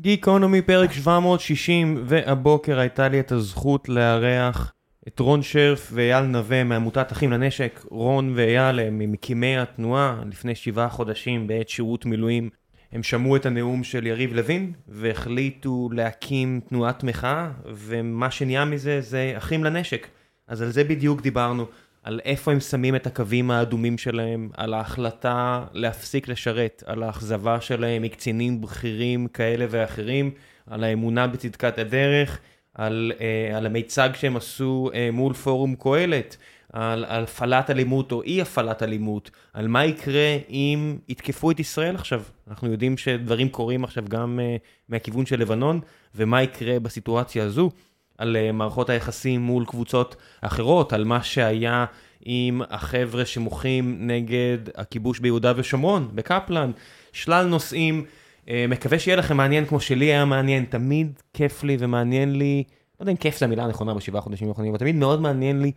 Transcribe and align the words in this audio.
גיקונומי 0.00 0.62
פרק 0.62 0.92
760, 0.92 2.02
והבוקר 2.04 2.78
הייתה 2.78 3.08
לי 3.08 3.20
את 3.20 3.32
הזכות 3.32 3.88
לארח 3.88 4.72
את 5.08 5.20
רון 5.20 5.42
שרף 5.42 5.90
ואייל 5.92 6.24
נווה 6.24 6.64
מעמותת 6.64 7.12
אחים 7.12 7.32
לנשק. 7.32 7.80
רון 7.90 8.32
ואייל 8.36 8.80
הם 8.80 8.98
ממקימי 8.98 9.58
התנועה 9.58 10.22
לפני 10.30 10.54
שבעה 10.54 10.88
חודשים 10.88 11.46
בעת 11.46 11.68
שירות 11.68 12.06
מילואים. 12.06 12.50
הם 12.92 13.02
שמעו 13.02 13.36
את 13.36 13.46
הנאום 13.46 13.84
של 13.84 14.06
יריב 14.06 14.34
לוין 14.34 14.72
והחליטו 14.88 15.88
להקים 15.92 16.60
תנועת 16.68 17.04
מחאה, 17.04 17.50
ומה 17.66 18.30
שנהיה 18.30 18.64
מזה 18.64 19.00
זה 19.00 19.34
אחים 19.36 19.64
לנשק. 19.64 20.08
אז 20.48 20.62
על 20.62 20.70
זה 20.70 20.84
בדיוק 20.84 21.22
דיברנו, 21.22 21.66
על 22.02 22.20
איפה 22.24 22.52
הם 22.52 22.60
שמים 22.60 22.96
את 22.96 23.06
הקווים 23.06 23.50
האדומים 23.50 23.98
שלהם, 23.98 24.50
על 24.56 24.74
ההחלטה 24.74 25.64
להפסיק 25.72 26.28
לשרת, 26.28 26.82
על 26.86 27.02
האכזבה 27.02 27.60
שלהם 27.60 28.02
מקצינים 28.02 28.60
בכירים 28.60 29.26
כאלה 29.28 29.66
ואחרים, 29.70 30.30
על 30.66 30.84
האמונה 30.84 31.26
בצדקת 31.26 31.78
הדרך, 31.78 32.38
על, 32.74 33.12
uh, 33.18 33.56
על 33.56 33.66
המיצג 33.66 34.10
שהם 34.14 34.36
עשו 34.36 34.90
uh, 34.92 34.96
מול 35.12 35.34
פורום 35.34 35.74
קהלת, 35.74 36.36
על, 36.72 37.04
על 37.08 37.22
הפעלת 37.22 37.70
אלימות 37.70 38.12
או 38.12 38.22
אי 38.22 38.42
הפעלת 38.42 38.82
אלימות, 38.82 39.30
על 39.52 39.68
מה 39.68 39.84
יקרה 39.84 40.36
אם 40.50 40.98
יתקפו 41.08 41.50
את 41.50 41.60
ישראל 41.60 41.94
עכשיו. 41.94 42.22
אנחנו 42.48 42.72
יודעים 42.72 42.96
שדברים 42.96 43.48
קורים 43.48 43.84
עכשיו 43.84 44.04
גם 44.08 44.40
uh, 44.42 44.62
מהכיוון 44.88 45.26
של 45.26 45.40
לבנון, 45.40 45.80
ומה 46.14 46.42
יקרה 46.42 46.80
בסיטואציה 46.80 47.44
הזו. 47.44 47.70
על 48.18 48.36
uh, 48.36 48.52
מערכות 48.52 48.90
היחסים 48.90 49.40
מול 49.40 49.64
קבוצות 49.64 50.16
אחרות, 50.40 50.92
על 50.92 51.04
מה 51.04 51.22
שהיה 51.22 51.84
עם 52.24 52.62
החבר'ה 52.70 53.26
שמוחים 53.26 53.96
נגד 54.00 54.58
הכיבוש 54.74 55.18
ביהודה 55.18 55.52
ושומרון, 55.56 56.08
בקפלן, 56.14 56.70
שלל 57.12 57.46
נושאים. 57.46 58.04
Uh, 58.44 58.50
מקווה 58.68 58.98
שיהיה 58.98 59.16
לכם 59.16 59.36
מעניין 59.36 59.66
כמו 59.66 59.80
שלי 59.80 60.04
היה 60.04 60.24
מעניין, 60.24 60.64
תמיד 60.64 61.20
כיף 61.34 61.64
לי 61.64 61.76
ומעניין 61.80 62.38
לי, 62.38 62.64
לא 63.00 63.02
יודע 63.02 63.12
אם 63.12 63.16
כיף 63.16 63.38
זה 63.38 63.46
המילה 63.46 63.64
הנכונה 63.64 63.94
בשבעה 63.94 64.22
חודשים 64.22 64.48
האחרונים, 64.48 64.72
אבל 64.72 64.78
תמיד 64.78 64.94
מאוד 64.94 65.20
מעניין 65.20 65.62
לי 65.62 65.72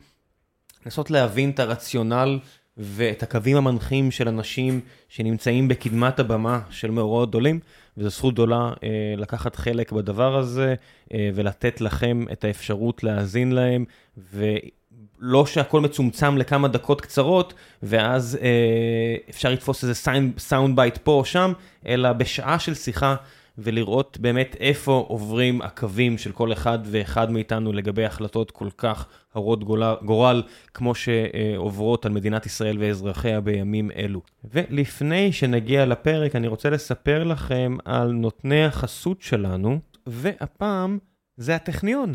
לנסות 0.85 1.11
להבין 1.11 1.49
את 1.49 1.59
הרציונל 1.59 2.39
ואת 2.77 3.23
הקווים 3.23 3.57
המנחים 3.57 4.11
של 4.11 4.27
אנשים 4.27 4.79
שנמצאים 5.09 5.67
בקדמת 5.67 6.19
הבמה 6.19 6.59
של 6.69 6.91
מאורעות 6.91 7.29
גדולים, 7.29 7.59
וזו 7.97 8.09
זכות 8.09 8.33
גדולה 8.33 8.71
אה, 8.83 8.89
לקחת 9.17 9.55
חלק 9.55 9.91
בדבר 9.91 10.37
הזה 10.37 10.75
אה, 11.13 11.29
ולתת 11.35 11.81
לכם 11.81 12.25
את 12.31 12.43
האפשרות 12.43 13.03
להאזין 13.03 13.51
להם, 13.51 13.85
ולא 14.33 15.45
שהכל 15.45 15.81
מצומצם 15.81 16.37
לכמה 16.37 16.67
דקות 16.67 17.01
קצרות, 17.01 17.53
ואז 17.83 18.39
אה, 18.41 19.15
אפשר 19.29 19.49
לתפוס 19.49 19.83
איזה 19.83 19.93
sound 20.37 20.75
bite 20.75 20.97
פה 20.97 21.11
או 21.11 21.25
שם, 21.25 21.53
אלא 21.87 22.13
בשעה 22.13 22.59
של 22.59 22.73
שיחה. 22.73 23.15
ולראות 23.57 24.17
באמת 24.21 24.55
איפה 24.59 25.05
עוברים 25.07 25.61
הקווים 25.61 26.17
של 26.17 26.31
כל 26.31 26.53
אחד 26.53 26.79
ואחד 26.85 27.31
מאיתנו 27.31 27.73
לגבי 27.73 28.05
החלטות 28.05 28.51
כל 28.51 28.69
כך 28.77 29.07
הרות 29.33 29.63
גורל, 30.03 30.43
כמו 30.73 30.95
שעוברות 30.95 32.05
על 32.05 32.11
מדינת 32.11 32.45
ישראל 32.45 32.77
ואזרחיה 32.79 33.41
בימים 33.41 33.91
אלו. 33.91 34.21
ולפני 34.43 35.31
שנגיע 35.31 35.85
לפרק, 35.85 36.35
אני 36.35 36.47
רוצה 36.47 36.69
לספר 36.69 37.23
לכם 37.23 37.77
על 37.85 38.11
נותני 38.11 38.65
החסות 38.65 39.21
שלנו, 39.21 39.79
והפעם 40.07 40.97
זה 41.37 41.55
הטכניון. 41.55 42.13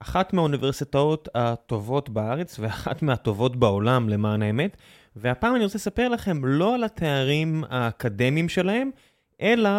אחת 0.00 0.32
מהאוניברסיטאות 0.32 1.28
הטובות 1.34 2.08
בארץ 2.08 2.58
ואחת 2.58 3.02
מהטובות 3.02 3.56
בעולם 3.56 4.08
למען 4.08 4.42
האמת, 4.42 4.76
והפעם 5.16 5.54
אני 5.56 5.64
רוצה 5.64 5.78
לספר 5.78 6.08
לכם 6.08 6.44
לא 6.44 6.74
על 6.74 6.84
התארים 6.84 7.64
האקדמיים 7.68 8.48
שלהם, 8.48 8.90
אלא 9.40 9.70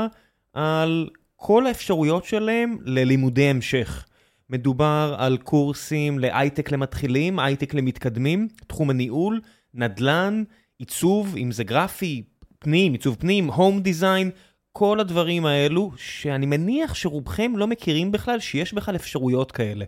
על 0.56 1.10
כל 1.36 1.68
האפשרויות 1.68 2.26
שלהם 2.26 2.78
ללימודי 2.86 3.44
המשך. 3.44 4.06
מדובר 4.50 5.16
על 5.18 5.38
קורסים 5.38 6.20
להייטק 6.20 6.72
למתחילים, 6.72 7.40
הייטק 7.40 7.74
למתקדמים, 7.74 8.48
תחום 8.68 8.90
הניהול, 8.90 9.42
נדל"ן, 9.74 10.44
עיצוב, 10.80 11.36
אם 11.38 11.52
זה 11.52 11.64
גרפי, 11.64 12.24
פנים, 12.60 12.94
עיצוב 12.94 13.16
פנים, 13.16 13.48
הום 13.48 13.80
דיזיין, 13.80 14.32
כל 14.72 15.00
הדברים 15.00 15.46
האלו, 15.46 15.92
שאני 15.98 16.46
מניח 16.46 16.96
שרובכם 16.96 17.52
לא 17.56 17.68
מכירים 17.68 18.12
בכלל 18.12 18.40
שיש 18.40 18.74
בכלל 18.74 18.96
אפשרויות 18.96 19.52
כאלה. 19.52 19.86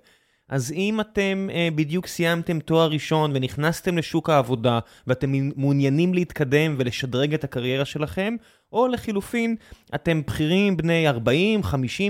אז 0.50 0.72
אם 0.72 1.02
אתם 1.02 1.50
uh, 1.50 1.76
בדיוק 1.76 2.08
סיימתם 2.08 2.60
תואר 2.60 2.90
ראשון 2.90 3.32
ונכנסתם 3.34 3.98
לשוק 3.98 4.30
העבודה 4.30 4.80
ואתם 5.08 5.32
מעוניינים 5.56 6.14
להתקדם 6.14 6.76
ולשדרג 6.78 7.34
את 7.34 7.44
הקריירה 7.44 7.86
שלכם, 7.86 8.36
או 8.74 8.88
לחילופין, 8.88 9.56
אתם 9.96 10.22
בכירים 10.28 10.78
בני 10.78 11.10
40-50 11.10 11.16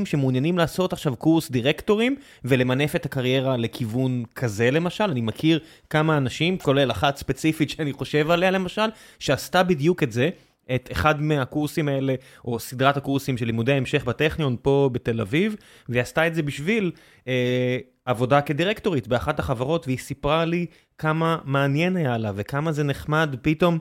שמעוניינים 0.05 0.57
לעשות 0.57 0.93
עכשיו 0.93 1.15
קורס 1.15 1.51
דירקטורים 1.51 2.15
ולמנף 2.43 2.95
את 2.95 3.05
הקריירה 3.05 3.57
לכיוון 3.57 4.23
כזה 4.35 4.71
למשל, 4.71 5.03
אני 5.03 5.21
מכיר 5.21 5.59
כמה 5.89 6.17
אנשים, 6.17 6.57
כולל 6.57 6.91
אחת 6.91 7.17
ספציפית 7.17 7.69
שאני 7.71 7.93
חושב 7.93 8.31
עליה 8.31 8.51
למשל, 8.51 8.89
שעשתה 9.19 9.63
בדיוק 9.63 10.03
את 10.03 10.11
זה. 10.11 10.29
את 10.75 10.89
אחד 10.91 11.21
מהקורסים 11.21 11.87
האלה, 11.87 12.15
או 12.45 12.59
סדרת 12.59 12.97
הקורסים 12.97 13.37
של 13.37 13.45
לימודי 13.45 13.73
המשך 13.73 14.05
בטכניון 14.05 14.55
פה 14.61 14.89
בתל 14.93 15.21
אביב, 15.21 15.55
והיא 15.89 16.01
עשתה 16.01 16.27
את 16.27 16.35
זה 16.35 16.43
בשביל 16.43 16.91
אה, 17.27 17.77
עבודה 18.07 18.41
כדירקטורית 18.41 19.07
באחת 19.07 19.39
החברות, 19.39 19.87
והיא 19.87 19.97
סיפרה 19.97 20.45
לי 20.45 20.65
כמה 20.97 21.37
מעניין 21.43 21.95
היה 21.95 22.17
לה, 22.17 22.31
וכמה 22.35 22.71
זה 22.71 22.83
נחמד 22.83 23.35
פתאום 23.41 23.79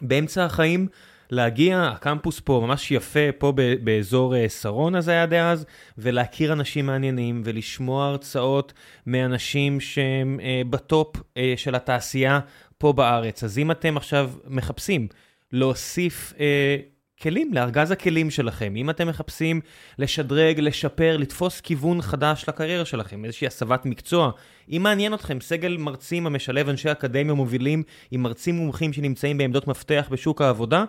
באמצע 0.00 0.44
החיים 0.44 0.86
להגיע, 1.30 1.82
הקמפוס 1.82 2.40
פה 2.40 2.62
ממש 2.66 2.90
יפה, 2.90 3.32
פה 3.38 3.52
באזור 3.84 4.36
אה, 4.36 4.48
שרונה 4.48 5.00
זה 5.00 5.10
היה 5.10 5.26
דאז, 5.26 5.66
ולהכיר 5.98 6.52
אנשים 6.52 6.86
מעניינים 6.86 7.42
ולשמוע 7.44 8.06
הרצאות 8.06 8.72
מאנשים 9.06 9.80
שהם 9.80 10.40
אה, 10.42 10.62
בטופ 10.70 11.16
אה, 11.36 11.54
של 11.56 11.74
התעשייה 11.74 12.40
פה 12.78 12.92
בארץ. 12.92 13.44
אז 13.44 13.58
אם 13.58 13.70
אתם 13.70 13.96
עכשיו 13.96 14.30
מחפשים 14.46 15.08
להוסיף 15.52 16.32
כלים 17.24 17.54
לארגז 17.54 17.90
הכלים 17.90 18.30
שלכם, 18.30 18.76
אם 18.76 18.90
אתם 18.90 19.08
מחפשים 19.08 19.60
לשדרג, 19.98 20.60
לשפר, 20.60 21.16
לתפוס 21.16 21.60
כיוון 21.60 22.02
חדש 22.02 22.44
לקריירה 22.48 22.84
שלכם, 22.84 23.24
איזושהי 23.24 23.46
הסבת 23.46 23.86
מקצוע, 23.86 24.30
אם 24.70 24.82
מעניין 24.82 25.14
אתכם 25.14 25.40
סגל 25.40 25.76
מרצים 25.76 26.26
המשלב 26.26 26.68
אנשי 26.68 26.92
אקדמיה 26.92 27.34
מובילים 27.34 27.82
עם 28.10 28.22
מרצים 28.22 28.56
מומחים 28.56 28.92
שנמצאים 28.92 29.38
בעמדות 29.38 29.68
מפתח 29.68 30.08
בשוק 30.10 30.42
העבודה, 30.42 30.84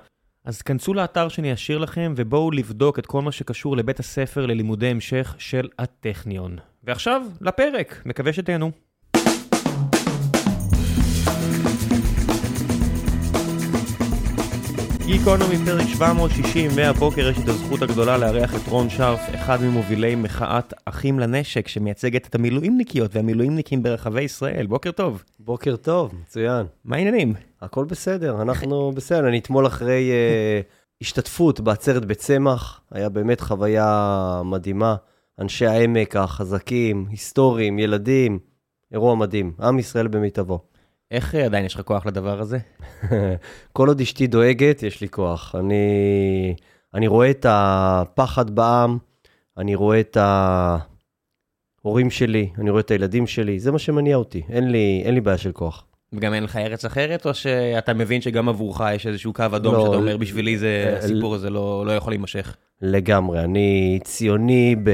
אז 0.46 0.62
כנסו 0.62 0.94
לאתר 0.94 1.30
שאני 1.30 1.54
אשאיר 1.54 1.78
לכם 1.78 2.14
ובואו 2.16 2.52
לבדוק 2.52 3.00
את 3.00 3.06
כל 3.06 3.22
מה 3.22 3.32
שקשור 3.32 3.78
לבית 3.78 4.00
הספר 4.00 4.46
ללימודי 4.46 4.88
המשך 4.88 5.36
של 5.38 5.68
הטכניון. 5.80 6.58
ועכשיו, 6.84 7.22
לפרק, 7.42 8.02
מקווה 8.06 8.34
שתהנו. 8.34 8.72
גיקונומי 15.06 15.58
פרק 15.66 15.88
760, 15.88 16.72
מהבוקר 16.76 17.30
יש 17.30 17.38
את 17.44 17.48
הזכות 17.48 17.82
הגדולה 17.82 18.18
לארח 18.18 18.56
את 18.56 18.68
רון 18.68 18.90
שרף, 18.90 19.20
אחד 19.36 19.58
ממובילי 19.62 20.16
מחאת 20.16 20.74
אחים 20.86 21.20
לנשק, 21.20 21.68
שמייצגת 21.68 22.28
את 22.28 22.36
המילואימניקיות 22.36 23.16
והמילואימניקים 23.16 23.84
ברחבי 23.84 24.22
ישראל. 24.22 24.68
בוקר 24.68 24.92
טוב. 24.92 25.24
בוקר 25.40 25.76
טוב, 25.76 26.14
מצוין. 26.22 26.66
מה 26.86 26.96
העניינים? 26.96 27.34
הכל 27.62 27.86
בסדר, 27.86 28.42
אנחנו 28.42 28.92
בסדר. 28.96 29.28
אני 29.28 29.40
אתמול 29.40 29.68
אחרי 29.68 30.12
uh, 30.12 31.02
השתתפות 31.02 31.60
בעצרת 31.60 32.06
בצמח, 32.06 32.82
היה 32.92 33.10
באמת 33.10 33.42
חוויה 33.42 34.42
מדהימה. 34.46 34.96
אנשי 35.40 35.66
העמק 35.66 36.16
החזקים, 36.16 37.06
היסטוריים, 37.10 37.80
ילדים, 37.80 38.40
אירוע 38.92 39.16
מדהים. 39.16 39.52
עם 39.60 39.80
ישראל 39.80 40.08
במיטבו. 40.08 40.75
איך 41.12 41.36
אה, 41.36 41.46
עדיין 41.46 41.66
יש 41.66 41.76
לך 41.76 41.82
כוח 41.82 42.06
לדבר 42.06 42.40
הזה? 42.40 42.58
כל 43.74 43.88
עוד 43.88 44.02
אשתי 44.02 44.28
דואגת, 44.28 44.84
יש 44.84 45.02
לי 45.02 45.10
כוח. 45.10 45.56
אני, 45.60 46.56
אני 46.94 47.08
רואה 47.08 47.30
את 47.30 47.46
הפחד 47.50 48.50
בעם, 48.50 48.98
אני 49.58 49.76
רואה 49.76 50.00
את 50.00 50.18
ההורים 51.84 52.10
שלי, 52.10 52.50
אני 52.58 52.70
רואה 52.70 52.82
את 52.82 52.92
הילדים 52.92 53.28
שלי, 53.28 53.60
זה 53.60 53.72
מה 53.72 53.80
שמניע 53.80 54.16
אותי, 54.16 54.44
אין 54.50 54.72
לי, 54.72 55.02
אין 55.06 55.14
לי 55.14 55.22
בעיה 55.22 55.38
של 55.38 55.52
כוח. 55.52 55.86
וגם 56.14 56.34
אין 56.34 56.44
לך 56.44 56.56
ארץ 56.56 56.86
אחרת, 56.86 57.26
או 57.26 57.34
שאתה 57.34 57.94
מבין 57.94 58.22
שגם 58.22 58.50
עבורך 58.50 58.82
יש 58.96 59.08
איזשהו 59.08 59.34
קו 59.34 59.44
אדום 59.56 59.74
לא, 59.74 59.86
שאתה 59.86 59.96
אומר, 59.96 60.18
בשבילי 60.18 60.58
זה, 60.58 60.86
אה, 60.88 60.98
הסיפור 60.98 61.36
הזה 61.36 61.50
לא, 61.50 61.84
לא 61.86 61.92
יכול 61.92 62.14
להימשך? 62.14 62.56
לגמרי, 62.82 63.40
אני 63.40 64.00
ציוני 64.04 64.76
ב... 64.84 64.92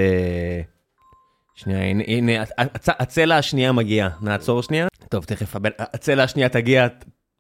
שנייה, 1.56 1.82
הנה, 1.90 2.04
הנה 2.08 2.44
הצלע 2.88 3.38
השנייה 3.38 3.72
מגיעה, 3.72 4.10
נעצור 4.22 4.64
שנייה. 4.64 4.88
טוב, 5.12 5.24
תכף, 5.26 5.56
הצלע 5.80 6.24
השנייה 6.24 6.50
תגיע 6.50 6.88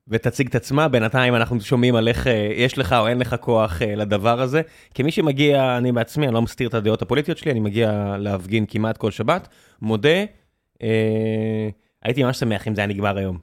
ותציג 0.08 0.48
את 0.48 0.56
עצמה, 0.56 0.88
בינתיים 0.88 1.36
אנחנו 1.36 1.62
שומעים 1.62 1.96
על 1.96 2.08
איך 2.08 2.28
אה, 2.28 2.50
יש 2.56 2.78
לך 2.78 2.94
או 2.94 3.08
אין 3.08 3.20
לך 3.20 3.36
כוח 3.40 3.82
אה, 3.82 3.96
לדבר 3.96 4.42
הזה. 4.42 4.62
כמי 4.94 5.12
שמגיע, 5.12 5.78
אני 5.78 5.92
בעצמי, 5.92 6.26
אני 6.26 6.34
לא 6.34 6.42
מסתיר 6.42 6.70
את 6.70 6.74
הדעות 6.74 7.02
הפוליטיות 7.02 7.38
שלי, 7.38 7.52
אני 7.52 7.60
מגיע 7.60 8.16
להפגין 8.20 8.66
כמעט 8.66 8.98
כל 8.98 9.12
שבת, 9.12 9.48
מודה, 9.82 10.24
אה, 10.84 11.70
הייתי 12.04 12.24
ממש 12.24 12.38
שמח 12.38 12.68
אם 12.68 12.76
זה 12.76 12.82
היה 12.82 12.88
נגמר 12.88 13.18
היום. 13.18 13.38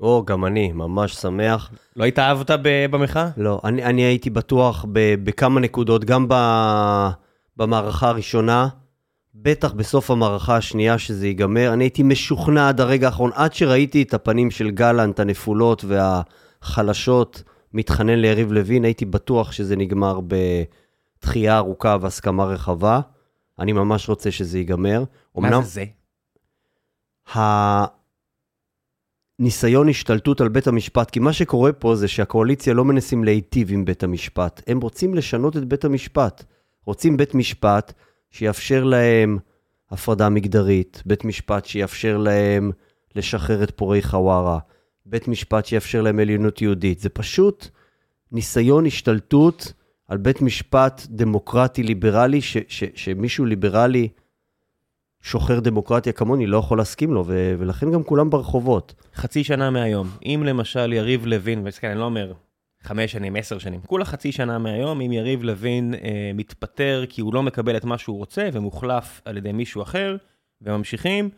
או, 0.00 0.24
גם 0.26 0.44
אני, 0.44 0.72
ממש 0.72 1.14
שמח. 1.14 1.72
לא 1.96 2.04
התאהבת 2.04 2.50
במחאה? 2.90 3.28
לא, 3.36 3.60
אני, 3.64 3.84
אני 3.84 4.02
הייתי 4.02 4.30
בטוח 4.30 4.84
ב, 4.92 5.14
בכמה 5.24 5.60
נקודות, 5.60 6.04
גם 6.04 6.26
ב... 6.28 6.34
במערכה 7.56 8.08
הראשונה, 8.08 8.68
בטח 9.42 9.72
בסוף 9.72 10.10
המערכה 10.10 10.56
השנייה 10.56 10.98
שזה 10.98 11.26
ייגמר. 11.26 11.72
אני 11.72 11.84
הייתי 11.84 12.02
משוכנע 12.02 12.68
עד 12.68 12.80
הרגע 12.80 13.06
האחרון, 13.06 13.30
עד 13.34 13.52
שראיתי 13.52 14.02
את 14.02 14.14
הפנים 14.14 14.50
של 14.50 14.70
גלנט, 14.70 15.20
הנפולות 15.20 15.84
והחלשות, 15.84 17.42
מתחנן 17.72 18.18
ליריב 18.18 18.52
לוין, 18.52 18.84
הייתי 18.84 19.04
בטוח 19.04 19.52
שזה 19.52 19.76
נגמר 19.76 20.20
בתחייה 21.18 21.56
ארוכה 21.56 21.96
והסכמה 22.00 22.44
רחבה. 22.44 23.00
אני 23.58 23.72
ממש 23.72 24.08
רוצה 24.08 24.30
שזה 24.30 24.58
ייגמר. 24.58 25.04
מה 25.36 25.48
אמנם 25.48 25.62
זה 25.62 25.68
זה? 25.68 25.84
הניסיון 29.38 29.88
השתלטות 29.88 30.40
על 30.40 30.48
בית 30.48 30.66
המשפט, 30.66 31.10
כי 31.10 31.20
מה 31.20 31.32
שקורה 31.32 31.72
פה 31.72 31.96
זה 31.96 32.08
שהקואליציה 32.08 32.74
לא 32.74 32.84
מנסים 32.84 33.24
להיטיב 33.24 33.72
עם 33.72 33.84
בית 33.84 34.02
המשפט, 34.02 34.62
הם 34.66 34.80
רוצים 34.80 35.14
לשנות 35.14 35.56
את 35.56 35.64
בית 35.64 35.84
המשפט. 35.84 36.44
רוצים 36.86 37.16
בית 37.16 37.34
משפט 37.34 37.92
שיאפשר 38.30 38.84
להם 38.84 39.38
הפרדה 39.90 40.28
מגדרית, 40.28 41.02
בית 41.06 41.24
משפט 41.24 41.64
שיאפשר 41.64 42.16
להם 42.16 42.70
לשחרר 43.16 43.62
את 43.62 43.70
פורעי 43.76 44.02
חווארה, 44.02 44.58
בית 45.06 45.28
משפט 45.28 45.66
שיאפשר 45.66 46.02
להם 46.02 46.18
עליונות 46.18 46.62
יהודית. 46.62 47.00
זה 47.00 47.08
פשוט 47.08 47.68
ניסיון 48.32 48.86
השתלטות 48.86 49.72
על 50.08 50.18
בית 50.18 50.42
משפט 50.42 51.06
דמוקרטי 51.08 51.82
ליברלי, 51.82 52.40
ש- 52.40 52.56
ש- 52.68 52.84
שמישהו 52.94 53.44
ליברלי 53.44 54.08
שוחר 55.22 55.60
דמוקרטיה 55.60 56.12
כמוני 56.12 56.46
לא 56.46 56.56
יכול 56.56 56.78
להסכים 56.78 57.12
לו, 57.14 57.24
ו- 57.26 57.54
ולכן 57.58 57.92
גם 57.92 58.02
כולם 58.02 58.30
ברחובות. 58.30 58.94
חצי 59.14 59.44
שנה 59.44 59.70
מהיום, 59.70 60.10
אם 60.24 60.42
למשל 60.46 60.92
יריב 60.92 61.26
לוין, 61.26 61.62
וכן, 61.64 61.90
אני 61.90 61.98
לא 61.98 62.04
אומר 62.04 62.32
חמש 62.82 63.12
שנים, 63.12 63.36
עשר 63.36 63.58
שנים, 63.58 63.80
כולה 63.86 64.04
חצי 64.04 64.32
שנה 64.32 64.58
מהיום, 64.58 65.00
אם 65.00 65.12
יריב 65.12 65.42
לוין 65.42 65.94
אה, 65.94 66.30
מתפטר 66.34 67.04
כי 67.08 67.20
הוא 67.20 67.34
לא 67.34 67.42
מקבל 67.42 67.76
את 67.76 67.84
מה 67.84 67.98
שהוא 67.98 68.16
רוצה 68.16 68.48
ומוחלף 68.52 69.20
על 69.24 69.36
ידי 69.36 69.52
מישהו 69.52 69.82
אחר, 69.82 70.16
וממשיכים, 70.62 71.30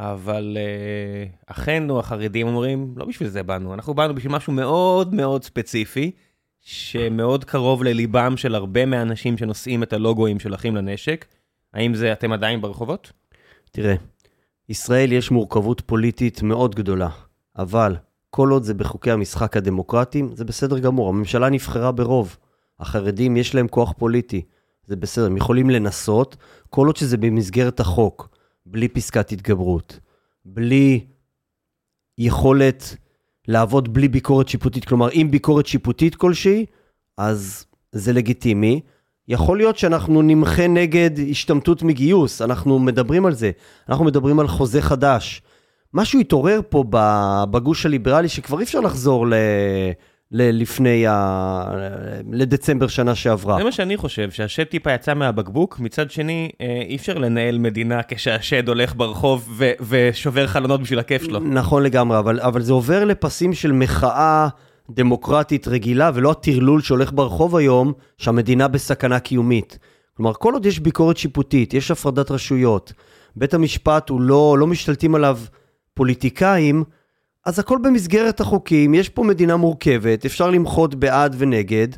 אבל 0.00 0.56
אה, 0.60 1.26
אחינו 1.46 1.98
החרדים 1.98 2.46
אומרים, 2.46 2.94
לא 2.96 3.04
בשביל 3.04 3.28
זה 3.28 3.42
באנו, 3.42 3.74
אנחנו 3.74 3.94
באנו 3.94 4.14
בשביל 4.14 4.32
משהו 4.32 4.52
מאוד 4.52 5.14
מאוד 5.14 5.44
ספציפי, 5.44 6.10
שמאוד 6.60 7.44
קרוב 7.44 7.84
לליבם 7.84 8.36
של 8.36 8.54
הרבה 8.54 8.86
מהאנשים 8.86 9.38
שנושאים 9.38 9.82
את 9.82 9.92
הלוגוים 9.92 10.40
של 10.40 10.54
אחים 10.54 10.76
לנשק. 10.76 11.26
האם 11.74 11.94
זה 11.94 12.12
אתם 12.12 12.32
עדיין 12.32 12.60
ברחובות? 12.60 13.12
תראה, 13.70 13.94
ישראל 14.68 15.12
יש 15.12 15.30
מורכבות 15.30 15.80
פוליטית 15.80 16.42
מאוד 16.42 16.74
גדולה, 16.74 17.08
אבל 17.56 17.96
כל 18.34 18.48
עוד 18.50 18.62
זה 18.62 18.74
בחוקי 18.74 19.10
המשחק 19.10 19.56
הדמוקרטיים, 19.56 20.30
זה 20.34 20.44
בסדר 20.44 20.78
גמור. 20.78 21.08
הממשלה 21.08 21.48
נבחרה 21.50 21.92
ברוב. 21.92 22.36
החרדים 22.80 23.36
יש 23.36 23.54
להם 23.54 23.68
כוח 23.68 23.92
פוליטי, 23.98 24.42
זה 24.86 24.96
בסדר. 24.96 25.26
הם 25.26 25.36
יכולים 25.36 25.70
לנסות, 25.70 26.36
כל 26.70 26.86
עוד 26.86 26.96
שזה 26.96 27.16
במסגרת 27.16 27.80
החוק, 27.80 28.28
בלי 28.66 28.88
פסקת 28.88 29.32
התגברות, 29.32 29.98
בלי 30.44 31.06
יכולת 32.18 32.96
לעבוד 33.48 33.94
בלי 33.94 34.08
ביקורת 34.08 34.48
שיפוטית. 34.48 34.84
כלומר, 34.84 35.10
אם 35.10 35.28
ביקורת 35.30 35.66
שיפוטית 35.66 36.14
כלשהי, 36.14 36.66
אז 37.18 37.66
זה 37.92 38.12
לגיטימי. 38.12 38.80
יכול 39.28 39.56
להיות 39.56 39.78
שאנחנו 39.78 40.22
נמחה 40.22 40.66
נגד 40.66 41.10
השתמטות 41.30 41.82
מגיוס, 41.82 42.42
אנחנו 42.42 42.78
מדברים 42.78 43.26
על 43.26 43.34
זה. 43.34 43.50
אנחנו 43.88 44.04
מדברים 44.04 44.40
על 44.40 44.48
חוזה 44.48 44.82
חדש. 44.82 45.42
משהו 45.94 46.20
התעורר 46.20 46.60
פה 46.68 46.84
בגוש 47.50 47.86
הליברלי 47.86 48.28
שכבר 48.28 48.58
אי 48.58 48.64
אפשר 48.64 48.80
לחזור 48.80 49.26
ל... 49.26 49.34
ל- 50.34 50.60
לפני 50.62 51.06
ה... 51.06 51.64
לדצמבר 52.32 52.88
שנה 52.88 53.14
שעברה. 53.14 53.58
זה 53.58 53.64
מה 53.64 53.72
שאני 53.72 53.96
חושב, 53.96 54.30
שהשד 54.30 54.64
טיפה 54.64 54.92
יצא 54.92 55.14
מהבקבוק, 55.14 55.80
מצד 55.80 56.10
שני, 56.10 56.50
אה, 56.60 56.82
אי 56.88 56.96
אפשר 56.96 57.18
לנהל 57.18 57.58
מדינה 57.58 58.00
כשהשד 58.08 58.68
הולך 58.68 58.94
ברחוב 58.96 59.48
ו- 59.50 59.72
ושובר 59.80 60.46
חלונות 60.46 60.80
בשביל 60.80 60.98
הכיף 60.98 61.22
שלו. 61.22 61.40
נכון 61.40 61.82
לגמרי, 61.82 62.18
אבל, 62.18 62.40
אבל 62.40 62.62
זה 62.62 62.72
עובר 62.72 63.04
לפסים 63.04 63.54
של 63.54 63.72
מחאה 63.72 64.48
דמוקרטית 64.90 65.68
רגילה, 65.68 66.10
ולא 66.14 66.30
הטרלול 66.30 66.82
שהולך 66.82 67.12
ברחוב 67.12 67.56
היום, 67.56 67.92
שהמדינה 68.18 68.68
בסכנה 68.68 69.20
קיומית. 69.20 69.78
כלומר, 70.16 70.32
כל 70.32 70.54
עוד 70.54 70.66
יש 70.66 70.78
ביקורת 70.78 71.16
שיפוטית, 71.16 71.74
יש 71.74 71.90
הפרדת 71.90 72.30
רשויות, 72.30 72.92
בית 73.36 73.54
המשפט 73.54 74.08
הוא 74.08 74.20
לא, 74.20 74.56
לא 74.58 74.66
משתלטים 74.66 75.14
עליו 75.14 75.38
פוליטיקאים, 75.94 76.84
אז 77.46 77.58
הכל 77.58 77.78
במסגרת 77.82 78.40
החוקים, 78.40 78.94
יש 78.94 79.08
פה 79.08 79.24
מדינה 79.24 79.56
מורכבת, 79.56 80.24
אפשר 80.24 80.50
למחות 80.50 80.94
בעד 80.94 81.34
ונגד, 81.38 81.88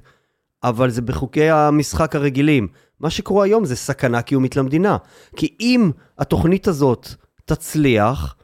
אבל 0.65 0.91
זה 0.91 1.03
בחוקי 1.03 1.51
המשחק 1.51 2.17
הרגילים. 2.17 2.69
מה 3.01 3.11
שקורה 3.11 3.45
היום 3.45 3.65
זה 3.65 3.77
סכנה 3.77 4.23
קיומית 4.23 4.57
למדינה. 4.57 4.97
כי 5.37 5.55
אם 5.61 5.91
התוכנית 6.19 6.69
הזאת 6.69 7.09
תצליח, 7.45 8.37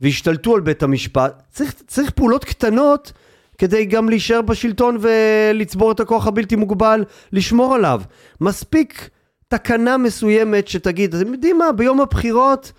והשתלטו 0.00 0.54
על 0.54 0.60
בית 0.60 0.82
המשפט, 0.82 1.42
צריך, 1.50 1.74
צריך 1.86 2.10
פעולות 2.10 2.44
קטנות 2.44 3.12
כדי 3.58 3.84
גם 3.84 4.08
להישאר 4.08 4.42
בשלטון 4.42 4.96
ולצבור 5.00 5.92
את 5.92 6.00
הכוח 6.00 6.26
הבלתי 6.26 6.56
מוגבל, 6.56 7.04
לשמור 7.32 7.74
עליו. 7.74 8.02
מספיק 8.40 9.10
תקנה 9.48 9.96
מסוימת 9.96 10.68
שתגיד, 10.68 11.14
אתם 11.14 11.32
יודעים 11.32 11.58
מה, 11.58 11.72
ביום 11.72 12.00
הבחירות, 12.00 12.72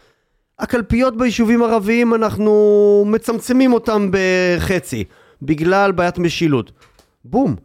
הקלפיות 0.60 1.18
ביישובים 1.18 1.64
ערביים, 1.64 2.14
אנחנו 2.14 2.54
מצמצמים 3.08 3.74
אותם 3.74 4.10
בחצי, 4.12 5.04
בגלל 5.42 5.92
בעיית 5.92 6.18
משילות. 6.18 6.72
בום. 7.26 7.56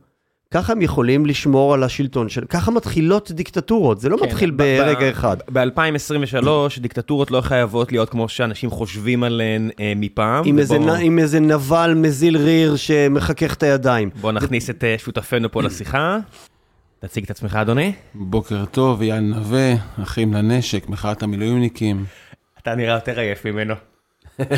ככה 0.51 0.73
הם 0.73 0.83
יכולים 0.83 1.27
לשמור 1.27 1.75
על 1.75 1.83
השלטון 1.83 2.29
של... 2.29 2.45
ככה 2.49 2.71
מתחילות 2.71 3.31
דיקטטורות, 3.31 4.01
זה 4.01 4.09
לא 4.09 4.17
כן, 4.17 4.25
מתחיל 4.27 4.51
ב- 4.51 4.57
ברגע 4.57 5.11
אחד. 5.11 5.37
ב-2023 5.53 6.47
דיקטטורות 6.81 7.31
לא 7.31 7.41
חייבות 7.41 7.93
להיות 7.93 8.11
כמו 8.11 8.29
שאנשים 8.29 8.71
חושבים 8.71 9.23
עליהן 9.25 9.71
אה, 9.81 9.93
מפעם. 9.97 10.43
עם 10.47 10.59
איזה, 10.59 10.77
ובוא- 10.77 10.97
נ... 10.97 11.01
עם 11.01 11.19
איזה 11.19 11.41
נבל 11.41 11.95
מזיל 11.97 12.37
ריר 12.37 12.77
שמחכך 12.77 13.55
את 13.55 13.63
הידיים. 13.63 14.11
בוא 14.21 14.33
נכניס 14.33 14.71
את 14.71 14.85
אה, 14.85 14.95
שותפינו 14.99 15.51
פה 15.53 15.63
לשיחה. 15.63 16.19
תציג 17.01 17.25
את 17.25 17.31
עצמך, 17.31 17.55
אדוני. 17.57 17.93
בוקר 18.15 18.65
טוב, 18.65 19.01
אייל 19.03 19.21
נווה, 19.21 19.73
אחים 20.03 20.33
לנשק, 20.35 20.89
מחאת 20.89 21.23
המילואימניקים. 21.23 22.05
אתה 22.65 22.75
נראה 22.75 22.95
יותר 22.95 23.21
עייף 23.21 23.45
ממנו. 23.45 23.75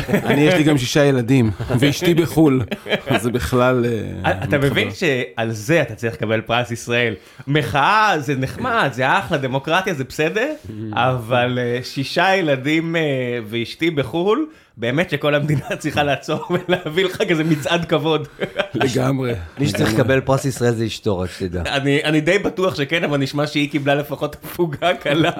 אני, 0.03 0.41
יש 0.41 0.53
לי 0.53 0.63
גם 0.63 0.77
שישה 0.77 1.05
ילדים, 1.05 1.51
ואשתי 1.79 2.13
בחו"ל, 2.13 2.61
אז 3.07 3.21
זה 3.21 3.31
בכלל... 3.31 3.85
אה, 3.85 4.31
אתה 4.31 4.45
מתחבר. 4.45 4.69
מבין 4.69 4.89
שעל 4.91 5.51
זה 5.51 5.81
אתה 5.81 5.95
צריך 5.95 6.13
לקבל 6.13 6.41
פרס 6.41 6.71
ישראל. 6.71 7.15
מחאה 7.47 8.15
זה 8.19 8.35
נחמד, 8.35 8.89
זה 8.93 9.19
אחלה, 9.19 9.37
דמוקרטיה 9.37 9.93
זה 9.93 10.03
בסדר, 10.03 10.53
אבל 10.93 11.59
אה, 11.61 11.79
שישה 11.83 12.35
ילדים 12.35 12.95
אה, 12.95 13.01
ואשתי 13.49 13.91
בחו"ל, 13.91 14.47
באמת 14.77 15.09
שכל 15.09 15.35
המדינה 15.35 15.75
צריכה 15.79 16.03
לעצור 16.03 16.47
ולהביא 16.49 17.05
לך 17.05 17.21
כזה 17.29 17.43
מצעד 17.43 17.85
כבוד. 17.85 18.27
לגמרי. 18.73 19.33
מי 19.59 19.67
שצריך 19.67 19.93
לקבל 19.93 20.21
פרס 20.21 20.45
ישראל 20.45 20.73
זה 20.73 20.85
אשתו, 20.85 21.19
רק 21.19 21.29
שתדע. 21.31 21.61
אני 21.61 22.03
אני 22.03 22.21
די 22.21 22.39
בטוח 22.39 22.75
שכן, 22.75 23.03
אבל 23.03 23.17
נשמע 23.17 23.47
שהיא 23.47 23.69
קיבלה 23.71 23.95
לפחות 23.95 24.35
הפוגה 24.35 24.95
קלה. 24.95 25.31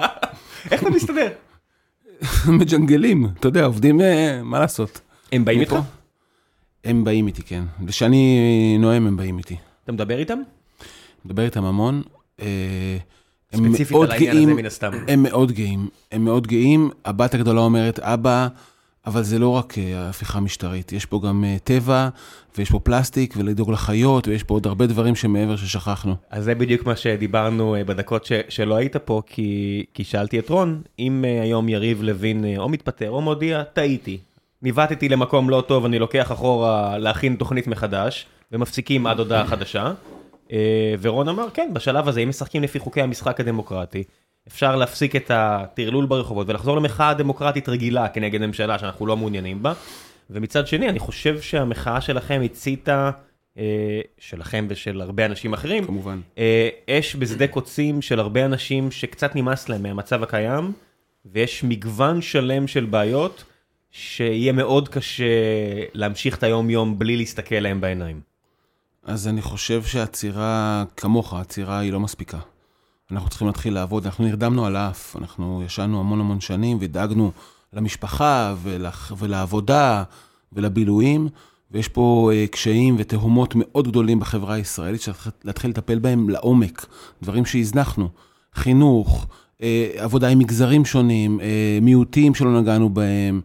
איך 0.70 0.82
אתה 0.82 0.90
מסתדר? 0.90 1.28
מג'נגלים, 2.58 3.26
אתה 3.40 3.48
יודע, 3.48 3.64
עובדים, 3.64 4.00
אה, 4.00 4.40
מה 4.42 4.60
לעשות. 4.60 5.00
הם 5.32 5.44
באים 5.44 5.60
איתך? 5.60 5.76
הם 6.84 7.04
באים 7.04 7.26
איתי, 7.26 7.42
כן. 7.42 7.64
כשאני 7.86 8.76
נואם, 8.80 9.06
הם 9.06 9.16
באים 9.16 9.38
איתי. 9.38 9.56
אתה 9.84 9.92
מדבר 9.92 10.18
איתם? 10.18 10.38
מדבר 11.24 11.44
איתם 11.44 11.64
המון. 11.64 12.02
אה, 12.40 12.96
ספציפית 13.56 13.96
על 13.96 14.10
העניין 14.10 14.36
הזה 14.36 14.54
מן 14.54 14.66
הסתם. 14.66 14.90
הם 15.08 15.22
מאוד 15.22 15.52
גאים, 15.52 15.88
הם 16.12 16.24
מאוד 16.24 16.46
גאים. 16.46 16.90
הבת 17.04 17.34
הגדולה 17.34 17.60
אומרת, 17.60 17.98
אבא, 17.98 18.48
אבל 19.06 19.22
זה 19.22 19.38
לא 19.38 19.48
רק 19.48 19.78
אה, 19.78 20.08
הפיכה 20.08 20.40
משטרית, 20.40 20.92
יש 20.92 21.06
פה 21.06 21.20
גם 21.24 21.44
אה, 21.44 21.56
טבע, 21.64 22.08
ויש 22.58 22.70
פה 22.70 22.78
פלסטיק, 22.78 23.34
ולדאוג 23.36 23.70
לחיות, 23.70 24.28
ויש 24.28 24.42
פה 24.42 24.54
עוד 24.54 24.66
הרבה 24.66 24.86
דברים 24.86 25.14
שמעבר 25.14 25.56
ששכחנו. 25.56 26.14
אז 26.30 26.44
זה 26.44 26.54
בדיוק 26.54 26.86
מה 26.86 26.96
שדיברנו 26.96 27.74
אה, 27.74 27.84
בדקות 27.84 28.24
ש, 28.24 28.32
שלא 28.48 28.74
היית 28.74 28.96
פה, 28.96 29.22
כי, 29.26 29.84
כי 29.94 30.04
שאלתי 30.04 30.38
את 30.38 30.48
רון, 30.50 30.82
אם 30.98 31.24
היום 31.42 31.68
יריב 31.68 32.02
לוין 32.02 32.44
או 32.56 32.68
מתפטר 32.68 33.10
או 33.10 33.20
מודיע, 33.20 33.62
טעיתי. 33.62 34.18
ניווטתי 34.62 35.08
למקום 35.08 35.50
לא 35.50 35.64
טוב, 35.68 35.84
אני 35.84 35.98
לוקח 35.98 36.32
אחורה 36.32 36.98
להכין 36.98 37.36
תוכנית 37.36 37.66
מחדש, 37.66 38.26
ומפסיקים 38.52 39.06
עד 39.06 39.18
הודעה 39.18 39.46
חדשה. 39.46 39.92
ורון 41.00 41.28
אמר, 41.28 41.46
כן, 41.54 41.70
בשלב 41.72 42.08
הזה, 42.08 42.20
אם 42.20 42.28
משחקים 42.28 42.62
לפי 42.62 42.78
חוקי 42.78 43.02
המשחק 43.02 43.40
הדמוקרטי, 43.40 44.04
אפשר 44.48 44.76
להפסיק 44.76 45.16
את 45.16 45.30
הטרלול 45.34 46.06
ברחובות 46.06 46.48
ולחזור 46.48 46.76
למחאה 46.76 47.14
דמוקרטית 47.14 47.68
רגילה 47.68 48.08
כנגד 48.08 48.40
ממשלה 48.40 48.78
שאנחנו 48.78 49.06
לא 49.06 49.16
מעוניינים 49.16 49.62
בה. 49.62 49.72
ומצד 50.30 50.66
שני, 50.66 50.88
אני 50.88 50.98
חושב 50.98 51.40
שהמחאה 51.40 52.00
שלכם 52.00 52.40
הציתה, 52.44 53.10
אה, 53.58 54.00
שלכם 54.18 54.66
ושל 54.68 55.00
הרבה 55.00 55.26
אנשים 55.26 55.52
אחרים, 55.52 55.86
כמובן. 55.86 56.20
אה, 56.38 56.68
אש 56.90 57.16
בשדה 57.16 57.46
קוצים 57.46 58.02
של 58.02 58.20
הרבה 58.20 58.44
אנשים 58.44 58.90
שקצת 58.90 59.36
נמאס 59.36 59.68
להם 59.68 59.82
מהמצב 59.82 60.22
הקיים, 60.22 60.72
ויש 61.26 61.64
מגוון 61.64 62.22
שלם 62.22 62.66
של 62.66 62.84
בעיות 62.84 63.44
שיהיה 63.90 64.52
מאוד 64.52 64.88
קשה 64.88 65.24
להמשיך 65.94 66.38
את 66.38 66.42
היום-יום 66.42 66.98
בלי 66.98 67.16
להסתכל 67.16 67.54
להם 67.54 67.80
בעיניים. 67.80 68.20
אז 69.04 69.28
אני 69.28 69.42
חושב 69.42 69.82
שהעצירה, 69.82 70.84
כמוך, 70.96 71.34
העצירה 71.34 71.78
היא 71.78 71.92
לא 71.92 72.00
מספיקה. 72.00 72.38
אנחנו 73.12 73.28
צריכים 73.28 73.46
להתחיל 73.46 73.74
לעבוד, 73.74 74.04
אנחנו 74.04 74.24
נרדמנו 74.24 74.66
על 74.66 74.76
האף, 74.76 75.16
אנחנו 75.20 75.62
ישנו 75.66 76.00
המון 76.00 76.20
המון 76.20 76.40
שנים 76.40 76.76
ודאגנו 76.80 77.32
למשפחה 77.72 78.54
ולח, 78.62 79.12
ולעבודה 79.18 80.02
ולבילויים, 80.52 81.28
ויש 81.70 81.88
פה 81.88 82.30
uh, 82.32 82.50
קשיים 82.50 82.96
ותהומות 82.98 83.54
מאוד 83.56 83.88
גדולים 83.88 84.20
בחברה 84.20 84.54
הישראלית, 84.54 85.00
שצריך 85.00 85.30
להתחיל 85.44 85.70
לטפל 85.70 85.98
בהם 85.98 86.28
לעומק, 86.28 86.86
דברים 87.22 87.44
שהזנחנו, 87.44 88.08
חינוך, 88.54 89.26
uh, 89.58 89.62
עבודה 89.96 90.28
עם 90.28 90.38
מגזרים 90.38 90.84
שונים, 90.84 91.40
uh, 91.40 91.42
מיעוטים 91.84 92.34
שלא 92.34 92.60
נגענו 92.60 92.90
בהם, 92.90 93.40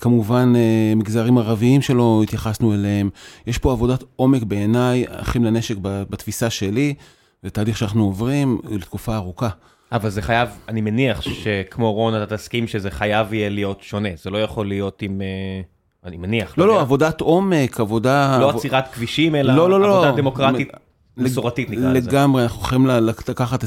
כמובן 0.00 0.52
מגזרים 0.96 1.38
ערביים 1.38 1.82
שלא 1.82 2.20
התייחסנו 2.22 2.74
אליהם. 2.74 3.10
יש 3.46 3.58
פה 3.58 3.72
עבודת 3.72 4.04
עומק 4.16 4.42
בעיניי, 4.42 5.04
אחים 5.08 5.44
לנשק 5.44 5.76
בתפיסה 5.80 6.50
שלי, 6.50 6.94
זה 7.42 7.50
תהליך 7.50 7.76
שאנחנו 7.76 8.04
עוברים 8.04 8.58
לתקופה 8.70 9.16
ארוכה. 9.16 9.48
אבל 9.92 10.10
זה 10.10 10.22
חייב, 10.22 10.48
אני 10.68 10.80
מניח 10.80 11.20
שכמו 11.20 11.92
רון 11.92 12.22
אתה 12.22 12.36
תסכים 12.36 12.66
שזה 12.66 12.90
חייב 12.90 13.32
יהיה 13.32 13.48
להיות 13.48 13.82
שונה, 13.82 14.08
זה 14.22 14.30
לא 14.30 14.38
יכול 14.38 14.68
להיות 14.68 15.02
עם, 15.02 15.22
אני 16.04 16.16
מניח. 16.16 16.58
לא, 16.58 16.66
לא, 16.66 16.80
עבודת 16.80 17.20
עומק, 17.20 17.80
עבודה... 17.80 18.38
לא 18.40 18.50
עצירת 18.50 18.92
כבישים, 18.92 19.34
אלא 19.34 19.54
לא, 19.54 19.70
לא, 19.70 19.80
לא, 19.80 19.96
עבודה 19.96 20.16
דמוקרטית. 20.16 20.68
מסורתית 21.16 21.70
נקרא 21.70 21.92
לזה. 21.92 22.10
לגמרי, 22.10 22.42
אנחנו 22.42 22.62
יכולים 22.62 22.86
לקחת 23.28 23.64
20% 23.64 23.66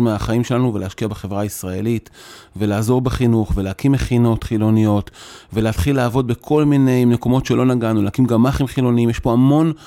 מהחיים 0.00 0.44
שלנו 0.44 0.74
ולהשקיע 0.74 1.08
בחברה 1.08 1.40
הישראלית, 1.40 2.10
ולעזור 2.56 3.00
בחינוך, 3.00 3.52
ולהקים 3.54 3.92
מכינות 3.92 4.44
חילוניות, 4.44 5.10
ולהתחיל 5.52 5.96
לעבוד 5.96 6.26
בכל 6.26 6.64
מיני 6.64 7.04
מקומות 7.04 7.46
שלא 7.46 7.64
נגענו, 7.64 8.02
להקים 8.02 8.26
גמ"חים 8.26 8.66
חילוניים, 8.66 9.10
יש 9.10 9.18
פה 9.18 9.32
המון 9.32 9.68
אה, 9.68 9.82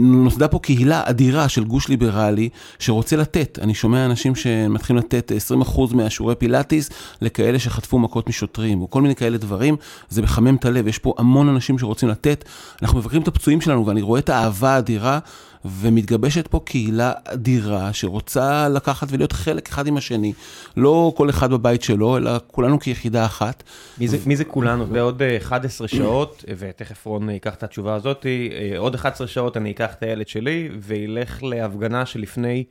נוסדה 0.00 0.48
פה 0.48 0.58
קהילה 0.58 1.02
אדירה 1.04 1.48
של 1.48 1.64
גוש 1.64 1.88
ליברלי 1.88 2.48
שרוצה 2.78 3.16
לתת. 3.16 3.58
אני 3.62 3.74
שומע 3.74 4.04
אנשים 4.04 4.34
שמתחילים 4.34 5.02
לתת 5.02 5.32
20% 5.62 5.94
מהשיעורי 5.94 6.34
פילאטיס 6.34 6.90
לכאלה 7.22 7.58
שחטפו 7.58 7.98
מכות 7.98 8.28
משוטרים, 8.28 8.80
או 8.80 8.90
כל 8.90 9.02
מיני 9.02 9.14
כאלה 9.14 9.38
דברים. 9.38 9.76
זה 10.08 10.22
מחמם 10.22 10.56
את 10.56 10.64
הלב, 10.64 10.88
יש 10.88 10.98
פה 10.98 11.14
המון 11.18 11.48
אנשים 11.48 11.78
שרוצים 11.78 12.08
לתת. 12.08 12.44
אנחנו 12.82 12.98
מבקרים 12.98 13.22
את 13.22 13.28
הפצועים 13.28 13.60
שלנו, 13.60 13.86
ואני 13.86 14.02
רואה 14.02 14.20
את 14.20 14.28
האהבה 14.28 14.74
האדירה. 14.74 15.18
ומתגבשת 15.64 16.46
פה 16.46 16.60
קהילה 16.64 17.12
אדירה 17.24 17.92
שרוצה 17.92 18.68
לקחת 18.68 19.08
ולהיות 19.10 19.32
חלק 19.32 19.68
אחד 19.68 19.86
עם 19.86 19.96
השני. 19.96 20.32
לא 20.76 21.12
כל 21.16 21.30
אחד 21.30 21.50
בבית 21.50 21.82
שלו, 21.82 22.16
אלא 22.16 22.30
כולנו 22.46 22.80
כיחידה 22.80 23.24
אחת. 23.24 23.62
מי 23.98 24.08
זה, 24.08 24.18
מי 24.26 24.36
זה 24.36 24.44
כולנו? 24.44 24.86
בעוד 24.86 25.22
11 25.22 25.88
שעות, 25.88 26.44
ותכף 26.58 27.06
רון 27.06 27.30
ייקח 27.30 27.54
את 27.54 27.62
התשובה 27.62 27.94
הזאת, 27.94 28.26
אה, 28.26 28.78
עוד 28.78 28.94
11 28.94 29.26
שעות 29.26 29.56
אני 29.56 29.70
אקח 29.70 29.94
את 29.94 30.02
הילד 30.02 30.28
שלי 30.28 30.68
וילך 30.80 31.42
להפגנה 31.42 32.06
שלפני 32.06 32.64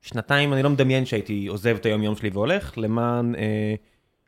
שנתיים, 0.00 0.52
אני 0.52 0.62
לא 0.62 0.70
מדמיין 0.70 1.06
שהייתי 1.06 1.46
עוזב 1.46 1.76
את 1.80 1.86
היום 1.86 2.02
יום 2.02 2.16
שלי 2.16 2.30
והולך, 2.32 2.72
למען... 2.76 3.34
אה, 3.34 3.74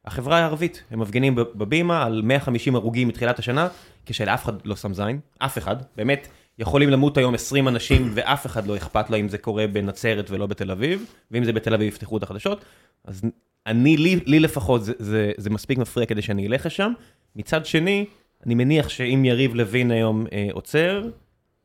החברה 0.09 0.39
הערבית, 0.39 0.83
הם 0.91 0.99
מפגינים 0.99 1.35
בבימה 1.35 2.05
על 2.05 2.23
150 2.25 2.75
הרוגים 2.75 3.09
מתחילת 3.09 3.39
השנה, 3.39 3.69
כשלאף 4.07 4.45
אחד 4.45 4.67
לא 4.67 4.77
שם 4.77 4.95
זין, 4.95 5.21
אף 5.39 5.59
אחד, 5.59 5.77
באמת, 5.97 6.29
יכולים 6.59 6.91
למות 6.91 7.17
היום 7.17 7.35
20 7.35 7.69
אנשים 7.69 8.11
ואף 8.15 8.47
אחד 8.47 8.67
לא 8.67 8.77
אכפת 8.77 9.11
לו 9.11 9.17
אם 9.17 9.29
זה 9.29 9.39
קורה 9.39 9.67
בנצרת 9.67 10.31
ולא 10.31 10.47
בתל 10.47 10.71
אביב, 10.71 11.05
ואם 11.31 11.45
זה 11.45 11.53
בתל 11.53 11.75
אביב 11.75 11.89
יפתחו 11.89 12.17
את 12.17 12.23
החדשות, 12.23 12.65
אז 13.05 13.23
אני, 13.67 13.97
לי, 13.97 14.21
לי 14.27 14.41
לפחות 14.41 14.85
זה, 14.85 14.93
זה, 14.99 15.33
זה 15.37 15.51
מספיק 15.51 15.79
מפריע 15.79 16.07
כדי 16.07 16.23
שאני 16.23 16.47
אלך 16.47 16.67
לשם. 16.67 16.93
מצד 17.37 17.67
שני, 17.67 18.07
אני 18.47 18.55
מניח 18.55 18.89
שאם 18.89 19.25
יריב 19.25 19.55
לוין 19.55 19.91
היום 19.91 20.27
אה, 20.33 20.49
עוצר, 20.53 21.03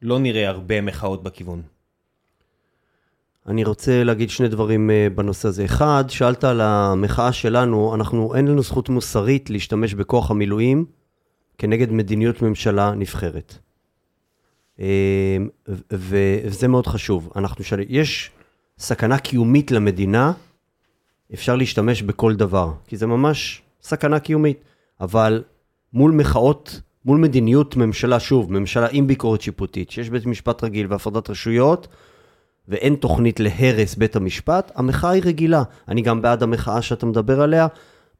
לא 0.02 0.20
נראה 0.20 0.50
הרבה 0.50 0.82
מחאות 0.82 1.24
בכיוון. 1.24 1.62
אני 3.48 3.64
רוצה 3.64 4.04
להגיד 4.04 4.30
שני 4.30 4.48
דברים 4.48 4.90
אה, 4.92 5.08
בנושא 5.16 5.48
הזה. 5.48 5.66
אחד, 5.66 6.04
שאלת 6.10 6.44
על 6.44 6.62
המחאה 6.62 7.34
שלנו, 7.34 7.96
אנחנו, 7.96 8.36
אין 8.36 8.48
לנו 8.48 8.62
זכות 8.62 8.90
מוסרית 8.90 9.50
להשתמש 9.50 9.94
בכוח 9.94 10.32
המילואים 10.32 10.86
כנגד 11.58 11.92
מדיניות 11.92 12.42
ממשלה 12.42 12.92
נבחרת. 12.92 13.58
אמ, 14.80 14.86
וזה 15.92 16.68
מאוד 16.68 16.88
חשוב. 16.88 17.32
אנחנו 17.36 17.63
שואלים, 17.63 17.88
יש 17.89 18.32
סכנה 18.77 19.18
קיומית 19.18 19.72
למדינה, 19.72 20.34
אפשר 21.34 21.56
להשתמש 21.56 22.01
בכל 22.01 22.36
דבר, 22.36 22.72
כי 22.88 22.98
זה 22.98 23.08
ממש 23.08 23.62
סכנה 23.82 24.20
קיומית. 24.20 24.63
אבל 25.01 25.44
מול 25.94 26.12
מחאות, 26.12 26.82
מול 27.06 27.18
מדיניות 27.18 27.75
ממשלה, 27.75 28.20
שוב, 28.20 28.51
ממשלה 28.51 28.88
עם 28.92 29.08
ביקורת 29.08 29.42
שיפוטית, 29.42 29.92
שיש 29.92 30.10
בית 30.10 30.25
משפט 30.25 30.63
רגיל 30.63 30.88
והפרדת 30.89 31.30
רשויות, 31.30 31.88
ואין 32.68 32.96
תוכנית 32.96 33.39
להרס 33.39 33.96
בית 33.96 34.15
המשפט, 34.15 34.72
המחאה 34.75 35.10
היא 35.10 35.24
רגילה. 35.25 35.63
אני 35.88 36.01
גם 36.01 36.22
בעד 36.22 36.44
המחאה 36.44 36.82
שאתה 36.82 37.06
מדבר 37.06 37.42
עליה. 37.42 37.68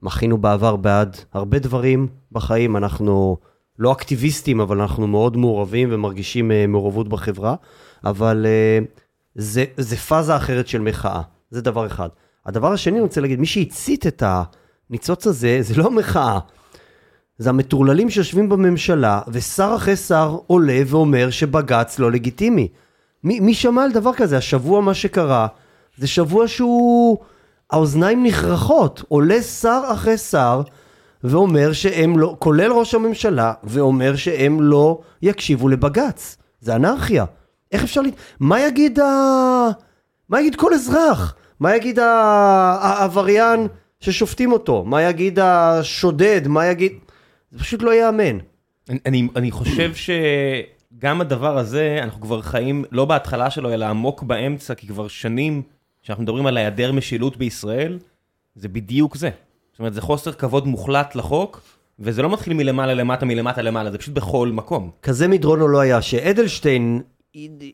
מחינו 0.02 0.38
בעבר 0.38 0.76
בעד 0.76 1.18
הרבה 1.34 1.60
דברים 1.60 2.08
בחיים, 2.32 2.78
אנחנו... 2.78 3.38
לא 3.80 3.92
אקטיביסטים, 3.92 4.60
אבל 4.60 4.82
אנחנו 4.82 5.08
מאוד 5.08 5.38
מעורבים 5.38 5.90
ומרגישים 5.92 6.52
uh, 6.52 6.54
מעורבות 6.68 7.10
בחברה, 7.10 7.56
אבל 8.04 8.46
uh, 8.46 9.02
זה, 9.36 9.66
זה 9.78 9.98
פאזה 9.98 10.36
אחרת 10.36 10.68
של 10.68 10.82
מחאה, 10.82 11.22
זה 11.52 11.62
דבר 11.62 11.86
אחד. 11.86 12.10
הדבר 12.46 12.72
השני, 12.72 12.94
אני 12.94 13.02
רוצה 13.02 13.22
להגיד, 13.22 13.40
מי 13.40 13.46
שהצית 13.46 14.08
את 14.08 14.24
הניצוץ 14.26 15.28
הזה, 15.28 15.58
זה 15.62 15.74
לא 15.78 15.88
המחאה. 15.88 16.40
זה 17.38 17.50
המטורללים 17.50 18.10
שיושבים 18.10 18.50
בממשלה, 18.50 19.22
ושר 19.28 19.74
אחרי 19.76 19.96
שר 19.96 20.38
עולה 20.48 20.82
ואומר 20.88 21.30
שבג"ץ 21.30 22.00
לא 22.00 22.12
לגיטימי. 22.12 22.68
מי, 23.24 23.40
מי 23.40 23.54
שמע 23.54 23.84
על 23.84 23.92
דבר 23.92 24.14
כזה? 24.14 24.38
השבוע 24.38 24.82
מה 24.82 24.94
שקרה, 24.94 25.48
זה 25.98 26.08
שבוע 26.08 26.48
שהוא... 26.48 27.18
האוזניים 27.74 28.24
נכרחות. 28.24 29.04
עולה 29.08 29.42
שר 29.42 29.82
אחרי 29.94 30.18
שר, 30.18 30.62
ואומר 31.24 31.74
שהם 31.74 32.20
לא, 32.20 32.36
כולל 32.40 32.72
ראש 32.72 32.96
הממשלה, 32.96 33.54
ואומר 33.64 34.16
שהם 34.16 34.62
לא 34.62 35.02
יקשיבו 35.22 35.70
לבג"ץ. 35.70 36.38
זה 36.60 36.76
אנרכיה. 36.76 37.26
איך 37.72 37.84
אפשר 37.84 38.02
ל... 38.02 38.06
מה 38.40 38.60
יגיד 38.60 39.00
ה... 39.00 39.04
מה 40.30 40.40
יגיד 40.40 40.56
כל 40.56 40.74
אזרח? 40.74 41.36
מה 41.60 41.76
יגיד 41.76 42.00
העבריין 42.00 43.68
ששופטים 44.00 44.52
אותו? 44.52 44.84
מה 44.84 45.02
יגיד 45.02 45.40
השודד? 45.40 46.48
מה 46.48 46.66
יגיד... 46.66 46.92
זה 47.52 47.60
פשוט 47.60 47.82
לא 47.82 47.94
ייאמן. 47.94 48.38
אני, 49.06 49.28
אני, 49.36 49.52
חושב 49.52 49.92
שגם 49.96 51.22
הדבר 51.22 51.58
הזה, 51.58 52.00
אנחנו 52.04 52.22
כבר 52.22 52.42
חיים 52.42 52.86
לא 52.92 53.06
בהתחלה 53.06 53.50
שלו, 53.50 53.74
אלא 53.74 53.86
עמוק 53.86 54.24
באמצע, 54.24 54.76
כי 54.76 54.88
כבר 54.88 55.08
שנים 55.08 55.62
שאנחנו 56.02 56.24
מדברים 56.24 56.46
על 56.46 56.58
היעדר 56.58 56.92
משילות 56.92 57.38
בישראל, 57.38 58.00
זה 58.56 58.68
בדיוק 58.68 59.18
זה. 59.18 59.30
זאת 59.74 59.80
אומרת, 59.80 59.94
זה 59.94 60.02
חוסר 60.02 60.32
כבוד 60.32 60.68
מוחלט 60.68 61.16
לחוק, 61.16 61.62
וזה 62.00 62.22
לא 62.22 62.30
מתחיל 62.30 62.54
מלמעלה 62.54 62.94
למטה, 62.94 63.26
מלמטה 63.26 63.62
למעלה, 63.62 63.92
זה 63.92 63.98
פשוט 63.98 64.14
בכל 64.14 64.50
מקום. 64.54 64.92
כזה 65.02 65.28
מדרון 65.28 65.60
הוא 65.60 65.70
לא 65.70 65.80
היה, 65.80 66.02
שאדלשטיין 66.02 67.02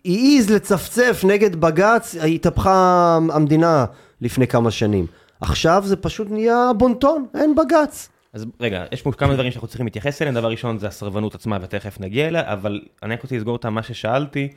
העז 0.06 0.50
לצפצף 0.50 1.24
נגד 1.28 1.56
בג"ץ, 1.56 2.16
התהפכה 2.16 3.18
המדינה 3.32 3.86
לפני 4.22 4.48
כמה 4.48 4.72
שנים. 4.72 5.06
עכשיו 5.42 5.84
זה 5.86 5.96
פשוט 5.96 6.32
נהיה 6.32 6.72
בונטון, 6.78 7.26
אין 7.36 7.56
בג"ץ. 7.56 8.10
אז 8.34 8.46
רגע, 8.60 8.86
יש 8.92 9.02
פה 9.02 9.12
כמה 9.12 9.34
דברים 9.34 9.52
שאנחנו 9.52 9.68
צריכים 9.68 9.86
להתייחס 9.86 10.22
אליהם, 10.22 10.36
דבר 10.36 10.52
ראשון 10.52 10.78
זה 10.78 10.88
הסרבנות 10.88 11.36
עצמה 11.36 11.58
ותכף 11.62 12.00
נגיע 12.00 12.28
אליה, 12.28 12.54
אבל 12.54 12.82
אני 13.04 13.14
רק 13.14 13.24
רוצה 13.24 13.36
לסגור 13.36 13.56
את 13.56 13.66
מה 13.66 13.84
ששאלתי. 13.84 14.48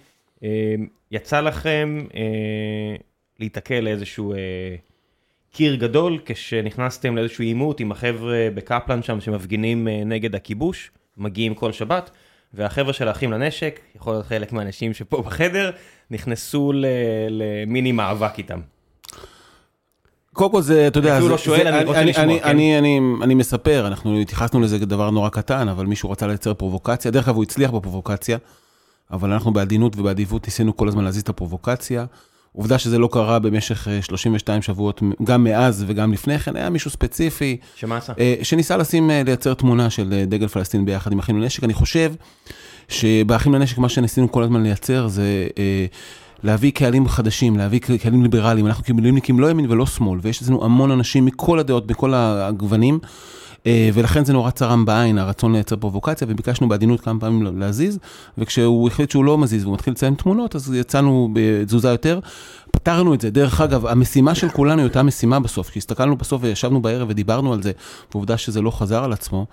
אה, 0.45 0.75
יצא 1.11 1.41
לכם 1.41 1.99
אה, 2.15 2.97
להיתקל 3.41 3.81
לאיזשהו 3.81 4.33
אה, 4.33 4.39
קיר 5.53 5.75
גדול 5.75 6.19
כשנכנסתם 6.25 7.17
לאיזשהו 7.17 7.45
עימות 7.45 7.81
עם 7.81 7.93
החבר'ה 7.93 8.49
בקפלן 8.55 9.03
שם 9.03 9.21
שמפגינים 9.21 9.89
אה, 9.89 10.03
נגד 10.07 10.35
הכיבוש, 10.35 10.91
מגיעים 11.17 11.55
כל 11.55 11.73
שבת, 11.73 12.11
והחבר'ה 12.55 12.93
של 12.93 13.09
האחים 13.09 13.33
לנשק, 13.33 13.81
יכול 13.97 14.13
להיות 14.13 14.27
חלק 14.27 14.53
מהאנשים 14.53 14.95
שפה 14.95 15.23
בחדר, 15.27 15.71
נכנסו 16.11 16.73
למיני 17.31 17.93
מאבק 17.93 18.39
איתם. 18.39 18.61
קודם 20.33 20.51
כל 20.51 20.63
זה, 20.63 20.87
אתה 20.87 20.99
יודע, 20.99 21.21
זה, 21.21 21.29
לא 21.29 21.39
שואל, 21.39 21.63
זה, 21.63 21.69
אני 21.69 21.85
רוצה 21.85 22.05
לשמוע, 22.05 22.25
אני, 22.25 22.41
כן? 22.41 22.49
אני, 22.49 22.79
אני, 22.79 23.01
אני 23.23 23.35
מספר, 23.35 23.87
אנחנו 23.87 24.21
התייחסנו 24.21 24.61
לזה 24.61 24.79
כדבר 24.79 25.11
נורא 25.11 25.29
קטן, 25.29 25.69
אבל 25.69 25.87
מישהו 25.87 26.11
רצה 26.11 26.27
לייצר 26.27 26.55
פרובוקציה, 26.55 27.11
דרך 27.11 27.29
אגב 27.29 27.37
הוא 27.37 27.45
הצליח 27.45 27.71
בפרובוקציה, 27.71 28.39
אבל 29.11 29.33
אנחנו 29.33 29.53
בעדינות 29.53 29.97
ובאדיבות 29.97 30.45
ניסינו 30.45 30.77
כל 30.77 30.89
הזמן 30.89 31.05
להזיז 31.05 31.23
את 31.23 31.29
הפרובוקציה. 31.29 32.05
עובדה 32.53 32.79
שזה 32.79 32.99
לא 32.99 33.09
קרה 33.13 33.39
במשך 33.39 33.89
32 34.01 34.57
אה, 34.57 34.63
שבועות, 34.63 35.03
גם 35.25 35.45
מאז 35.45 35.85
וגם 35.87 36.13
לפני 36.13 36.39
כן, 36.39 36.57
היה 36.57 36.71
מישהו 36.71 36.91
ספציפי. 36.91 37.57
שמה 37.77 37.97
עשה? 37.97 38.13
אה, 38.19 38.35
שניסה 38.43 38.77
לשים, 38.77 39.11
אה, 39.11 39.23
לייצר 39.23 39.55
תמונה 39.55 39.91
של 39.91 40.25
דגל 40.27 40.49
פלסטין 40.49 40.85
ביחד 40.85 41.13
עם 41.13 41.19
אחים 41.19 41.41
לנשק. 41.41 41.65
אני 41.65 41.75
חושב 41.75 42.13
שבאחים 42.89 43.55
לנשק 43.55 43.79
מה 43.79 43.89
שניסינו 43.89 44.33
כל 44.33 44.43
הזמן 44.43 44.63
לייצר 44.63 45.09
זה 45.09 45.47
להביא 46.43 46.73
קהלים 46.73 47.09
חדשים, 47.09 47.57
להביא 47.57 47.81
קהלים 47.81 48.23
ליברליים. 48.23 48.67
אנחנו 48.67 48.85
כמילואימניקים 48.85 49.41
לא 49.41 49.51
ימין 49.51 49.71
ולא 49.71 49.87
שמאל, 49.87 50.19
ויש 50.23 50.43
אצלנו 50.43 50.65
המון 50.65 50.91
אנשים 50.91 51.25
מכל 51.25 51.59
הדעות, 51.59 51.91
מכל 51.91 52.15
הגוונים. 52.15 52.99
אה, 53.67 53.91
ולכן 53.95 54.25
זה 54.25 54.33
נורא 54.33 54.51
צרם 54.51 54.85
בעין, 54.85 55.19
הרצון 55.19 55.53
לייצר 55.53 55.77
פרובוקציה, 55.77 56.27
וביקשנו 56.31 56.69
בעדינות 56.69 57.01
כמה 57.01 57.21
פעמים 57.21 57.59
להזיז, 57.59 57.99
וכשהוא 58.39 58.89
החליט 58.89 59.11
שהוא 59.11 59.25
לא 59.25 59.39
מזיז 59.39 59.65
והוא 59.65 59.75
מתחיל 59.75 59.93
לציין 59.93 60.15
תמונות, 60.15 60.57
אז 60.57 60.75
יצאנו 60.75 61.31
בתזוזה 61.33 61.89
יותר. 61.89 62.21
פתרנו 62.71 63.15
את 63.15 63.21
זה. 63.21 63.31
דרך 63.31 63.61
אגב, 63.61 63.87
המשימה 63.87 64.35
של 64.35 64.49
כולנו 64.49 64.79
היא 64.81 64.89
אותה 64.89 65.03
משימה 65.03 65.41
בסוף. 65.41 65.71
כשהסתכלנו 65.71 66.17
בסוף 66.17 66.43
וישבנו 66.45 66.83
בערב 66.83 67.09
ודיברנו 67.11 67.53
על 67.53 67.63
זה, 67.63 67.73
ועובדה 68.15 68.37
שזה 68.37 68.61
לא 68.61 68.71
חזר 68.71 69.05
על 69.05 69.13
עצמו, 69.13 69.47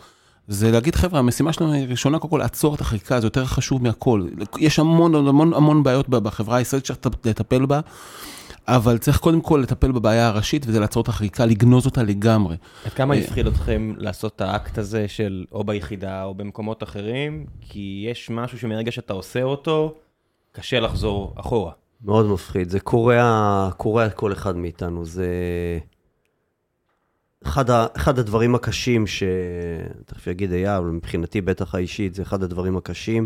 זה 0.47 0.71
להגיד, 0.71 0.95
חבר'ה, 0.95 1.19
המשימה 1.19 1.53
שלנו 1.53 1.73
היא 1.73 1.87
ראשונה, 1.87 2.19
קודם 2.19 2.31
כל 2.31 2.37
לעצור 2.37 2.75
את 2.75 2.81
החקיקה, 2.81 3.19
זה 3.19 3.27
יותר 3.27 3.45
חשוב 3.45 3.83
מהכל. 3.83 4.27
יש 4.57 4.79
המון 4.79 5.15
המון 5.15 5.53
המון 5.53 5.83
בעיות 5.83 6.09
בחברה 6.09 6.57
הישראלית 6.57 6.85
שצריך 6.85 7.15
לטפל 7.25 7.65
בה. 7.65 7.79
אבל 8.75 8.97
צריך 8.97 9.17
קודם 9.17 9.41
כל 9.41 9.59
לטפל 9.63 9.91
בבעיה 9.91 10.27
הראשית, 10.27 10.65
וזה 10.67 10.79
לעצור 10.79 11.03
את 11.03 11.07
החקיקה, 11.07 11.45
לגנוז 11.45 11.85
אותה 11.85 12.03
לגמרי. 12.03 12.55
עד 12.85 12.93
כמה 12.93 13.15
הפחיד 13.15 13.47
אתכם 13.47 13.93
לעשות 13.97 14.35
את 14.35 14.41
האקט 14.41 14.77
הזה 14.77 15.07
של 15.07 15.45
או 15.51 15.63
ביחידה 15.63 16.23
או 16.23 16.33
במקומות 16.33 16.83
אחרים? 16.83 17.45
כי 17.61 18.05
יש 18.11 18.29
משהו 18.29 18.59
שמרגע 18.59 18.91
שאתה 18.91 19.13
עושה 19.13 19.43
אותו, 19.43 19.95
קשה 20.51 20.79
לחזור 20.79 21.33
אחורה. 21.35 21.71
מאוד 22.03 22.25
מפחיד, 22.25 22.69
זה 22.69 22.79
קורע, 22.79 23.69
קורע 23.77 24.09
כל 24.09 24.33
אחד 24.33 24.57
מאיתנו, 24.57 25.05
זה 25.05 25.27
אחד, 27.45 27.69
ה, 27.69 27.87
אחד 27.95 28.19
הדברים 28.19 28.55
הקשים, 28.55 29.05
שתכף 29.07 30.27
יגיד 30.27 30.51
אייל, 30.51 30.81
מבחינתי 30.81 31.41
בטח 31.41 31.75
האישית, 31.75 32.15
זה 32.15 32.21
אחד 32.21 32.43
הדברים 32.43 32.77
הקשים. 32.77 33.25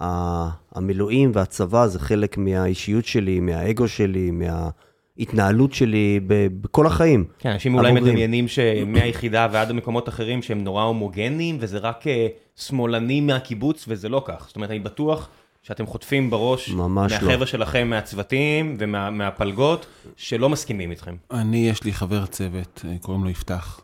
המילואים 0.00 1.30
והצבא 1.34 1.86
זה 1.86 1.98
חלק 1.98 2.38
מהאישיות 2.38 3.04
שלי, 3.04 3.40
מהאגו 3.40 3.88
שלי, 3.88 4.30
מההתנהלות 4.30 5.72
שלי 5.72 6.20
בכל 6.60 6.86
החיים. 6.86 7.24
כן, 7.38 7.50
אנשים 7.50 7.74
אולי 7.74 7.92
מדמיינים 7.92 8.48
שמהיחידה 8.48 9.48
ועד 9.52 9.70
המקומות 9.70 10.08
אחרים 10.08 10.42
שהם 10.42 10.64
נורא 10.64 10.82
הומוגנים, 10.82 11.56
וזה 11.60 11.78
רק 11.78 12.06
אה, 12.06 12.26
שמאלנים 12.56 13.26
מהקיבוץ, 13.26 13.84
וזה 13.88 14.08
לא 14.08 14.22
כך. 14.26 14.44
זאת 14.46 14.56
אומרת, 14.56 14.70
אני 14.70 14.78
בטוח 14.78 15.28
שאתם 15.62 15.86
חוטפים 15.86 16.30
בראש 16.30 16.70
מהחבר'ה 16.70 17.36
לא. 17.36 17.46
שלכם, 17.46 17.90
מהצוותים 17.90 18.76
ומהפלגות, 18.78 19.86
שלא 20.16 20.48
מסכימים 20.48 20.90
איתכם. 20.90 21.16
אני, 21.30 21.68
יש 21.68 21.84
לי 21.84 21.92
חבר 21.92 22.26
צוות, 22.26 22.84
אה, 22.88 22.96
קוראים 23.00 23.24
לו 23.24 23.30
יפתח, 23.30 23.80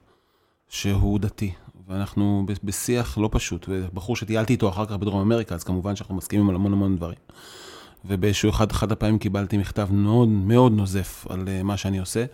שהוא 0.69 1.19
דתי. 1.19 1.53
ואנחנו 1.91 2.47
בשיח 2.65 3.19
לא 3.19 3.29
פשוט, 3.33 3.67
ובחור 3.69 4.17
שטיילתי 4.17 4.53
איתו 4.53 4.69
אחר 4.69 4.87
כך 4.87 4.93
בדרום 4.93 5.21
אמריקה, 5.21 5.55
אז 5.55 5.65
כמובן 5.65 5.97
שאנחנו 5.97 6.15
מסכימים 6.15 6.49
על 6.49 6.55
המון 6.55 6.73
המון 6.73 6.97
דברים. 6.97 7.19
ובאיזשהו 8.05 8.51
אחד, 8.51 8.71
אחד 8.71 8.93
הפעמים 8.93 9.19
קיבלתי 9.19 9.57
מכתב 9.57 9.89
מאוד 9.93 10.29
מאוד 10.29 10.73
נוזף 10.73 11.27
על 11.29 11.41
uh, 11.41 11.63
מה 11.63 11.77
שאני 11.77 11.99
עושה. 11.99 12.25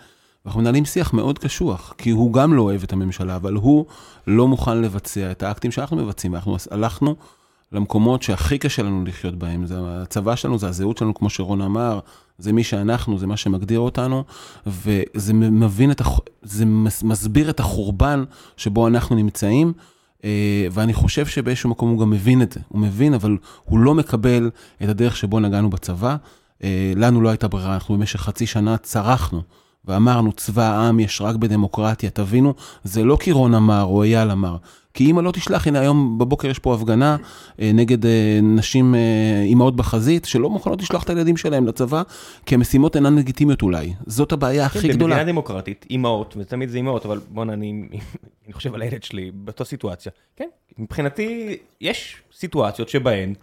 ואנחנו 0.45 0.61
מנהלים 0.61 0.85
שיח 0.85 1.13
מאוד 1.13 1.39
קשוח, 1.39 1.95
כי 1.99 2.11
הוא 2.11 2.33
גם 2.33 2.55
לא 2.55 2.63
אוהב 2.63 2.83
את 2.83 2.93
הממשלה, 2.93 3.37
אבל 3.37 3.55
הוא 3.55 3.87
לא 4.27 4.49
מוכן 4.49 4.79
לבצע 4.79 5.31
את 5.31 5.43
האקטים 5.43 5.71
שאנחנו 5.71 5.97
מבצעים. 5.97 6.35
אנחנו 6.35 6.57
הלכנו 6.71 7.17
למקומות 7.73 8.23
שהכי 8.23 8.59
קשה 8.59 8.83
לנו 8.83 9.05
לחיות 9.05 9.35
בהם. 9.35 9.67
זה 9.67 9.75
הצבא 9.79 10.37
שלנו, 10.37 10.59
זה 10.59 10.69
הזהות 10.69 10.99
שלנו, 10.99 11.15
כמו 11.15 11.31
שרון 11.31 11.61
אמר, 11.61 12.01
זה 12.39 12.53
מי 12.53 12.65
שאנחנו, 12.65 13.19
זה 13.19 13.27
מה 13.27 13.37
שמגדיר 13.37 13.81
אותנו, 13.81 14.25
וזה 14.67 15.33
מבין 15.35 15.91
את, 15.91 16.01
הח... 16.01 16.21
זה 16.43 16.65
מסביר 17.03 17.51
את 17.51 17.61
החורבן 17.61 18.25
שבו 18.57 18.87
אנחנו 18.87 19.17
נמצאים, 19.17 19.73
אה, 20.25 20.67
ואני 20.73 20.95
חושב 20.95 21.27
שבאיזשהו 21.27 21.71
מקום 21.71 21.91
הוא 21.91 22.01
גם 22.01 22.11
מבין 22.11 22.43
את 22.43 22.53
זה. 22.53 22.61
הוא 22.69 22.81
מבין, 22.81 23.15
אבל 23.15 23.37
הוא 23.65 23.79
לא 23.79 23.95
מקבל 23.95 24.51
את 24.83 24.89
הדרך 24.89 25.17
שבו 25.17 25.41
נגענו 25.41 25.71
בצבא. 25.71 26.17
אה, 26.65 26.93
לנו 26.97 27.21
לא 27.21 27.29
הייתה 27.29 27.49
ברירה, 27.49 27.75
אנחנו 27.75 27.95
במשך 27.95 28.21
חצי 28.21 28.47
שנה 28.47 28.77
צרחנו. 28.77 29.43
ואמרנו, 29.85 30.33
צבא 30.33 30.63
העם 30.63 31.01
יש 31.01 31.21
רק 31.21 31.37
בדמוקרטיה, 31.37 32.11
תבינו, 32.11 32.55
זה 32.85 33.05
לא 33.05 33.17
כי 33.21 33.33
רון 33.33 33.55
אמר 33.55 33.83
או 33.83 34.03
אייל 34.03 34.31
אמר, 34.31 34.57
כי 34.97 35.11
אמא 35.11 35.21
לא 35.21 35.31
תשלח, 35.31 35.67
הנה 35.67 35.81
היום 35.81 36.19
בבוקר 36.19 36.49
יש 36.49 36.59
פה 36.59 36.75
הפגנה 36.75 37.17
אה, 37.61 37.71
נגד 37.75 38.07
אה, 38.07 38.39
נשים, 38.43 38.95
אה, 38.95 39.43
אימהות 39.45 39.77
בחזית, 39.77 40.25
שלא 40.25 40.51
מוכנות 40.51 40.83
לשלוח 40.83 41.03
את 41.03 41.11
הילדים 41.11 41.37
שלהם 41.37 41.67
לצבא, 41.67 42.03
כי 42.47 42.55
המשימות 42.55 42.97
אינן 42.97 43.17
לגיטימיות 43.17 43.63
אולי. 43.63 43.93
זאת 44.07 44.33
הבעיה 44.33 44.69
כן, 44.69 44.79
הכי 44.79 44.89
גדולה. 44.89 45.15
במדינה 45.15 45.33
דמוקרטית, 45.33 45.87
אימהות, 45.91 46.35
ותמיד 46.39 46.69
זה 46.69 46.77
אימהות, 46.77 47.07
אבל 47.07 47.21
בוא'נה, 47.29 47.53
אני, 47.53 47.89
אני 48.47 48.53
חושב 48.53 48.75
על 48.75 48.83
הילד 48.83 49.03
שלי 49.03 49.31
באותה 49.35 49.65
סיטואציה. 49.65 50.13
כן, 50.37 50.49
מבחינתי, 50.79 51.57
יש 51.81 52.17
סיטואציות 52.35 52.89
שבהן 52.89 53.35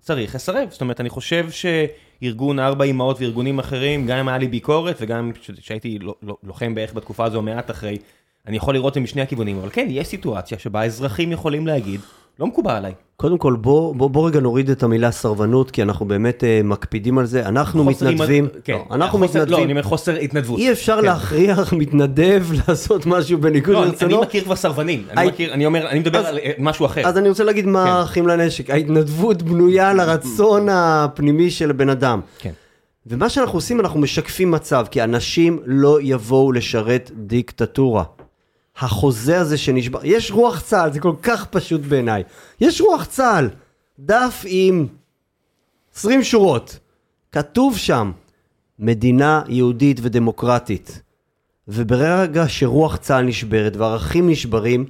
צריך 0.00 0.34
לסרב. 0.34 0.68
זאת 0.70 0.80
אומרת, 0.80 1.00
אני 1.00 1.08
חושב 1.08 1.46
שארגון 1.50 2.58
ארבע 2.58 2.84
אימהות 2.84 3.20
וארגונים 3.20 3.58
אחרים, 3.58 4.06
גם 4.06 4.18
אם 4.18 4.28
היה 4.28 4.38
לי 4.38 4.48
ביקורת, 4.48 4.96
וגם 5.00 5.32
כשהייתי 5.60 5.98
לוחם 6.42 6.74
בערך 6.74 6.94
בתקופה 6.94 7.24
הזו 7.24 7.42
מעט 7.42 7.70
אחרי, 7.70 7.98
אני 8.46 8.56
יכול 8.56 8.74
לראות 8.74 8.90
את 8.90 8.94
זה 8.94 9.00
משני 9.00 9.22
הכיוונים, 9.22 9.58
אבל 9.58 9.68
כן, 9.72 9.86
יש 9.90 10.06
סיטואציה 10.06 10.58
שבה 10.58 10.84
אזרחים 10.84 11.32
יכולים 11.32 11.66
להגיד, 11.66 12.00
לא 12.40 12.46
מקובל 12.46 12.72
עליי. 12.72 12.92
קודם 13.16 13.38
כל, 13.38 13.56
בוא, 13.56 13.94
בוא, 13.94 14.10
בוא 14.10 14.28
רגע 14.28 14.40
נוריד 14.40 14.70
את 14.70 14.82
המילה 14.82 15.10
סרבנות, 15.10 15.70
כי 15.70 15.82
אנחנו 15.82 16.06
באמת 16.06 16.42
uh, 16.42 16.66
מקפידים 16.66 17.18
על 17.18 17.26
זה. 17.26 17.48
אנחנו 17.48 17.84
מתנדבים, 17.84 18.44
אימא, 18.44 18.60
כן, 18.64 18.72
לא, 18.72 18.84
אנחנו 18.90 19.18
חוסר, 19.18 19.38
מתנדבים. 19.38 19.58
לא, 19.58 19.64
אני 19.64 19.72
אומר 19.72 19.82
חוסר 19.82 20.16
התנדבות. 20.16 20.58
אי 20.58 20.72
אפשר 20.72 20.96
כן. 20.96 21.04
להכריח 21.04 21.72
מתנדב 21.72 22.46
לעשות 22.68 23.06
משהו 23.06 23.38
בניגוד 23.38 23.74
לא, 23.74 23.84
לרצונו. 23.84 24.16
אני 24.16 24.26
מכיר 24.26 24.44
כבר 24.44 24.56
סרבנים, 24.56 25.04
אני, 25.10 25.26
I... 25.26 25.28
מכיר, 25.28 25.52
אני 25.52 25.66
אומר, 25.66 25.88
אני 25.88 25.98
מדבר 25.98 26.18
אז, 26.18 26.26
על 26.26 26.38
אה, 26.38 26.52
משהו 26.58 26.86
אחר. 26.86 27.06
אז 27.06 27.18
אני 27.18 27.28
רוצה 27.28 27.44
להגיד 27.44 27.66
מה 27.66 27.84
כן. 27.84 28.02
אחים 28.02 28.26
לנשק. 28.26 28.70
ההתנדבות 28.70 29.42
בנויה 29.42 29.90
על 29.90 30.00
הרצון 30.00 30.68
הפנימי 30.70 31.50
של 31.50 31.70
הבן 31.70 31.88
אדם. 31.88 32.20
כן. 32.38 32.52
ומה 33.06 33.28
שאנחנו 33.28 33.58
עושים, 33.58 33.80
אנחנו 33.80 34.00
משקפים 34.00 34.50
מצב, 34.50 34.86
כי 34.90 35.04
אנשים 35.04 35.58
לא 35.64 35.98
יבואו 36.02 36.52
לשרת 36.52 37.10
דיקטטורה. 37.14 38.04
החוזה 38.80 39.40
הזה 39.40 39.58
שנשבר, 39.58 40.00
יש 40.02 40.30
רוח 40.30 40.60
צה"ל, 40.60 40.92
זה 40.92 41.00
כל 41.00 41.14
כך 41.22 41.46
פשוט 41.46 41.80
בעיניי. 41.80 42.22
יש 42.60 42.80
רוח 42.80 43.04
צה"ל, 43.04 43.48
דף 43.98 44.44
עם 44.46 44.86
20 45.94 46.22
שורות. 46.22 46.78
כתוב 47.32 47.76
שם, 47.76 48.12
מדינה 48.78 49.42
יהודית 49.48 50.00
ודמוקרטית. 50.02 51.02
וברגע 51.68 52.44
שרוח 52.48 52.96
צה"ל 52.96 53.24
נשברת 53.24 53.76
וערכים 53.76 54.30
נשברים, 54.30 54.84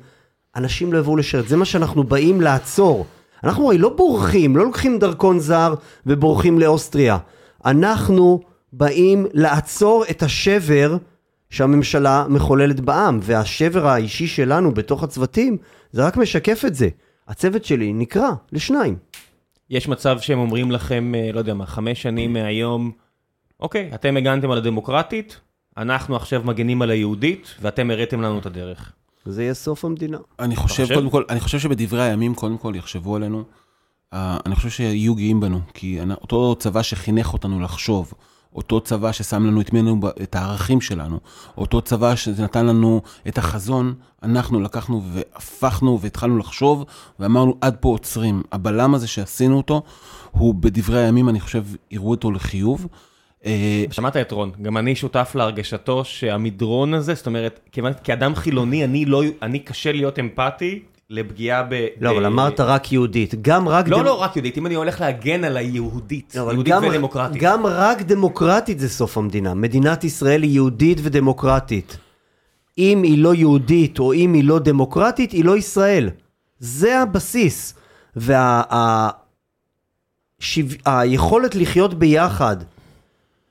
אנשים 0.56 0.92
לא 0.92 0.98
יבואו 0.98 1.16
לשרת. 1.16 1.48
זה 1.48 1.56
מה 1.56 1.64
שאנחנו 1.64 2.04
באים 2.04 2.40
לעצור. 2.40 3.06
אנחנו 3.44 3.66
הרי 3.66 3.78
לא 3.78 3.88
בורחים, 3.88 4.56
לא 4.56 4.64
לוקחים 4.64 4.98
דרכון 4.98 5.40
זר 5.40 5.74
ובורחים 6.06 6.58
לאוסטריה. 6.58 7.18
אנחנו 7.64 8.40
באים 8.72 9.26
לעצור 9.32 10.04
את 10.10 10.22
השבר 10.22 10.96
שהממשלה 11.50 12.26
מחוללת 12.28 12.80
בעם, 12.80 13.18
והשבר 13.22 13.86
האישי 13.86 14.26
שלנו 14.26 14.74
בתוך 14.74 15.02
הצוותים, 15.02 15.56
זה 15.92 16.06
רק 16.06 16.16
משקף 16.16 16.64
את 16.66 16.74
זה. 16.74 16.88
הצוות 17.28 17.64
שלי 17.64 17.92
נקרע 17.92 18.30
לשניים. 18.52 18.96
יש 19.70 19.88
מצב 19.88 20.18
שהם 20.20 20.38
אומרים 20.38 20.70
לכם, 20.70 21.12
אה, 21.14 21.32
לא 21.32 21.38
יודע 21.38 21.54
מה, 21.54 21.66
חמש 21.66 22.02
שנים 22.02 22.32
מהיום, 22.32 22.90
אוקיי, 23.60 23.90
אתם 23.94 24.16
הגנתם 24.16 24.50
על 24.50 24.58
הדמוקרטית, 24.58 25.40
אנחנו 25.76 26.16
עכשיו 26.16 26.42
מגנים 26.44 26.82
על 26.82 26.90
היהודית, 26.90 27.54
ואתם 27.60 27.90
הראיתם 27.90 28.20
לנו 28.20 28.38
את 28.38 28.46
הדרך. 28.46 28.92
זה 29.24 29.42
יהיה 29.42 29.54
סוף 29.54 29.84
המדינה. 29.84 30.18
אני 30.38 30.56
חושב, 30.56 30.82
חושב? 30.82 30.94
קודם 30.94 31.10
כל, 31.10 31.24
אני 31.30 31.40
חושב 31.40 31.58
שבדברי 31.58 32.02
הימים, 32.02 32.34
קודם 32.34 32.58
כל, 32.58 32.72
יחשבו 32.76 33.16
עלינו. 33.16 33.44
Uh, 34.14 34.16
אני 34.46 34.54
חושב 34.54 34.68
שיהיו 34.70 35.14
גאים 35.14 35.40
בנו, 35.40 35.60
כי 35.74 35.98
אותו 36.10 36.56
צבא 36.58 36.82
שחינך 36.82 37.32
אותנו 37.32 37.60
לחשוב, 37.60 38.12
אותו 38.54 38.80
צבא 38.80 39.12
ששם 39.12 39.46
לנו, 39.46 39.60
הטמיע 39.60 39.82
את 40.22 40.34
הערכים 40.34 40.80
שלנו, 40.80 41.18
אותו 41.58 41.80
צבא 41.82 42.16
שנתן 42.16 42.66
לנו 42.66 43.02
את 43.28 43.38
החזון, 43.38 43.94
אנחנו 44.22 44.60
לקחנו 44.60 45.02
והפכנו 45.12 46.00
והתחלנו 46.00 46.38
לחשוב 46.38 46.84
ואמרנו 47.18 47.56
עד 47.60 47.76
פה 47.80 47.88
עוצרים. 47.88 48.42
הבלם 48.52 48.94
הזה 48.94 49.06
שעשינו 49.06 49.56
אותו, 49.56 49.82
הוא 50.30 50.54
בדברי 50.54 51.04
הימים, 51.04 51.28
אני 51.28 51.40
חושב, 51.40 51.64
יראו 51.90 52.10
אותו 52.10 52.30
לחיוב. 52.30 52.86
אה, 53.44 53.84
שמעת 53.90 54.16
את 54.16 54.32
רון, 54.32 54.50
גם 54.62 54.76
אני 54.76 54.94
שותף 54.94 55.32
להרגשתו 55.34 56.04
שהמדרון 56.04 56.94
הזה, 56.94 57.14
זאת 57.14 57.26
אומרת, 57.26 57.70
כאדם 58.04 58.34
חילוני, 58.34 58.84
אני 58.84 59.04
לא, 59.04 59.22
אני 59.42 59.58
קשה 59.58 59.92
להיות 59.92 60.18
אמפתי 60.18 60.82
לפגיעה 61.10 61.62
ב... 61.62 61.86
לא, 62.00 62.10
אבל 62.10 62.26
אמרת 62.26 62.60
רק 62.60 62.92
יהודית. 62.92 63.42
גם 63.42 63.68
רק... 63.68 63.88
לא, 63.88 64.04
לא 64.04 64.22
רק 64.22 64.36
יהודית, 64.36 64.58
אם 64.58 64.66
אני 64.66 64.74
הולך 64.74 65.00
להגן 65.00 65.44
על 65.44 65.56
היהודית, 65.56 66.34
לא, 66.36 66.52
יהודית 66.52 66.74
ודמוקרטית. 66.90 67.42
גם 67.42 67.66
רק 67.66 68.02
דמוקרטית 68.02 68.78
זה 68.78 68.88
סוף 68.88 69.18
המדינה. 69.18 69.54
מדינת 69.54 70.04
ישראל 70.04 70.42
היא 70.42 70.50
יהודית 70.50 70.98
ודמוקרטית. 71.02 71.96
אם 72.78 73.02
היא 73.02 73.18
לא 73.18 73.34
יהודית 73.34 73.98
או 73.98 74.12
אם 74.12 74.32
היא 74.32 74.44
לא 74.44 74.58
דמוקרטית, 74.58 75.32
היא 75.32 75.44
לא 75.44 75.56
ישראל. 75.56 76.10
זה 76.58 77.00
הבסיס. 77.00 77.74
והיכולת 80.36 81.54
לחיות 81.54 81.94
ביחד 81.94 82.56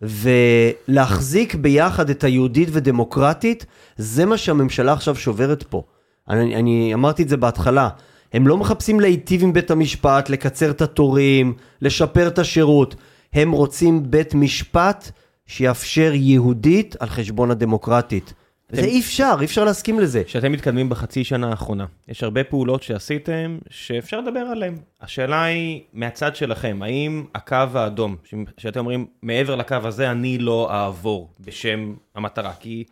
ולהחזיק 0.01 1.55
ביחד 1.55 2.09
את 2.09 2.23
היהודית 2.23 2.69
ודמוקרטית, 2.71 3.65
זה 3.97 4.25
מה 4.25 4.37
שהממשלה 4.37 4.93
עכשיו 4.93 5.15
שוברת 5.15 5.63
פה. 5.63 5.83
אני, 6.29 6.55
אני 6.55 6.93
אמרתי 6.93 7.23
את 7.23 7.29
זה 7.29 7.37
בהתחלה, 7.37 7.89
הם 8.33 8.47
לא 8.47 8.57
מחפשים 8.57 8.99
להיטיב 8.99 9.43
עם 9.43 9.53
בית 9.53 9.71
המשפט, 9.71 10.29
לקצר 10.29 10.71
את 10.71 10.81
התורים, 10.81 11.53
לשפר 11.81 12.27
את 12.27 12.39
השירות, 12.39 12.95
הם 13.33 13.51
רוצים 13.51 14.11
בית 14.11 14.33
משפט 14.33 15.11
שיאפשר 15.45 16.11
יהודית 16.13 16.95
על 16.99 17.09
חשבון 17.09 17.51
הדמוקרטית. 17.51 18.33
זה 18.71 18.81
אי 18.81 18.99
אפשר, 18.99 19.35
אי 19.39 19.45
אפשר 19.45 19.63
להסכים 19.65 19.99
לזה. 19.99 20.23
שאתם 20.27 20.51
מתקדמים 20.51 20.89
בחצי 20.89 21.23
שנה 21.23 21.49
האחרונה, 21.49 21.85
יש 22.07 22.23
הרבה 22.23 22.43
פעולות 22.43 22.83
שעשיתם 22.83 23.57
שאפשר 23.69 24.21
לדבר 24.21 24.39
עליהן. 24.39 24.75
השאלה 25.01 25.43
היא, 25.43 25.81
מהצד 25.93 26.35
שלכם, 26.35 26.79
האם 26.83 27.25
הקו 27.35 27.55
האדום, 27.73 28.15
שאתם 28.57 28.79
אומרים, 28.79 29.05
מעבר 29.21 29.55
לקו 29.55 29.75
הזה 29.83 30.11
אני 30.11 30.37
לא 30.37 30.71
אעבור 30.71 31.29
בשם 31.39 31.93
המטרה? 32.15 32.53
כי 32.59 32.83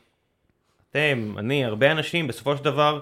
אתם, 0.89 1.36
אני, 1.38 1.65
הרבה 1.65 1.91
אנשים, 1.91 2.28
בסופו 2.28 2.58
של 2.58 2.63
דבר, 2.63 3.00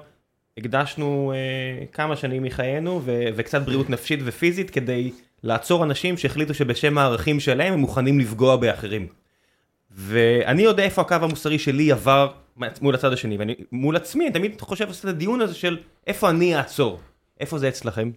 הקדשנו 0.57 1.33
אה, 1.35 1.85
כמה 1.93 2.15
שנים 2.15 2.43
מחיינו 2.43 3.01
ו- 3.05 3.23
וקצת 3.35 3.61
בריאות 3.61 3.89
נפשית 3.89 4.19
ופיזית 4.25 4.69
כדי 4.69 5.11
לעצור 5.43 5.83
אנשים 5.83 6.17
שהחליטו 6.17 6.53
שבשם 6.53 6.97
הערכים 6.97 7.39
שלהם 7.39 7.73
הם 7.73 7.79
מוכנים 7.79 8.19
לפגוע 8.19 8.55
באחרים. 8.55 9.07
ואני 9.91 10.61
יודע 10.61 10.83
איפה 10.83 11.01
הקו 11.01 11.15
המוסרי 11.15 11.59
שלי 11.59 11.91
עבר 11.91 12.31
מול 12.81 12.95
הצד 12.95 13.13
השני, 13.13 13.37
ואני 13.37 13.55
מול 13.71 13.95
עצמי, 13.95 14.25
אני 14.25 14.33
תמיד 14.33 14.61
חושב 14.61 14.87
לעשות 14.87 15.05
את 15.05 15.09
הדיון 15.09 15.41
הזה 15.41 15.53
של 15.55 15.77
איפה 16.07 16.29
אני 16.29 16.57
אעצור, 16.57 16.99
איפה 17.39 17.57
זה 17.57 17.67
אצלכם? 17.69 18.11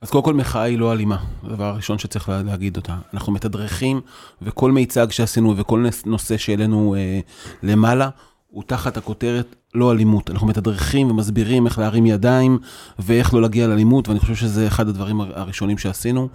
אז 0.00 0.10
קודם 0.10 0.24
כל 0.24 0.34
מחאה 0.34 0.62
היא 0.62 0.78
לא 0.78 0.92
אלימה, 0.92 1.16
זה 1.42 1.48
הדבר 1.48 1.64
הראשון 1.64 1.98
שצריך 1.98 2.28
לה- 2.28 2.42
להגיד 2.42 2.76
אותה. 2.76 2.96
אנחנו 3.14 3.32
מתדרכים, 3.32 4.00
וכל 4.42 4.72
מיצג 4.72 5.10
שעשינו 5.10 5.56
וכל 5.56 5.84
נושא 6.06 6.36
שהעלינו 6.36 6.94
אה, 6.94 7.20
למעלה, 7.62 8.08
הוא 8.52 8.62
תחת 8.66 8.96
הכותרת 8.96 9.56
לא 9.74 9.92
אלימות. 9.92 10.30
אנחנו 10.30 10.46
מתדרכים 10.46 11.10
ומסבירים 11.10 11.66
איך 11.66 11.78
להרים 11.78 12.06
ידיים 12.06 12.58
ואיך 12.98 13.34
לא 13.34 13.42
להגיע 13.42 13.66
לאלימות, 13.66 14.08
ואני 14.08 14.20
חושב 14.20 14.34
שזה 14.34 14.66
אחד 14.66 14.88
הדברים 14.88 15.20
הר- 15.20 15.38
הראשונים 15.40 15.78
שעשינו 15.78 16.28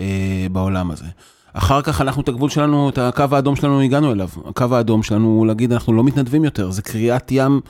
אה, 0.00 0.06
בעולם 0.52 0.90
הזה. 0.90 1.04
אחר 1.52 1.82
כך 1.82 2.00
אנחנו 2.00 2.22
את 2.22 2.28
הגבול 2.28 2.50
שלנו, 2.50 2.88
את 2.88 2.98
הקו 2.98 3.24
האדום 3.30 3.56
שלנו 3.56 3.80
הגענו 3.80 4.12
אליו. 4.12 4.28
הקו 4.48 4.66
האדום 4.70 5.02
שלנו 5.02 5.26
הוא 5.26 5.46
להגיד 5.46 5.72
אנחנו 5.72 5.92
לא 5.92 6.04
מתנדבים 6.04 6.44
יותר, 6.44 6.70
זה 6.70 6.82
קריאת 6.82 7.32
ים 7.32 7.60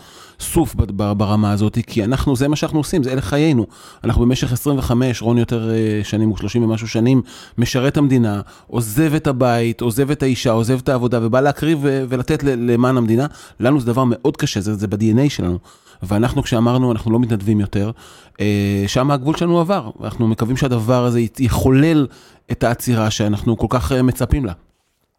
סוף 0.41 0.75
ברמה 0.97 1.53
הזאת, 1.53 1.79
כי 1.87 2.05
אנחנו, 2.05 2.37
זה 2.37 2.49
מה 2.49 2.57
שאנחנו 2.57 2.79
עושים, 2.79 3.03
זה 3.03 3.13
אלה 3.13 3.21
חיינו. 3.21 3.67
אנחנו 4.05 4.23
במשך 4.23 4.53
25, 4.53 5.23
רון 5.23 5.39
יותר 5.39 5.71
אה, 5.71 6.01
שנים, 6.05 6.29
הוא 6.29 6.37
30 6.37 6.63
ומשהו 6.63 6.89
שנים, 6.89 7.23
משרת 7.59 7.97
המדינה, 7.97 8.41
עוזב 8.67 9.15
את 9.15 9.27
הבית, 9.27 9.81
עוזב 9.81 10.11
את 10.11 10.23
האישה, 10.23 10.51
עוזב 10.51 10.79
את 10.83 10.89
העבודה, 10.89 11.19
ובא 11.23 11.41
להקריב 11.41 11.79
ו- 11.83 12.05
ולתת 12.09 12.43
למען 12.43 12.97
המדינה. 12.97 13.27
לנו 13.61 13.81
זה 13.81 13.87
דבר 13.87 14.05
מאוד 14.07 14.37
קשה, 14.37 14.61
זה, 14.61 14.75
זה 14.75 14.87
ב-DNA 14.87 15.29
שלנו. 15.29 15.59
ואנחנו 16.03 16.43
כשאמרנו 16.43 16.93
אנחנו 16.93 17.13
לא 17.13 17.21
מתנדבים 17.21 17.61
יותר, 17.61 17.91
אה, 18.41 18.85
שם 18.87 19.11
הגבול 19.11 19.37
שלנו 19.37 19.61
עבר. 19.61 19.91
אנחנו 20.05 20.29
מקווים 20.29 20.57
שהדבר 20.57 21.05
הזה 21.05 21.21
יחולל 21.39 22.07
את 22.53 22.65
העצירה 22.65 23.11
שאנחנו 23.11 23.59
כל 23.59 23.67
כך 23.71 23.93
אה, 23.93 24.03
מצפים 24.03 24.45
לה. 24.45 24.53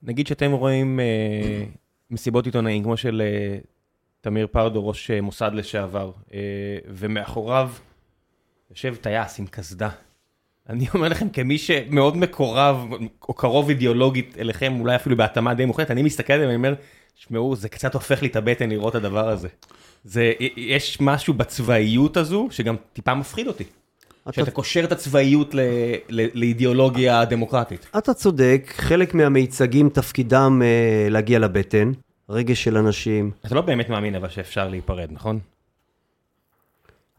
נגיד 0.04 0.28
שאתם 0.28 0.52
רואים 0.52 1.00
אה, 1.00 1.64
מסיבות 2.12 2.46
עיתונאים 2.46 2.84
כמו 2.84 2.98
של 2.98 3.22
תמיר 4.22 4.48
פרדו, 4.52 4.88
ראש 4.88 5.12
מוסד 5.12 5.52
לשעבר, 5.54 6.12
ומאחוריו 6.88 7.70
יושב 8.72 8.96
טייס 8.96 9.40
עם 9.40 9.46
קסדה. 9.46 9.90
אני 10.70 10.86
אומר 10.94 11.08
לכם, 11.08 11.30
כמי 11.30 11.58
שמאוד 11.58 12.18
מקורב 12.18 12.88
או 13.30 13.34
קרוב 13.34 13.70
אידיאולוגית 13.70 14.38
אליכם, 14.40 14.80
אולי 14.80 14.96
אפילו 14.96 15.18
בהתאמה 15.18 15.54
די 15.54 15.66
מוחלטת, 15.66 15.92
אני 15.92 16.04
מסתכל 16.04 16.34
עליהם 16.34 16.50
ואני 16.50 16.56
אומר, 16.56 16.74
שמעו, 17.16 17.56
זה 17.56 17.70
קצת 17.70 17.94
הופך 17.94 18.22
לי 18.22 18.28
את 18.28 18.36
הבטן 18.36 18.70
לראות 18.70 18.96
את 18.96 19.02
הדבר 19.02 19.30
הזה. 19.30 19.48
זה, 20.04 20.32
יש 20.58 20.98
משהו 21.02 21.34
בצבאיות 21.34 22.18
הזו 22.18 22.48
שגם 22.52 22.76
טיפה 22.94 23.14
מפחיד 23.14 23.48
אותי. 23.48 23.64
אתה- 24.24 24.32
שאתה 24.34 24.52
קושר 24.52 24.84
את 24.84 24.92
הצבאיות 24.92 25.54
ל, 25.54 25.60
ל, 26.10 26.26
לאידיאולוגיה 26.34 27.26
דמוקרטית. 27.26 27.88
אתה 27.98 28.14
צודק, 28.14 28.74
חלק 28.76 29.14
מהמיצגים 29.14 29.90
תפקידם 29.90 30.62
אה, 30.64 31.08
להגיע 31.10 31.40
לבטן, 31.40 31.92
רגש 32.30 32.64
של 32.64 32.78
אנשים. 32.78 33.32
אתה 33.46 33.56
לא 33.56 33.62
באמת 33.62 33.90
מאמין 33.90 34.16
אבל 34.16 34.30
שאפשר 34.30 34.68
להיפרד, 34.70 35.08
נכון? 35.12 35.40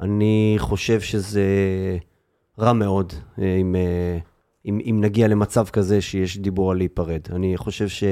אני 0.01 0.55
חושב 0.59 1.01
שזה 1.01 1.47
רע 2.59 2.73
מאוד 2.73 3.13
אה, 3.39 3.57
אם, 3.61 3.77
אה, 3.77 4.19
אם, 4.67 4.81
אם 4.91 4.99
נגיע 5.01 5.29
למצב 5.29 5.69
כזה 5.69 6.01
שיש 6.01 6.39
דיבור 6.39 6.71
על 6.71 6.77
להיפרד. 6.77 7.21
אני 7.33 7.57
חושב 7.57 7.89
ש... 7.89 8.05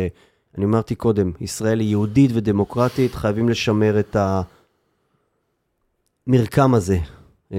אני 0.59 0.65
אמרתי 0.65 0.95
קודם, 0.95 1.33
ישראל 1.41 1.81
היא 1.81 1.89
יהודית 1.89 2.31
ודמוקרטית, 2.35 3.15
חייבים 3.15 3.49
לשמר 3.49 4.01
את 4.01 4.17
המרקם 6.27 6.75
הזה. 6.75 6.99
אה, 7.53 7.59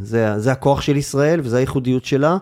זה, 0.00 0.38
זה 0.38 0.52
הכוח 0.52 0.80
של 0.80 0.96
ישראל 0.96 1.40
וזה 1.42 1.56
הייחודיות 1.56 2.04
שלה, 2.04 2.36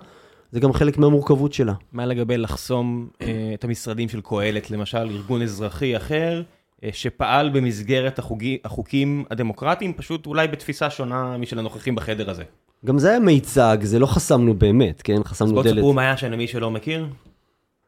זה 0.52 0.61
גם 0.61 0.72
חלק 0.72 0.98
מהמורכבות 0.98 1.52
שלה. 1.52 1.72
מה 1.92 2.07
לגבי 2.07 2.38
לחסום 2.38 3.09
אה, 3.22 3.50
את 3.55 3.64
המשרדים 3.64 4.09
של 4.09 4.20
קהלת, 4.20 4.70
למשל 4.70 4.98
ארגון 4.98 5.42
אזרחי 5.42 5.96
אחר, 5.96 6.42
אה, 6.85 6.88
שפעל 6.92 7.50
במסגרת 7.50 8.18
החוגי, 8.18 8.59
החוקים 8.64 9.24
הדמוקרטיים, 9.31 9.92
פשוט 9.92 10.26
אולי 10.26 10.48
בתפיסה 10.48 10.90
שונה 10.90 11.37
משל 11.37 11.59
הנוכחים 11.59 11.94
בחדר 11.94 12.31
הזה. 12.31 12.42
גם 12.87 12.98
זה 12.98 13.11
היה 13.11 13.18
מיצג, 13.18 13.78
זה 13.83 13.98
לא 13.98 14.07
חסמנו 14.07 14.55
באמת, 14.55 15.02
כן? 15.02 15.16
אז 15.16 15.24
חסמנו 15.24 15.52
בואו 15.52 15.62
דלת. 15.62 15.74
תספרו 15.74 15.92
מה 15.92 16.02
היה 16.02 16.16
שם 16.16 16.33
למי 16.33 16.46
שלא 16.46 16.70
מכיר. 16.70 17.07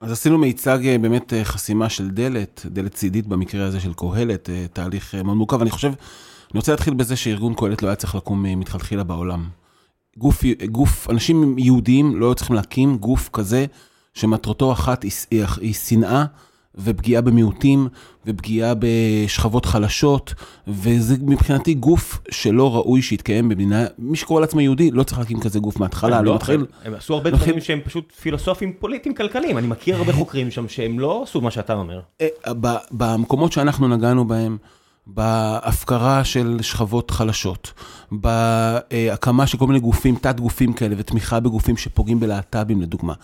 אז 0.04 0.12
עשינו 0.12 0.38
מיצג 0.38 0.78
אה, 0.86 0.98
באמת 0.98 1.32
אה, 1.32 1.44
חסימה 1.44 1.88
של 1.88 2.10
דלת, 2.10 2.66
דלת 2.70 2.94
צידית 2.94 3.26
במקרה 3.26 3.66
הזה 3.66 3.80
של 3.80 3.92
קהלת, 3.94 4.50
אה, 4.50 4.66
תהליך 4.72 5.14
מאוד 5.14 5.36
מורכב. 5.36 5.60
אני 5.60 5.70
חושב, 5.70 5.88
אני 5.88 6.58
רוצה 6.58 6.72
להתחיל 6.72 6.94
בזה 6.94 7.16
שארגון 7.16 7.54
קהלת 7.54 7.82
לא 7.82 7.88
היה 7.88 7.96
צריך 7.96 8.14
לקום 8.14 8.42
מלכתחילה 8.42 9.04
בעולם. 9.04 9.48
גוף, 10.16 10.42
גוף, 10.70 11.10
אנשים 11.10 11.58
יהודיים 11.58 12.16
לא 12.16 12.26
היו 12.26 12.34
צריכים 12.34 12.56
להקים 12.56 12.96
גוף 12.98 13.30
כזה 13.32 13.66
שמטרתו 14.14 14.72
אחת 14.72 15.02
היא, 15.02 15.12
היא, 15.30 15.44
היא 15.60 15.74
שנאה 15.74 16.24
ופגיעה 16.78 17.22
במיעוטים 17.22 17.88
ופגיעה 18.26 18.74
בשכבות 18.78 19.66
חלשות, 19.66 20.34
וזה 20.68 21.16
מבחינתי 21.20 21.74
גוף 21.74 22.20
שלא 22.30 22.74
ראוי 22.74 23.02
שיתקיים 23.02 23.48
במדינה, 23.48 23.84
מי 23.98 24.16
שקורא 24.16 24.40
לעצמו 24.40 24.60
יהודי 24.60 24.90
לא 24.90 25.02
צריך 25.02 25.18
להקים 25.18 25.40
כזה 25.40 25.58
גוף 25.58 25.80
מההתחלה, 25.80 26.20
לא 26.20 26.24
לא, 26.24 26.34
מתחיל. 26.34 26.66
הם, 26.84 26.94
עשו 26.94 27.14
הרבה 27.14 27.30
דברים 27.30 27.60
שהם 27.60 27.80
פשוט 27.84 28.12
פילוסופים 28.12 28.72
פוליטיים 28.72 29.14
כלכליים. 29.14 29.58
אני 29.58 29.66
מכיר 29.66 29.96
הרבה 29.96 30.12
חוקרים 30.12 30.50
שם 30.50 30.68
שהם 30.68 30.98
לא 30.98 31.22
עשו 31.22 31.40
מה 31.40 31.50
שאתה 31.50 31.74
אומר. 31.74 32.00
אה, 32.20 32.28
במקומות 32.90 33.52
שאנחנו 33.52 33.88
נגענו 33.88 34.24
בהם, 34.24 34.56
בהפקרה 35.06 36.24
של 36.24 36.58
שכבות 36.62 37.10
חלשות, 37.10 37.72
בהקמה 38.12 39.46
של 39.46 39.58
כל 39.58 39.66
מיני 39.66 39.80
גופים, 39.80 40.16
תת 40.16 40.40
גופים 40.40 40.72
כאלה, 40.72 40.94
ותמיכה 40.98 41.40
בגופים 41.40 41.76
שפוגעים 41.76 42.20
בלהט"בים 42.20 42.82
לדוגמה, 42.82 43.14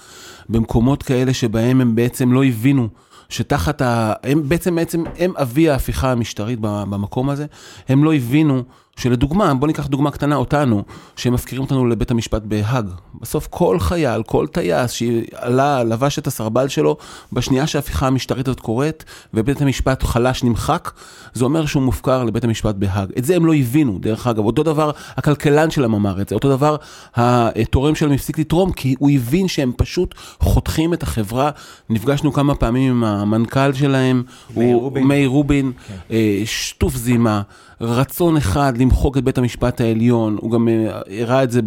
במקומות 0.48 1.02
כאלה 1.02 1.34
שבהם 1.34 1.80
הם 1.80 1.94
בעצם 1.94 2.32
לא 2.32 2.44
הבינו 2.44 2.88
שתחת 3.30 3.82
ה... 3.82 4.12
הם 4.22 4.48
בעצם, 4.48 4.74
בעצם, 4.74 5.04
הם 5.18 5.32
אבי 5.36 5.70
ההפיכה 5.70 6.12
המשטרית 6.12 6.58
במקום 6.60 7.30
הזה, 7.30 7.46
הם 7.88 8.04
לא 8.04 8.14
הבינו 8.14 8.62
שלדוגמה, 8.96 9.54
בוא 9.54 9.66
ניקח 9.66 9.86
דוגמה 9.86 10.10
קטנה, 10.10 10.36
אותנו, 10.36 10.82
שהם 11.16 11.32
מפקירים 11.32 11.64
אותנו 11.64 11.86
לבית 11.86 12.10
המשפט 12.10 12.42
בהאג. 12.42 12.90
בסוף 13.20 13.46
כל 13.50 13.80
חייל, 13.80 14.22
כל 14.22 14.46
טייס 14.46 14.90
שעלה, 14.90 15.84
לבש 15.84 16.18
את 16.18 16.26
הסרבל 16.26 16.68
שלו, 16.68 16.96
בשנייה 17.32 17.66
שההפיכה 17.66 18.06
המשטרית 18.06 18.48
הזאת 18.48 18.60
קורית, 18.60 19.04
ובית 19.34 19.62
המשפט 19.62 20.02
חלש 20.02 20.44
נמחק, 20.44 20.90
זה 21.34 21.44
אומר 21.44 21.66
שהוא 21.66 21.82
מופקר 21.82 22.24
לבית 22.24 22.44
המשפט 22.44 22.74
בהאג. 22.74 23.08
את 23.18 23.24
זה 23.24 23.36
הם 23.36 23.46
לא 23.46 23.54
הבינו, 23.54 23.98
דרך 23.98 24.26
אגב. 24.26 24.44
אותו 24.44 24.62
דבר, 24.62 24.90
הכלכלן 25.16 25.70
שלהם 25.70 25.94
אמר 25.94 26.20
את 26.20 26.28
זה, 26.28 26.34
אותו 26.34 26.48
דבר, 26.56 26.76
התורם 27.16 27.94
שלהם 27.94 28.12
הפסיק 28.12 28.38
לתרום, 28.38 28.72
כי 28.72 28.94
הוא 28.98 29.10
הבין 29.10 29.48
שהם 29.48 29.72
פשוט 29.76 30.14
חותכים 30.40 30.94
את 30.94 31.02
החברה. 31.02 31.50
נפגשנו 31.90 32.32
כמה 32.32 32.54
פעמים 32.54 32.90
עם 32.90 33.04
המנכ"ל 33.04 33.72
שלהם, 33.72 34.22
מאיר 34.56 34.76
רובין. 34.76 35.04
מאיר 35.06 35.28
רובין, 35.28 35.72
אה, 36.10 36.42
שטוף 36.44 36.96
זימה, 36.96 37.42
רצון 37.80 38.36
אחד 38.36 38.72
למחוק 38.80 39.18
את 39.18 39.24
בית 39.24 39.38
המשפט 39.38 39.80
העליון, 39.80 40.36
הוא 40.40 40.50
גם 40.50 40.68
אה, 40.68 41.00
הראה 41.20 41.42
את 41.42 41.50
זה, 41.50 41.60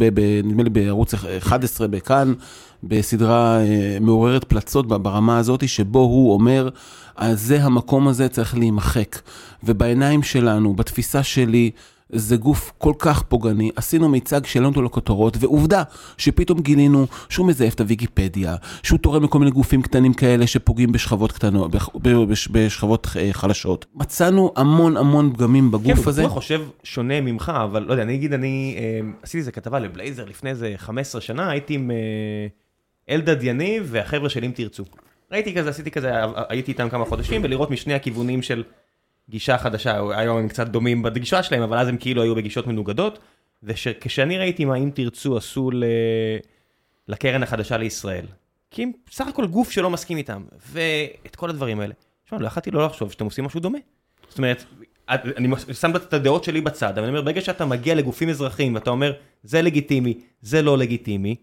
נדמה 0.44 0.64
לי 0.64 0.70
בערוץ 0.70 1.14
11 1.14 1.88
בכאן, 1.88 2.34
בסדרה 2.84 3.60
אה, 3.62 3.98
מעוררת 4.02 4.44
פלצות 4.44 4.88
ברמה 4.88 5.38
הזאת, 5.38 5.70
שבו 5.70 6.00
הוא 6.00 6.34
אומר, 6.34 6.70
"אז 7.16 7.42
זה 7.42 7.64
המקום 7.64 8.08
הזה 8.08 8.30
צריך 8.30 8.58
להימחק. 8.58 9.20
ובעיניים 9.64 10.24
שלנו, 10.24 10.74
בתפיסה 10.74 11.24
שלי, 11.24 11.72
זה 12.10 12.38
גוף 12.38 12.72
כל 12.78 12.94
כך 13.00 13.24
פוגעני, 13.24 13.72
עשינו 13.76 14.10
מיצג 14.10 14.46
שהעלינו 14.46 14.70
אותו 14.70 14.82
לכותרות, 14.82 15.38
ועובדה 15.40 15.84
שפתאום 16.18 16.60
גילינו 16.62 17.08
שהוא 17.30 17.48
מזייף 17.48 17.74
את 17.74 17.80
הוויקיפדיה, 17.82 18.56
שהוא 18.84 19.00
תורם 19.00 19.24
לכל 19.24 19.40
מיני 19.40 19.52
גופים 19.52 19.82
קטנים 19.82 20.14
כאלה 20.14 20.48
שפוגעים 20.48 20.92
בשכבות 20.92 21.32
קטנות, 21.32 21.72
בשכבות 22.52 23.08
אה, 23.20 23.30
חלשות. 23.32 23.86
מצאנו 23.96 24.52
המון 24.56 24.98
המון 24.98 25.34
פגמים 25.34 25.66
כן, 25.66 25.72
בגוף 25.72 25.98
הוא 25.98 26.10
הזה. 26.10 26.22
בטוח 26.22 26.34
חושב 26.34 26.62
שונה 26.84 27.22
ממך, 27.22 27.52
אבל 27.64 27.84
לא 27.84 27.92
יודע, 27.92 28.04
אני 28.04 28.16
אגיד, 28.16 28.34
אני 28.34 28.76
אה, 28.78 29.00
עשיתי 29.22 29.38
איזה 29.38 29.52
כתבה 29.52 29.80
לבלייזר 29.80 30.26
לפני 30.26 30.50
איזה 30.50 30.74
15 30.78 31.22
שנה, 31.22 31.50
הייתי 31.50 31.74
עם 31.74 31.92
אה, 31.92 31.96
אלדד 33.10 33.44
יניב 33.44 33.88
והחבר'ה 33.92 34.30
של 34.30 34.44
אם 34.44 34.52
תרצו. 34.56 34.84
ראיתי 35.32 35.56
כזה, 35.56 35.70
עשיתי 35.70 35.92
כזה, 35.92 36.12
הייתי 36.50 36.72
איתם 36.72 36.90
כמה 36.90 37.06
חודשים, 37.06 37.42
ולראות 37.44 37.72
משני 37.72 37.94
הכיוונים 37.94 38.42
של 38.42 38.64
גישה 39.30 39.58
חדשה, 39.58 40.02
היום 40.16 40.38
הם 40.38 40.48
קצת 40.48 40.68
דומים 40.68 41.02
בגישה 41.02 41.44
שלהם, 41.44 41.62
אבל 41.62 41.78
אז 41.78 41.88
הם 41.88 41.98
כאילו 41.98 42.22
היו 42.22 42.36
בגישות 42.36 42.68
מנוגדות, 42.68 43.20
וכשאני 43.64 44.38
ראיתי 44.38 44.66
מה 44.66 44.76
אם 44.76 44.92
תרצו 44.94 45.38
עשו 45.38 45.72
ל... 45.72 45.84
לקרן 47.08 47.44
החדשה 47.44 47.78
לישראל, 47.78 48.26
כי 48.72 48.84
הם 48.84 48.92
סך 49.12 49.28
הכל 49.28 49.48
גוף 49.48 49.72
שלא 49.72 49.90
מסכים 49.90 50.18
איתם, 50.18 50.44
ואת 50.72 51.36
כל 51.36 51.50
הדברים 51.50 51.80
האלה. 51.80 51.94
תשמע, 52.26 52.40
לא 52.40 52.48
יכלתי 52.48 52.72
לא 52.72 52.86
לחשוב 52.86 53.12
שאתם 53.12 53.26
עושים 53.26 53.46
משהו 53.46 53.60
דומה. 53.60 53.78
זאת 54.30 54.38
אומרת, 54.38 54.64
אני 55.10 55.48
שם 55.74 55.96
את 55.96 56.14
הדעות 56.14 56.44
שלי 56.44 56.62
בצד, 56.62 56.98
אבל 56.98 57.04
אני 57.04 57.10
אומר, 57.10 57.22
ברגע 57.22 57.42
שאתה 57.42 57.66
מגיע 57.66 57.96
לגופים 57.96 58.30
אזרחיים 58.30 58.76
ואתה 58.76 58.90
אומר, 58.90 59.14
זה 59.44 59.62
לגיטימי, 59.62 60.20
זה 60.42 60.62
לא 60.62 60.78
לגיטימי, 60.78 61.36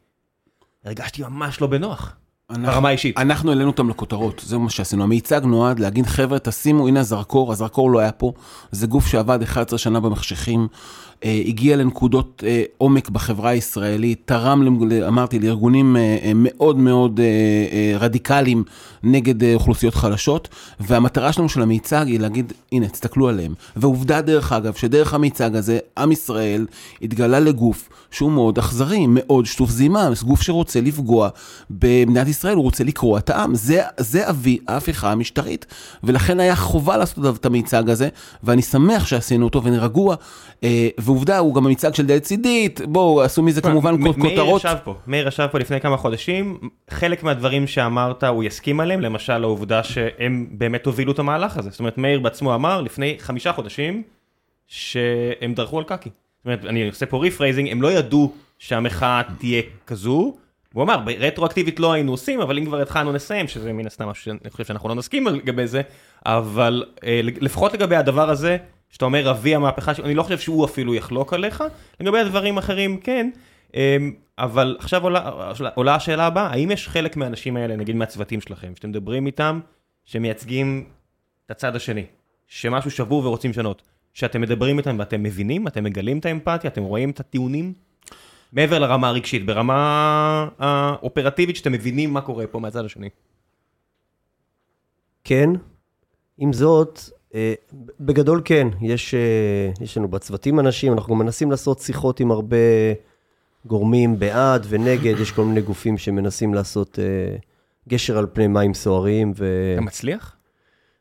הרגשתי 0.84 1.22
ממש 1.22 1.60
לא 1.60 1.66
בנוח. 1.66 2.16
ברמה 2.50 2.88
האישית. 2.88 3.18
אנחנו 3.18 3.50
העלינו 3.50 3.70
אותם 3.70 3.90
לכותרות, 3.90 4.42
זה 4.46 4.58
מה 4.58 4.70
שעשינו. 4.70 5.02
המיצג 5.02 5.40
נועד 5.44 5.78
להגיד, 5.78 6.06
חבר'ה, 6.06 6.38
תשימו, 6.38 6.88
הנה 6.88 7.00
הזרקור, 7.00 7.52
הזרקור 7.52 7.90
לא 7.90 7.98
היה 7.98 8.12
פה. 8.12 8.32
זה 8.70 8.86
גוף 8.86 9.06
שעבד 9.06 9.42
11 9.42 9.78
שנה 9.78 10.00
במחשכים, 10.00 10.68
הגיע 11.24 11.76
לנקודות 11.76 12.44
אה, 12.46 12.62
עומק 12.78 13.08
בחברה 13.08 13.50
הישראלית, 13.50 14.22
תרם, 14.24 14.78
אמרתי, 15.06 15.38
לארגונים 15.38 15.96
אה, 15.96 16.32
מאוד 16.34 16.78
מאוד 16.78 17.20
רדיקליים 17.98 18.64
נגד 19.02 19.54
אוכלוסיות 19.54 19.94
חלשות, 19.94 20.48
והמטרה 20.80 21.32
שלנו 21.32 21.48
של 21.48 21.62
המיצג 21.62 22.04
היא 22.06 22.20
להגיד, 22.20 22.52
הנה, 22.72 22.88
תסתכלו 22.88 23.28
עליהם. 23.28 23.54
ועובדה, 23.76 24.20
דרך 24.20 24.52
אגב, 24.52 24.74
שדרך 24.74 25.14
המיצג 25.14 25.56
הזה, 25.56 25.78
עם 25.98 26.12
ישראל 26.12 26.66
התגלה 27.02 27.40
לגוף 27.40 27.88
שהוא 28.10 28.32
מאוד 28.32 28.58
אכזרי, 28.58 29.06
מאוד 29.08 29.46
שטוף 29.46 29.70
זימה, 29.70 30.08
גוף 30.22 30.42
שרוצה 30.42 30.80
לפגוע 30.80 31.28
במדינת 31.70 32.28
ישראל, 32.28 32.54
הוא 32.54 32.62
רוצה 32.62 32.84
לקרוע 32.84 33.18
את 33.18 33.30
העם. 33.30 33.54
זה, 33.54 33.82
זה 33.96 34.30
אבי 34.30 34.58
ההפיכה 34.68 35.12
המשטרית, 35.12 35.66
ולכן 36.04 36.40
היה 36.40 36.56
חובה 36.56 36.96
לעשות 36.96 37.36
את 37.40 37.46
המיצג 37.46 37.90
הזה, 37.90 38.08
ואני 38.44 38.62
שמח 38.62 39.06
שעשינו 39.06 39.44
אותו, 39.44 39.64
ואני 39.64 39.78
רגוע. 39.78 40.16
ועובדה, 41.10 41.38
הוא 41.38 41.54
גם 41.54 41.66
המצעד 41.66 41.94
של 41.94 42.06
דלת 42.06 42.22
צידית, 42.22 42.80
בואו, 42.80 43.22
עשו 43.22 43.42
מזה 43.42 43.62
כמובן 43.62 43.96
כותרות. 44.02 44.18
מאיר 44.18 44.56
ישב 44.56 44.76
פה, 44.84 44.94
מאיר 45.06 45.28
ישב 45.28 45.46
פה 45.52 45.58
לפני 45.58 45.80
כמה 45.80 45.96
חודשים, 45.96 46.58
חלק 46.90 47.22
מהדברים 47.22 47.66
שאמרת 47.66 48.24
הוא 48.24 48.44
יסכים 48.44 48.80
עליהם, 48.80 49.00
למשל 49.00 49.44
העובדה 49.44 49.82
שהם 49.82 50.46
באמת 50.50 50.86
הובילו 50.86 51.12
את 51.12 51.18
המהלך 51.18 51.56
הזה. 51.56 51.70
זאת 51.70 51.80
אומרת, 51.80 51.98
מאיר 51.98 52.20
בעצמו 52.20 52.54
אמר 52.54 52.80
לפני 52.80 53.16
חמישה 53.18 53.52
חודשים, 53.52 54.02
שהם 54.66 55.54
דרכו 55.54 55.78
על 55.78 55.84
קקי. 55.84 56.10
זאת 56.38 56.44
אומרת, 56.44 56.64
אני 56.64 56.88
עושה 56.88 57.06
פה 57.06 57.18
rephrasing, 57.18 57.68
הם 57.68 57.82
לא 57.82 57.92
ידעו 57.92 58.32
שהמחאה 58.58 59.22
תהיה 59.38 59.62
כזו. 59.86 60.36
הוא 60.72 60.82
אמר, 60.82 61.00
רטרואקטיבית 61.18 61.80
לא 61.80 61.92
היינו 61.92 62.12
עושים, 62.12 62.40
אבל 62.40 62.58
אם 62.58 62.64
כבר 62.64 62.80
התחלנו 62.80 63.12
לסיים, 63.12 63.48
שזה 63.48 63.72
מן 63.72 63.86
הסתם 63.86 64.08
משהו 64.08 64.24
שאני 64.24 64.50
חושב 64.50 64.64
שאנחנו 64.64 64.88
לא 64.88 64.94
נסכים 64.94 65.26
לגבי 65.26 65.66
זה, 65.66 65.82
אבל 66.26 66.84
אה, 67.04 67.20
לפחות 67.22 67.72
לגבי 67.72 67.96
הדבר 67.96 68.30
הזה, 68.30 68.56
שאתה 68.90 69.04
אומר 69.04 69.30
אבי 69.30 69.54
המהפכה, 69.54 69.92
אני 70.04 70.14
לא 70.14 70.22
חושב 70.22 70.38
שהוא 70.38 70.64
אפילו 70.64 70.94
יחלוק 70.94 71.32
עליך, 71.32 71.64
לגבי 72.00 72.18
הדברים 72.18 72.58
אחרים 72.58 73.00
כן, 73.00 73.30
אמ, 73.74 74.12
אבל 74.38 74.76
עכשיו 74.78 75.02
עולה, 75.02 75.30
עולה 75.74 75.94
השאלה 75.94 76.26
הבאה, 76.26 76.46
האם 76.46 76.70
יש 76.70 76.88
חלק 76.88 77.16
מהאנשים 77.16 77.56
האלה, 77.56 77.76
נגיד 77.76 77.96
מהצוותים 77.96 78.40
שלכם, 78.40 78.72
שאתם 78.76 78.88
מדברים 78.88 79.26
איתם, 79.26 79.60
שמייצגים 80.04 80.84
את 81.46 81.50
הצד 81.50 81.76
השני, 81.76 82.04
שמשהו 82.46 82.90
שבור 82.90 83.26
ורוצים 83.26 83.50
לשנות, 83.50 83.82
שאתם 84.12 84.40
מדברים 84.40 84.78
איתם 84.78 84.96
ואתם 84.98 85.22
מבינים, 85.22 85.66
אתם 85.66 85.84
מגלים 85.84 86.18
את 86.18 86.26
האמפתיה, 86.26 86.70
אתם 86.70 86.82
רואים 86.82 87.10
את 87.10 87.20
הטיעונים? 87.20 87.72
מעבר 88.52 88.78
לרמה 88.78 89.08
הרגשית, 89.08 89.46
ברמה 89.46 90.48
האופרטיבית 90.58 91.56
שאתם 91.56 91.72
מבינים 91.72 92.12
מה 92.12 92.20
קורה 92.20 92.46
פה 92.46 92.58
מהצד 92.58 92.84
השני. 92.84 93.08
כן, 95.24 95.50
עם 96.38 96.52
זאת, 96.52 97.00
בגדול 98.00 98.42
כן, 98.44 98.68
יש, 98.80 99.14
אה, 99.14 99.84
יש 99.84 99.96
לנו 99.96 100.08
בצוותים 100.08 100.60
אנשים, 100.60 100.92
אנחנו 100.92 101.14
מנסים 101.14 101.50
לעשות 101.50 101.78
שיחות 101.78 102.20
עם 102.20 102.30
הרבה 102.30 102.56
גורמים 103.66 104.18
בעד 104.18 104.66
ונגד, 104.68 105.20
יש 105.20 105.32
כל 105.32 105.44
מיני 105.44 105.60
גופים 105.60 105.98
שמנסים 105.98 106.54
לעשות 106.54 106.98
אה, 106.98 107.36
גשר 107.88 108.18
על 108.18 108.26
פני 108.32 108.46
מים 108.46 108.74
סוערים. 108.74 109.32
ו... 109.36 109.72
אתה 109.74 109.80
מצליח? 109.80 110.36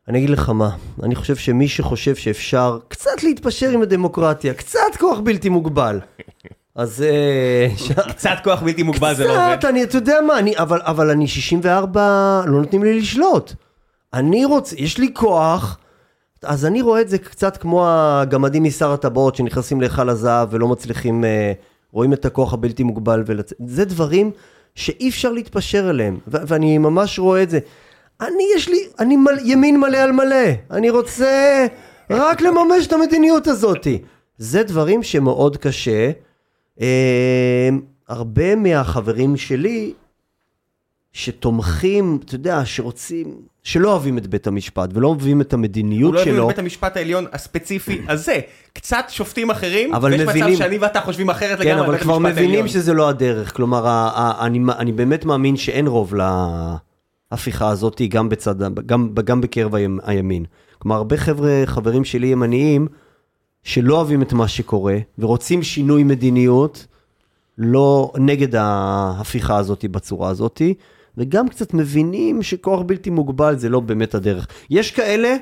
אני 0.07 0.17
אגיד 0.17 0.29
לך 0.29 0.49
מה, 0.49 0.69
אני 1.03 1.15
חושב 1.15 1.35
שמי 1.35 1.67
שחושב 1.67 2.15
שאפשר 2.15 2.79
קצת 2.87 3.23
להתפשר 3.23 3.69
עם 3.69 3.81
הדמוקרטיה, 3.81 4.53
קצת 4.53 4.95
כוח 4.99 5.19
בלתי 5.19 5.49
מוגבל. 5.49 5.99
אז... 6.75 7.05
קצת 8.09 8.35
כוח 8.43 8.63
בלתי 8.63 8.83
מוגבל 8.83 9.13
זה 9.13 9.23
לא 9.23 9.31
עובד. 9.31 9.55
קצת, 9.59 9.69
אני, 9.69 9.83
אתה 9.83 9.97
יודע 9.97 10.21
מה, 10.27 10.39
אני, 10.39 10.57
אבל, 10.57 10.79
אבל 10.83 11.09
אני 11.09 11.27
64, 11.27 12.41
לא 12.47 12.59
נותנים 12.59 12.83
לי 12.83 12.99
לשלוט. 12.99 13.53
אני 14.13 14.45
רוצה, 14.45 14.75
יש 14.79 14.97
לי 14.97 15.11
כוח. 15.13 15.77
אז 16.43 16.65
אני 16.65 16.82
רואה 16.82 17.02
את 17.02 17.10
זה 17.10 17.17
קצת 17.17 17.58
כמו 17.58 17.88
הגמדים 17.88 18.63
משר 18.63 18.91
הטבעות 18.91 19.36
שנכנסים 19.36 19.82
להיכל 19.82 20.10
הזהב 20.10 20.47
ולא 20.52 20.67
מצליחים, 20.67 21.25
אה, 21.25 21.54
רואים 21.91 22.13
את 22.13 22.25
הכוח 22.25 22.54
הבלתי 22.54 22.84
מוגבל 22.84 23.23
ולצ... 23.25 23.54
זה 23.67 23.86
דברים 23.86 24.32
שאי 24.75 25.10
אפשר 25.10 25.32
להתפשר 25.32 25.88
עליהם, 25.88 26.19
ואני 26.28 26.78
ממש 26.78 27.19
רואה 27.19 27.43
את 27.43 27.49
זה. 27.49 27.60
אני 28.21 28.43
יש 28.56 28.69
לי, 28.69 28.80
אני 28.99 29.15
מל, 29.15 29.38
ימין 29.43 29.80
מלא 29.80 29.97
על 29.97 30.12
מלא, 30.12 30.45
אני 30.71 30.89
רוצה 30.89 31.65
רק 32.10 32.41
לממש 32.41 32.88
את 32.88 32.93
המדיניות 32.93 33.47
הזאתי. 33.47 34.02
זה 34.38 34.63
דברים 34.63 35.04
שמאוד 35.04 35.58
קשה. 35.58 36.12
אה, 36.82 37.69
הרבה 38.08 38.56
מהחברים 38.56 39.38
שלי 39.38 39.93
שתומכים, 41.13 42.19
אתה 42.25 42.36
יודע, 42.36 42.62
שרוצים, 42.65 43.41
שלא 43.63 43.91
אוהבים 43.91 44.17
את 44.17 44.27
בית 44.27 44.47
המשפט 44.47 44.89
ולא 44.93 45.07
אוהבים 45.07 45.41
את 45.41 45.53
המדיניות 45.53 46.13
שלו. 46.13 46.19
הוא 46.19 46.25
לא 46.25 46.29
אוהבים 46.29 46.43
את 46.43 46.55
בית 46.55 46.59
המשפט 46.59 46.97
העליון 46.97 47.25
הספציפי 47.33 48.01
הזה. 48.07 48.39
קצת 48.73 49.05
שופטים 49.09 49.49
אחרים, 49.49 49.93
ויש 50.01 50.21
מבינים, 50.21 50.45
מצב 50.45 50.57
שאני 50.57 50.77
ואתה 50.77 51.01
חושבים 51.01 51.29
אחרת 51.29 51.61
כן, 51.61 51.67
לגמרי 51.67 51.85
על 51.85 51.91
בית 51.91 52.01
המשפט 52.01 52.13
העליון. 52.13 52.23
כן, 52.23 52.29
אבל 52.29 52.33
כבר 52.33 52.43
מבינים 52.43 52.67
שזה 52.67 52.93
לא 52.93 53.09
הדרך. 53.09 53.55
כלומר, 53.55 54.09
אני, 54.41 54.59
אני 54.77 54.91
באמת 54.91 55.25
מאמין 55.25 55.57
שאין 55.57 55.87
רוב 55.87 56.13
להפיכה 57.31 57.69
הזאת, 57.69 58.01
גם, 58.09 58.29
בצד, 58.29 58.85
גם, 58.85 59.13
גם 59.23 59.41
בקרב 59.41 59.71
הימין. 60.03 60.45
כלומר, 60.79 60.95
הרבה 60.95 61.17
חבר'ה, 61.17 61.61
חברים 61.65 62.05
שלי 62.05 62.27
ימניים, 62.27 62.87
שלא 63.63 63.95
אוהבים 63.95 64.21
את 64.21 64.33
מה 64.33 64.47
שקורה, 64.47 64.97
ורוצים 65.19 65.63
שינוי 65.63 66.03
מדיניות, 66.03 66.87
לא 67.57 68.11
נגד 68.17 68.55
ההפיכה 68.55 69.57
הזאת 69.57 69.85
בצורה 69.85 70.29
הזאתי. 70.29 70.73
וגם 71.19 71.47
קצת 71.47 71.73
מבינים 71.73 72.43
שכוח 72.43 72.82
בלתי 72.86 73.10
מוגבל 73.10 73.58
זה 73.58 73.69
לא 73.69 73.79
באמת 73.79 74.15
הדרך. 74.15 74.47
יש 74.69 74.91
כאלה 74.91 75.36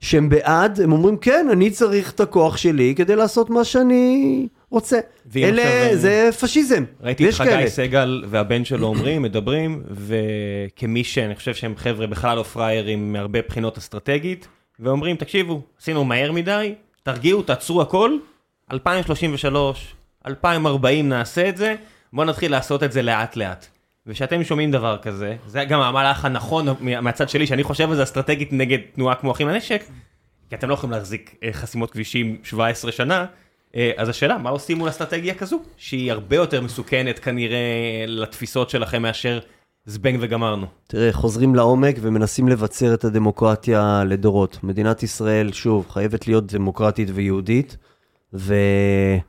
שהם 0.00 0.28
בעד, 0.28 0.80
הם 0.80 0.92
אומרים 0.92 1.16
כן, 1.16 1.46
אני 1.52 1.70
צריך 1.70 2.12
את 2.12 2.20
הכוח 2.20 2.56
שלי 2.56 2.94
כדי 2.96 3.16
לעשות 3.16 3.50
מה 3.50 3.64
שאני 3.64 4.46
רוצה. 4.70 4.98
אלה, 5.36 5.62
עכשיו, 5.62 5.98
זה 5.98 6.30
פשיזם. 6.40 6.84
ראיתי 7.00 7.28
את 7.28 7.34
חגי 7.34 7.68
סגל 7.70 8.24
והבן 8.28 8.64
שלו 8.64 8.86
אומרים, 8.86 9.22
מדברים, 9.22 9.82
וכמי 9.90 11.04
שאני 11.04 11.34
חושב 11.34 11.54
שהם 11.54 11.76
חבר'ה 11.76 12.06
בכלל 12.06 12.36
לא 12.36 12.42
פראיירים 12.42 13.12
מהרבה 13.12 13.38
בחינות 13.48 13.78
אסטרטגית, 13.78 14.48
ואומרים, 14.80 15.16
תקשיבו, 15.16 15.60
עשינו 15.80 16.04
מהר 16.04 16.32
מדי, 16.32 16.74
תרגיעו, 17.02 17.42
תעצרו 17.42 17.82
הכל, 17.82 18.16
2033, 18.72 19.94
2040 20.26 21.08
נעשה 21.08 21.48
את 21.48 21.56
זה, 21.56 21.74
בואו 22.12 22.26
נתחיל 22.26 22.50
לעשות 22.50 22.82
את 22.82 22.92
זה 22.92 23.02
לאט 23.02 23.36
לאט. 23.36 23.66
וכשאתם 24.08 24.44
שומעים 24.44 24.70
דבר 24.70 24.98
כזה, 25.02 25.36
זה 25.46 25.64
גם 25.64 25.80
המהלך 25.80 26.24
הנכון 26.24 26.66
מהצד 26.80 27.28
שלי, 27.28 27.46
שאני 27.46 27.62
חושב 27.62 27.90
על 27.90 27.96
זה 27.96 28.02
אסטרטגית 28.02 28.52
נגד 28.52 28.78
תנועה 28.94 29.14
כמו 29.14 29.32
אחים 29.32 29.48
לנשק, 29.48 29.84
כי 30.48 30.54
אתם 30.54 30.68
לא 30.68 30.74
יכולים 30.74 30.92
להחזיק 30.92 31.34
אה, 31.42 31.52
חסימות 31.52 31.90
כבישים 31.90 32.36
17 32.42 32.92
שנה, 32.92 33.26
אה, 33.76 33.90
אז 33.96 34.08
השאלה, 34.08 34.38
מה 34.38 34.50
עושים 34.50 34.78
מול 34.78 34.88
אסטרטגיה 34.88 35.34
כזו, 35.34 35.60
שהיא 35.76 36.12
הרבה 36.12 36.36
יותר 36.36 36.60
מסוכנת 36.60 37.18
כנראה 37.18 37.58
לתפיסות 38.06 38.70
שלכם 38.70 39.02
מאשר 39.02 39.38
זבנג 39.86 40.18
וגמרנו. 40.20 40.66
תראה, 40.86 41.12
חוזרים 41.12 41.54
לעומק 41.54 41.96
ומנסים 42.00 42.48
לבצר 42.48 42.94
את 42.94 43.04
הדמוקרטיה 43.04 44.02
לדורות. 44.06 44.58
מדינת 44.62 45.02
ישראל, 45.02 45.52
שוב, 45.52 45.86
חייבת 45.90 46.26
להיות 46.26 46.52
דמוקרטית 46.52 47.08
ויהודית, 47.14 47.76
ואם 48.32 49.20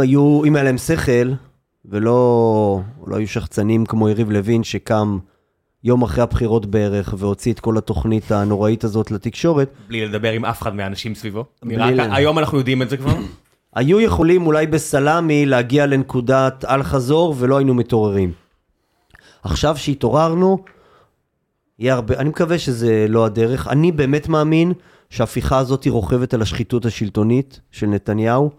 היו, 0.00 0.44
אם 0.44 0.56
היה 0.56 0.64
להם 0.64 0.78
שכל, 0.78 1.32
ולא 1.84 2.80
לא 3.06 3.16
היו 3.16 3.28
שחצנים 3.28 3.86
כמו 3.86 4.08
יריב 4.08 4.30
לוין 4.30 4.64
שקם 4.64 5.18
יום 5.84 6.02
אחרי 6.02 6.22
הבחירות 6.22 6.66
בערך 6.66 7.14
והוציא 7.18 7.52
את 7.52 7.60
כל 7.60 7.78
התוכנית 7.78 8.32
הנוראית 8.32 8.84
הזאת 8.84 9.10
לתקשורת. 9.10 9.70
בלי 9.88 10.06
לדבר 10.06 10.32
עם 10.32 10.44
אף 10.44 10.62
אחד 10.62 10.74
מהאנשים 10.74 11.14
סביבו. 11.14 11.44
נראה, 11.62 12.16
היום 12.16 12.38
אנחנו 12.38 12.58
יודעים 12.58 12.82
את 12.82 12.90
זה 12.90 12.96
כבר. 12.96 13.14
היו 13.74 14.00
יכולים 14.00 14.46
אולי 14.46 14.66
בסלאמי 14.66 15.46
להגיע 15.46 15.86
לנקודת 15.86 16.64
אל 16.64 16.82
חזור 16.82 17.34
ולא 17.38 17.58
היינו 17.58 17.74
מתעוררים. 17.74 18.32
עכשיו 19.42 19.76
שהתעוררנו, 19.76 20.58
יהיה 21.78 21.94
הרבה, 21.94 22.16
אני 22.18 22.28
מקווה 22.28 22.58
שזה 22.58 23.06
לא 23.08 23.24
הדרך. 23.24 23.68
אני 23.68 23.92
באמת 23.92 24.28
מאמין 24.28 24.72
שההפיכה 25.10 25.58
הזאת 25.58 25.86
רוכבת 25.86 26.34
על 26.34 26.42
השחיתות 26.42 26.86
השלטונית 26.86 27.60
של 27.70 27.86
נתניהו. 27.86 28.50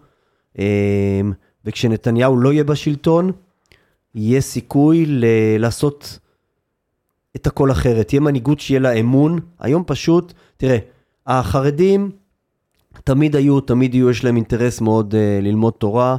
וכשנתניהו 1.66 2.36
לא 2.36 2.52
יהיה 2.52 2.64
בשלטון, 2.64 3.32
יהיה 4.14 4.40
סיכוי 4.40 5.06
ל- 5.06 5.24
לעשות 5.58 6.18
את 7.36 7.46
הכל 7.46 7.70
אחרת. 7.70 8.08
תהיה 8.08 8.20
מנהיגות 8.20 8.60
שיהיה 8.60 8.80
לה 8.80 8.92
אמון. 8.92 9.40
היום 9.60 9.82
פשוט, 9.86 10.32
תראה, 10.56 10.78
החרדים 11.26 12.10
תמיד 13.04 13.36
היו, 13.36 13.60
תמיד 13.60 13.94
יהיו, 13.94 14.10
יש 14.10 14.24
להם 14.24 14.36
אינטרס 14.36 14.80
מאוד 14.80 15.14
uh, 15.14 15.44
ללמוד 15.44 15.72
תורה, 15.78 16.16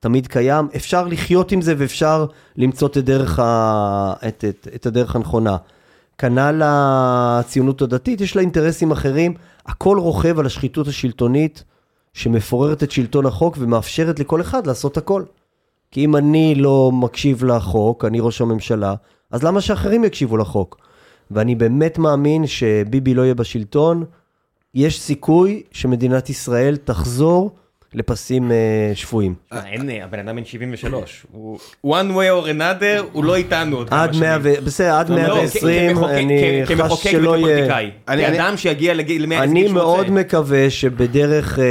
תמיד 0.00 0.26
קיים. 0.26 0.68
אפשר 0.76 1.06
לחיות 1.06 1.52
עם 1.52 1.60
זה 1.60 1.74
ואפשר 1.78 2.26
למצוא 2.56 2.88
את 2.88 2.96
הדרך, 2.96 3.38
ה... 3.38 4.12
את, 4.28 4.44
את, 4.48 4.68
את 4.74 4.86
הדרך 4.86 5.16
הנכונה. 5.16 5.56
כנ"ל 6.18 6.62
הציונות 6.64 7.82
הדתית, 7.82 8.20
יש 8.20 8.36
לה 8.36 8.42
אינטרסים 8.42 8.92
אחרים, 8.92 9.34
הכל 9.66 9.98
רוכב 9.98 10.38
על 10.38 10.46
השחיתות 10.46 10.88
השלטונית 10.88 11.64
שמפוררת 12.14 12.82
את 12.82 12.90
שלטון 12.90 13.26
החוק 13.26 13.56
ומאפשרת 13.58 14.18
לכל 14.18 14.40
אחד 14.40 14.66
לעשות 14.66 14.96
הכל. 14.96 15.22
כי 15.90 16.04
אם 16.04 16.16
אני 16.16 16.54
לא 16.54 16.92
מקשיב 16.92 17.44
לחוק, 17.44 18.04
אני 18.04 18.20
ראש 18.20 18.40
הממשלה, 18.40 18.94
אז 19.30 19.42
למה 19.42 19.60
שאחרים 19.60 20.04
יקשיבו 20.04 20.36
לחוק? 20.36 20.78
ואני 21.30 21.54
באמת 21.54 21.98
מאמין 21.98 22.46
שביבי 22.46 23.14
לא 23.14 23.22
יהיה 23.22 23.34
בשלטון, 23.34 24.04
יש 24.74 25.00
סיכוי 25.00 25.62
שמדינת 25.70 26.30
ישראל 26.30 26.76
תחזור 26.76 27.50
לפסים 27.94 28.52
אה, 28.52 28.56
שפויים. 28.94 29.34
תשמע, 29.48 29.66
אין, 29.66 29.90
אה, 29.90 30.04
הבן 30.04 30.18
אדם 30.18 30.36
בן 30.36 30.44
73, 30.44 31.26
הוא 31.32 31.58
one 31.86 32.10
way 32.10 32.44
or 32.44 32.58
another, 32.58 33.02
הוא 33.12 33.24
לא 33.24 33.34
איתנו 33.36 33.76
עוד 33.76 33.88
כמה 33.90 34.02
עד 34.02 34.16
100 34.16 34.38
שנים. 34.42 34.62
ו... 34.62 34.64
בסדר, 34.64 34.94
עד 34.94 35.08
לא, 35.08 35.16
120, 35.16 35.96
כמחוקק- 35.96 36.08
אני 36.10 36.62
כ- 36.64 36.68
כמחוקק 36.68 37.02
חש 37.02 37.12
שלא 37.12 37.36
יהיה... 37.38 37.78
אני- 38.08 38.26
אני- 38.26 38.36
כאדם 38.36 38.56
שיגיע 38.56 38.94
לגיל 38.94 39.26
100 39.26 39.42
אני 39.42 39.68
מאוד 39.68 40.10
מקווה 40.10 40.70
שבדרך 40.70 41.58
אה, 41.58 41.64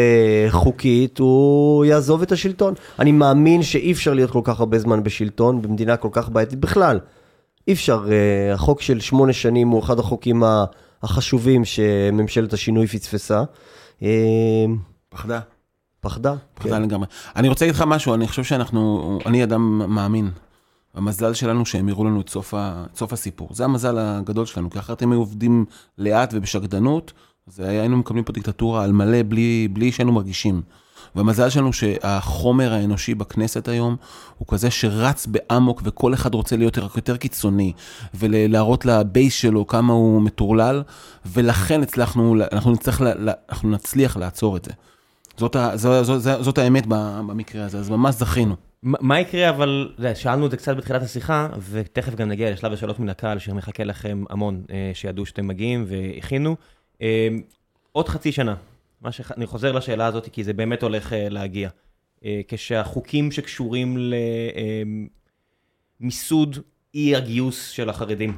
חוקית 0.50 1.20
הוא 1.20 1.86
יעזוב 1.86 2.22
את 2.22 2.32
השלטון. 2.32 2.74
אני 3.00 3.12
מאמין 3.12 3.64
שאי 3.64 3.92
אפשר 3.92 4.14
להיות 4.14 4.32
כל 4.32 4.42
כך 4.44 4.60
הרבה 4.60 4.80
זמן 4.80 5.04
בשלטון 5.04 5.62
במדינה 5.62 5.98
כל 5.98 6.10
כך 6.12 6.30
בעייתית 6.30 6.60
בכלל. 6.60 7.00
אי 7.68 7.74
אפשר, 7.74 8.06
אה, 8.12 8.54
החוק 8.54 8.82
של 8.82 9.00
שמונה 9.00 9.34
שנים 9.34 9.68
הוא 9.68 9.80
אחד 9.84 10.00
החוקים 10.00 10.44
החשובים 11.04 11.66
שממשלת 11.66 12.54
השינוי 12.54 12.88
פספסה. 12.88 13.44
אה, 14.04 14.10
פחדה. 15.10 15.40
פחדה. 16.04 16.36
פחדה 16.54 16.76
כן. 16.76 16.82
לגמרי. 16.82 17.08
אני 17.36 17.50
רוצה 17.50 17.66
להגיד 17.66 17.76
לך 17.76 17.82
משהו, 17.88 18.14
אני 18.14 18.28
חושב 18.28 18.44
שאנחנו, 18.44 19.20
אני 19.26 19.44
אדם 19.44 19.82
מאמין. 19.96 20.32
המזל 20.94 21.34
שלנו 21.34 21.66
שהם 21.66 21.90
הראו 21.90 22.06
לנו 22.06 22.22
את 22.22 22.30
סוף, 22.30 22.54
ה, 22.54 22.84
את 22.92 22.98
סוף 22.98 23.14
הסיפור. 23.14 23.50
זה 23.52 23.66
המזל 23.66 23.98
הגדול 23.98 24.46
שלנו, 24.46 24.70
כי 24.70 24.80
אחרת 24.80 25.02
הם 25.02 25.12
היו 25.12 25.20
עובדים 25.20 25.66
לאט 25.98 26.34
ובשקדנות, 26.34 27.14
אז 27.48 27.60
היינו 27.60 27.98
מקבלים 27.98 28.24
פה 28.24 28.34
דיקטטורה 28.34 28.84
על 28.84 28.92
מלא 28.92 29.18
בלי, 29.28 29.68
בלי 29.74 29.92
שהיינו 29.92 30.12
מרגישים. 30.12 30.62
והמזל 31.16 31.50
שלנו 31.50 31.74
שהחומר 31.74 32.74
האנושי 32.74 33.16
בכנסת 33.16 33.68
היום 33.68 33.96
הוא 34.38 34.48
כזה 34.48 34.72
שרץ 34.72 35.26
באמוק 35.26 35.82
וכל 35.86 36.14
אחד 36.14 36.34
רוצה 36.34 36.58
להיות 36.58 36.78
רק 36.78 36.96
יותר 36.96 37.18
קיצוני 37.18 37.74
ולהראות 38.14 38.86
לבייס 38.86 39.34
שלו 39.34 39.68
כמה 39.68 39.94
הוא 39.94 40.22
מטורלל 40.22 40.84
ולכן 41.26 41.82
הצלחנו, 41.82 42.36
אנחנו 42.52 42.74
לה- 43.02 43.34
אנחנו 43.52 43.72
נצליח 43.72 44.18
לעצור 44.18 44.58
את 44.58 44.66
זה. 44.66 44.72
זאת, 45.38 45.56
ה, 45.56 45.78
זו, 45.78 46.04
זו, 46.04 46.20
זו, 46.20 46.44
זאת 46.44 46.58
האמת 46.58 46.84
במקרה 46.88 47.66
הזה, 47.66 47.78
אז 47.78 47.90
ממש 47.90 48.16
זכינו. 48.16 48.56
מה 48.84 48.98
מה 49.02 49.20
יקרה 49.20 49.50
אבל, 49.50 49.94
שאלנו 50.16 50.46
את 50.46 50.52
זה 50.52 50.58
קצת 50.58 50.76
בתחילת 50.78 51.02
השיחה, 51.02 51.48
ותכף 51.70 52.16
גם 52.16 52.30
נגיע 52.30 52.52
לשלב 52.52 52.74
השאלות 52.74 53.00
מן 53.00 53.10
הקהל, 53.10 53.40
שמחכה 53.40 53.84
לכם 53.84 54.24
המון, 54.30 54.64
אה, 54.72 54.92
שידעו 54.94 55.26
שאתם 55.26 55.48
מגיעים 55.48 55.86
והכינו. 55.88 56.56
אה, 57.02 57.28
עוד 57.92 58.10
חצי 58.10 58.32
שנה, 58.32 58.56
שח- 59.12 59.32
אני 59.32 59.46
חוזר 59.46 59.72
לשאלה 59.72 60.06
הזאת, 60.06 60.30
כי 60.32 60.44
זה 60.44 60.54
באמת 60.54 60.84
הולך 60.84 61.14
אה, 61.14 61.30
להגיע. 61.30 61.70
כשהחוקים 62.48 63.32
שקשורים 63.32 63.98
למיסוד 66.02 66.58
אי 66.96 67.16
הגיוס 67.16 67.70
של 67.70 67.90
החרדים, 67.90 68.38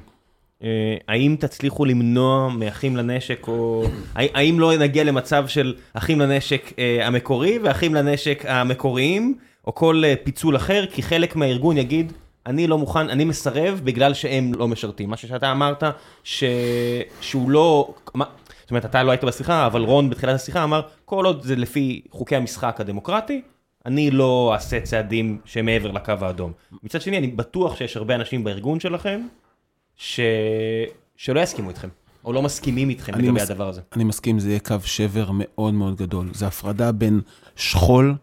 האם 1.07 1.35
תצליחו 1.39 1.85
למנוע 1.85 2.49
מאחים 2.49 2.95
לנשק, 2.95 3.47
או 3.47 3.83
האם 4.15 4.59
לא 4.59 4.77
נגיע 4.77 5.03
למצב 5.03 5.47
של 5.47 5.75
אחים 5.93 6.19
לנשק 6.19 6.73
אה, 6.79 7.07
המקורי 7.07 7.59
ואחים 7.63 7.95
לנשק 7.95 8.43
המקוריים, 8.47 9.37
או 9.67 9.75
כל 9.75 10.01
אה, 10.05 10.13
פיצול 10.23 10.55
אחר, 10.55 10.85
כי 10.91 11.03
חלק 11.03 11.35
מהארגון 11.35 11.77
יגיד, 11.77 12.13
אני 12.45 12.67
לא 12.67 12.77
מוכן, 12.77 13.09
אני 13.09 13.25
מסרב 13.25 13.81
בגלל 13.83 14.13
שהם 14.13 14.51
לא 14.57 14.67
משרתים. 14.67 15.09
מה 15.09 15.17
שאתה 15.17 15.51
אמרת, 15.51 15.83
ש... 16.23 16.43
שהוא 17.21 17.49
לא... 17.49 17.93
מה... 18.13 18.25
זאת 18.61 18.71
אומרת, 18.71 18.85
אתה 18.85 19.03
לא 19.03 19.11
היית 19.11 19.23
בשיחה, 19.23 19.65
אבל 19.65 19.81
רון 19.81 20.09
בתחילת 20.09 20.35
השיחה 20.35 20.63
אמר, 20.63 20.81
כל 21.05 21.25
עוד 21.25 21.43
זה 21.43 21.55
לפי 21.55 22.01
חוקי 22.11 22.35
המשחק 22.35 22.81
הדמוקרטי, 22.81 23.41
אני 23.85 24.11
לא 24.11 24.51
אעשה 24.53 24.79
צעדים 24.79 25.37
שמעבר 25.45 25.91
לקו 25.91 26.13
האדום. 26.21 26.51
מצד 26.83 27.01
שני, 27.01 27.17
אני 27.17 27.27
בטוח 27.27 27.75
שיש 27.75 27.97
הרבה 27.97 28.15
אנשים 28.15 28.43
בארגון 28.43 28.79
שלכם, 28.79 29.21
ש... 29.97 30.19
שלא 31.17 31.39
יסכימו 31.39 31.69
איתכם, 31.69 31.87
או 32.25 32.33
לא 32.33 32.41
מסכימים 32.41 32.89
איתכם 32.89 33.13
לגבי 33.13 33.31
מס- 33.31 33.49
הדבר 33.51 33.69
הזה. 33.69 33.81
אני 33.95 34.03
מסכים, 34.03 34.39
זה 34.39 34.49
יהיה 34.49 34.59
קו 34.59 34.75
שבר 34.83 35.29
מאוד 35.33 35.73
מאוד 35.73 35.95
גדול. 35.95 36.29
זה 36.33 36.47
הפרדה 36.47 36.91
בין 36.91 37.21
שכול 37.55 38.15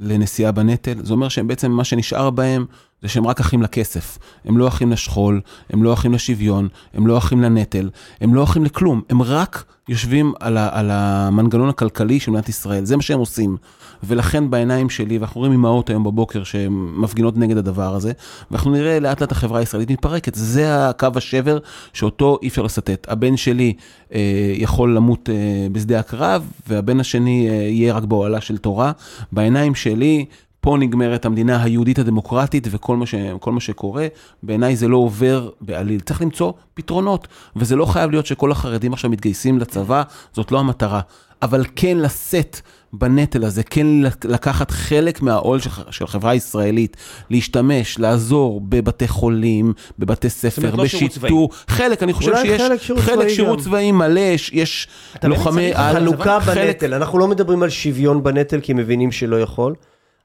לנשיאה 0.00 0.52
בנטל. 0.52 1.04
זה 1.04 1.12
אומר 1.12 1.28
שהם 1.28 1.48
בעצם, 1.48 1.70
מה 1.70 1.84
שנשאר 1.84 2.30
בהם, 2.30 2.66
זה 3.02 3.08
שהם 3.08 3.26
רק 3.26 3.40
אחים 3.40 3.62
לכסף. 3.62 4.18
הם 4.44 4.58
לא 4.58 4.68
אחים 4.68 4.92
לשכול, 4.92 5.40
הם 5.70 5.82
לא 5.82 5.92
אחים 5.92 6.14
לשוויון, 6.14 6.68
הם 6.94 7.06
לא 7.06 7.18
אחים 7.18 7.42
לנטל, 7.42 7.90
הם 8.20 8.34
לא 8.34 8.44
אחים 8.44 8.64
לכלום. 8.64 9.02
הם 9.10 9.22
רק 9.22 9.64
יושבים 9.88 10.32
על, 10.40 10.56
ה, 10.56 10.68
על 10.72 10.90
המנגנון 10.90 11.68
הכלכלי 11.68 12.20
של 12.20 12.30
מדינת 12.30 12.48
ישראל. 12.48 12.84
זה 12.84 12.96
מה 12.96 13.02
שהם 13.02 13.18
עושים. 13.18 13.56
ולכן 14.02 14.50
בעיניים 14.50 14.90
שלי, 14.90 15.18
ואנחנו 15.18 15.38
רואים 15.38 15.52
אמהות 15.52 15.90
היום 15.90 16.04
בבוקר 16.04 16.44
שהן 16.44 16.72
מפגינות 16.96 17.36
נגד 17.36 17.56
הדבר 17.56 17.94
הזה, 17.94 18.12
ואנחנו 18.50 18.70
נראה 18.70 19.00
לאט 19.00 19.20
לאט 19.20 19.32
החברה 19.32 19.60
הישראלית 19.60 19.90
מתפרקת. 19.90 20.34
זה 20.34 20.88
הקו 20.88 21.08
השבר 21.16 21.58
שאותו 21.92 22.38
אי 22.42 22.48
אפשר 22.48 22.62
לסטט. 22.62 23.06
הבן 23.08 23.36
שלי 23.36 23.72
אה, 24.14 24.52
יכול 24.54 24.96
למות 24.96 25.28
אה, 25.30 25.66
בשדה 25.72 26.00
הקרב, 26.00 26.50
והבן 26.68 27.00
השני 27.00 27.48
אה, 27.48 27.54
יהיה 27.54 27.94
רק 27.94 28.04
באוהלה 28.04 28.40
של 28.40 28.58
תורה. 28.58 28.92
בעיניים 29.32 29.74
שלי, 29.74 30.24
פה 30.60 30.76
נגמרת 30.80 31.26
המדינה 31.26 31.62
היהודית 31.62 31.98
הדמוקרטית 31.98 32.68
וכל 32.70 32.96
מה, 32.96 33.06
ש, 33.06 33.14
מה 33.46 33.60
שקורה, 33.60 34.06
בעיניי 34.42 34.76
זה 34.76 34.88
לא 34.88 34.96
עובר 34.96 35.50
בעליל. 35.60 36.00
צריך 36.00 36.22
למצוא 36.22 36.52
פתרונות, 36.74 37.28
וזה 37.56 37.76
לא 37.76 37.86
חייב 37.86 38.10
להיות 38.10 38.26
שכל 38.26 38.52
החרדים 38.52 38.92
עכשיו 38.92 39.10
מתגייסים 39.10 39.58
לצבא, 39.58 40.02
זאת 40.32 40.52
לא 40.52 40.60
המטרה. 40.60 41.00
אבל 41.42 41.64
כן 41.76 41.98
לשאת 41.98 42.60
בנטל 42.92 43.44
הזה, 43.44 43.62
כן 43.62 43.86
לקחת 44.24 44.70
חלק 44.70 45.22
מהעול 45.22 45.60
של, 45.60 45.70
של 45.90 46.04
החברה 46.04 46.30
הישראלית, 46.30 46.96
להשתמש, 47.30 47.98
לעזור 47.98 48.60
בבתי 48.60 49.08
חולים, 49.08 49.72
בבתי 49.98 50.30
ספר, 50.30 50.74
לא 50.74 50.84
בשיטור, 50.84 51.50
חלק, 51.68 52.02
אני 52.02 52.12
חושב 52.12 52.36
שיש 52.42 52.60
חלק 52.60 52.82
שירות 52.82 53.02
חלק 53.02 53.14
צבאי 53.18 53.34
שירות. 53.34 53.60
צבאי 53.60 53.92
מלא, 53.92 54.20
יש, 54.52 54.88
לוחמי 55.24 55.74
על, 55.74 55.94
חלוקה 55.94 56.40
חלק- 56.40 56.56
בנטל, 56.66 56.94
אנחנו 56.94 57.18
לא 57.18 57.28
מדברים 57.28 57.62
על 57.62 57.68
שוויון 57.70 58.22
בנטל 58.22 58.60
כי 58.60 58.72
מבינים 58.72 59.12
שלא 59.12 59.40
יכול, 59.40 59.74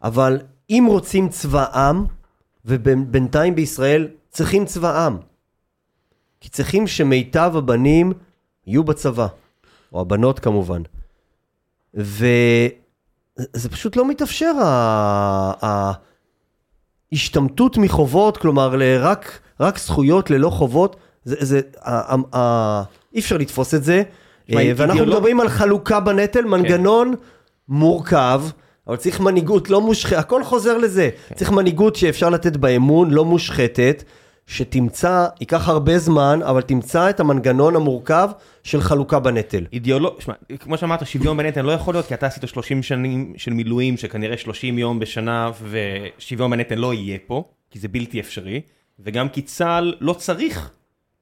אבל 0.04 0.40
אם 0.70 0.86
רוצים 0.90 1.30
צבא 1.30 1.66
עם, 1.76 2.06
ובינתיים 2.66 3.56
בישראל 3.56 4.08
צריכים 4.30 4.66
צבא 4.66 5.06
עם. 5.06 5.18
כי 6.42 6.50
צריכים 6.50 6.88
שמיטב 6.88 7.54
הבנים 7.56 8.14
יהיו 8.68 8.84
בצבא, 8.84 9.28
או 9.94 10.02
הבנות 10.02 10.40
כמובן. 10.40 10.82
וזה 11.94 12.70
פשוט 13.72 13.96
לא 13.96 14.08
מתאפשר, 14.10 14.52
ה- 14.64 15.92
ההשתמטות 17.12 17.78
מחובות, 17.78 18.38
כלומר 18.38 18.76
רק, 19.00 19.40
רק 19.60 19.80
זכויות 19.80 20.30
ללא 20.30 20.50
חובות, 20.50 20.96
זה, 21.26 21.36
זה, 21.40 21.62
ה- 21.82 22.14
ה- 22.16 22.38
ה- 22.38 22.84
אי 23.14 23.20
אפשר 23.20 23.38
לתפוס 23.38 23.74
את 23.74 23.84
זה. 23.84 24.04
אה, 24.68 24.74
ואנחנו 24.76 25.00
מדברים 25.16 25.40
על 25.40 25.50
חלוקה 25.50 26.00
בנטל, 26.00 26.46
מנגנון 26.46 27.14
מורכב, 27.70 28.42
אבל 28.88 28.96
צריך 28.96 29.20
מנהיגות 29.20 29.70
לא 29.70 29.82
מושחתת, 29.82 30.18
הכל 30.18 30.44
חוזר 30.44 30.78
לזה. 30.78 31.10
צריך 31.36 31.52
מנהיגות 31.52 31.96
שאפשר 31.96 32.30
לתת 32.30 32.58
בה 32.58 32.70
אמון, 32.70 33.12
לא 33.12 33.26
מושחתת, 33.26 34.04
שתמצא, 34.48 35.28
ייקח 35.40 35.70
הרבה 35.70 36.00
זמן, 36.00 36.40
אבל 36.44 36.62
תמצא 36.62 37.10
את 37.10 37.20
המנגנון 37.20 37.76
המורכב 37.76 38.30
של 38.64 38.82
חלוקה 38.82 39.20
בנטל. 39.20 39.66
אידיאולוג, 39.74 40.22
שמע, 40.22 40.34
כמו 40.60 40.78
שאמרת, 40.78 41.08
שוויון 41.08 41.38
בנטל 41.38 41.62
לא 41.62 41.72
יכול 41.72 41.94
להיות, 41.94 42.06
כי 42.06 42.14
אתה 42.14 42.28
עשית 42.28 42.48
30 42.48 42.84
שנים 42.84 43.34
של 43.38 43.54
מילואים, 43.54 43.98
שכנראה 43.98 44.38
30 44.38 44.78
יום 44.78 45.00
בשנה, 45.00 45.52
ושוויון 45.70 46.52
בנטל 46.52 46.76
לא 46.76 46.94
יהיה 46.94 47.18
פה, 47.28 47.44
כי 47.72 47.80
זה 47.80 47.88
בלתי 47.88 48.20
אפשרי, 48.20 48.62
וגם 49.00 49.30
כי 49.30 49.42
צה"ל 49.42 49.96
לא 50.00 50.14
צריך 50.14 50.72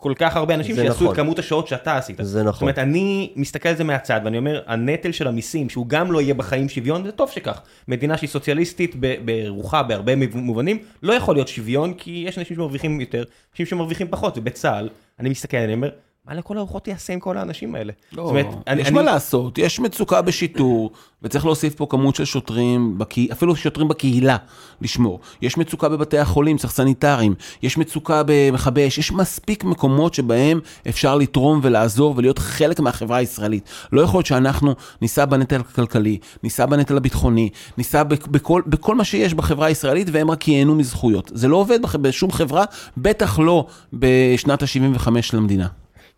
כל 0.02 0.14
כך 0.16 0.36
הרבה 0.36 0.54
אנשים 0.54 0.76
שיעשו 0.76 1.04
נכון. 1.04 1.08
את 1.08 1.16
כמות 1.16 1.40
השעות 1.40 1.68
שאתה 1.68 1.98
עשית. 1.98 2.18
זה 2.22 2.40
נכון. 2.40 2.54
זאת 2.54 2.62
אומרת, 2.62 2.80
אני 2.80 3.34
מסתכל 3.36 3.70
על 3.70 3.76
זה 3.76 3.84
מהצד, 3.84 4.22
ואני 4.24 4.38
אומר, 4.38 4.62
הנטל 4.68 5.12
של 5.12 5.28
המיסים, 5.28 5.70
שהוא 5.70 5.88
גם 5.88 6.12
לא 6.12 6.22
יהיה 6.22 6.34
בחיים 6.34 6.70
שוויון, 6.70 7.04
זה 7.04 7.12
טוב 7.12 7.30
שכך. 7.30 7.62
מדינה 7.88 8.18
שהיא 8.18 8.30
סוציאליסטית 8.30 8.96
ברוחה, 9.26 9.84
בהרבה 9.84 10.14
מובנים, 10.34 10.78
לא 11.04 11.14
יכול 11.14 11.36
להיות 11.36 11.48
שוויון, 11.48 11.94
כי 11.94 12.24
יש 12.28 12.38
אנשים 12.38 12.56
שמרוויחים 12.56 13.02
יותר, 13.02 13.24
אנשים 13.52 13.66
שמרוויחים 13.66 14.08
פחות, 14.10 14.38
ובצה"ל, 14.38 14.90
אני 15.20 15.30
מסתכל, 15.30 15.58
אני 15.58 15.74
אומר, 15.74 15.90
מה 16.32 16.38
לכל 16.38 16.58
הרוחות 16.58 16.88
יעשה 16.88 17.14
עם 17.14 17.20
כל 17.20 17.38
האנשים 17.38 17.76
האלה? 17.76 17.94
לא, 18.14 18.24
זאת 18.24 18.30
אומרת, 18.30 18.46
אני- 18.68 18.82
יש 18.82 18.88
אני- 18.88 18.96
מה 18.96 19.02
לעשות, 19.02 19.58
יש 19.58 19.80
מצוקה 19.80 20.22
בשיטור, 20.22 20.92
וצריך 21.24 21.46
להוסיף 21.46 21.76
פה 21.76 21.86
כמות 21.90 22.16
של 22.16 22.26
שוטרים, 22.26 22.98
בקה- 22.98 23.32
אפילו 23.32 23.56
שוטרים 23.56 23.88
בקהילה, 23.88 24.38
לשמור. 24.82 25.20
יש 25.42 25.58
מצוקה 25.58 25.90
בבתי 25.90 26.18
החולים, 26.18 26.58
צריך 26.58 26.74
סניטרים, 26.74 27.34
יש 27.64 27.78
מצוקה 27.78 28.22
במכבי 28.26 28.88
אש, 28.88 28.98
יש 28.98 29.12
מספיק 29.12 29.64
מקומות 29.64 30.14
שבהם 30.14 30.60
אפשר 30.90 31.16
לתרום 31.16 31.60
ולעזור 31.64 32.14
ולהיות 32.18 32.40
חלק 32.40 32.80
מהחברה 32.80 33.18
הישראלית. 33.18 33.70
לא 33.92 34.02
יכול 34.02 34.18
להיות 34.18 34.26
שאנחנו 34.26 34.76
נישא 35.02 35.26
בנטל 35.26 35.60
הכלכלי, 35.60 36.18
נישא 36.44 36.66
בנטל 36.66 36.98
הביטחוני, 36.98 37.50
נישא 37.78 38.04
בכ- 38.04 38.28
בכל, 38.28 38.62
בכל 38.68 38.96
מה 38.96 39.04
שיש 39.04 39.34
בחברה 39.34 39.68
הישראלית, 39.68 40.08
והם 40.12 40.32
רק 40.32 40.48
ייהנו 40.48 40.76
מזכויות. 40.76 41.32
זה 41.34 41.48
לא 41.48 41.56
עובד 41.58 41.80
בשום 42.02 42.32
חברה, 42.32 42.64
בטח 42.98 43.40
לא 43.40 43.66
בשנת 43.94 44.62
ה-75 44.64 45.08
של 45.22 45.38
המדינה. 45.38 45.68
כן, 45.68 45.72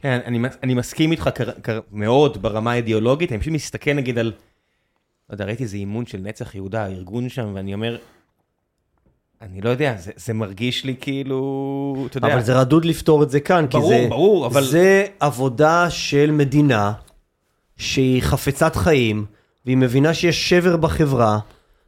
אני, 0.06 0.38
מס- 0.40 0.58
אני 0.64 0.74
מסכים 0.74 1.12
איתך 1.12 1.30
כר, 1.36 1.52
כר, 1.64 1.80
מאוד 1.92 2.42
ברמה 2.42 2.72
האידיאולוגית, 2.72 3.32
אני 3.32 3.40
פשוט 3.40 3.54
מסתכל 3.54 3.94
נגיד 3.94 4.18
על, 4.20 4.26
לא 5.30 5.36
יודע, 5.36 5.46
ראיתי 5.46 5.64
איזה 5.64 5.78
אימון 5.78 6.06
של 6.06 6.18
נצח 6.18 6.56
יהודה, 6.56 6.84
הארגון 6.86 7.30
שם, 7.30 7.52
ואני 7.56 7.74
אומר, 7.74 7.98
אני 9.42 9.62
לא 9.62 9.70
יודע, 9.70 9.96
זה, 9.98 10.12
זה 10.16 10.34
מרגיש 10.34 10.84
לי 10.86 10.96
כאילו, 11.02 11.40
אתה 12.10 12.18
יודע, 12.18 12.28
אבל 12.34 12.44
זה 12.44 12.60
רדוד 12.60 12.86
לפתור 12.86 13.24
את 13.24 13.30
זה 13.30 13.40
כאן, 13.40 13.66
כי 13.70 13.78
ברור, 13.78 13.90
זה, 13.90 14.06
ברור, 14.10 14.46
אבל- 14.48 14.64
זה 14.64 15.06
עבודה 15.20 15.90
של 15.90 16.32
מדינה 16.32 16.94
שהיא 17.78 18.22
חפצת 18.22 18.76
חיים, 18.76 19.26
והיא 19.66 19.78
מבינה 19.78 20.14
שיש 20.14 20.50
שבר 20.50 20.78
בחברה, 20.78 21.40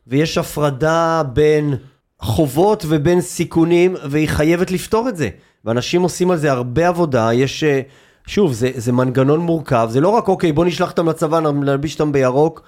ויש 0.07 0.38
הפרדה 0.38 1.22
בין 1.34 1.74
חובות 2.20 2.86
ובין 2.88 3.22
סיכונים, 3.22 3.95
והיא 4.09 4.28
חייבת 4.30 4.72
לפתור 4.72 5.09
את 5.09 5.18
זה. 5.18 5.30
ואנשים 5.66 6.01
עושים 6.01 6.32
על 6.32 6.38
זה 6.38 6.51
הרבה 6.51 6.88
עבודה, 6.88 7.34
יש... 7.34 7.63
אה, 7.63 7.82
שוב, 8.28 8.53
זה, 8.53 8.72
זה 8.76 8.91
מנגנון 8.91 9.39
מורכב, 9.39 9.88
זה 9.91 10.01
לא 10.01 10.09
רק 10.09 10.28
אוקיי, 10.28 10.51
בוא 10.51 10.66
נשלח 10.66 10.91
אותם 10.91 11.09
לצבא, 11.09 11.39
נלביש 11.39 11.93
אותם 11.93 12.11
בירוק, 12.11 12.61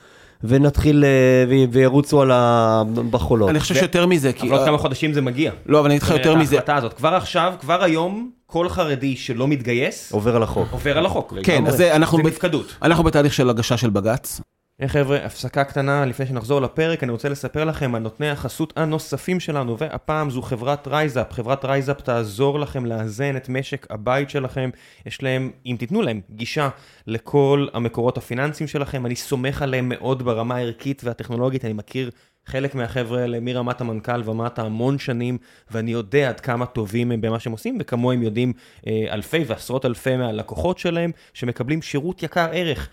ונתחיל, 0.43 1.04
אה, 1.06 1.10
ו- 1.50 1.72
וירוצו 1.74 2.22
על 2.22 2.32
ה... 2.32 2.84
בחולות. 3.12 3.50
אני 3.50 3.60
חושב 3.60 3.76
שיותר 3.76 4.06
מזה, 4.06 4.34
כי... 4.34 4.48
אבל 4.48 4.58
עוד 4.58 4.66
כמה 4.66 4.78
חודשים 4.78 5.14
זה 5.14 5.22
מגיע. 5.22 5.52
לא, 5.66 5.80
אבל 5.80 5.86
אני 5.86 5.95
אגיד 5.95 6.04
לך 6.04 6.12
יותר 6.12 6.36
מזה. 6.36 6.56
ההחלטה 6.56 6.76
הזאת, 6.76 6.93
כבר 6.93 7.16
עכשיו, 7.16 7.54
כבר 7.62 7.84
היום, 7.84 8.30
כל 8.45 8.70
חרדי 8.70 9.16
שלא 9.16 9.48
מתגייס, 9.48 10.12
עובר 10.12 10.36
על 10.36 10.43
החוק. 10.43 10.68
עובר 10.72 10.98
על 10.98 11.06
החוק. 11.06 11.34
כן. 11.43 11.68
אז 11.68 11.78
זה, 11.78 11.95
אנחנו, 11.95 12.18
זה 12.18 12.24
נפקדות. 12.24 12.76
אנחנו 12.82 13.04
בתהליך 13.04 13.34
של 13.34 13.50
הגשה 13.50 13.78
של 13.78 13.89
בג"ץ. 13.89 14.41
היי 14.80 14.90
חבר'ה, 14.90 15.26
הפסקה 15.26 15.64
קטנה 15.64 16.06
לפני 16.06 16.26
שנחזור 16.26 16.62
לפרק, 16.62 17.04
אני 17.04 17.12
רוצה 17.12 17.30
לספר 17.30 17.64
לכם 17.66 17.96
על 17.96 18.02
נותני 18.02 18.30
החסות 18.30 18.74
הנוספים 18.76 19.40
שלנו, 19.40 19.78
והפעם 19.78 20.30
זו 20.30 20.42
חברת 20.42 20.88
RiseUp. 20.88 21.34
חברת 21.34 21.66
RiseUp 21.66 22.02
תעזור 22.02 22.60
לכם 22.60 22.86
לאזן 22.86 23.38
את 23.38 23.50
משק 23.50 23.88
הבית 23.90 24.30
שלכם. 24.30 24.70
יש 25.06 25.24
להם, 25.24 25.52
אם 25.66 25.76
תיתנו 25.80 26.02
להם, 26.02 26.22
גישה 26.32 26.70
לכל 27.08 27.68
המקורות 27.74 28.18
הפיננסיים 28.18 28.68
שלכם. 28.68 29.06
אני 29.06 29.16
סומך 29.16 29.62
עליהם 29.62 29.90
מאוד 29.90 30.24
ברמה 30.24 30.56
הערכית 30.56 31.02
והטכנולוגית, 31.04 31.66
אני 31.66 31.74
מכיר 31.74 32.10
חלק 32.46 32.76
מהחבר'ה 32.76 33.22
האלה 33.22 33.40
מרמת 33.40 33.82
המנכ"ל 33.82 34.30
ומטה 34.30 34.62
המון 34.62 35.00
שנים, 35.00 35.38
ואני 35.72 35.92
יודע 35.92 36.30
עד 36.30 36.40
כמה 36.40 36.66
טובים 36.66 37.12
הם 37.12 37.22
במה 37.22 37.40
שהם 37.40 37.52
עושים, 37.52 37.78
וכמוהם 37.82 38.22
יודעים 38.24 38.54
אה, 38.88 39.06
אלפי 39.12 39.44
ועשרות 39.48 39.86
אלפי 39.86 40.18
מהלקוחות 40.18 40.78
שלהם, 40.78 41.12
שמקבלים 41.34 41.82
שירות 41.82 42.24
יקר 42.24 42.50
ערך. 42.52 42.90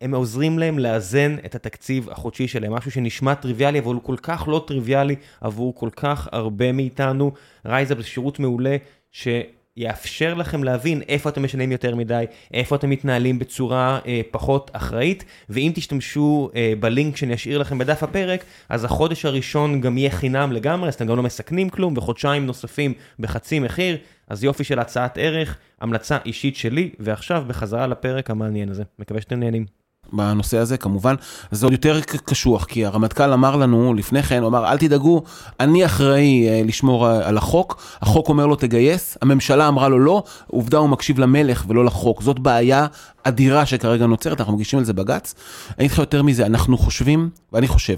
הם 0.00 0.14
עוזרים 0.14 0.58
להם 0.58 0.78
לאזן 0.78 1.36
את 1.44 1.54
התקציב 1.54 2.10
החודשי 2.10 2.48
שלהם, 2.48 2.72
משהו 2.72 2.90
שנשמע 2.90 3.34
טריוויאלי, 3.34 3.78
אבל 3.78 3.94
הוא 3.94 4.02
כל 4.02 4.16
כך 4.22 4.48
לא 4.48 4.64
טריוויאלי 4.66 5.16
עבור 5.40 5.74
כל 5.74 5.88
כך 5.96 6.28
הרבה 6.32 6.72
מאיתנו. 6.72 7.32
RiseUp 7.66 7.98
זה 7.98 8.06
שירות 8.06 8.38
מעולה 8.38 8.76
שיאפשר 9.12 10.34
לכם 10.34 10.64
להבין 10.64 11.02
איפה 11.08 11.28
אתם 11.28 11.44
משלמים 11.44 11.72
יותר 11.72 11.94
מדי, 11.94 12.24
איפה 12.54 12.76
אתם 12.76 12.90
מתנהלים 12.90 13.38
בצורה 13.38 13.98
אה, 14.06 14.20
פחות 14.30 14.70
אחראית, 14.74 15.24
ואם 15.48 15.72
תשתמשו 15.74 16.50
אה, 16.54 16.72
בלינק 16.80 17.16
שאני 17.16 17.34
אשאיר 17.34 17.58
לכם 17.58 17.78
בדף 17.78 18.02
הפרק, 18.02 18.44
אז 18.68 18.84
החודש 18.84 19.24
הראשון 19.24 19.80
גם 19.80 19.98
יהיה 19.98 20.10
חינם 20.10 20.52
לגמרי, 20.52 20.88
אז 20.88 20.94
אתם 20.94 21.06
גם 21.06 21.16
לא 21.16 21.22
מסכנים 21.22 21.70
כלום, 21.70 21.96
וחודשיים 21.96 22.46
נוספים 22.46 22.94
בחצי 23.18 23.58
מחיר, 23.58 23.96
אז 24.28 24.44
יופי 24.44 24.64
של 24.64 24.78
הצעת 24.78 25.18
ערך, 25.18 25.56
המלצה 25.80 26.18
אישית 26.26 26.56
שלי, 26.56 26.90
ועכשיו 26.98 27.44
בחזרה 27.46 27.86
לפרק 27.86 28.30
המעניין 28.30 28.68
הזה. 28.68 28.82
מקווה 28.98 29.20
שאתם 29.20 29.40
נהנים. 29.40 29.79
בנושא 30.12 30.58
הזה. 30.58 30.76
כמובן, 30.76 31.14
זה 31.50 31.66
עוד 31.66 31.72
יותר 31.72 32.00
קשוח, 32.00 32.64
כי 32.64 32.86
הרמטכ"ל 32.86 33.32
אמר 33.32 33.56
לנו 33.56 33.94
לפני 33.94 34.22
כן, 34.22 34.40
הוא 34.42 34.48
אמר, 34.48 34.66
אל 34.66 34.78
תדאגו, 34.78 35.22
אני 35.60 35.84
אחראי 35.84 36.48
אה, 36.48 36.62
לשמור 36.64 37.08
אה, 37.08 37.28
על 37.28 37.36
החוק, 37.36 37.82
החוק 38.02 38.28
אומר 38.28 38.46
לו 38.46 38.56
תגייס, 38.56 39.18
הממשלה 39.22 39.68
אמרה 39.68 39.88
לו 39.88 39.98
לא, 39.98 40.22
עובדה 40.46 40.78
הוא 40.78 40.88
מקשיב 40.88 41.18
למלך 41.18 41.64
ולא 41.68 41.84
לחוק, 41.84 42.22
זאת 42.22 42.38
בעיה 42.38 42.86
אדירה 43.24 43.66
שכרגע 43.66 44.06
נוצרת, 44.06 44.40
אנחנו 44.40 44.52
מגישים 44.54 44.78
על 44.78 44.84
זה 44.84 44.92
בג"ץ. 44.92 45.34
אני 45.68 45.74
אגיד 45.86 45.90
לך 45.90 45.98
יותר 45.98 46.22
מזה, 46.22 46.46
אנחנו 46.46 46.78
חושבים, 46.78 47.30
ואני 47.52 47.68
חושב, 47.68 47.96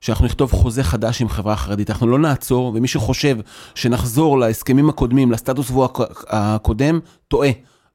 שאנחנו 0.00 0.24
נכתוב 0.24 0.52
חוזה 0.52 0.82
חדש 0.84 1.22
עם 1.22 1.28
חברה 1.28 1.56
חרדית, 1.56 1.90
אנחנו 1.90 2.06
לא 2.06 2.18
נעצור, 2.18 2.72
ומי 2.74 2.88
שחושב 2.88 3.36
שנחזור 3.74 4.38
להסכמים 4.38 4.88
הקודמים, 4.88 5.32
לסטטוס 5.32 5.70
קוו 5.70 5.84
הק- 5.84 6.24
הקודם, 6.28 7.00
טועה. 7.28 7.50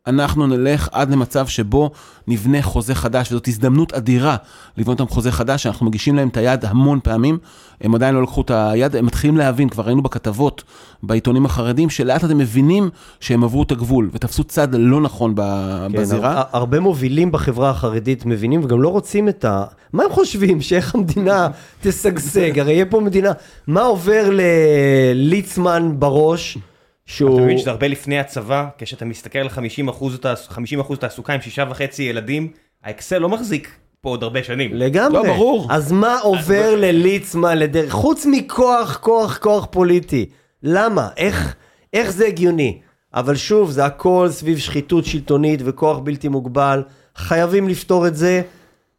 אנחנו 0.08 0.47
נלך 0.47 0.89
עד 0.91 1.12
למצב 1.12 1.47
שבו 1.47 1.91
נבנה 2.28 2.62
חוזה 2.62 2.95
חדש, 2.95 3.32
וזאת 3.32 3.47
הזדמנות 3.47 3.93
אדירה 3.93 4.36
לבנות 4.78 4.99
אותם 4.99 5.14
חוזה 5.14 5.32
חדש, 5.32 5.66
אנחנו 5.68 5.86
מגישים 5.86 6.16
להם 6.16 6.28
את 6.28 6.38
היד 6.38 6.66
המון 6.66 6.99
פעמים, 7.04 7.38
הם 7.82 7.95
עדיין 7.95 8.16
לא 8.16 8.22
לקחו 8.24 8.41
את 8.41 8.52
היד, 8.54 8.95
הם 8.95 9.06
מתחילים 9.06 9.38
להבין, 9.38 9.70
כבר 9.70 9.84
ראינו 9.84 10.02
בכתבות 10.02 10.64
בעיתונים 11.04 11.45
החרדים, 11.45 11.89
שלאט 11.89 12.24
הם 12.24 12.38
מבינים 12.38 12.89
שהם 13.20 13.43
עברו 13.43 13.64
את 13.64 13.72
הגבול, 13.72 14.10
ותפסו 14.14 14.43
צד 14.43 14.68
לא 14.76 15.02
נכון 15.02 15.32
ב- 15.36 15.88
כן, 15.91 16.02
בזירה. 16.02 16.32
הר- 16.38 16.43
הרבה 16.54 16.80
מובילים 16.80 17.32
בחברה 17.32 17.70
החרדית 17.70 18.26
מבינים 18.26 18.62
וגם 18.64 18.82
לא 18.82 18.89
רוצים 18.89 19.30
את 19.30 19.45
ה... 19.45 19.64
מה 19.93 20.04
הם 20.04 20.12
חושבים? 20.12 20.62
שאיך 20.62 20.95
המדינה 20.95 21.47
תשגשג? 21.84 22.60
הרי 22.60 22.74
יהיה 22.74 22.86
פה 22.86 22.99
מדינה... 22.99 23.32
מה 23.68 23.82
עובר 23.82 24.30
לליצמן 25.14 25.91
בראש 25.99 26.58
שהוא... 27.12 27.36
אתה 27.36 27.43
מבין 27.43 27.57
שזה 27.57 27.70
הרבה 27.72 27.88
לפני 27.88 28.20
הצבא, 28.20 28.68
כשאתה 28.78 29.05
מסתכל 29.05 29.39
על 29.39 29.49
50 29.49 29.88
אחוז, 29.88 30.20
50 30.47 30.80
אחוז 30.80 30.99
תעסוקה 30.99 31.34
עם 31.34 31.41
שישה 31.41 31.64
וחצי 31.70 32.03
ילדים, 32.03 32.51
האקסל 32.84 33.18
לא 33.18 33.30
מחזיק 33.30 33.72
פה 34.01 34.09
עוד 34.09 34.24
הרבה 34.24 34.43
שנים. 34.43 34.74
לגמרי. 34.74 35.14
לא, 35.14 35.24
ברור. 35.24 35.68
אז 35.70 35.91
מה 35.91 36.20
עובר 36.20 36.76
לליצמן 36.76 37.57
לדרך? 37.57 37.91
חוץ 37.91 38.26
מכוח, 38.32 38.97
כוח, 39.01 39.38
כוח 39.38 39.68
פוליטי. 39.72 40.26
למה? 40.64 41.09
איך, 41.18 41.55
איך 41.93 42.09
זה 42.12 42.28
הגיוני? 42.28 42.80
אבל 43.14 43.36
שוב, 43.36 43.72
זה 43.72 43.86
הכל 43.86 44.28
סביב 44.32 44.57
שחיתות 44.57 45.05
שלטונית 45.05 45.59
וכוח 45.64 45.99
בלתי 45.99 46.28
מוגבל. 46.28 46.84
חייבים 47.16 47.70
לפתור 47.70 48.07
את 48.07 48.16
זה, 48.16 48.41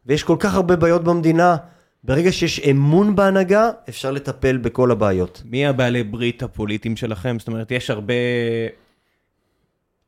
ויש 0.05 0.23
כל 0.23 0.35
כך 0.39 0.55
הרבה 0.55 0.75
בעיות 0.75 1.03
במדינה. 1.03 1.55
ברגע 2.03 2.31
שיש 2.31 2.59
אמון 2.59 3.15
בהנהגה, 3.15 3.69
אפשר 3.89 4.11
לטפל 4.11 4.57
בכל 4.57 4.91
הבעיות. 4.91 5.41
מי 5.45 5.65
הבעלי 5.65 6.03
ברית 6.03 6.43
הפוליטיים 6.43 6.95
שלכם? 6.95 7.39
זאת 7.39 7.47
אומרת, 7.47 7.71
יש 7.71 7.89
הרבה... 7.89 8.13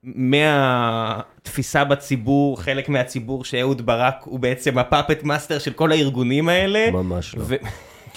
מהתפיסה 0.03 1.83
בציבור, 1.83 2.61
חלק 2.61 2.89
מהציבור 2.89 3.45
שאהוד 3.45 3.85
ברק 3.85 4.15
הוא 4.23 4.39
בעצם 4.39 4.77
ה 4.77 4.84
puppet 4.84 5.23
master 5.23 5.59
של 5.59 5.73
כל 5.73 5.91
הארגונים 5.91 6.49
האלה. 6.49 6.91
ממש 6.91 7.35
לא. 7.35 7.43
ו... 7.45 7.55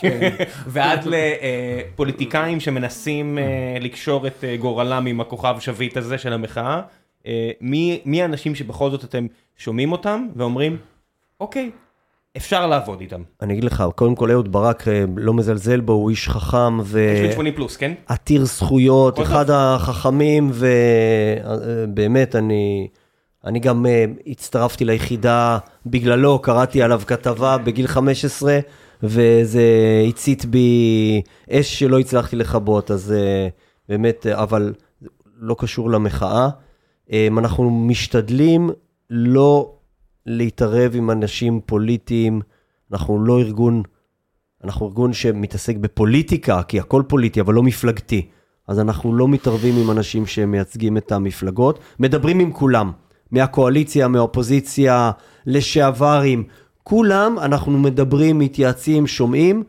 ועד 0.66 1.04
לפוליטיקאים 1.06 2.60
שמנסים 2.60 3.38
אה, 3.38 3.44
לקשור 3.80 4.26
את 4.26 4.44
אה, 4.44 4.56
גורלם 4.56 5.06
עם 5.06 5.20
הכוכב 5.20 5.56
שביט 5.60 5.96
הזה 5.96 6.18
של 6.18 6.32
המחאה. 6.32 6.80
אה, 7.26 7.50
מי 7.60 8.00
מי 8.04 8.22
האנשים 8.22 8.54
שבכל 8.54 8.90
זאת 8.90 9.04
אתם 9.04 9.26
שומעים 9.56 9.92
אותם 9.92 10.26
ואומרים, 10.36 10.76
אוקיי, 11.40 11.70
אפשר 12.38 12.66
לעבוד 12.66 13.00
איתם. 13.00 13.22
אני 13.42 13.52
אגיד 13.52 13.64
לך, 13.64 13.84
קודם 13.94 14.14
כל 14.14 14.30
אהוד 14.30 14.52
ברק 14.52 14.88
אה, 14.88 15.04
לא 15.16 15.34
מזלזל 15.34 15.80
בו, 15.80 15.92
הוא 15.92 16.10
איש 16.10 16.28
חכם 16.28 16.78
ו... 16.82 16.98
יש 17.14 17.20
לי 17.20 17.32
80 17.32 17.54
פלוס, 17.54 17.76
כן? 17.76 17.92
עתיר 18.06 18.44
זכויות, 18.44 19.20
אחד 19.20 19.50
החכמים, 19.50 20.50
ובאמת, 20.52 22.36
אני, 22.36 22.88
אני 23.44 23.60
גם 23.60 23.86
אה, 23.86 24.04
הצטרפתי 24.26 24.84
ליחידה 24.84 25.58
בגללו, 25.86 26.38
קראתי 26.38 26.82
עליו 26.82 27.02
כתבה 27.06 27.58
בגיל 27.58 27.86
15, 27.86 28.58
וזה 29.02 29.62
הצית 30.08 30.44
בי 30.44 31.22
אש 31.50 31.78
שלא 31.78 31.98
הצלחתי 31.98 32.36
לכבות, 32.36 32.90
אז 32.90 33.12
אה, 33.12 33.48
באמת, 33.88 34.26
אה, 34.26 34.42
אבל 34.42 34.74
לא 35.38 35.56
קשור 35.58 35.90
למחאה. 35.90 36.48
אה, 37.12 37.28
אנחנו 37.38 37.70
משתדלים 37.70 38.70
לא 39.10 39.77
להתערב 40.28 40.92
עם 40.94 41.10
אנשים 41.10 41.60
פוליטיים, 41.66 42.40
אנחנו 42.92 43.24
לא 43.24 43.38
ארגון 43.38 43.82
אנחנו 44.64 44.86
ארגון 44.86 45.12
שמתעסק 45.12 45.76
בפוליטיקה, 45.76 46.62
כי 46.62 46.80
הכל 46.80 47.02
פוליטי, 47.08 47.40
אבל 47.40 47.54
לא 47.54 47.62
מפלגתי. 47.62 48.28
אז 48.68 48.80
אנחנו 48.80 49.14
לא 49.14 49.28
מתערבים 49.28 49.74
עם 49.76 49.90
אנשים 49.90 50.26
שמייצגים 50.26 50.96
את 50.96 51.12
המפלגות, 51.12 51.78
מדברים 51.98 52.40
עם 52.40 52.52
כולם, 52.52 52.92
מהקואליציה, 53.30 54.08
מהאופוזיציה, 54.08 55.10
לשעברים, 55.46 56.44
כולם 56.84 57.38
אנחנו 57.38 57.78
מדברים, 57.78 58.38
מתייעצים, 58.38 59.06
שומעים, 59.06 59.62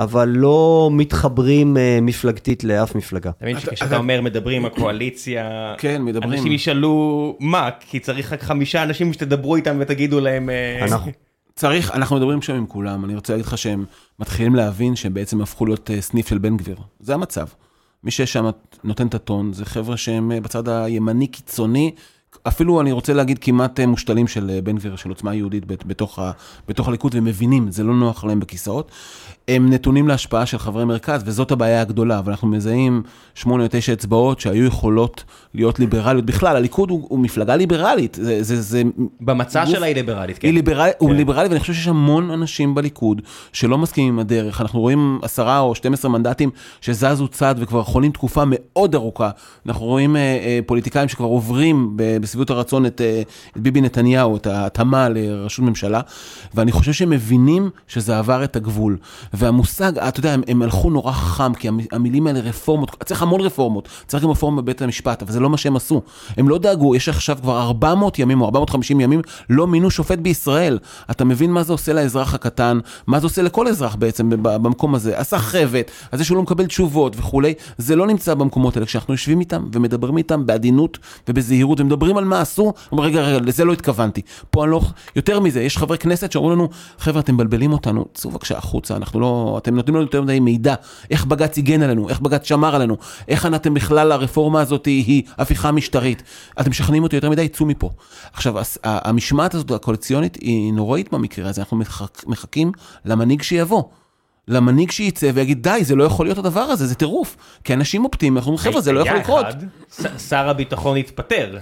אבל 0.00 0.28
לא 0.28 0.88
מתחברים 0.92 1.76
אה, 1.76 1.98
מפלגתית 2.02 2.64
לאף 2.64 2.94
מפלגה. 2.94 3.30
אתה- 3.50 3.60
שכשאתה 3.60 3.86
אתה- 3.86 3.96
אומר 3.96 4.20
מדברים 4.20 4.64
הקואליציה, 4.64 5.74
כן, 5.78 6.02
מדברים. 6.02 6.32
אנשים 6.32 6.52
ישאלו 6.52 7.36
מה, 7.40 7.68
כי 7.80 8.00
צריך 8.00 8.32
רק 8.32 8.42
חמישה 8.42 8.82
אנשים 8.82 9.12
שתדברו 9.12 9.56
איתם 9.56 9.76
ותגידו 9.80 10.20
להם... 10.20 10.50
אה, 10.50 10.84
אנחנו. 10.84 11.10
צריך, 11.56 11.90
אנחנו 11.90 12.16
מדברים 12.16 12.42
שם 12.42 12.54
עם 12.54 12.66
כולם, 12.66 13.04
אני 13.04 13.14
רוצה 13.14 13.32
להגיד 13.32 13.46
לך 13.46 13.58
שהם 13.58 13.84
מתחילים 14.18 14.54
להבין 14.54 14.96
שהם 14.96 15.14
בעצם 15.14 15.40
הפכו 15.40 15.66
להיות 15.66 15.90
אה, 15.90 16.00
סניף 16.00 16.28
של 16.28 16.38
בן 16.38 16.56
גביר. 16.56 16.76
זה 17.00 17.14
המצב. 17.14 17.46
מי 18.04 18.10
ששם 18.10 18.44
נותן 18.84 19.06
את 19.06 19.14
הטון 19.14 19.52
זה 19.52 19.64
חבר'ה 19.64 19.96
שהם 19.96 20.32
בצד 20.42 20.68
הימני 20.68 21.26
קיצוני, 21.26 21.90
אפילו 22.48 22.80
אני 22.80 22.92
רוצה 22.92 23.12
להגיד 23.12 23.38
כמעט 23.38 23.80
אה, 23.80 23.86
מושתלים 23.86 24.26
של 24.26 24.50
אה, 24.50 24.60
בן 24.60 24.76
גביר, 24.76 24.96
של 24.96 25.08
עוצמה 25.08 25.34
יהודית 25.34 25.64
בת- 25.66 25.84
בתוך, 25.86 26.18
ה, 26.18 26.30
בתוך 26.68 26.88
הליכוד, 26.88 27.14
והם 27.14 27.24
מבינים, 27.24 27.70
זה 27.70 27.84
לא 27.84 27.94
נוח 27.94 28.24
להם 28.24 28.40
בכיסאות. 28.40 28.90
הם 29.48 29.70
נתונים 29.72 30.08
להשפעה 30.08 30.46
של 30.46 30.58
חברי 30.58 30.84
מרכז, 30.84 31.22
וזאת 31.26 31.50
הבעיה 31.52 31.80
הגדולה, 31.80 32.18
אבל 32.18 32.32
אנחנו 32.32 32.48
מזהים 32.48 33.02
שמונה 33.34 33.62
או 33.64 33.68
תשע 33.70 33.92
אצבעות 33.92 34.40
שהיו 34.40 34.64
יכולות 34.64 35.24
להיות 35.54 35.78
ליברליות. 35.78 36.24
בכלל, 36.26 36.56
הליכוד 36.56 36.90
הוא, 36.90 37.06
הוא 37.08 37.18
מפלגה 37.18 37.56
ליברלית, 37.56 38.18
זה, 38.22 38.42
זה, 38.42 38.60
זה 38.62 38.82
במצע 39.20 39.64
גוף- 39.64 39.74
שלה 39.74 39.86
היא 39.86 39.94
ליברלית, 39.94 40.38
כן. 40.38 40.48
היא 40.48 40.54
ליברל, 40.54 40.88
הוא 40.98 41.12
ליברלי, 41.14 41.48
ואני 41.48 41.60
חושב 41.60 41.72
שיש 41.72 41.88
המון 41.88 42.30
אנשים 42.30 42.74
בליכוד 42.74 43.22
שלא 43.52 43.78
מסכימים 43.78 44.12
עם 44.12 44.18
הדרך. 44.18 44.60
אנחנו 44.60 44.80
רואים 44.80 45.18
עשרה 45.22 45.58
או 45.58 45.74
12 45.74 46.10
מנדטים 46.10 46.50
שזזו 46.80 47.28
צד 47.28 47.54
וכבר 47.58 47.82
חונים 47.84 48.12
תקופה 48.12 48.42
מאוד 48.46 48.94
ארוכה. 48.94 49.30
אנחנו 49.66 49.86
רואים 49.86 50.16
אה, 50.16 50.20
אה, 50.20 50.58
פוליטיקאים 50.66 51.08
שכבר 51.08 51.26
עוברים 51.26 51.92
ב- 51.96 52.16
בשביעות 52.30 52.50
הרצון 52.50 52.86
את, 52.86 53.00
אה, 53.00 53.22
את 53.56 53.60
ביבי 53.60 53.80
נתניהו, 53.80 54.36
את 54.36 54.46
ההתאמה 54.46 55.08
לראשות 55.08 55.64
ממשלה, 55.64 56.00
ואני 56.54 56.72
חושב 56.72 56.92
שהם 56.92 57.10
מבינים 57.10 57.70
שזה 57.88 58.18
עבר 58.18 58.44
את 58.44 58.56
הגבול. 58.56 58.96
והמושג, 59.34 59.98
אתה 59.98 60.20
יודע, 60.20 60.32
הם, 60.32 60.42
הם 60.48 60.62
הלכו 60.62 60.90
נורא 60.90 61.12
חכם, 61.12 61.54
כי 61.54 61.68
המ- 61.68 61.80
המילים 61.92 62.26
האלה 62.26 62.40
רפורמות, 62.40 62.96
צריך 63.04 63.22
המון 63.22 63.40
רפורמות, 63.40 63.88
צריך 64.06 64.22
גם 64.22 64.30
רפורמה 64.30 64.62
בבית 64.62 64.82
המשפט, 64.82 65.22
אבל 65.22 65.32
זה 65.32 65.40
לא 65.40 65.50
מה 65.50 65.56
שהם 65.56 65.76
עשו. 65.76 66.02
הם 66.36 66.48
לא 66.48 66.58
דאגו, 66.58 66.94
יש 66.96 67.08
עכשיו 67.08 67.38
כבר 67.42 67.60
400 67.62 68.18
ימים 68.18 68.40
או 68.40 68.46
450 68.46 69.00
ימים, 69.00 69.20
לא 69.50 69.66
מינו 69.66 69.90
שופט 69.90 70.18
בישראל. 70.18 70.78
אתה 71.10 71.24
מבין 71.24 71.52
מה 71.52 71.62
זה 71.62 71.72
עושה 71.72 71.92
לאזרח 71.92 72.34
הקטן, 72.34 72.78
מה 73.06 73.20
זה 73.20 73.26
עושה 73.26 73.42
לכל 73.42 73.68
אזרח 73.68 73.94
בעצם 73.94 74.30
במקום 74.42 74.94
הזה, 74.94 75.18
הסחבת, 75.18 75.90
על 76.12 76.18
זה 76.18 76.24
שהוא 76.24 76.36
לא 76.36 76.42
מקבל 76.42 76.66
תשובות 76.66 77.16
וכולי, 77.18 77.54
זה 77.78 77.96
לא 77.96 78.06
נמצא 78.06 78.34
במקומות 78.34 78.76
האלה. 78.76 78.86
כשאנחנו 78.86 79.14
יושבים 79.14 79.40
איתם 79.40 79.66
ומדברים 79.72 80.16
איתם 80.16 80.46
בעדינות 80.46 80.98
ובזהירות 81.28 81.80
ומדברים 81.80 82.16
על 82.20 82.26
מה 82.26 82.40
עשו, 82.40 82.72
אומרים, 82.92 83.10
רגע, 83.10 83.22
רגע, 83.22 83.38
לזה 83.46 83.64
לא 83.64 83.72
התכוונתי. 83.72 84.22
פה 84.50 84.64
אני 84.64 84.70
לא... 84.70 84.80
יותר 85.16 85.40
מזה, 85.40 85.62
יש 85.62 85.78
חברי 85.78 85.98
כנסת 85.98 86.32
שאומרים 86.32 86.58
לנו, 86.58 86.68
חבר'ה, 86.98 87.20
אתם 87.20 87.34
מבלבלים 87.34 87.72
אותנו, 87.72 88.04
צאו 88.14 88.30
בבקשה 88.30 88.58
החוצה, 88.58 88.96
אנחנו 88.96 89.20
לא... 89.20 89.58
אתם 89.62 89.74
נותנים 89.74 89.94
לנו 89.94 90.04
יותר 90.04 90.22
מדי 90.22 90.40
מידע, 90.40 90.74
איך 91.10 91.24
בג"ץ 91.24 91.58
הגן 91.58 91.82
עלינו, 91.82 92.08
איך 92.08 92.20
בג"ץ 92.20 92.48
שמר 92.48 92.74
עלינו, 92.74 92.96
איך 93.28 93.46
אתם 93.46 93.74
בכלל, 93.74 94.12
הרפורמה 94.12 94.60
הזאת 94.60 94.86
היא, 94.86 95.22
הפיכה 95.38 95.72
משטרית. 95.72 96.22
אתם 96.60 96.70
משכנעים 96.70 97.02
אותי 97.02 97.16
יותר 97.16 97.30
מדי, 97.30 97.48
צאו 97.48 97.66
מפה. 97.66 97.90
עכשיו, 98.32 98.54
המשמעת 98.84 99.54
הזאת 99.54 99.70
הקואליציונית 99.70 100.36
היא 100.40 100.72
נוראית 100.72 101.12
במקרה 101.12 101.48
הזה, 101.48 101.60
אנחנו 101.60 101.76
מחכ, 101.76 102.24
מחכים 102.26 102.72
למנהיג 103.04 103.42
שיבוא. 103.42 103.82
למנהיג 104.48 104.90
שייצא 104.90 105.30
ויגיד, 105.34 105.62
די, 105.62 105.78
זה 105.82 105.94
לא 105.94 106.04
יכול 106.04 106.26
להיות 106.26 106.38
הדבר 106.38 106.60
הזה, 106.60 106.86
זה 106.86 106.94
טירוף. 106.94 107.36
כי 107.64 107.74
אנשים 107.74 108.04
אופטימיים, 108.04 108.36
אנחנו 108.36 108.52
אומרים, 108.52 108.64
חבר'ה, 108.64 108.80
זה 108.80 108.92
לא 108.92 109.00
יכול 109.00 109.16
לקרות. 109.16 109.46
שר 110.28 110.48
הביטחון 110.48 110.96
התפטר. 110.96 111.58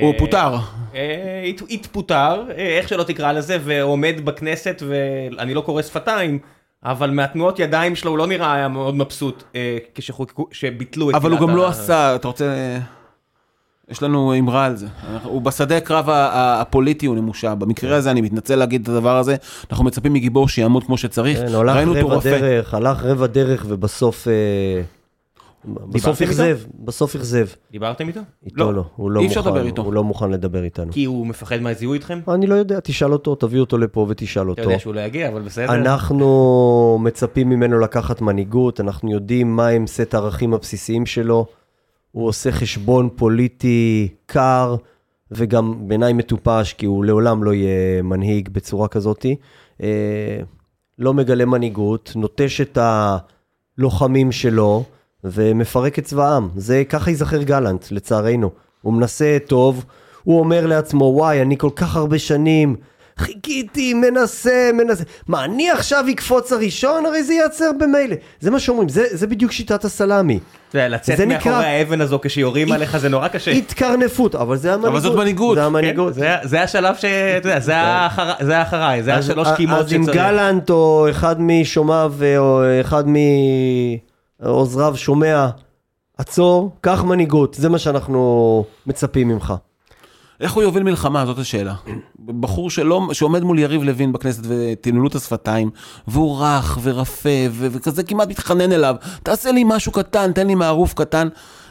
הוא 0.00 0.12
אה, 0.12 0.18
פוטר. 0.18 0.54
אה, 0.94 1.44
הת- 1.48 1.62
התפוטר, 1.70 2.42
אה, 2.58 2.78
איך 2.78 2.88
שלא 2.88 3.02
תקרא 3.02 3.32
לזה, 3.32 3.58
ועומד 3.64 4.14
בכנסת, 4.24 4.82
ואני 4.88 5.54
לא 5.54 5.60
קורא 5.60 5.82
שפתיים, 5.82 6.38
אבל 6.84 7.10
מהתנועות 7.10 7.58
ידיים 7.58 7.94
שלו 7.96 8.10
הוא 8.10 8.18
לא 8.18 8.26
נראה 8.26 8.52
היה 8.54 8.68
מאוד 8.68 8.96
מבסוט 8.96 9.42
אה, 9.54 9.78
כשחוקקו, 9.94 10.46
שביטלו 10.52 11.10
את... 11.10 11.14
אבל 11.14 11.30
הוא 11.30 11.40
גם 11.40 11.56
לא 11.56 11.68
עשה, 11.68 12.14
אתה 12.14 12.28
רוצה... 12.28 12.78
יש 13.88 14.02
לנו 14.02 14.34
אמרה 14.38 14.64
על 14.64 14.76
זה. 14.76 14.86
הוא 15.22 15.42
בשדה 15.42 15.76
הקרב 15.76 16.08
הפוליטי 16.10 17.06
הוא 17.06 17.16
נמושה. 17.16 17.54
במקרה 17.54 17.96
הזה 17.96 18.10
אני 18.10 18.20
מתנצל 18.20 18.56
להגיד 18.56 18.82
את 18.82 18.88
הדבר 18.88 19.16
הזה. 19.16 19.36
אנחנו 19.70 19.84
מצפים 19.84 20.12
מגיבור 20.12 20.48
שיעמוד 20.48 20.84
כמו 20.84 20.96
שצריך. 20.98 21.38
כן, 21.38 21.54
הלך 21.54 21.76
ראינו 21.76 21.94
אותו 21.94 22.06
רבע 22.06 22.14
רופא. 22.14 22.38
דרך, 22.40 22.74
הלך 22.74 23.02
רבע 23.04 23.26
דרך 23.26 23.64
ובסוף... 23.68 24.26
בסוף 25.66 26.22
אכזב, 26.22 26.58
בסוף 26.74 27.16
אכזב. 27.16 27.46
דיברתם 27.70 28.08
איתו? 28.08 28.20
איתו 28.44 28.72
לא, 28.72 28.84
הוא 28.96 29.10
לא 29.10 29.20
אי 29.20 29.26
אפשר 29.26 29.40
מוכן, 29.40 29.50
לדבר 29.50 29.66
איתו. 29.66 29.82
הוא 29.82 29.92
לא 29.92 30.04
מוכן 30.04 30.30
לדבר 30.30 30.64
איתנו. 30.64 30.92
כי 30.92 31.04
הוא 31.04 31.26
מפחד 31.26 31.60
מהזיהוי 31.60 31.96
איתכם? 31.96 32.20
אני 32.28 32.46
לא 32.46 32.54
יודע, 32.54 32.80
תשאל 32.80 33.12
אותו, 33.12 33.34
תביא 33.34 33.60
אותו 33.60 33.78
לפה 33.78 34.06
ותשאל 34.08 34.42
אתה 34.42 34.50
אותו. 34.50 34.62
יודע 34.62 34.78
שהוא 34.78 34.94
לא 34.94 35.00
יגיע, 35.00 35.28
אבל 35.28 35.42
בסדר. 35.42 35.74
אנחנו 35.74 36.98
מצפים 37.00 37.48
ממנו 37.48 37.78
לקחת 37.78 38.20
מנהיגות, 38.20 38.80
אנחנו 38.80 39.12
יודעים 39.12 39.56
מהם 39.56 39.86
סט 39.86 40.14
הערכים 40.14 40.54
הבסיסיים 40.54 41.06
שלו. 41.06 41.46
הוא 42.12 42.28
עושה 42.28 42.52
חשבון 42.52 43.08
פוליטי 43.16 44.08
קר, 44.26 44.76
וגם 45.30 45.88
בעיניי 45.88 46.12
מטופש, 46.12 46.72
כי 46.72 46.86
הוא 46.86 47.04
לעולם 47.04 47.44
לא 47.44 47.54
יהיה 47.54 48.02
מנהיג 48.02 48.48
בצורה 48.48 48.88
כזאת. 48.88 49.26
אה, 49.82 50.40
לא 50.98 51.14
מגלה 51.14 51.44
מנהיגות, 51.44 52.12
נוטש 52.16 52.60
את 52.60 52.78
הלוחמים 53.78 54.32
שלו, 54.32 54.84
ומפרק 55.24 55.98
את 55.98 56.04
צבא 56.04 56.28
העם. 56.32 56.48
זה 56.56 56.82
ככה 56.88 57.10
ייזכר 57.10 57.42
גלנט, 57.42 57.86
לצערנו. 57.90 58.50
הוא 58.82 58.92
מנסה 58.92 59.36
טוב, 59.46 59.84
הוא 60.24 60.38
אומר 60.40 60.66
לעצמו, 60.66 61.04
וואי, 61.04 61.42
אני 61.42 61.58
כל 61.58 61.70
כך 61.76 61.96
הרבה 61.96 62.18
שנים 62.18 62.76
חיכיתי, 63.18 63.94
מנסה, 63.94 64.70
מנסה. 64.74 65.04
מה, 65.28 65.44
אני 65.44 65.70
עכשיו 65.70 66.04
אקפוץ 66.12 66.52
הראשון? 66.52 67.06
הרי 67.06 67.22
זה 67.22 67.32
ייעצר 67.34 67.70
במילא. 67.80 68.16
זה 68.40 68.50
מה 68.50 68.60
שאומרים, 68.60 68.88
זה, 68.88 69.04
זה 69.10 69.26
בדיוק 69.26 69.52
שיטת 69.52 69.84
הסלאמי. 69.84 70.38
יודע, 70.74 70.88
לצאת 70.88 71.16
זה 71.16 71.26
מאחורי 71.26 71.54
נקרא- 71.54 71.64
האבן 71.64 72.00
הזו 72.00 72.18
כשיורים 72.22 72.72
עליך 72.72 72.96
זה 72.96 73.08
נורא 73.08 73.28
קשה. 73.28 73.50
התקרנפות, 73.50 74.34
אבל 74.34 74.56
זה 74.56 74.74
המנהיגות. 74.74 75.02
זאת 75.02 75.16
מנהיגות, 75.16 75.54
זה 75.54 75.60
כן, 75.60 75.66
המנהיגות. 75.66 76.14
זה- 76.14 76.34
זה 76.42 76.62
השלב 76.62 76.94
ש... 76.96 77.04
אתה 77.04 77.48
יודע, 77.48 77.60
זה 77.60 77.76
האחר- 77.82 78.44
זה 78.44 78.58
האחריי, 78.58 79.02
זה 79.02 79.14
אז- 79.14 79.30
השלוש 79.30 79.48
אז 79.48 79.56
קימות 79.56 79.92
אם 79.96 80.02
שצריך. 80.02 80.16
גלנט 80.16 80.70
או 80.70 81.06
אחד 81.10 81.36
משומעיו 81.40 82.12
או 82.38 82.62
אחד 82.80 83.04
מעוזריו 84.40 84.96
שומע, 84.96 85.48
עצור, 86.18 86.76
קח 86.80 87.04
מנהיגות, 87.04 87.54
זה 87.54 87.68
מה 87.68 87.78
שאנחנו 87.78 88.64
מצפים 88.86 89.28
ממך. 89.28 89.54
איך 90.40 90.52
הוא 90.52 90.62
יוביל 90.62 90.82
מלחמה? 90.82 91.26
זאת 91.26 91.38
השאלה. 91.38 91.74
בחור 92.40 92.70
שלא, 92.70 93.08
שעומד 93.12 93.42
מול 93.42 93.58
יריב 93.58 93.82
לוין 93.82 94.12
בכנסת 94.12 94.42
וטיננו 94.48 95.06
את 95.06 95.14
השפתיים, 95.14 95.70
והוא 96.08 96.38
רך 96.40 96.78
ורפה 96.82 97.28
ו- 97.50 97.66
וכזה 97.70 98.02
כמעט 98.02 98.28
מתחנן 98.28 98.72
אליו, 98.72 98.96
תעשה 99.22 99.52
לי 99.52 99.64
משהו 99.66 99.92
קטן, 99.92 100.32
תן 100.32 100.46
לי 100.46 100.54
מערוף 100.54 100.94
קטן. 100.94 101.28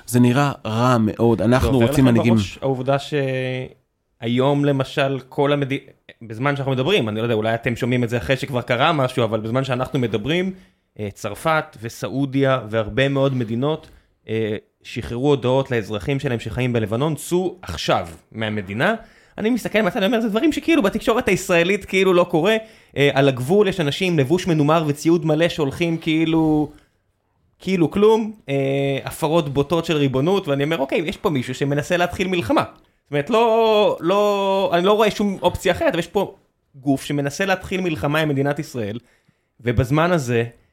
זה 0.08 0.20
נראה 0.20 0.52
רע 0.66 0.98
מאוד, 1.00 1.42
אנחנו 1.42 1.80
רוצים 1.80 2.06
מנהיגים. 2.06 2.34
בראש 2.34 2.60
העובדה 2.62 2.98
שהיום 4.22 4.66
למשל 4.66 5.20
כל 5.30 5.54
המדינה, 5.54 5.84
בזמן 6.22 6.56
שאנחנו 6.56 6.72
מדברים, 6.72 7.10
אני 7.10 7.18
לא 7.18 7.24
יודע, 7.24 7.36
אולי 7.36 7.56
אתם 7.56 7.76
שומעים 7.76 8.04
את 8.04 8.10
זה 8.10 8.18
אחרי 8.18 8.38
שכבר 8.38 8.62
קרה 8.62 8.94
משהו, 8.94 9.24
אבל 9.24 9.40
בזמן 9.40 9.64
שאנחנו 9.64 10.00
מדברים, 10.00 10.52
צרפת 11.14 11.78
וסעודיה 11.82 12.60
והרבה 12.70 13.10
מאוד 13.10 13.34
מדינות 13.34 13.90
אה, 14.30 14.56
שחררו 14.84 15.30
הודעות 15.30 15.72
לאזרחים 15.72 16.20
שלהם 16.20 16.40
שחיים 16.40 16.74
בלבנון, 16.74 17.16
צאו 17.16 17.56
עכשיו 17.62 18.08
מהמדינה. 18.32 18.96
אני 19.38 19.50
מסתכל 19.50 19.82
מהצד 19.82 20.02
ואומר, 20.02 20.22
זה 20.22 20.30
דברים 20.30 20.52
שכאילו 20.52 20.84
בתקשורת 20.84 21.28
הישראלית 21.28 21.86
כאילו 21.86 22.14
לא 22.14 22.24
קורה. 22.24 22.58
אה, 22.98 23.10
על 23.14 23.28
הגבול 23.28 23.68
יש 23.68 23.80
אנשים 23.80 24.14
עם 24.14 24.20
לבוש 24.20 24.48
מנומר 24.48 24.84
וציוד 24.88 25.26
מלא 25.26 25.50
שהולכים 25.50 25.98
כאילו... 25.98 26.72
כאילו 27.60 27.92
כלום, 27.92 28.34
אה, 28.50 29.00
הפרות 29.04 29.54
בוטות 29.54 29.86
של 29.86 29.98
ריבונות, 29.98 30.48
ואני 30.48 30.64
אומר, 30.64 30.78
אוקיי, 30.78 31.02
יש 31.06 31.18
פה 31.18 31.30
מישהו 31.30 31.56
שמנסה 31.56 31.98
להתחיל 31.98 32.28
מלחמה. 32.28 32.64
זאת 32.64 33.12
אומרת, 33.12 33.30
לא, 33.30 33.98
לא, 34.00 34.72
אני 34.74 34.86
לא 34.86 34.94
רואה 34.94 35.12
שום 35.12 35.38
אופציה 35.42 35.72
אחרת, 35.72 35.90
אבל 35.90 36.00
יש 36.00 36.08
פה 36.08 36.36
גוף 36.76 37.04
שמנסה 37.04 37.46
להתחיל 37.46 37.82
מלחמה 37.82 38.20
עם 38.20 38.30
מדינת 38.30 38.60
ישראל, 38.60 39.00
ובזמן 39.62 40.12
הזה, 40.12 40.40
אה, 40.40 40.65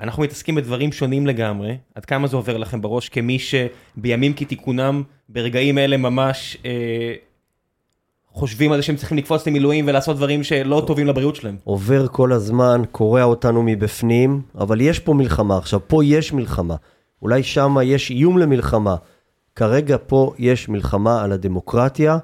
אנחנו 0.00 0.22
מתעסקים 0.22 0.54
בדברים 0.54 0.92
שונים 0.92 1.26
לגמרי. 1.26 1.76
עד 1.94 2.04
כמה 2.04 2.26
זה 2.26 2.36
עובר 2.36 2.56
לכם 2.56 2.82
בראש 2.82 3.08
כמי 3.08 3.38
שבימים 3.38 4.32
כתיקונם, 4.32 5.02
ברגעים 5.28 5.78
אלה 5.78 5.96
ממש, 5.96 6.56
אה, 6.64 7.14
חושבים 8.32 8.72
על 8.72 8.78
זה 8.78 8.82
שהם 8.82 8.96
צריכים 8.96 9.18
לקפוץ 9.18 9.46
למילואים 9.46 9.84
ולעשות 9.88 10.16
דברים 10.16 10.44
שלא 10.44 10.82
טובים 10.86 11.06
לבריאות 11.06 11.36
שלהם. 11.36 11.56
עובר 11.64 12.08
כל 12.08 12.32
הזמן, 12.32 12.82
קורע 12.92 13.22
אותנו 13.22 13.62
מבפנים, 13.62 14.42
אבל 14.58 14.80
יש 14.80 14.98
פה 14.98 15.14
מלחמה. 15.14 15.58
עכשיו, 15.58 15.80
פה 15.86 16.04
יש 16.04 16.32
מלחמה. 16.32 16.76
אולי 17.22 17.42
שם 17.42 17.76
יש 17.84 18.10
איום 18.10 18.38
למלחמה. 18.38 18.96
כרגע 19.56 19.96
פה 20.06 20.32
יש 20.38 20.68
מלחמה 20.68 21.24
על 21.24 21.32
הדמוקרטיה, 21.32 22.18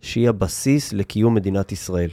שהיא 0.00 0.28
הבסיס 0.28 0.92
לקיום 0.92 1.34
מדינת 1.34 1.72
ישראל. 1.72 2.10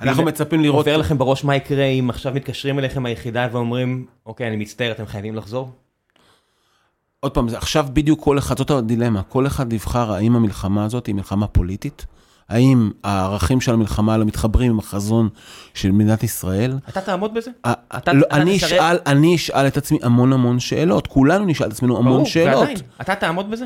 אנחנו 0.00 0.22
מצפים 0.22 0.60
לראות... 0.62 0.86
עובר 0.86 0.96
לכם 0.96 1.18
בראש 1.18 1.44
מה 1.44 1.56
יקרה 1.56 1.84
אם 1.84 2.10
עכשיו 2.10 2.32
מתקשרים 2.34 2.78
אליכם 2.78 3.02
מהיחידה 3.02 3.48
ואומרים, 3.52 4.06
אוקיי, 4.26 4.48
אני 4.48 4.56
מצטער, 4.56 4.90
אתם 4.92 5.06
חייבים 5.06 5.34
לחזור? 5.36 5.70
עוד 7.20 7.32
פעם, 7.32 7.46
עכשיו 7.56 7.86
בדיוק 7.92 8.24
כל 8.24 8.38
אחד, 8.38 8.58
זאת 8.58 8.70
הדילמה, 8.70 9.22
כל 9.22 9.46
אחד 9.46 9.72
יבחר 9.72 10.12
האם 10.12 10.36
המלחמה 10.36 10.84
הזאת 10.84 11.06
היא 11.06 11.14
מלחמה 11.14 11.46
פוליטית, 11.46 12.06
האם 12.48 12.90
הערכים 13.04 13.60
של 13.60 13.72
המלחמה 13.72 14.16
לא 14.16 14.24
מתחברים 14.24 14.70
עם 14.70 14.78
החזון 14.78 15.28
של 15.74 15.90
מדינת 15.92 16.22
ישראל? 16.22 16.78
אתה 16.88 17.00
תעמוד 17.00 17.34
בזה? 17.34 17.50
ה- 17.64 17.72
אתה- 17.96 18.12
לא, 18.12 18.26
אתה 18.26 18.36
אני 18.36 18.56
תשרת- 18.56 18.72
אשאל, 18.72 18.96
אני 19.06 19.36
אשאל 19.36 19.66
את 19.66 19.76
עצמי 19.76 19.98
המון 20.02 20.32
המון 20.32 20.60
שאלות, 20.60 21.06
כולנו 21.06 21.44
נשאל 21.44 21.66
את 21.66 21.72
עצמנו 21.72 21.98
המון 21.98 22.12
ברור, 22.12 22.26
שאלות. 22.26 22.58
ועדיין, 22.60 22.76
אתה 23.00 23.14
תעמוד 23.14 23.50
בזה? 23.50 23.64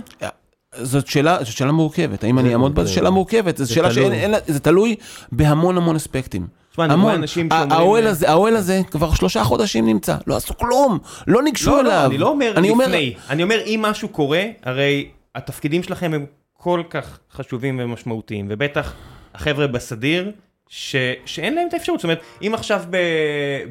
זאת 0.75 1.07
שאלה, 1.07 1.39
זאת 1.45 1.57
שאלה 1.57 1.73
מורכבת, 1.73 2.25
האם 2.25 2.39
אני 2.39 2.53
אעמוד 2.53 2.75
בה? 2.75 2.85
זו 2.85 2.95
שאלה 2.95 3.11
מורכבת, 3.11 3.57
זו 3.57 3.75
שאלה 3.75 3.91
שאין. 3.95 4.13
אין 4.13 4.31
לה- 4.31 4.39
זה 4.47 4.61
תלוי 4.61 4.97
בהמון 5.33 5.77
המון 5.77 5.97
אספקטים. 5.97 6.47
תשמע, 6.73 6.85
אני 6.85 6.95
רואה 6.95 7.03
המון. 7.05 7.15
אנשים 7.23 7.49
ה- 7.53 7.59
שאומרים- 7.59 7.73
האוהל 7.81 8.07
הזה, 8.07 8.31
האוהל 8.31 8.57
הזה 8.57 8.81
כבר 8.91 9.15
שלושה 9.15 9.45
חודשים 9.45 9.87
נמצא, 9.87 10.17
לא 10.27 10.37
עשו 10.37 10.57
כלום, 10.59 10.99
לא 11.27 11.43
ניגשו 11.43 11.71
לא, 11.71 11.81
אליו. 11.81 11.91
לא, 12.03 12.07
אני 12.07 12.19
לא 12.19 12.29
אומר 12.29 12.53
אני 12.57 12.71
לפני. 12.71 13.15
אני 13.31 13.43
אומר, 13.43 13.61
אם 13.67 13.81
משהו 13.83 14.09
קורה, 14.09 14.43
הרי 14.63 15.09
התפקידים 15.35 15.83
שלכם 15.83 16.15
הם 16.15 16.27
כל 16.53 16.83
כך 16.91 17.19
חשובים 17.33 17.81
ומשמעותיים, 17.83 18.47
ובטח 18.51 18.95
החבר'ה 19.35 19.67
בסדיר, 19.67 20.31
ש... 20.69 20.97
שאין 21.27 21.55
להם 21.55 21.69
את 21.69 21.75
האפשרות. 21.75 21.99
זאת 22.01 22.05
אומרת, 22.05 22.21
אם 22.43 22.53
עכשיו. 22.55 22.83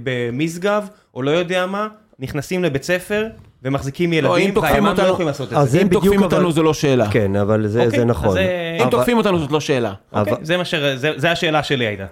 במשגב, 0.03 0.87
או 1.13 1.21
לא 1.21 1.31
יודע 1.31 1.65
מה, 1.65 1.87
נכנסים 2.19 2.63
לבית 2.63 2.83
ספר 2.83 3.27
ומחזיקים 3.63 4.11
לא, 4.11 4.17
ילדים, 4.17 4.53
תוקפים 4.53 4.71
והימ"מ 4.73 4.85
לא 4.85 4.91
אותנו- 4.91 5.07
יכולים 5.07 5.27
לעשות 5.27 5.47
את 5.53 5.57
אז 5.57 5.71
זה. 5.71 5.81
אם 5.81 5.87
תוקפים 5.87 6.13
אבל- 6.13 6.23
אותנו 6.23 6.51
זה 6.51 6.61
לא 6.61 6.73
שאלה. 6.73 7.11
כן, 7.11 7.35
אבל 7.35 7.67
זה 7.67 7.79
אוקיי, 7.85 7.97
זה 7.99 8.03
אז 8.03 8.09
נכון. 8.09 8.33
זה- 8.33 8.77
אם 8.85 8.89
תוקפים 8.89 9.17
אותנו 9.17 9.39
זאת 9.39 9.51
לא 9.51 9.59
שאלה. 9.59 9.93
אוקיי, 10.13 10.33
זה 10.41 10.57
מה 10.57 10.65
ש... 10.65 10.75
זה, 10.75 11.11
זה 11.17 11.31
השאלה 11.31 11.63
שלי 11.63 11.85
הייתה. 11.87 12.05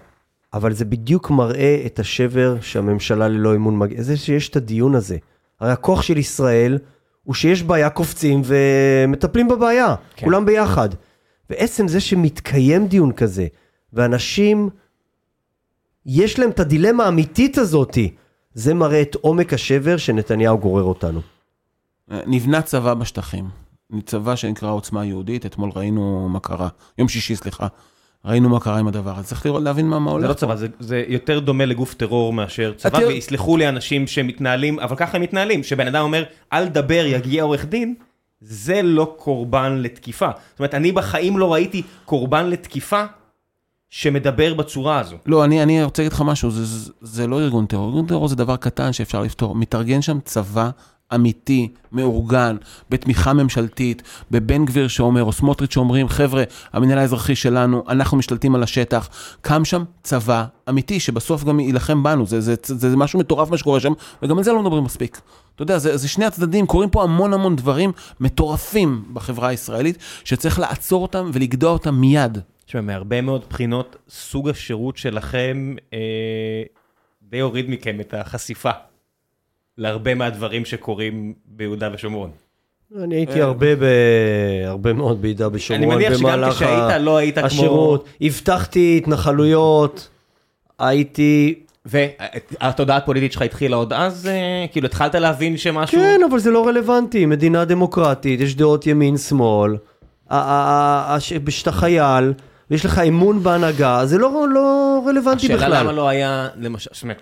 אבל 0.53 0.73
זה 0.73 0.85
בדיוק 0.85 1.29
מראה 1.31 1.81
את 1.85 1.99
השבר 1.99 2.55
שהממשלה 2.61 3.27
ללא 3.27 3.55
אמון 3.55 3.77
מגיע. 3.77 4.01
זה 4.01 4.17
שיש 4.17 4.49
את 4.49 4.55
הדיון 4.55 4.95
הזה. 4.95 5.17
הרי 5.59 5.71
הכוח 5.71 6.01
של 6.01 6.17
ישראל 6.17 6.77
הוא 7.23 7.35
שיש 7.35 7.63
בעיה, 7.63 7.89
קופצים 7.89 8.41
ומטפלים 8.45 9.47
בבעיה. 9.47 9.95
כן. 10.15 10.25
כולם 10.25 10.45
ביחד. 10.45 10.89
ועצם 11.49 11.87
זה 11.87 11.99
שמתקיים 11.99 12.87
דיון 12.87 13.11
כזה, 13.11 13.47
ואנשים, 13.93 14.69
יש 16.05 16.39
להם 16.39 16.49
את 16.49 16.59
הדילמה 16.59 17.05
האמיתית 17.05 17.57
הזאתי, 17.57 18.13
זה 18.53 18.73
מראה 18.73 19.01
את 19.01 19.15
עומק 19.15 19.53
השבר 19.53 19.97
שנתניהו 19.97 20.57
גורר 20.57 20.83
אותנו. 20.83 21.21
נבנה 22.09 22.61
צבא 22.61 22.93
בשטחים. 22.93 23.49
צבא 24.05 24.35
שנקרא 24.35 24.71
עוצמה 24.71 25.05
יהודית, 25.05 25.45
אתמול 25.45 25.71
ראינו 25.75 26.29
מה 26.29 26.39
קרה, 26.39 26.67
יום 26.97 27.07
שישי 27.09 27.35
סליחה, 27.35 27.67
ראינו 28.25 28.49
מה 28.49 28.59
קרה 28.59 28.77
עם 28.79 28.87
הדבר 28.87 29.17
הזה, 29.17 29.27
צריך 29.27 29.45
לראות, 29.45 29.63
להבין 29.63 29.87
מה, 29.87 29.99
מה 29.99 30.11
הולך. 30.11 30.21
זה 30.21 30.27
לא 30.27 30.33
צבא, 30.33 30.55
זה, 30.55 30.67
זה 30.79 31.03
יותר 31.07 31.39
דומה 31.39 31.65
לגוף 31.65 31.93
טרור 31.93 32.33
מאשר 32.33 32.73
צבא, 32.77 32.97
אתה- 32.97 33.07
ויסלחו 33.07 33.57
לי 33.57 33.69
אנשים 33.69 34.07
שמתנהלים, 34.07 34.79
אבל 34.79 34.95
ככה 34.95 35.17
הם 35.17 35.23
מתנהלים, 35.23 35.63
שבן 35.63 35.87
אדם 35.87 36.03
אומר, 36.03 36.23
אל 36.53 36.67
דבר, 36.67 37.03
יגיע 37.05 37.43
עורך 37.43 37.65
דין, 37.65 37.95
זה 38.41 38.81
לא 38.81 39.15
קורבן 39.17 39.77
לתקיפה. 39.81 40.29
זאת 40.51 40.59
אומרת, 40.59 40.73
אני 40.73 40.91
בחיים 40.91 41.37
לא 41.37 41.53
ראיתי 41.53 41.81
קורבן 42.05 42.49
לתקיפה 42.49 43.03
שמדבר 43.89 44.53
בצורה 44.53 44.99
הזו. 44.99 45.15
לא, 45.25 45.43
אני, 45.45 45.63
אני 45.63 45.83
רוצה 45.83 46.01
להגיד 46.01 46.13
לך 46.13 46.21
משהו, 46.21 46.51
זה, 46.51 46.65
זה, 46.65 46.91
זה 47.01 47.27
לא 47.27 47.39
ארגון 47.41 47.65
טרור, 47.65 47.87
ארגון 47.87 48.05
טרור 48.05 48.27
זה 48.27 48.35
דבר 48.35 48.55
קטן 48.57 48.93
שאפשר 48.93 49.21
לפתור. 49.21 49.55
מתארגן 49.55 50.01
שם 50.01 50.19
צבא 50.25 50.69
אמיתי, 51.15 51.67
מאורגן, 51.91 52.57
בתמיכה 52.89 53.33
ממשלתית, 53.33 54.03
בבן 54.31 54.65
גביר 54.65 54.87
שאומר, 54.87 55.23
או 55.23 55.31
סמוטריץ' 55.31 55.73
שאומרים, 55.73 56.07
חבר'ה, 56.09 56.43
המנהל 56.73 56.97
האזרחי 56.97 57.35
שלנו, 57.35 57.83
אנחנו 57.89 58.17
משתלטים 58.17 58.55
על 58.55 58.63
השטח. 58.63 59.09
קם 59.41 59.65
שם 59.65 59.83
צבא 60.03 60.45
אמיתי, 60.69 60.99
שבסוף 60.99 61.43
גם 61.43 61.59
יילחם 61.59 62.03
בנו, 62.03 62.25
זה, 62.25 62.41
זה, 62.41 62.55
זה, 62.63 62.89
זה 62.89 62.97
משהו 62.97 63.19
מטורף 63.19 63.51
מה 63.51 63.57
שקורה 63.57 63.79
שם, 63.79 63.93
וגם 64.21 64.37
על 64.37 64.43
זה 64.43 64.53
לא 64.53 64.61
מדברים 64.61 64.83
מספיק. 64.83 65.21
אתה 65.55 65.63
יודע, 65.63 65.77
זה, 65.77 65.97
זה 65.97 66.07
שני 66.07 66.25
הצדדים, 66.25 66.65
קורים 66.65 66.89
פה 66.89 67.03
המון 67.03 67.33
המון 67.33 67.55
דברים 67.55 67.91
מטורפים 68.19 69.03
בחברה 69.13 69.47
הישראלית, 69.47 69.97
שצריך 70.23 70.59
לעצור 70.59 71.01
אותם 71.01 71.29
ולגדוע 71.33 71.71
אותם 71.71 71.95
מיד. 71.95 72.37
תשמע, 72.65 72.81
מהרבה 72.81 73.21
מאוד 73.21 73.45
בחינות, 73.49 73.95
סוג 74.09 74.49
השירות 74.49 74.97
שלכם 74.97 75.75
אה, 75.93 75.99
די 77.21 77.39
הוריד 77.39 77.69
מכם 77.69 77.99
את 77.99 78.13
החשיפה 78.13 78.71
להרבה 79.77 80.15
מהדברים 80.15 80.65
שקורים 80.65 81.33
ביהודה 81.45 81.89
ושומרון. 81.93 82.29
אני 83.03 83.15
הייתי 83.15 83.41
הרבה, 83.41 83.75
ב... 83.75 83.83
הרבה 84.65 84.93
מאוד 84.93 85.21
ביהודה 85.21 85.47
ושומרון. 85.51 85.83
אני 85.91 85.95
מניח 85.95 86.13
שגם 86.17 86.23
במהלך 86.23 86.53
כשהיית, 86.53 86.83
ה- 86.93 86.97
לא 86.97 87.17
היית 87.17 87.37
כמו... 87.37 87.45
השירות, 87.47 88.07
הבטחתי 88.21 88.99
התנחלויות, 89.03 90.07
הייתי... 90.79 91.59
והתודעה 91.85 92.97
הפוליטית 92.97 93.31
שלך 93.31 93.41
התחילה 93.41 93.75
עוד 93.75 93.93
אז? 93.93 94.27
אה, 94.27 94.65
כאילו 94.71 94.87
התחלת 94.87 95.15
להבין 95.15 95.57
שמשהו... 95.57 95.97
כן, 95.97 96.19
אבל 96.29 96.39
זה 96.39 96.51
לא 96.51 96.67
רלוונטי, 96.67 97.25
מדינה 97.25 97.65
דמוקרטית, 97.65 98.41
יש 98.41 98.55
דעות 98.55 98.87
ימין-שמאל, 98.87 99.71
ה- 100.29 100.35
ה- 100.37 100.41
ה- 100.41 101.15
הש- 101.15 101.33
שאתה 101.49 101.71
חייל, 101.71 102.33
ויש 102.71 102.85
לך 102.85 102.99
אמון 102.99 103.43
בהנהגה, 103.43 104.05
זה 104.05 104.17
לא, 104.17 104.45
לא 104.53 105.01
רלוונטי 105.07 105.45
השאלה 105.45 105.57
בכלל. 105.57 105.79
למה 105.83 105.91
לא 105.91 106.07
היה, 106.09 106.47
למשל, 106.55 106.89
זאת 106.93 107.03
אומרת, 107.03 107.21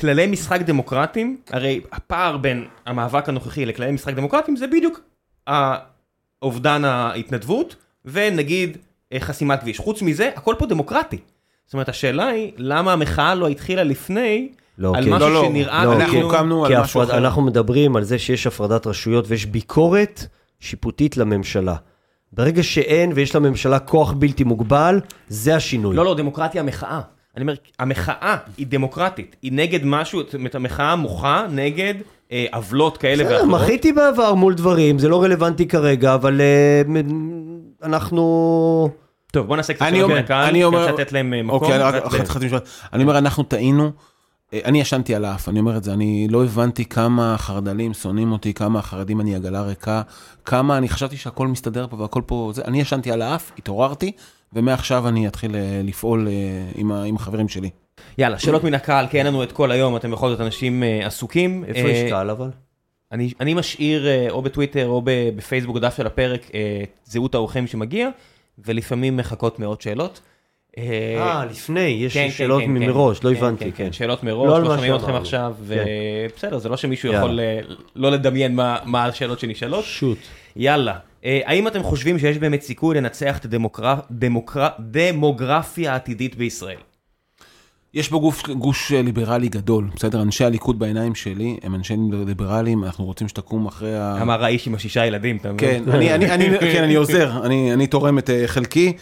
כללי 0.00 0.26
משחק 0.26 0.60
דמוקרטיים, 0.60 1.36
הרי 1.50 1.80
הפער 1.92 2.36
בין 2.36 2.64
המאבק 2.86 3.28
הנוכחי 3.28 3.66
לכללי 3.66 3.92
משחק 3.92 4.14
דמוקרטיים 4.14 4.56
זה 4.56 4.66
בדיוק 4.66 5.00
אובדן 6.42 6.84
ההתנדבות, 6.84 7.76
ונגיד 8.04 8.76
אה, 9.12 9.20
חסימת 9.20 9.60
כביש. 9.60 9.78
חוץ 9.78 10.02
מזה, 10.02 10.30
הכל 10.36 10.54
פה 10.58 10.66
דמוקרטי. 10.66 11.18
זאת 11.66 11.72
אומרת, 11.74 11.88
השאלה 11.88 12.26
היא, 12.28 12.52
למה 12.56 12.92
המחאה 12.92 13.34
לא 13.34 13.48
התחילה 13.48 13.82
לפני, 13.84 14.48
לא, 14.78 14.92
על 14.96 15.04
כי- 15.04 15.10
משהו 15.10 15.28
לא, 15.28 15.34
לא, 15.34 15.48
שנראה 15.48 15.84
לא, 15.84 15.92
אנחנו 15.94 16.12
כאילו... 16.12 16.30
קמנו 16.30 16.64
כי 16.66 16.74
על 16.74 16.82
משהו 16.82 17.02
הפרד... 17.02 17.10
אחר. 17.14 17.24
אנחנו 17.26 17.42
מדברים 17.42 17.96
על 17.96 18.04
זה 18.04 18.18
שיש 18.18 18.46
הפרדת 18.46 18.86
רשויות 18.86 19.24
ויש 19.28 19.46
ביקורת 19.46 20.26
שיפוטית 20.60 21.16
לממשלה. 21.16 21.74
ברגע 22.32 22.62
שאין 22.62 23.12
ויש 23.14 23.36
לממשלה 23.36 23.78
כוח 23.78 24.12
בלתי 24.12 24.44
מוגבל, 24.44 25.00
זה 25.28 25.56
השינוי. 25.56 25.96
לא, 25.96 26.04
לא, 26.04 26.14
דמוקרטיה 26.14 26.60
המחאה. 26.60 27.00
אני 27.40 27.50
אומר, 27.50 27.54
המחאה 27.78 28.36
היא 28.56 28.66
דמוקרטית, 28.66 29.36
היא 29.42 29.52
נגד 29.52 29.80
משהו, 29.84 30.20
זאת 30.22 30.34
אומרת, 30.34 30.54
המחאה 30.54 30.96
מוחה 30.96 31.46
נגד 31.50 31.94
אה, 32.32 32.46
עוולות 32.52 32.96
כאלה 32.96 33.24
בסדר, 33.24 33.34
ואחרות. 33.36 33.60
מחיתי 33.60 33.92
בעבר 33.92 34.34
מול 34.34 34.54
דברים, 34.54 34.98
זה 34.98 35.08
לא 35.08 35.22
רלוונטי 35.22 35.68
כרגע, 35.68 36.14
אבל 36.14 36.40
אה, 36.40 36.82
אנחנו... 37.82 38.90
טוב, 39.32 39.46
בוא 39.46 39.56
נעשה 39.56 39.74
קצת 39.74 39.82
אני 39.82 40.02
אומר, 40.02 40.14
לקהל, 40.18 40.48
אני 40.48 40.64
אומר, 40.64 40.78
רוצה 40.90 41.02
לתת 41.02 41.12
להם 41.12 41.34
אה, 41.34 41.42
מקום. 41.42 41.60
אוקיי, 41.60 41.78
רק 41.78 41.94
אחת- 41.94 42.28
חצי 42.28 42.46
משפט. 42.46 42.68
אני 42.92 43.02
אומר, 43.02 43.18
אנחנו 43.18 43.42
טעינו, 43.42 43.90
אה, 44.54 44.60
אני 44.64 44.80
ישנתי 44.80 45.14
על 45.14 45.24
האף, 45.24 45.48
אני 45.48 45.60
אומר 45.60 45.76
את 45.76 45.84
זה, 45.84 45.92
אני 45.92 46.28
לא 46.30 46.44
הבנתי 46.44 46.84
כמה 46.84 47.34
חרד"לים 47.38 47.94
שונאים 47.94 48.32
אותי, 48.32 48.54
כמה 48.54 48.78
החרדים 48.78 49.20
אני 49.20 49.34
עגלה 49.36 49.62
ריקה, 49.62 50.02
כמה 50.44 50.78
אני 50.78 50.88
חשבתי 50.88 51.16
שהכל 51.16 51.48
מסתדר 51.48 51.86
פה 51.90 51.96
והכל 51.96 52.22
פה, 52.26 52.50
זה, 52.54 52.62
אני 52.64 52.80
ישנתי 52.80 53.12
על 53.12 53.22
האף, 53.22 53.52
התעוררתי, 53.58 54.12
ומעכשיו 54.52 55.08
אני 55.08 55.28
אתחיל 55.28 55.56
אה, 55.56 55.80
לפעול 55.84 56.28
אה, 56.28 57.04
עם 57.06 57.16
החברים 57.16 57.48
שלי. 57.48 57.70
יאללה, 58.18 58.38
שאלות 58.38 58.64
מן 58.64 58.74
הקהל, 58.74 59.06
כי 59.06 59.18
אין 59.18 59.26
לנו 59.26 59.42
את 59.42 59.52
כל 59.52 59.70
היום, 59.70 59.96
אתם 59.96 60.10
בכל 60.10 60.28
זאת 60.30 60.40
אנשים 60.40 60.82
אה, 60.82 61.06
עסוקים. 61.06 61.64
איפה 61.68 61.88
יש 61.88 62.10
קהל 62.10 62.30
אבל? 62.30 62.50
אני, 63.12 63.32
אני 63.40 63.54
משאיר 63.54 64.30
או 64.30 64.42
בטוויטר 64.42 64.86
או 64.86 65.02
ב- 65.04 65.30
בפייסבוק, 65.36 65.78
דף 65.78 65.96
של 65.96 66.06
הפרק, 66.06 66.50
את 66.50 66.98
זהות 67.04 67.34
האורחים 67.34 67.66
שמגיע, 67.66 68.08
ולפעמים 68.58 69.16
מחכות 69.16 69.58
מאות 69.58 69.80
שאלות. 69.80 70.20
אה, 70.78 71.44
לפני, 71.50 71.80
יש 71.80 72.14
כן, 72.14 72.24
כן, 72.24 72.30
שאלות 72.30 72.62
כן, 72.62 72.70
ממראש, 72.70 73.24
לא 73.24 73.30
כן, 73.30 73.36
הבנתי, 73.36 73.64
כן, 73.64 73.70
כן. 73.70 73.84
כן, 73.84 73.92
שאלות 73.92 74.24
לא 74.24 74.30
מראש, 74.30 74.56
על 74.56 74.62
לא 74.62 74.68
מה 74.68 74.74
שומעים 74.74 74.94
אתכם. 74.94 75.14
עכשיו, 75.14 75.54
כן. 75.68 75.84
ובסדר, 76.34 76.58
זה 76.58 76.68
לא 76.68 76.76
שמישהו 76.76 77.12
יאללה. 77.12 77.18
יכול 77.18 77.40
לא 77.96 78.10
לדמיין 78.10 78.54
מה 78.54 78.76
מה 78.84 79.04
השאלות 79.04 79.40
שנשאלות. 79.40 79.84
שוט. 79.84 80.18
יאללה, 80.56 80.98
האם 81.24 81.68
אתם 81.68 81.82
חושבים 81.82 82.18
שיש 82.18 82.38
באמת 82.38 82.62
סיכוי 82.62 82.96
לנצח 82.96 83.38
את 83.38 83.46
הדמוגרפיה 84.78 85.92
העתידית 85.92 86.36
בישראל? 86.36 86.76
יש 87.94 88.08
פה 88.08 88.18
גוף, 88.18 88.48
גוש 88.48 88.92
אה, 88.92 89.02
ליברלי 89.02 89.48
גדול, 89.48 89.90
בסדר? 89.96 90.22
אנשי 90.22 90.44
הליכוד 90.44 90.78
בעיניים 90.78 91.14
שלי 91.14 91.56
הם 91.62 91.74
אנשי 91.74 91.94
ליברלים, 92.26 92.84
אנחנו 92.84 93.04
רוצים 93.04 93.28
שתקום 93.28 93.66
אחרי 93.66 93.98
ה... 93.98 94.18
אמר 94.22 94.44
האיש 94.44 94.66
עם 94.66 94.74
השישה 94.74 95.06
ילדים, 95.06 95.36
אתה 95.36 95.52
מבין? 95.52 95.84
כן, 95.84 95.90
אני, 95.90 96.14
אני, 96.14 96.30
אני, 96.30 96.58
כן, 96.72 96.82
אני 96.82 96.94
עוזר, 96.94 97.44
אני, 97.46 97.72
אני 97.72 97.86
תורם 97.86 98.18
את 98.18 98.30
אה, 98.30 98.42
חלקי, 98.46 98.92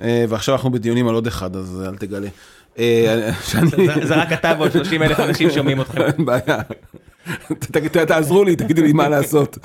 ועכשיו 0.00 0.54
אנחנו 0.54 0.70
בדיונים 0.70 1.08
על 1.08 1.14
עוד 1.14 1.26
אחד, 1.26 1.56
אז 1.56 1.82
אל 1.88 1.96
תגלה. 1.96 2.28
זה- 4.02 4.14
רק 4.14 4.32
אתה 4.32 4.54
ועוד 4.58 4.72
30 4.72 5.02
אלף 5.02 5.20
אנשים 5.20 5.50
שומעים 5.50 5.80
אתכם. 5.80 6.02
אין 6.02 6.24
בעיה. 6.26 6.58
תעזרו 8.08 8.44
לי, 8.44 8.56
תגידו 8.56 8.82
לי 8.82 8.92
מה 8.92 9.08
לעשות. 9.08 9.58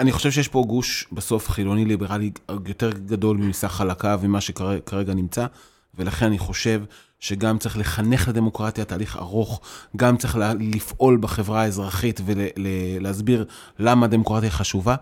אני 0.00 0.12
חושב 0.12 0.30
שיש 0.30 0.48
פה 0.48 0.64
גוש 0.66 1.06
בסוף 1.12 1.50
חילוני 1.50 1.84
ליברלי 1.84 2.30
יותר 2.66 2.90
גדול 2.90 3.36
ממסך 3.36 3.68
חלקה 3.68 4.16
ומה 4.20 4.40
שכרגע 4.40 5.14
נמצא, 5.14 5.46
ולכן 5.94 6.26
אני 6.26 6.38
חושב 6.38 6.82
שגם 7.20 7.58
צריך 7.58 7.78
לחנך 7.78 8.28
לדמוקרטיה, 8.28 8.84
תהליך 8.84 9.16
ארוך, 9.16 9.60
גם 9.96 10.16
צריך 10.16 10.38
לפעול 10.60 11.16
בחברה 11.16 11.62
האזרחית 11.62 12.20
ולהסביר 12.24 13.44
למה 13.78 14.06
הדמוקרטיה 14.06 14.50
חשובה. 14.50 14.94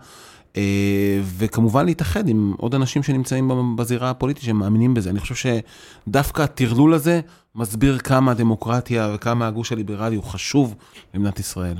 אה, 0.57 1.21
וכמובן 1.23 1.85
להתאחד 1.85 2.27
עם 2.27 2.53
עוד 2.57 2.75
אנשים 2.75 3.03
שנמצאים 3.03 3.75
בזירה 3.75 4.09
הפוליטית 4.09 4.43
שמאמינים 4.43 4.93
בזה. 4.93 5.09
אני 5.09 5.19
חושב 5.19 5.35
שדווקא 6.07 6.41
הטרלול 6.41 6.93
הזה 6.93 7.21
מסביר 7.55 7.97
כמה 7.97 8.31
הדמוקרטיה 8.31 9.11
וכמה 9.15 9.47
הגוש 9.47 9.71
הליברלי 9.71 10.15
הוא 10.15 10.23
חשוב 10.23 10.75
למדינת 11.13 11.39
ישראל. 11.39 11.77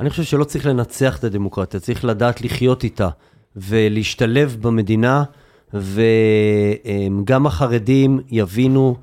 אני 0.00 0.10
חושב 0.10 0.22
שלא 0.22 0.44
צריך 0.44 0.66
לנצח 0.66 1.18
את 1.18 1.24
הדמוקרטיה, 1.24 1.80
צריך 1.80 2.04
לדעת 2.04 2.40
לחיות 2.40 2.84
איתה 2.84 3.08
ולהשתלב 3.56 4.56
במדינה 4.60 5.24
וגם 5.74 7.46
החרדים 7.46 8.20
יבינו 8.30 8.96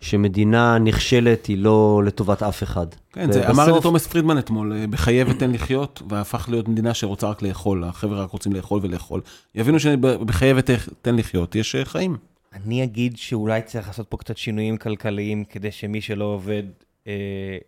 שמדינה 0.00 0.78
נכשלת 0.78 1.46
היא 1.46 1.58
לא 1.58 2.02
לטובת 2.04 2.42
אף 2.42 2.62
אחד. 2.62 2.86
כן, 3.12 3.32
זה 3.32 3.50
אמר 3.50 3.68
את 3.68 3.74
זה 3.74 3.80
תומס 3.80 4.06
פרידמן 4.06 4.38
אתמול, 4.38 4.72
אה, 4.72 4.86
בחייב 4.86 5.28
ותן 5.30 5.52
לחיות, 5.52 6.02
והפך 6.08 6.48
להיות 6.48 6.68
מדינה 6.68 6.94
שרוצה 6.94 7.28
רק 7.28 7.42
לאכול, 7.42 7.84
החבר'ה 7.84 8.22
רק 8.22 8.30
רוצים 8.30 8.52
לאכול 8.52 8.80
ולאכול. 8.82 9.20
יבינו 9.54 9.80
שבחייב 9.80 10.56
ותן 10.60 11.16
לחיות 11.16 11.54
יש 11.54 11.74
אה, 11.74 11.84
חיים. 11.84 12.16
אני 12.52 12.84
אגיד 12.84 13.16
שאולי 13.16 13.62
צריך 13.62 13.86
לעשות 13.86 14.06
פה 14.08 14.16
קצת 14.16 14.36
שינויים 14.36 14.76
כלכליים, 14.76 15.44
כדי 15.44 15.72
שמי 15.72 16.00
שלא 16.00 16.24
עובד 16.24 16.62
אה, 17.06 17.58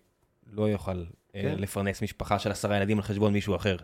לא 0.53 0.63
יוכל 0.63 1.03
כן. 1.33 1.55
לפרנס 1.59 2.03
משפחה 2.03 2.39
של 2.39 2.51
עשרה 2.51 2.77
ילדים 2.77 2.97
על 2.97 3.03
חשבון 3.03 3.33
מישהו 3.33 3.57
אחר. 3.57 3.77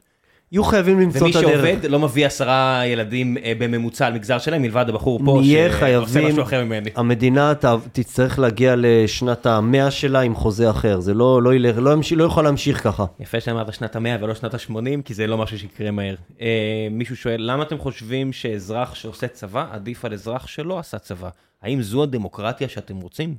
יהיו 0.53 0.65
חייבים 0.65 1.01
למצוא 1.01 1.21
ומי 1.21 1.31
את 1.31 1.37
הדרך. 1.37 1.53
שעובד 1.67 1.85
לא 1.91 1.99
מביא 1.99 2.27
עשרה 2.27 2.83
ילדים 2.87 3.37
אה, 3.39 3.53
בממוצע 3.59 4.07
על 4.07 4.13
מגזר 4.15 4.39
שלהם, 4.39 4.63
מלבד 4.63 4.89
הבחור 4.89 5.21
פה 5.25 5.41
שעושה 5.45 5.79
חייבים, 5.79 6.29
משהו 6.29 6.43
אחר 6.43 6.65
ממני. 6.65 6.91
המדינה 6.97 7.55
ת- 7.55 7.65
תצטרך 7.93 8.39
להגיע 8.39 8.75
לשנת 8.79 9.47
המאה 9.47 9.91
שלה 9.91 10.21
עם 10.21 10.35
חוזה 10.35 10.71
אחר, 10.71 11.01
זה 11.01 11.15
לא, 11.15 11.43
לא, 11.43 11.55
ילך, 11.55 11.77
לא, 11.79 11.93
ימשיך, 11.93 12.19
לא 12.19 12.25
יוכל 12.25 12.43
להמשיך 12.43 12.83
ככה. 12.85 13.05
יפה 13.21 13.41
שאמרת 13.41 13.75
שנת 13.75 13.97
המאה 13.97 14.17
ולא 14.21 14.35
שנת 14.35 14.55
ה-80, 14.55 15.03
כי 15.05 15.15
זה 15.15 15.27
לא 15.27 15.39
משהו 15.39 15.59
שיקרה 15.59 15.91
מהר. 15.91 16.15
אה, 16.41 16.47
מישהו 16.91 17.17
שואל, 17.17 17.37
למה 17.51 17.63
אתם 17.63 17.79
חושבים 17.79 18.33
שאזרח 18.33 18.95
שעושה 18.95 19.29
צבא 19.29 19.67
עדיף 19.71 20.05
על 20.05 20.13
אזרח 20.13 20.47
שלא 20.47 20.79
עשה 20.79 20.99
צבא? 20.99 21.29
האם 21.63 21.83
זו 21.83 22.03
הדמוקרטיה 22.03 22.69
שאתם 22.69 22.97
רוצים? 22.97 23.35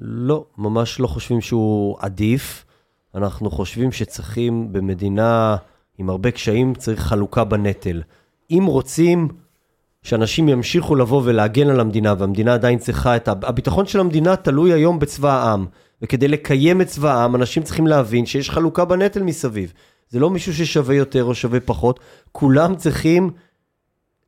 לא, 0.00 0.44
ממש 0.58 1.00
לא 1.00 1.06
חושבים 1.06 1.40
שהוא 1.40 1.96
עדיף. 2.00 2.64
אנחנו 3.14 3.50
חושבים 3.50 3.92
שצריכים 3.92 4.72
במדינה 4.72 5.56
עם 5.98 6.10
הרבה 6.10 6.30
קשיים, 6.30 6.74
צריך 6.74 7.00
חלוקה 7.00 7.44
בנטל. 7.44 8.02
אם 8.50 8.64
רוצים 8.66 9.28
שאנשים 10.02 10.48
ימשיכו 10.48 10.94
לבוא 10.94 11.22
ולהגן 11.24 11.68
על 11.68 11.80
המדינה, 11.80 12.14
והמדינה 12.18 12.54
עדיין 12.54 12.78
צריכה 12.78 13.16
את... 13.16 13.28
הביטחון 13.28 13.86
של 13.86 14.00
המדינה 14.00 14.36
תלוי 14.36 14.72
היום 14.72 14.98
בצבא 14.98 15.42
העם. 15.42 15.66
וכדי 16.02 16.28
לקיים 16.28 16.80
את 16.80 16.86
צבא 16.86 17.14
העם, 17.14 17.34
אנשים 17.34 17.62
צריכים 17.62 17.86
להבין 17.86 18.26
שיש 18.26 18.50
חלוקה 18.50 18.84
בנטל 18.84 19.22
מסביב. 19.22 19.72
זה 20.08 20.20
לא 20.20 20.30
מישהו 20.30 20.54
ששווה 20.54 20.94
יותר 20.94 21.24
או 21.24 21.34
שווה 21.34 21.60
פחות, 21.60 22.00
כולם 22.32 22.74
צריכים 22.74 23.30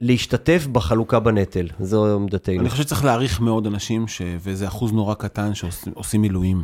להשתתף 0.00 0.66
בחלוקה 0.72 1.20
בנטל. 1.20 1.66
זו 1.80 2.14
עמדתנו. 2.14 2.60
אני 2.60 2.70
חושב 2.70 2.82
שצריך 2.82 3.04
להעריך 3.04 3.40
מאוד 3.40 3.66
אנשים, 3.66 4.08
ש... 4.08 4.22
וזה 4.40 4.66
אחוז 4.66 4.92
נורא 4.92 5.14
קטן 5.14 5.54
שעושים 5.54 6.22
מילואים, 6.22 6.62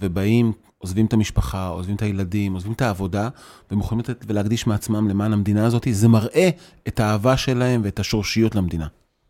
ובאים, 0.00 0.52
עוזבים 0.78 1.06
את 1.06 1.12
המשפחה, 1.12 1.66
עוזבים 1.66 1.96
את 1.96 2.02
הילדים, 2.02 2.54
עוזבים 2.54 2.72
את 2.72 2.82
העבודה, 2.82 3.28
יכולים 3.72 4.00
לתת 4.00 4.24
ולהקדיש 4.28 4.66
מעצמם 4.66 5.08
למען 5.08 5.32
המדינה 5.32 5.66
הזאת, 5.66 5.86
זה 5.90 6.08
מראה 6.08 6.48
את 6.88 7.00
האהבה 7.00 7.36
שלהם 7.36 7.80
ואת 7.84 8.00
השורשיות 8.00 8.54
למדינה. 8.54 8.86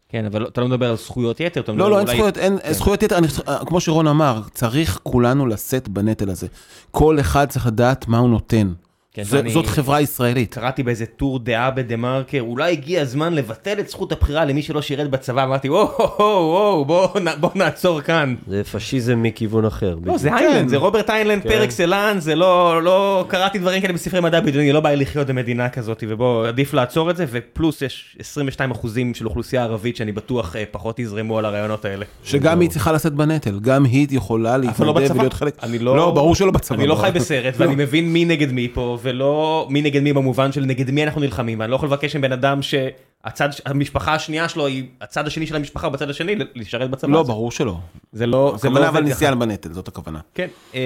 כן, 0.08 0.24
אבל 0.24 0.46
אתה 0.46 0.60
לא 0.60 0.68
מדבר 0.68 0.90
על 0.90 0.96
זכויות 0.96 1.40
יתר, 1.40 1.60
אתה 1.60 1.72
מדבר 1.72 1.84
לא, 1.84 1.90
לא, 1.90 1.98
אין 1.98 2.06
אולי- 2.06 2.16
זכויות, 2.16 2.38
אין 2.38 2.58
כן. 2.62 2.72
זכויות 2.72 3.02
יתר, 3.02 3.18
אני- 3.18 3.28
כמו 3.66 3.80
שרון 3.80 4.06
אמר, 4.06 4.42
צריך 4.54 5.00
כולנו 5.02 5.46
לשאת 5.46 5.88
בנטל 5.88 6.30
הזה. 6.30 6.46
כל 6.90 7.20
אחד 7.20 7.48
צריך 7.48 7.66
לדעת 7.66 8.08
מה 8.08 8.18
הוא 8.18 8.28
נותן. 8.30 8.72
כן, 9.14 9.22
זו- 9.22 9.36
ואני- 9.36 9.50
זאת 9.50 9.66
חברה 9.66 10.00
ישראלית. 10.00 10.54
קראתי 10.54 10.82
באיזה 10.82 11.06
טור 11.06 11.38
דעה 11.38 11.70
בדה 11.70 11.96
מרקר, 11.96 12.40
אולי 12.40 12.72
הגיע 12.72 13.02
הזמן 13.02 13.34
לבטל 13.34 13.80
את 13.80 13.88
זכות 13.88 14.12
הבחירה 14.12 14.44
למי 14.44 14.62
שלא 14.62 14.82
שירת 14.82 15.10
בצבא, 15.10 15.44
אמרתי, 15.44 15.68
וואו, 15.68 15.88
וואו, 16.18 16.84
וואו, 16.88 17.14
בוא 17.40 17.50
נעצור 17.54 18.00
כאן. 18.00 18.34
זה 18.46 18.62
פשיזם 18.64 19.22
מכיוון 19.22 19.64
אחר. 19.64 19.96
לא. 20.04 20.18
זה 20.18 20.34
היינליין, 20.34 20.68
זה 20.68 20.76
רוברט 20.76 21.10
היינליין 21.10 21.42
כן. 21.42 21.48
par 21.48 21.64
excellence, 21.64 22.22
זה 22.24 22.34
לא, 22.34 22.82
לא 22.82 23.24
קראתי 23.28 23.58
דברים 23.58 23.82
כאלה 23.82 23.92
בספרי 23.92 24.20
מדע 24.20 24.40
בדיוני, 24.40 24.72
לא 24.72 24.80
בא 24.80 24.90
לי 24.90 24.96
לחיות 24.96 25.26
במדינה 25.26 25.68
כזאת, 25.68 26.04
ובוא, 26.08 26.46
עדיף 26.48 26.74
לעצור 26.74 27.10
את 27.10 27.16
זה, 27.16 27.24
ופלוס 27.30 27.82
יש 27.82 28.16
22 28.20 28.70
אחוזים 28.70 29.14
של 29.14 29.26
אוכלוסייה 29.26 29.62
ערבית 29.62 29.96
שאני 29.96 30.12
בטוח 30.12 30.56
אה, 30.56 30.64
פחות 30.70 30.98
יזרמו 30.98 31.38
על 31.38 31.44
הרעיונות 31.44 31.84
האלה. 31.84 32.04
שגם 32.24 32.60
היא 32.60 32.70
צריכה 32.70 32.92
לשאת 32.92 33.12
בנטל, 33.12 33.58
גם 33.60 33.84
היא 33.84 34.06
יכולה 34.10 34.56
לא 34.56 34.64
להתנדב. 34.66 34.96
ולהיות 35.14 35.32
חלק. 35.32 35.54
אני 35.62 35.78
לא... 35.78 35.96
לא, 35.96 36.10
ברור 36.10 36.34
שלא 36.34 36.50
בצבא. 36.50 36.76
אני 36.76 36.86
לא 36.86 36.94
ברור. 36.94 37.06
חי 37.06 37.12
בסרט, 37.12 37.54
לא. 37.60 37.64
ואני 37.66 37.74
מבין 37.74 38.12
מי 38.12 38.24
נגד 38.24 38.52
מי 38.52 38.68
פה, 38.74 38.98
ולא 39.08 39.66
מי 39.70 39.82
נגד 39.82 40.02
מי 40.02 40.12
במובן 40.12 40.52
של 40.52 40.64
נגד 40.64 40.90
מי 40.90 41.04
אנחנו 41.04 41.20
נלחמים, 41.20 41.60
ואני 41.60 41.70
לא 41.70 41.76
יכול 41.76 41.88
לבקש 41.88 42.16
מבן 42.16 42.32
אדם 42.32 42.62
שהצד, 42.62 43.48
המשפחה 43.66 44.14
השנייה 44.14 44.48
שלו 44.48 44.66
היא 44.66 44.84
הצד 45.00 45.26
השני 45.26 45.46
של 45.46 45.56
המשפחה 45.56 45.88
בצד 45.88 46.10
השני, 46.10 46.36
לשרת 46.54 46.90
בצבא. 46.90 47.12
לא, 47.12 47.22
ברור 47.22 47.50
שלא. 47.50 47.76
זה 48.12 48.26
לא, 48.26 48.54
זה 48.58 48.68
לא 48.68 48.72
הכוונה 48.74 48.88
אבל. 48.88 49.02
נשיאה 49.02 49.34
בנטל, 49.34 49.72
זאת 49.72 49.88
הכוונה. 49.88 50.20
כן, 50.34 50.48
אמ, 50.74 50.80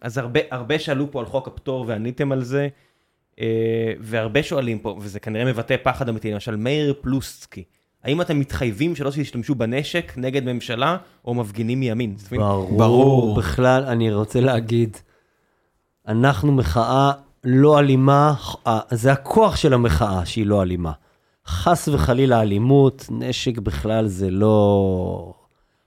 אז 0.00 0.18
הרבה, 0.18 0.40
הרבה 0.50 0.78
שאלו 0.78 1.10
פה 1.10 1.20
על 1.20 1.26
חוק 1.26 1.48
הפטור 1.48 1.84
ועניתם 1.88 2.32
על 2.32 2.42
זה, 2.42 2.68
אה, 3.40 3.46
והרבה 4.00 4.42
שואלים 4.42 4.78
פה, 4.78 4.98
וזה 5.00 5.20
כנראה 5.20 5.44
מבטא 5.44 5.76
פחד 5.82 6.08
אמיתי, 6.08 6.32
למשל 6.32 6.56
מאיר 6.56 6.94
פלוסקי, 7.00 7.64
האם 8.04 8.20
אתם 8.20 8.38
מתחייבים 8.38 8.96
שלא 8.96 9.10
תשתמשו 9.10 9.54
בנשק 9.54 10.12
נגד 10.16 10.44
ממשלה 10.52 10.96
או 11.24 11.34
מפגינים 11.34 11.80
מימין? 11.80 12.16
ברור. 12.30 12.78
ברור. 12.78 13.36
בכלל, 13.36 13.84
אני 13.84 14.12
רוצה 14.12 14.40
להגיד, 14.40 14.96
אנחנו 16.08 16.52
מחאה 16.52 17.12
לא 17.44 17.78
אלימה, 17.78 18.34
אה, 18.66 18.80
זה 18.90 19.12
הכוח 19.12 19.56
של 19.56 19.74
המחאה 19.74 20.26
שהיא 20.26 20.46
לא 20.46 20.62
אלימה. 20.62 20.92
חס 21.46 21.88
וחלילה 21.88 22.40
אלימות, 22.40 23.06
נשק 23.10 23.58
בכלל 23.58 24.06
זה 24.06 24.30
לא... 24.30 25.34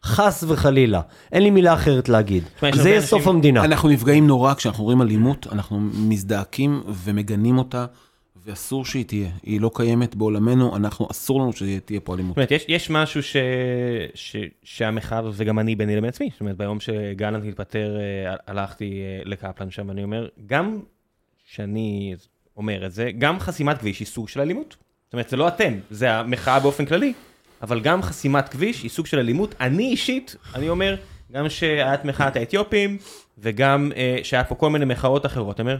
חס 0.03 0.43
וחלילה. 0.47 1.01
אין 1.31 1.43
לי 1.43 1.49
מילה 1.49 1.73
אחרת 1.73 2.09
להגיד. 2.09 2.43
זה 2.73 2.89
יהיה 2.89 3.01
סוף 3.01 3.27
המדינה. 3.27 3.65
אנחנו 3.65 3.89
נפגעים 3.89 4.27
נורא 4.27 4.53
כשאנחנו 4.53 4.83
רואים 4.83 5.01
אלימות, 5.01 5.47
אנחנו 5.51 5.79
מזדעקים 5.79 6.83
ומגנים 6.87 7.57
אותה, 7.57 7.85
ואסור 8.45 8.85
שהיא 8.85 9.05
תהיה. 9.05 9.29
היא 9.43 9.61
לא 9.61 9.71
קיימת 9.73 10.15
בעולמנו, 10.15 10.75
אנחנו, 10.75 11.07
אסור 11.11 11.41
לנו 11.41 11.53
שתהיה 11.53 11.99
פה 11.99 12.13
אלימות. 12.13 12.29
זאת 12.31 12.37
אומרת, 12.37 12.51
יש, 12.51 12.65
יש 12.67 12.89
משהו 12.89 13.23
ש, 13.23 13.35
ש, 14.13 14.35
שהמחאה, 14.63 15.21
וגם 15.33 15.59
אני 15.59 15.75
ביני 15.75 15.95
לבין 15.95 16.09
עצמי, 16.09 16.29
זאת 16.31 16.41
אומרת, 16.41 16.57
ביום 16.57 16.79
שגלנט 16.79 17.43
התפטר, 17.47 17.97
אה, 17.99 18.35
הלכתי 18.47 19.01
אה, 19.01 19.21
לקפלן 19.25 19.71
שם, 19.71 19.89
ואני 19.89 20.03
אומר, 20.03 20.27
גם 20.45 20.79
שאני 21.53 22.15
אומר 22.57 22.85
את 22.85 22.91
זה, 22.91 23.11
גם 23.17 23.39
חסימת 23.39 23.77
כביש 23.77 23.99
היא 23.99 24.07
סוג 24.07 24.29
של 24.29 24.41
אלימות. 24.41 24.75
זאת 25.05 25.13
אומרת, 25.13 25.29
זה 25.29 25.37
לא 25.37 25.47
אתם, 25.47 25.73
זה 25.89 26.13
המחאה 26.13 26.59
באופן 26.59 26.85
כללי, 26.85 27.13
אבל 27.61 27.79
גם 27.79 28.01
חסימת 28.01 28.49
כביש 28.49 28.83
היא 28.83 28.89
סוג 28.89 29.05
של 29.05 29.19
אלימות. 29.19 29.55
אני 29.59 29.83
אישית, 29.83 30.35
אני 30.55 30.69
אומר, 30.69 30.95
גם 31.31 31.49
שהיה 31.49 31.93
את 31.93 32.05
מחאת 32.05 32.35
האתיופים, 32.35 32.97
וגם 33.37 33.91
אה, 33.95 34.19
שהיה 34.23 34.43
פה 34.43 34.55
כל 34.55 34.69
מיני 34.69 34.85
מחאות 34.85 35.25
אחרות, 35.25 35.59
אני 35.59 35.69
אומר, 35.69 35.77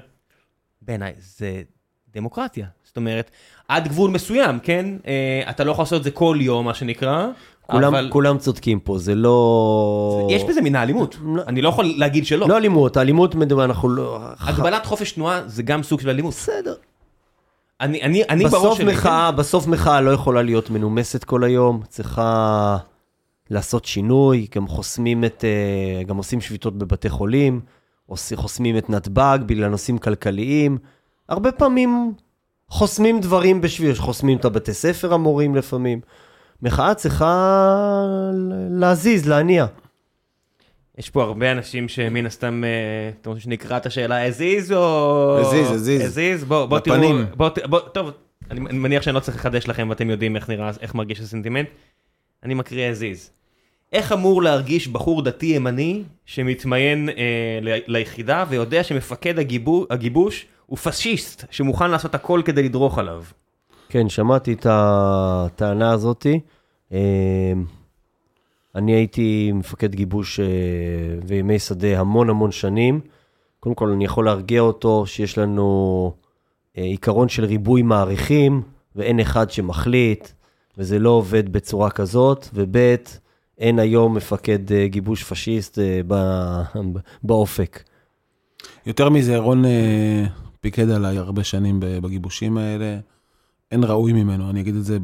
בעיניי 0.82 1.14
זה 1.18 1.62
דמוקרטיה. 2.14 2.68
זאת 2.84 2.98
אומרת, 2.98 3.32
עד 3.68 3.88
גבול 3.88 4.12
מסוים, 4.12 4.60
כן? 4.60 4.86
אה, 5.08 5.42
אתה 5.50 5.64
לא 5.64 5.72
יכול 5.72 5.82
לעשות 5.82 6.00
את 6.00 6.04
זה 6.04 6.12
כל 6.12 6.38
יום, 6.42 6.66
מה 6.66 6.74
שנקרא, 6.74 7.28
כולם, 7.72 7.95
אבל 7.95 8.09
כולם 8.11 8.38
צודקים 8.38 8.80
פה, 8.80 8.97
זה 8.97 9.16
לא... 9.16 10.28
יש 10.32 10.43
בזה 10.43 10.61
מן 10.61 10.76
האלימות. 10.76 11.18
לא. 11.24 11.43
אני 11.47 11.61
לא 11.61 11.70
יכול 11.70 11.93
להגיד 11.97 12.26
שלא. 12.26 12.47
לא 12.47 12.57
אלימות, 12.57 12.97
האלימות, 12.97 13.36
מדבר, 13.36 13.66
אנחנו 13.66 13.89
לא... 13.89 14.20
הגבלת 14.39 14.86
חופש 14.86 15.11
תנועה 15.11 15.41
זה 15.47 15.64
גם 15.64 15.84
סוג 15.84 16.01
של 16.01 16.09
אלימות. 16.09 16.34
בסדר. 16.34 16.74
אני, 17.82 18.01
אני, 18.01 18.24
אני 18.30 18.45
בראש 18.45 18.78
שלי... 18.78 18.86
כן? 18.86 18.91
מחאה, 18.91 19.32
בסוף 19.32 19.68
מחאה 19.68 20.01
לא 20.01 20.11
יכולה 20.11 20.41
להיות 20.41 20.70
מנומסת 20.70 21.24
כל 21.24 21.43
היום, 21.43 21.82
צריכה 21.89 22.78
לעשות 23.49 23.86
שינוי, 23.86 24.47
גם 24.55 24.68
חוסמים 24.68 25.26
את, 25.26 25.43
אה, 25.43 26.03
גם 26.03 26.18
עושים 26.18 26.41
שביתות 26.41 26.78
בבתי 26.78 27.09
חולים, 27.09 27.61
חוסמים 28.36 28.78
את 28.78 28.89
נתב"ג 28.89 29.38
בגלל 29.45 29.68
נושאים 29.68 29.97
כלכליים. 29.97 30.78
הרבה 31.30 31.51
פעמים 31.51 32.14
חוסמים 32.70 33.20
דברים 33.20 33.61
בשביל, 33.61 33.95
חוסמים 33.95 34.38
את 34.38 34.45
הבתי 34.45 34.74
ספר 34.74 35.14
המורים 35.14 35.55
לפעמים. 35.55 36.01
מחאה 36.64 36.93
צריכה 36.93 37.66
להזיז, 38.70 39.30
להניע. 39.30 39.66
יש 40.97 41.09
פה 41.09 41.24
הרבה 41.24 41.51
אנשים 41.51 41.88
שמן 41.88 42.26
הסתם, 42.26 42.64
אה, 42.64 42.70
אתם 43.22 43.30
רוצים 43.30 43.41
שנקרא 43.41 43.78
את 43.78 43.86
השאלה 43.86 44.26
הזיז 44.28 44.72
או... 44.72 45.38
הזיז, 45.39 45.72
הזיז. 45.72 46.01
הזיז, 46.01 46.43
בוא, 46.43 46.66
בוא 46.66 46.80
תראו, 46.80 46.95
בפנים. 46.95 47.26
בוא, 47.38 47.49
בוא, 47.66 47.80
טוב, 47.80 48.11
אני, 48.51 48.59
אני 48.59 48.78
מניח 48.78 49.03
שאני 49.03 49.16
לא 49.16 49.20
צריך 49.20 49.38
לחדש 49.38 49.68
לכם 49.68 49.88
ואתם 49.89 50.09
יודעים 50.09 50.36
איך 50.36 50.49
נראה, 50.49 50.72
איך 50.82 50.95
מרגיש 50.95 51.20
הסנטימנט. 51.20 51.68
אני 52.43 52.53
מקריא 52.53 52.89
הזיז. 52.89 53.30
איך 53.93 54.11
אמור 54.11 54.43
להרגיש 54.43 54.88
בחור 54.88 55.22
דתי 55.22 55.45
ימני 55.45 56.03
שמתמיין 56.26 57.09
אה, 57.09 57.14
ל- 57.61 57.80
ליחידה 57.88 58.45
ויודע 58.49 58.84
שמפקד 58.84 59.39
הגיבו, 59.39 59.86
הגיבוש 59.89 60.45
הוא 60.66 60.78
פשיסט 60.78 61.45
שמוכן 61.51 61.91
לעשות 61.91 62.16
הכל 62.16 62.41
כדי 62.45 62.64
לדרוך 62.64 62.97
עליו? 62.97 63.24
כן, 63.94 64.10
שמעתי 64.10 64.54
את 64.54 64.68
הטענה 64.70 65.91
הזאתי. 65.91 66.39
אה, 66.94 67.54
אני 68.76 68.91
הייתי 68.91 69.52
מפקד 69.54 69.96
גיבוש 69.96 70.39
אה, 70.39 70.46
וימי 71.28 71.60
שדה 71.60 72.00
המון 72.00 72.30
המון 72.30 72.52
שנים. 72.52 73.00
קודם 73.60 73.76
כל, 73.76 73.89
אני 73.89 74.06
יכול 74.06 74.26
להרגיע 74.26 74.62
אותו 74.62 75.06
שיש 75.06 75.38
לנו 75.38 76.12
אה, 76.78 76.84
עיקרון 76.84 77.30
של 77.30 77.46
ריבוי 77.46 77.82
מעריכים, 77.82 78.62
ואין 78.96 79.20
אחד 79.20 79.52
שמחליט, 79.52 80.30
וזה 80.78 81.00
לא 81.00 81.10
עובד 81.10 81.52
בצורה 81.52 81.89
כזאת, 81.89 82.48
וב' 82.54 82.96
אין 83.58 83.80
היום 83.80 84.16
מפקד 84.16 84.72
אה, 84.72 84.88
גיבוש 84.88 85.24
פשיסט 85.24 85.80
באופק. 87.24 87.84
יותר 88.86 89.10
מזה, 89.10 89.38
רון 89.38 89.64
פיקד 90.62 90.89
עליי 90.89 91.18
הרבה 91.18 91.44
שנים 91.44 91.80
בגיבושים 91.80 92.58
האלה. 92.58 93.00
אין 93.74 93.84
ראוי 93.84 94.14
ממנו, 94.14 94.50
אני 94.50 94.62
אגיד 94.62 94.76
את 94.76 94.86
זה 94.86 94.98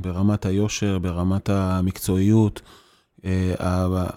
ברמת 0.00 0.46
היושר, 0.46 0.98
ברמת 0.98 1.48
המקצועיות. 1.48 2.60
אה, 3.24 3.54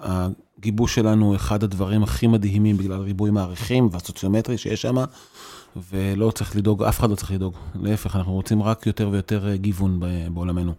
הגיבוש 0.02 0.96
שלנו 0.96 1.26
הוא 1.26 1.36
אחד 1.36 1.64
הדברים 1.64 2.04
הכי 2.04 2.28
מדהימים 2.28 2.78
בגלל 2.78 3.00
ריבוי 3.00 3.32
מעריכים 3.32 3.89
והסוציומטרי 3.91 4.58
שיש 4.58 4.82
שם, 4.82 4.96
ולא 5.91 6.32
צריך 6.32 6.56
לדאוג, 6.56 6.84
אף 6.84 7.00
אחד 7.00 7.10
לא 7.10 7.16
צריך 7.16 7.32
לדאוג. 7.32 7.54
להפך, 7.76 8.16
אנחנו 8.16 8.34
רוצים 8.34 8.64
רק 8.64 8.88
יותר 8.88 9.10
ויותר 9.10 9.48
אה, 9.48 9.58
גיוון 9.58 10.00
בעולמנו. 10.34 10.74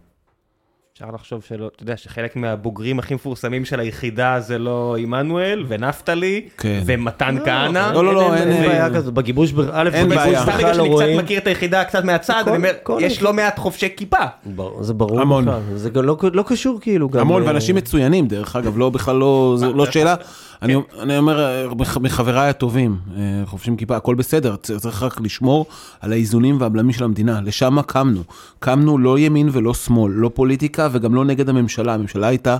אפשר 0.95 1.05
לחשוב 1.13 1.43
שלא, 1.47 1.69
אתה 1.75 1.83
יודע 1.83 1.97
שחלק 1.97 2.35
מהבוגרים 2.35 2.99
הכי 2.99 3.13
מפורסמים 3.15 3.65
של 3.65 3.79
היחידה 3.79 4.39
זה 4.39 4.57
לא 4.57 4.95
עמנואל 4.99 5.63
ונפתלי 5.67 6.41
כן. 6.57 6.81
ומתן 6.85 7.35
כהנא. 7.45 7.91
לא, 7.93 8.05
לא, 8.05 8.13
לא, 8.13 8.35
אין 8.35 8.51
אין- 8.51 8.67
בעיה 8.67 8.89
כזאת, 8.95 9.13
בגיבוש, 9.13 9.51
ב- 9.51 9.59
א', 9.59 9.89
אין 9.93 10.05
בגיבוש 10.09 10.25
בעיה. 10.25 10.41
סתם 10.43 10.57
בגלל 10.57 10.67
לא 10.69 10.73
שאני 10.75 10.87
רואים. 10.89 11.17
קצת 11.17 11.23
מכיר 11.23 11.39
את 11.39 11.47
היחידה 11.47 11.83
קצת 11.83 12.03
מהצד, 12.03 12.43
אני 12.47 12.57
אומר, 12.57 12.71
כל 12.83 12.99
יש 13.01 13.21
לא 13.21 13.33
מעט 13.33 13.59
חובשי 13.59 13.87
כיפה. 13.97 14.17
בר- 14.45 14.83
זה 14.83 14.93
ברור 14.93 15.21
המון. 15.21 15.45
בכלל, 15.45 15.59
זה 15.75 15.89
לא 16.01 16.17
לא 16.33 16.43
קשור 16.47 16.79
כאילו 16.81 17.09
גם... 17.09 17.19
המון, 17.21 17.43
ואנשים 17.43 17.75
מצוינים, 17.75 18.27
דרך 18.27 18.55
אגב, 18.55 18.77
לא, 18.77 18.89
בכלל 18.89 19.15
לא, 19.15 19.57
לא 19.75 19.91
שאלה. 19.91 20.15
אני, 20.61 20.75
אני 20.99 21.17
אומר, 21.17 21.39
אה, 21.39 21.75
מח- 21.75 21.97
מחבריי 21.97 22.49
הטובים, 22.49 22.97
אה, 23.17 23.21
חובשים 23.45 23.75
כיפה, 23.75 23.95
הכל 23.95 24.15
בסדר, 24.15 24.55
צריך 24.55 25.03
רק 25.03 25.21
לשמור 25.21 25.65
על 26.01 26.11
האיזונים 26.11 26.61
והבלמים 26.61 26.91
של 26.93 27.03
המדינה, 27.03 27.41
לשם 27.41 27.81
קמנו. 27.81 28.21
קמנו 28.59 28.97
לא 28.97 29.19
ימין 29.19 29.49
ולא 29.51 29.73
שמאל, 29.73 30.13
לא 30.13 30.31
פוליטיקה 30.33 30.87
וגם 30.91 31.15
לא 31.15 31.25
נגד 31.25 31.49
הממשלה, 31.49 31.93
הממשלה 31.93 32.27
הייתה... 32.27 32.57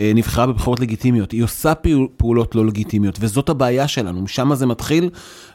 אה, 0.00 0.12
נבחרה 0.14 0.46
בבחירות 0.46 0.80
לגיטימיות, 0.80 1.32
היא 1.32 1.44
עושה 1.44 1.74
פעול, 1.74 2.08
פעולות 2.16 2.54
לא 2.54 2.66
לגיטימיות, 2.66 3.16
וזאת 3.20 3.48
הבעיה 3.48 3.88
שלנו, 3.88 4.22
משם 4.22 4.54
זה 4.54 4.66
מתחיל, 4.66 5.10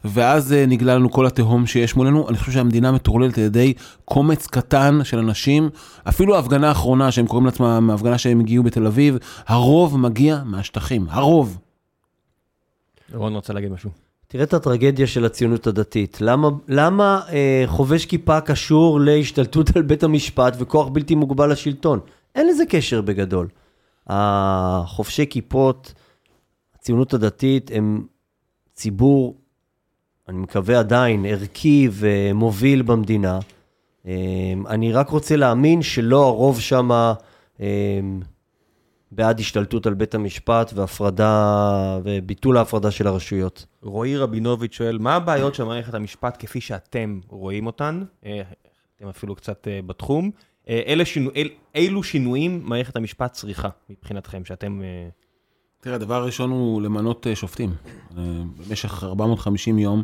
ואז 0.05 0.55
נגלה 0.67 0.95
לנו 0.95 1.11
כל 1.11 1.25
התהום 1.25 1.65
שיש 1.65 1.95
מולנו. 1.95 2.29
אני 2.29 2.37
חושב 2.37 2.51
שהמדינה 2.51 2.91
מטורללת 2.91 3.37
על 3.37 3.43
ידי 3.43 3.73
קומץ 4.05 4.47
קטן 4.47 4.99
של 5.03 5.17
אנשים, 5.19 5.69
אפילו 6.09 6.35
ההפגנה 6.35 6.67
האחרונה 6.67 7.11
שהם 7.11 7.27
קוראים 7.27 7.45
לעצמם, 7.45 7.89
ההפגנה 7.91 8.17
שהם 8.17 8.39
הגיעו 8.39 8.63
בתל 8.63 8.85
אביב, 8.87 9.17
הרוב 9.47 9.97
מגיע 9.97 10.39
מהשטחים, 10.45 11.05
הרוב. 11.09 11.57
רון 13.13 13.35
רוצה 13.35 13.53
להגיד 13.53 13.71
משהו. 13.71 13.89
תראה 14.27 14.43
את 14.43 14.53
הטרגדיה 14.53 15.07
של 15.07 15.25
הציונות 15.25 15.67
הדתית. 15.67 16.17
למה, 16.21 16.49
למה 16.67 17.21
אה, 17.31 17.63
חובש 17.67 18.05
כיפה 18.05 18.41
קשור 18.41 18.99
להשתלטות 18.99 19.75
על 19.75 19.81
בית 19.81 20.03
המשפט 20.03 20.55
וכוח 20.59 20.87
בלתי 20.87 21.15
מוגבל 21.15 21.51
לשלטון? 21.51 21.99
אין 22.35 22.47
לזה 22.47 22.63
קשר 22.69 23.01
בגדול. 23.01 23.47
החובשי 24.07 25.25
כיפות, 25.29 25.93
הציונות 26.75 27.13
הדתית, 27.13 27.71
הם 27.73 28.05
ציבור, 28.73 29.37
אני 30.29 30.37
מקווה 30.37 30.79
עדיין, 30.79 31.25
ערכי 31.25 31.89
ומוביל 31.91 32.81
במדינה. 32.81 33.39
אה, 34.07 34.13
אני 34.67 34.91
רק 34.91 35.09
רוצה 35.09 35.35
להאמין 35.35 35.81
שלא 35.81 36.27
הרוב 36.27 36.59
שמה 36.59 37.13
אה, 37.61 37.99
בעד 39.11 39.39
השתלטות 39.39 39.87
על 39.87 39.93
בית 39.93 40.15
המשפט 40.15 40.71
והפרדה, 40.75 41.99
וביטול 42.03 42.57
ההפרדה 42.57 42.91
של 42.91 43.07
הרשויות. 43.07 43.65
רועי 43.81 44.17
רבינוביץ' 44.17 44.73
שואל, 44.73 44.97
מה 44.97 45.15
הבעיות 45.15 45.55
של 45.55 45.63
מערכת 45.63 45.93
המשפט 45.93 46.35
כפי 46.39 46.61
שאתם 46.61 47.19
רואים 47.27 47.67
אותן? 47.67 48.03
אה, 48.25 48.41
אתם 48.95 49.07
אפילו 49.07 49.35
קצת 49.35 49.67
אה, 49.67 49.79
בתחום. 49.85 50.31
אה, 50.69 50.81
אלה 50.87 51.05
שינו, 51.05 51.29
אל, 51.35 51.49
אילו 51.75 52.03
שינויים 52.03 52.61
מערכת 52.63 52.95
המשפט 52.95 53.33
צריכה 53.33 53.69
מבחינתכם, 53.89 54.45
שאתם... 54.45 54.81
אה, 54.81 55.09
תראה, 55.81 55.95
הדבר 55.95 56.15
הראשון 56.15 56.49
הוא 56.49 56.81
למנות 56.81 57.27
שופטים. 57.33 57.73
במשך 58.11 59.03
450 59.03 59.79
יום 59.79 60.03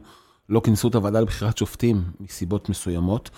לא 0.49 0.62
כינסו 0.64 0.88
את 0.88 0.95
הוועדה 0.95 1.20
לבחירת 1.22 1.58
שופטים 1.58 2.03
מסיבות 2.20 2.70
מסוימות, 2.70 3.30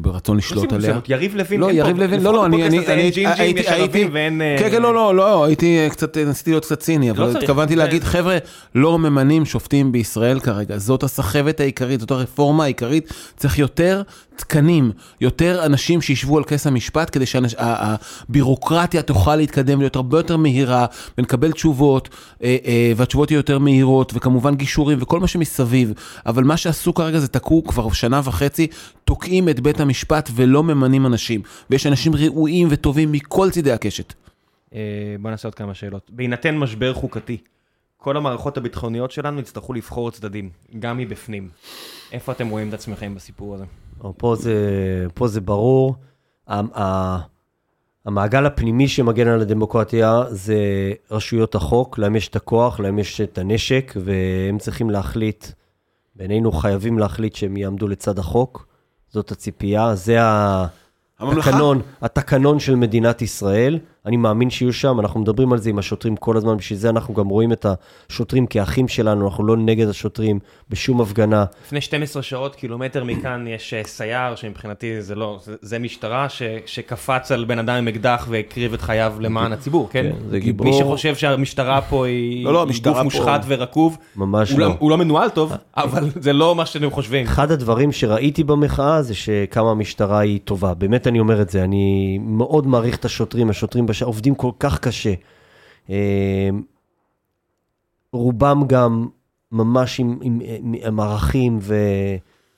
ברצון 0.00 0.36
לשלוט 0.36 0.64
עושים 0.64 0.78
עליה. 0.78 1.00
יריב 1.08 1.34
לוין, 1.36 1.60
לא, 1.60 1.72
יריב 1.72 1.98
לוין, 1.98 2.22
לא, 2.22 2.32
לא, 2.32 2.46
אני, 2.46 2.66
אני, 2.66 2.78
אני, 2.86 3.02
הייתי, 3.02 3.26
הייתי. 3.68 4.04
אה, 4.04 4.56
כן, 4.58 4.70
כן, 4.70 4.82
לא, 4.82 4.94
לא, 4.94 5.14
לא, 5.14 5.44
הייתי 5.44 5.78
קצת, 5.90 6.16
ניסיתי 6.16 6.50
להיות 6.50 6.64
קצת 6.64 6.80
ציני, 6.80 7.10
אבל 7.10 7.32
צריך. 7.32 7.42
התכוונתי 7.44 7.72
זה- 7.74 7.78
להגיד, 7.78 8.04
חבר'ה, 8.04 8.38
לא 8.74 8.98
ממנים 8.98 9.44
שופטים 9.44 9.92
בישראל 9.92 10.40
כרגע, 10.40 10.78
זאת 10.78 11.02
הסחבת 11.02 11.60
העיקרית, 11.60 12.00
זאת 12.00 12.10
הרפורמה 12.10 12.64
העיקרית, 12.64 13.12
צריך 13.36 13.58
יותר 13.58 14.02
תקנים, 14.36 14.90
יותר 15.20 15.66
אנשים 15.66 16.02
שישבו 16.02 16.38
על 16.38 16.44
כס 16.44 16.66
המשפט, 16.66 17.10
כדי 17.12 17.24
שהבירוקרטיה 17.26 19.02
תוכל 19.02 19.36
להתקדם 19.36 19.78
ולהיות 19.78 19.96
הרבה 19.96 20.18
יותר 20.18 20.36
מהירה, 20.36 20.86
ונקבל 21.18 21.52
תשובות, 21.52 22.08
אה, 22.42 22.56
אה, 22.66 22.92
והתשובות 22.96 23.30
יהיו 23.30 23.38
יותר 23.38 23.58
מהירות, 23.58 24.12
וכמובן 24.16 24.54
גישורים 24.54 24.98
וכל 25.00 25.20
מה 25.20 25.26
שמסביב, 25.26 25.92
אבל 26.26 26.44
מה 26.44 26.56
שעשו 26.56 26.94
כרגע 26.94 27.18
זה 27.18 27.28
תקעו 27.28 27.64
כבר 27.64 27.92
שנה 27.92 28.20
וחצי, 28.24 28.66
תוקעים 29.04 29.48
את 29.48 29.60
בית 29.70 29.80
המשפט 29.80 30.30
ולא 30.34 30.62
ממנים 30.62 31.06
אנשים, 31.06 31.42
ויש 31.70 31.86
אנשים 31.86 32.12
ראויים 32.14 32.68
וטובים 32.70 33.12
מכל 33.12 33.50
צידי 33.50 33.72
הקשת. 33.72 34.14
אה, 34.74 34.80
בוא 35.20 35.30
נעשה 35.30 35.48
עוד 35.48 35.54
כמה 35.54 35.74
שאלות. 35.74 36.10
בהינתן 36.10 36.58
משבר 36.58 36.94
חוקתי, 36.94 37.36
כל 37.96 38.16
המערכות 38.16 38.56
הביטחוניות 38.56 39.10
שלנו 39.10 39.40
יצטרכו 39.40 39.72
לבחור 39.72 40.10
צדדים, 40.10 40.50
גם 40.78 40.98
מבפנים. 40.98 41.48
איפה 42.12 42.32
אתם 42.32 42.48
רואים 42.48 42.68
את 42.68 42.74
עצמכם 42.74 43.14
בסיפור 43.14 43.54
הזה? 43.54 43.64
פה, 44.16 44.36
זה, 44.36 44.54
פה 45.14 45.28
זה 45.28 45.40
ברור. 45.40 45.94
המעגל 48.06 48.46
הפנימי 48.46 48.88
שמגן 48.88 49.28
על 49.28 49.40
הדמוקרטיה 49.40 50.22
זה 50.30 50.58
רשויות 51.10 51.54
החוק, 51.54 51.98
להם 51.98 52.16
יש 52.16 52.28
את 52.28 52.36
הכוח, 52.36 52.80
להם 52.80 52.98
יש 52.98 53.20
את 53.20 53.38
הנשק, 53.38 53.92
והם 54.04 54.58
צריכים 54.58 54.90
להחליט, 54.90 55.46
בינינו 56.16 56.52
חייבים 56.52 56.98
להחליט 56.98 57.34
שהם 57.34 57.56
יעמדו 57.56 57.88
לצד 57.88 58.18
החוק. 58.18 58.69
זאת 59.10 59.32
הציפייה, 59.32 59.94
זה. 59.94 60.18
התקנון, 61.20 61.82
התקנון 62.02 62.60
של 62.60 62.76
מדינת 62.76 63.22
ישראל. 63.22 63.78
אני 64.10 64.16
מאמין 64.16 64.50
שיהיו 64.50 64.72
שם, 64.72 65.00
אנחנו 65.00 65.20
מדברים 65.20 65.52
על 65.52 65.58
זה 65.58 65.70
עם 65.70 65.78
השוטרים 65.78 66.16
כל 66.16 66.36
הזמן, 66.36 66.56
בשביל 66.56 66.78
זה 66.78 66.88
אנחנו 66.88 67.14
גם 67.14 67.28
רואים 67.28 67.52
את 67.52 67.66
השוטרים 68.08 68.46
כאחים 68.46 68.88
שלנו, 68.88 69.28
אנחנו 69.28 69.46
לא 69.46 69.56
נגד 69.56 69.88
השוטרים 69.88 70.38
בשום 70.70 71.00
הפגנה. 71.00 71.44
לפני 71.66 71.80
12 71.80 72.22
שעות, 72.22 72.54
קילומטר 72.54 73.04
מכאן, 73.04 73.44
יש 73.46 73.74
אה, 73.74 73.82
סייר, 73.84 74.34
שמבחינתי 74.34 75.02
זה 75.02 75.14
לא, 75.14 75.38
זה, 75.44 75.54
זה 75.62 75.78
משטרה, 75.78 76.28
ש, 76.28 76.42
שקפץ 76.66 77.32
על 77.32 77.44
בן 77.44 77.58
אדם 77.58 77.74
עם 77.74 77.88
אקדח 77.88 78.26
והקריב 78.30 78.74
את 78.74 78.80
חייו 78.80 79.14
למען 79.20 79.52
הציבור, 79.52 79.88
כן? 79.92 80.02
כן, 80.02 80.28
זה 80.28 80.36
מי 80.36 80.40
גיבור. 80.40 80.72
שחושב 80.72 81.14
שהמשטרה 81.14 81.80
פה 81.80 82.06
היא 82.06 82.44
לא, 82.44 82.52
לא, 82.52 82.66
היא 82.68 82.82
גוף 82.84 82.96
פה- 82.96 83.02
מושחת 83.02 83.44
ורקוב, 83.46 83.98
ממש 84.16 84.50
הוא 84.50 84.60
לא. 84.60 84.66
לא, 84.68 84.74
הוא 84.78 84.90
לא 84.90 84.98
מנוהל 84.98 85.28
טוב, 85.30 85.52
אבל 85.76 86.08
זה 86.20 86.32
לא 86.32 86.54
מה 86.54 86.66
שאתם 86.66 86.90
חושבים. 86.90 87.24
אחד 87.26 87.50
הדברים 87.50 87.92
שראיתי 87.92 88.44
במחאה 88.44 89.02
זה 89.02 89.14
שכמה 89.14 89.70
המשטרה 89.70 90.18
היא 90.18 90.40
טובה. 90.44 90.74
באמת 90.74 91.06
אני 91.06 91.20
אומר 91.20 91.42
את 91.42 91.50
זה, 91.50 91.64
אני 91.64 92.18
מאוד 92.22 92.66
מעריך 92.66 92.96
את 92.96 93.04
השוטרים, 93.04 93.50
השוטרים 93.50 93.86
בש... 93.86 93.99
עובדים 94.04 94.34
כל 94.34 94.50
כך 94.58 94.78
קשה. 94.78 95.14
אה, 95.90 96.48
רובם 98.12 98.62
גם 98.66 99.08
ממש 99.52 100.00
עם, 100.00 100.18
עם, 100.22 100.40
עם, 100.44 100.74
עם 100.86 101.00
ערכים, 101.00 101.58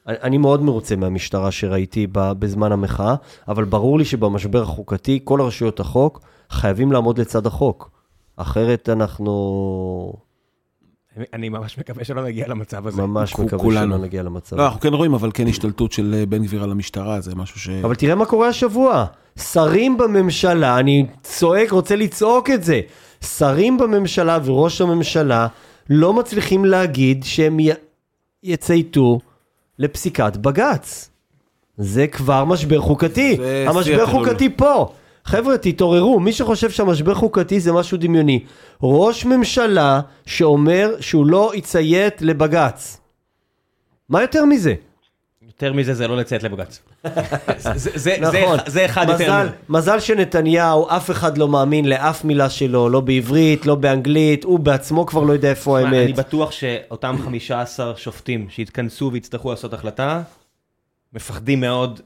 ואני 0.07 0.39
מאוד 0.39 0.63
מרוצה 0.63 0.97
מהמשטרה 0.97 1.51
שראיתי 1.51 2.07
בזמן 2.13 2.73
המחאה, 2.73 3.15
אבל 3.49 3.65
ברור 3.65 3.99
לי 3.99 4.05
שבמשבר 4.05 4.63
החוקתי, 4.63 5.21
כל 5.25 5.41
הרשויות 5.41 5.81
החוק 5.81 6.21
חייבים 6.51 6.93
לעמוד 6.93 7.19
לצד 7.19 7.47
החוק. 7.47 7.91
אחרת 8.37 8.89
אנחנו 8.89 10.13
אני 11.33 11.49
ממש 11.49 11.79
מקווה 11.79 12.05
שלא 12.05 12.25
נגיע 12.25 12.49
למצב 12.49 12.87
הזה. 12.87 13.03
ממש 13.03 13.39
מקווה 13.39 13.63
כולנו. 13.63 13.95
שלא 13.95 14.05
נגיע 14.05 14.23
למצב. 14.23 14.57
לא, 14.57 14.65
אנחנו 14.65 14.81
כן 14.81 14.95
רואים, 14.95 15.15
אבל 15.15 15.31
כן 15.35 15.47
השתלטות 15.47 15.93
של 15.93 16.15
אה, 16.19 16.27
בן 16.27 16.45
גביר 16.45 16.63
על 16.63 16.71
המשטרה, 16.71 17.21
זה 17.21 17.35
משהו 17.35 17.61
ש... 17.61 17.69
אבל 17.69 17.95
תראה 17.95 18.15
מה 18.15 18.25
קורה 18.25 18.49
השבוע. 18.49 19.05
שרים 19.39 19.99
בממשלה, 19.99 20.79
אני 20.79 21.07
צועק, 21.23 21.71
רוצה 21.71 21.97
לצעוק 21.97 22.51
את 22.51 22.65
זה. 22.65 22.81
שרים 23.21 23.79
בממשלה 23.79 24.39
וראש 24.45 24.81
הממשלה 24.81 25.47
לא 25.91 26.13
מצליחים 26.13 26.65
להגיד 26.65 27.25
שהם 27.25 27.61
י... 27.61 27.69
יצייתו 28.43 29.19
לפסיקת 29.79 30.37
בג"ץ. 30.37 31.11
זה 31.77 32.07
כבר 32.07 32.45
משבר 32.45 32.81
חוקתי. 32.81 33.39
המשבר. 33.67 34.07
חוקתי 34.07 34.49
פה. 34.57 34.93
חבר'ה, 35.25 35.59
תתעוררו, 35.59 36.21
מי 36.21 36.33
שחושב 36.33 36.71
שהמשבר 36.71 37.15
חוקתי 37.15 37.61
זה 37.61 37.73
משהו 37.73 37.99
דמיוני. 37.99 38.45
ראש 38.83 39.25
ממשלה 39.25 40.01
שאומר 40.27 40.95
שהוא 41.01 41.27
לא 41.27 41.53
יציית 41.55 42.23
לבג"ץ. 42.23 43.01
מה 44.09 44.23
יותר 44.23 44.45
מזה? 44.45 44.75
יותר 45.47 45.73
מזה 45.73 45.95
זה 45.95 46.09
לא 46.09 46.17
לציית 46.17 46.43
לבג"ץ. 46.43 46.81
זה- 47.75 47.91
זה- 47.95 48.17
נכון. 48.21 48.57
זה- 48.65 48.71
זה 48.71 48.85
אחד 48.85 49.07
יותר 49.09 49.25
מזל, 49.25 49.43
מזה. 49.47 49.51
מזל 49.69 50.01
שנתניהו, 50.01 50.87
אף 50.89 51.11
אחד 51.11 51.39
לא 51.39 51.49
מאמין 51.49 51.89
לאף 51.89 52.25
מילה 52.25 52.51
שלו, 52.51 52.89
לא 52.89 53.01
בעברית, 53.01 53.67
לא 53.67 53.75
באנגלית, 53.75 54.45
הוא 54.45 54.59
בעצמו 54.59 55.07
כבר 55.07 55.23
לא 55.23 55.33
יודע 55.33 55.51
איפה 55.51 55.77
תשמע, 55.79 55.89
אני 55.89 55.99
האמת. 55.99 56.17
בטוח 56.17 56.51
שאותם 56.53 57.17
15 57.25 57.93
שופטים 57.97 58.47
שיתכנסו 58.51 59.11
ויצטרכו 59.13 59.51
לעשות 59.51 59.75
החלטה, 59.75 60.23
מפחדים 61.13 61.61
מאוד 61.61 62.01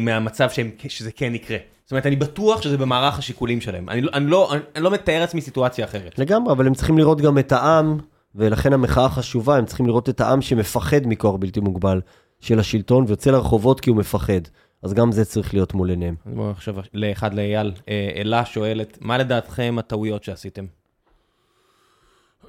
מהמצב 0.00 0.50
שהם, 0.50 0.70
שזה 0.88 1.10
כן 1.12 1.34
יקרה. 1.34 1.56
זאת 1.92 1.94
אומרת, 1.94 2.06
אני 2.06 2.16
בטוח 2.16 2.62
שזה 2.62 2.78
במערך 2.78 3.18
השיקולים 3.18 3.60
שלהם. 3.60 3.88
אני, 3.88 4.00
לא- 4.00 4.10
אני, 4.14 4.26
לא, 4.26 4.52
אני, 4.52 4.60
אני 4.76 4.84
לא 4.84 4.90
מתאר 4.90 5.20
לעצמי 5.20 5.40
סיטואציה 5.40 5.84
אחרת. 5.84 6.18
לגמרי, 6.18 6.52
אבל 6.52 6.66
הם 6.66 6.74
צריכים 6.74 6.98
לראות 6.98 7.20
גם 7.20 7.38
את 7.38 7.52
העם, 7.52 7.98
ולכן 8.34 8.72
המחאה 8.72 9.08
חשובה, 9.08 9.56
הם 9.56 9.64
צריכים 9.66 9.86
לראות 9.86 10.08
את 10.08 10.20
העם 10.20 10.42
שמפחד 10.42 11.00
מכוח 11.06 11.36
בלתי 11.36 11.60
מוגבל 11.60 12.00
של 12.40 12.58
השלטון, 12.58 13.04
ויוצא 13.08 13.30
לרחובות 13.30 13.80
כי 13.80 13.90
הוא 13.90 13.96
מפחד. 13.96 14.40
אז 14.82 14.94
גם 14.94 15.12
זה 15.12 15.24
צריך 15.24 15.54
להיות 15.54 15.74
מול 15.74 15.90
עיניהם. 15.90 16.14
בואו 16.26 16.50
עכשיו 16.50 16.74
לאחד 16.94 17.34
לאייל. 17.34 17.72
אה, 17.88 18.10
אלה 18.16 18.44
שואלת, 18.44 18.98
מה 19.00 19.18
לדעתכם 19.18 19.76
הטעויות 19.78 20.24
שעשיתם? 20.24 20.64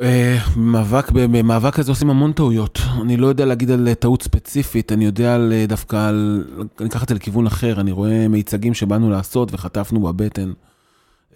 אה, 0.01 0.37
במאבק, 0.55 1.11
במאבק 1.11 1.79
הזה 1.79 1.91
עושים 1.91 2.09
המון 2.09 2.31
טעויות. 2.31 2.79
אני 3.01 3.17
לא 3.17 3.27
יודע 3.27 3.45
להגיד 3.45 3.71
על 3.71 3.93
טעות 3.93 4.23
ספציפית, 4.23 4.91
אני 4.91 5.05
יודע 5.05 5.35
על, 5.35 5.53
אה, 5.53 5.65
דווקא 5.67 6.07
על... 6.07 6.43
אני 6.79 6.89
אקח 6.89 7.03
את 7.03 7.09
זה 7.09 7.15
לכיוון 7.15 7.47
אחר, 7.47 7.81
אני 7.81 7.91
רואה 7.91 8.27
מיצגים 8.27 8.73
שבאנו 8.73 9.09
לעשות 9.09 9.53
וחטפנו 9.53 9.99
בבטן. 9.99 10.51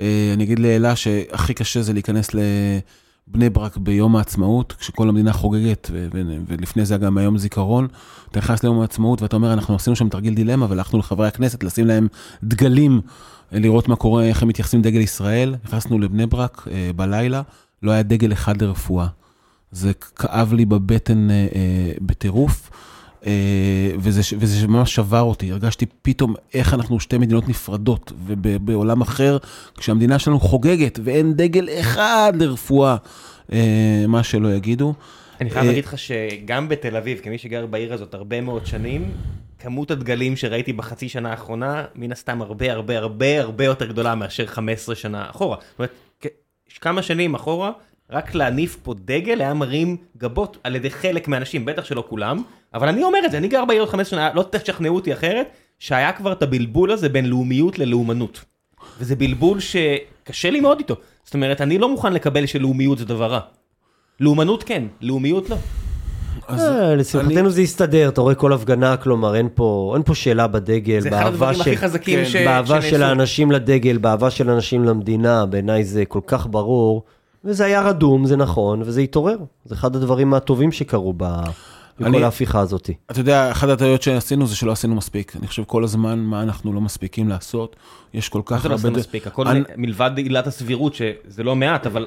אה, 0.02 0.32
אני 0.34 0.44
אגיד 0.44 0.60
לאלה 0.60 0.96
שהכי 0.96 1.54
קשה 1.54 1.82
זה 1.82 1.94
להיכנס 1.94 2.30
לבני 2.34 3.50
ברק 3.50 3.78
ביום 3.78 4.16
העצמאות, 4.16 4.74
כשכל 4.80 5.10
המדינה 5.10 5.34
חוגגת, 5.34 5.88
ו- 5.92 6.08
ו- 6.14 6.38
ולפני 6.48 6.86
זה 6.86 6.98
גם 6.98 7.18
היום 7.18 7.38
זיכרון. 7.38 7.88
אתה 8.32 8.40
נכנס 8.40 8.64
ליום 8.64 8.82
העצמאות 8.82 9.22
ואתה 9.22 9.36
אומר, 9.36 9.54
אנחנו 9.54 9.76
עשינו 9.76 9.96
שם 9.96 10.10
תרגיל 10.10 10.34
דילמה, 10.34 10.66
והלכנו 10.70 11.00
לחברי 11.00 11.28
הכנסת 11.28 11.64
לשים 11.64 11.88
להם 11.88 12.08
דגלים, 12.44 13.02
לראות 13.52 13.88
מה 13.88 13.96
קורה, 13.96 14.24
איך 14.24 14.42
הם 14.44 14.48
מתייחסים 14.48 14.80
לדגל 14.80 15.02
ישראל. 15.02 15.56
נכנסנו 15.66 16.00
לבני 16.00 16.26
ברק 16.26 16.68
בלילה. 16.96 17.42
לא 17.84 17.92
היה 17.92 18.04
דגל 18.04 18.34
אחד 18.34 18.62
לרפואה. 18.62 19.08
זה 19.72 19.94
כאב 19.94 20.54
לי 20.54 20.66
בבטן 20.66 21.32
אה, 21.32 21.48
אה, 21.56 21.92
בטירוף, 22.02 22.70
אה, 23.26 23.92
וזה, 24.00 24.22
וזה 24.40 24.68
ממש 24.68 24.96
שבר 24.96 25.22
אותי. 25.22 25.52
הרגשתי 25.52 25.86
פתאום 26.02 26.36
איך 26.54 26.74
אנחנו 26.74 27.00
שתי 27.00 27.18
מדינות 27.18 27.50
נפרדות, 27.50 28.12
ובעולם 28.26 29.02
אחר, 29.02 29.38
כשהמדינה 29.78 30.20
שלנו 30.20 30.40
חוגגת 30.40 31.00
ואין 31.04 31.34
דגל 31.34 31.70
אחד 31.80 32.34
לרפואה, 32.40 32.96
אה, 33.54 34.06
מה 34.08 34.24
שלא 34.24 34.54
יגידו. 34.54 34.94
אני 35.42 35.50
חייב 35.50 35.64
אה, 35.64 35.70
להגיד 35.70 35.86
לך 35.86 35.98
שגם 35.98 36.70
בתל 36.70 36.98
אביב, 36.98 37.20
כמי 37.24 37.38
שגר 37.38 37.66
בעיר 37.66 37.94
הזאת 37.94 38.14
הרבה 38.14 38.42
מאוד 38.42 38.66
שנים, 38.66 39.12
כמות 39.60 39.92
הדגלים 39.92 40.36
שראיתי 40.36 40.74
בחצי 40.74 41.10
שנה 41.10 41.32
האחרונה, 41.32 41.86
מן 41.96 42.12
הסתם 42.12 42.42
הרבה 42.42 42.72
הרבה 42.72 42.98
הרבה 42.98 43.42
הרבה 43.42 43.66
יותר 43.66 43.86
גדולה 43.86 44.16
מאשר 44.16 44.46
15 44.46 44.96
שנה 44.96 45.30
אחורה. 45.30 45.58
זאת 45.58 45.80
אומרת, 45.80 45.92
כמה 46.82 47.02
שנים 47.02 47.36
אחורה, 47.36 47.72
רק 48.10 48.36
להניף 48.36 48.78
פה 48.84 48.94
דגל 48.94 49.42
היה 49.42 49.54
מרים 49.54 49.98
גבות 50.18 50.58
על 50.64 50.76
ידי 50.76 50.90
חלק 50.90 51.28
מהאנשים, 51.28 51.66
בטח 51.66 51.86
שלא 51.86 52.04
כולם, 52.10 52.44
אבל 52.74 52.88
אני 52.88 53.04
אומר 53.04 53.20
את 53.26 53.32
זה, 53.32 53.38
אני 53.38 53.48
גר 53.48 53.66
בעיר 53.66 53.82
עוד 53.82 53.90
15 53.90 54.20
שנה, 54.20 54.34
לא 54.34 54.46
תשכנעו 54.52 54.96
אותי 54.96 55.14
אחרת, 55.14 55.48
שהיה 55.80 56.12
כבר 56.12 56.32
את 56.32 56.42
הבלבול 56.42 56.92
הזה 56.92 57.10
בין 57.10 57.26
לאומיות 57.26 57.80
ללאומנות. 57.80 58.46
וזה 59.00 59.16
בלבול 59.16 59.60
שקשה 59.60 60.50
לי 60.50 60.60
מאוד 60.60 60.78
איתו. 60.80 60.96
זאת 61.24 61.34
אומרת, 61.34 61.62
אני 61.62 61.78
לא 61.78 61.90
מוכן 61.90 62.14
לקבל 62.14 62.46
שלאומיות 62.46 62.98
זה 62.98 63.06
דבר 63.06 63.32
רע. 63.32 63.40
לאומנות 64.20 64.64
כן, 64.64 64.84
לאומיות 65.02 65.50
לא. 65.50 65.58
אה, 66.50 66.96
לשמחתנו 66.96 67.50
זה 67.50 67.62
יסתדר, 67.62 68.10
אתה 68.10 68.22
רואה 68.22 68.36
כל 68.36 68.54
הפגנה, 68.54 68.98
כלומר 68.98 69.36
אין 69.36 69.50
פה 70.06 70.14
שאלה 70.14 70.48
בדגל, 70.48 71.00
זה 71.00 71.10
אחד 71.10 71.28
הדברים 71.28 71.62
הכי 71.62 71.78
חזקים 71.78 72.26
שנעשו. 72.26 72.46
באהבה 72.46 72.82
של 72.82 73.04
האנשים 73.04 73.52
לדגל, 73.52 73.98
באהבה 73.98 74.30
של 74.30 74.50
האנשים 74.50 74.84
למדינה, 74.84 75.46
בעיניי 75.46 75.84
זה 75.84 76.06
כל 76.06 76.22
כך 76.28 76.48
ברור, 76.48 77.04
וזה 77.44 77.66
היה 77.66 77.82
רדום, 77.82 78.26
זה 78.26 78.36
נכון, 78.36 78.82
וזה 78.82 79.02
התעורר. 79.02 79.38
זה 79.66 79.76
אחד 79.76 79.96
הדברים 79.96 80.34
הטובים 80.34 80.72
שקרו 80.72 81.14
בכל 81.14 82.24
ההפיכה 82.24 82.60
הזאת. 82.60 82.90
אתה 83.12 83.20
יודע, 83.20 83.52
אחת 83.52 83.70
הטעויות 83.70 84.02
שעשינו 84.02 84.48
זה 84.48 84.56
שלא 84.56 84.72
עשינו 84.72 84.96
מספיק. 84.96 85.36
אני 85.36 85.48
חושב 85.48 85.64
כל 85.64 85.84
הזמן 85.84 86.20
מה 86.20 86.42
אנחנו 86.42 86.74
לא 86.74 86.82
מספיקים 86.82 87.30
לעשות. 87.30 87.76
יש 88.14 88.30
כל 88.30 88.42
כך 88.46 88.66
הרבה... 88.66 88.78
זה 88.78 88.90
לא 88.90 88.98
מספיק, 88.98 89.28
הכל 89.28 89.46
מלבד 89.76 90.12
עילת 90.18 90.48
הסבירות, 90.48 90.94
שזה 90.96 91.44
לא 91.44 91.56
מעט, 91.56 91.86
אבל 91.86 92.06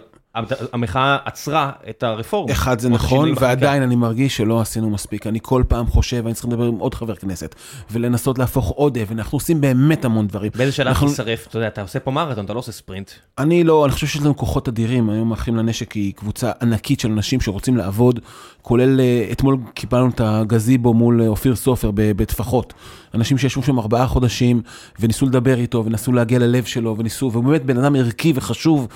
המחאה 0.73 1.17
עצרה 1.25 1.71
את 1.91 2.03
הרפורמה. 2.03 2.53
אחד 2.53 2.79
זה 2.79 2.89
נכון, 2.89 3.33
ועדיין 3.41 3.83
אני 3.83 3.97
מרגיש 3.97 4.37
שלא 4.37 4.61
עשינו 4.61 4.91
מספיק. 4.91 5.27
אני 5.27 5.39
כל 5.43 5.63
פעם 5.69 5.87
חושב, 5.87 6.27
אני 6.27 6.35
צריך 6.35 6.47
לדבר 6.47 6.65
עם 6.65 6.79
עוד 6.79 6.95
חבר 6.95 7.15
כנסת, 7.15 7.55
ולנסות 7.91 8.39
להפוך 8.39 8.69
עוד 8.69 8.99
אבן, 8.99 9.19
אנחנו 9.19 9.37
עושים 9.37 9.61
באמת 9.61 10.05
המון 10.05 10.27
דברים. 10.27 10.51
באיזה 10.55 10.73
שלב 10.73 10.87
אנחנו... 10.87 11.09
תשרף, 11.09 11.47
אתה 11.47 11.59
יודע, 11.59 11.69
אתה 11.69 11.83
עושה 11.83 12.01
פה 12.01 12.11
מרתון, 12.11 12.45
אתה 12.45 12.53
לא 12.53 12.59
עושה 12.59 12.73
ספרינט. 12.73 13.11
אני 13.39 13.65
לא, 13.65 13.85
אני 13.85 13.93
חושב 13.93 14.07
שיש 14.07 14.21
לנו 14.23 14.37
כוחות 14.37 14.69
אדירים, 14.69 15.11
היום 15.11 15.33
אחים 15.33 15.57
לנשק 15.57 15.93
היא 15.93 16.15
קבוצה 16.15 16.51
ענקית 16.63 17.01
של 17.01 17.13
אנשים 17.13 17.41
שרוצים 17.41 17.77
לעבוד, 17.77 18.21
כולל 18.63 19.01
אה, 19.01 19.29
אתמול 19.33 19.57
קיבלנו 19.75 20.09
את 20.09 20.21
הגזיבו 20.25 20.95
מול 20.95 21.23
אה, 21.23 21.29
אופיר 21.29 21.57
סופר 21.57 21.91
בטפחות. 21.95 22.75
אנשים 23.15 23.39
שישבו 23.39 23.63
שם 23.63 23.79
ארבעה 23.79 24.07
חודשים, 24.07 24.63
וניסו 25.01 25.27
לדבר 25.27 25.59
איתו, 25.59 25.85
ונסו 25.85 26.13
להגיע 26.13 26.39
ללב 26.39 26.65
שלו, 26.65 26.97
וניסו, 26.99 27.33
והוא 27.33 27.45
באמת 27.45 27.65
בן 27.65 27.79
אדם 27.79 27.97
ערכי 27.97 28.33
וחשוב 28.35 28.89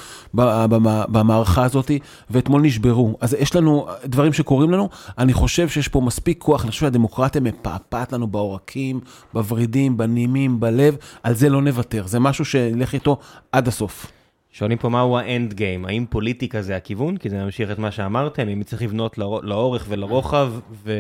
במערכה 1.09 1.65
הזאת, 1.65 1.91
ואתמול 2.31 2.63
נשברו. 2.63 3.17
אז 3.21 3.37
יש 3.39 3.57
לנו 3.57 3.87
דברים 4.05 4.33
שקורים 4.33 4.71
לנו, 4.71 4.89
אני 5.19 5.33
חושב 5.33 5.69
שיש 5.69 5.89
פה 5.89 6.01
מספיק 6.01 6.39
כוח, 6.39 6.63
אני 6.63 6.71
חושב 6.71 6.81
שהדמוקרטיה 6.81 7.41
מפעפעת 7.41 8.13
לנו 8.13 8.27
בעורקים, 8.27 9.01
בוורידים, 9.35 9.97
בנימים, 9.97 10.61
בלב, 10.61 10.97
על 11.23 11.35
זה 11.35 11.49
לא 11.49 11.63
נוותר, 11.63 12.07
זה 12.07 12.19
משהו 12.21 12.45
שנלך 12.45 12.95
איתו 12.95 13.19
עד 13.53 13.69
הסוף. 13.69 14.07
שואלים 14.53 14.79
פה 14.79 14.89
מהו 14.89 15.19
האנד 15.19 15.55
גיים, 15.55 15.85
האם 15.85 16.07
פוליטיקה 16.11 16.63
זה 16.63 16.77
הכיוון? 16.77 17.17
כי 17.17 17.31
זה 17.31 17.45
ממשיך 17.45 17.71
את 17.71 17.79
מה 17.79 17.91
שאמרתם, 17.91 18.49
אם 18.49 18.63
צריך 18.63 18.83
לבנות 18.83 19.19
לאורך 19.19 19.87
ולרוחב 19.89 20.53
ו... 20.85 20.93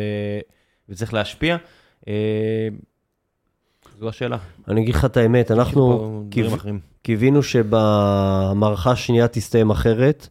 וצריך 0.89 1.15
להשפיע. 1.15 1.57
אה, 3.95 4.01
זו 4.01 4.09
השאלה. 4.09 4.37
אני 4.69 4.83
אגיד 4.83 4.95
לך 4.95 5.05
את 5.05 5.17
האמת, 5.17 5.51
אנחנו 5.51 6.25
קיווינו 7.03 7.43
שבמערכה 7.43 8.91
השנייה 8.91 9.29
תסתיים 9.29 9.71
אחרת, 9.71 10.29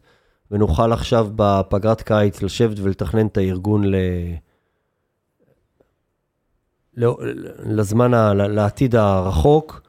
ונוכל 0.50 0.92
עכשיו 0.92 1.28
בפגרת 1.36 2.02
קיץ 2.02 2.42
לשבת 2.42 2.78
ולתכנן 2.78 3.26
את 3.26 3.36
הארגון 3.36 3.84
ל... 3.84 3.94
לזמן, 7.66 8.10
לעתיד 8.36 8.96
הרחוק. 8.96 9.84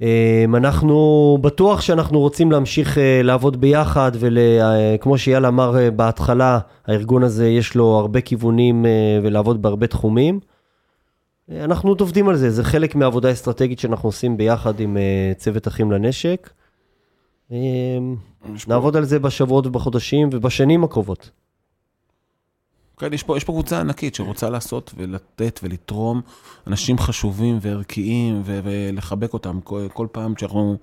אמ, 0.00 0.56
אנחנו 0.56 1.38
בטוח 1.40 1.80
שאנחנו 1.80 2.20
רוצים 2.20 2.52
להמשיך 2.52 2.98
אה, 2.98 3.20
לעבוד 3.22 3.60
ביחד, 3.60 4.12
וכמו 4.14 5.18
שאייל 5.18 5.46
אמר 5.46 5.78
אה, 5.78 5.90
בהתחלה, 5.90 6.58
הארגון 6.86 7.22
הזה 7.22 7.48
יש 7.48 7.74
לו 7.74 7.98
הרבה 7.98 8.20
כיוונים 8.20 8.86
אה, 8.86 8.90
ולעבוד 9.22 9.62
בהרבה 9.62 9.86
תחומים. 9.86 10.40
אנחנו 11.50 11.88
עוד 11.88 12.00
עובדים 12.00 12.28
על 12.28 12.36
זה, 12.36 12.50
זה 12.50 12.64
חלק 12.64 12.94
מהעבודה 12.94 13.28
האסטרטגית 13.28 13.78
שאנחנו 13.78 14.08
עושים 14.08 14.36
ביחד 14.36 14.80
עם 14.80 14.96
uh, 14.96 15.38
צוות 15.38 15.68
אחים 15.68 15.92
לנשק. 15.92 16.50
Um, 17.50 17.54
נעבוד 18.68 18.96
על 18.96 19.04
זה 19.04 19.18
בשבועות 19.18 19.66
ובחודשים 19.66 20.28
ובשנים 20.32 20.84
הקרובות. 20.84 21.30
כן, 22.96 23.12
יש 23.12 23.22
פה, 23.22 23.36
יש 23.36 23.44
פה 23.44 23.52
קבוצה 23.52 23.80
ענקית 23.80 24.14
שרוצה 24.14 24.50
לעשות 24.50 24.94
ולתת 24.96 25.60
ולתרום 25.62 26.20
אנשים 26.66 26.98
חשובים 26.98 27.58
וערכיים 27.60 28.42
ו- 28.44 28.60
ולחבק 28.64 29.32
אותם 29.32 29.60
כל, 29.60 29.86
כל 29.92 30.06
פעם 30.12 30.36
שאנחנו 30.36 30.76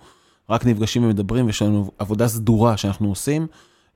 רק 0.50 0.66
נפגשים 0.66 1.04
ומדברים 1.04 1.46
ויש 1.46 1.62
לנו 1.62 1.92
עבודה 2.00 2.28
סדורה 2.28 2.78
שאנחנו 2.78 3.10
עושים, 3.10 3.48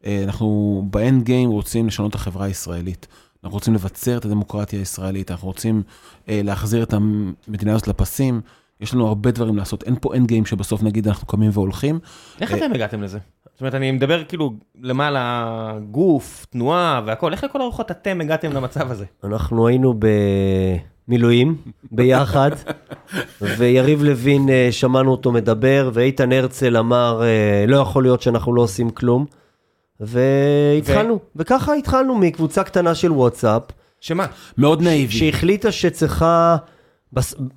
אה, 0.05 0.23
אנחנו 0.23 0.81
ב 0.89 0.98
end 0.98 1.23
game 1.23 1.49
רוצים 1.49 1.87
לשנות 1.87 2.09
את 2.09 2.15
החברה 2.15 2.45
הישראלית. 2.45 3.07
אנחנו 3.45 3.55
רוצים 3.55 3.73
לבצר 3.73 4.17
את 4.17 4.25
הדמוקרטיה 4.25 4.79
הישראלית, 4.79 5.31
אנחנו 5.31 5.47
רוצים 5.47 5.83
אה, 6.29 6.41
להחזיר 6.43 6.83
את 6.83 6.93
המדינה 6.93 7.73
הזאת 7.73 7.87
לפסים. 7.87 8.41
יש 8.81 8.93
לנו 8.93 9.07
הרבה 9.07 9.31
דברים 9.31 9.57
לעשות, 9.57 9.83
אין 9.83 9.95
פה 10.01 10.15
end 10.15 10.27
game 10.27 10.45
שבסוף 10.45 10.83
נגיד 10.83 11.07
אנחנו 11.07 11.27
קמים 11.27 11.49
והולכים. 11.53 11.99
איך 12.41 12.53
אה, 12.53 12.57
אתם 12.57 12.73
הגעתם 12.73 13.03
לזה? 13.03 13.19
זאת 13.53 13.61
אומרת, 13.61 13.75
אני 13.75 13.91
מדבר 13.91 14.23
כאילו 14.23 14.53
למעלה, 14.81 15.77
גוף, 15.91 16.45
תנועה 16.49 17.01
והכל, 17.05 17.31
איך 17.31 17.43
לכל 17.43 17.61
הרוחות 17.61 17.91
אתם 17.91 18.21
הגעתם 18.21 18.51
למצב 18.51 18.91
הזה? 18.91 19.05
אנחנו 19.23 19.67
היינו 19.67 19.93
במילואים 21.07 21.55
ביחד, 21.91 22.51
ויריב 23.41 24.03
לוין, 24.03 24.49
אה, 24.49 24.67
שמענו 24.71 25.11
אותו 25.11 25.31
מדבר, 25.31 25.89
ואיתן 25.93 26.31
הרצל 26.31 26.77
אמר, 26.77 27.21
אה, 27.23 27.65
לא 27.67 27.77
יכול 27.77 28.03
להיות 28.03 28.21
שאנחנו 28.21 28.55
לא 28.55 28.61
עושים 28.61 28.89
כלום. 28.89 29.25
והתחלנו, 29.99 31.13
ו... 31.13 31.17
וככה 31.35 31.73
התחלנו 31.73 32.15
מקבוצה 32.15 32.63
קטנה 32.63 32.95
של 32.95 33.11
וואטסאפ. 33.11 33.61
שמה? 34.01 34.25
מאוד 34.57 34.81
נאיבי. 34.81 35.13
שהחליטה 35.13 35.71
שצריכה. 35.71 36.57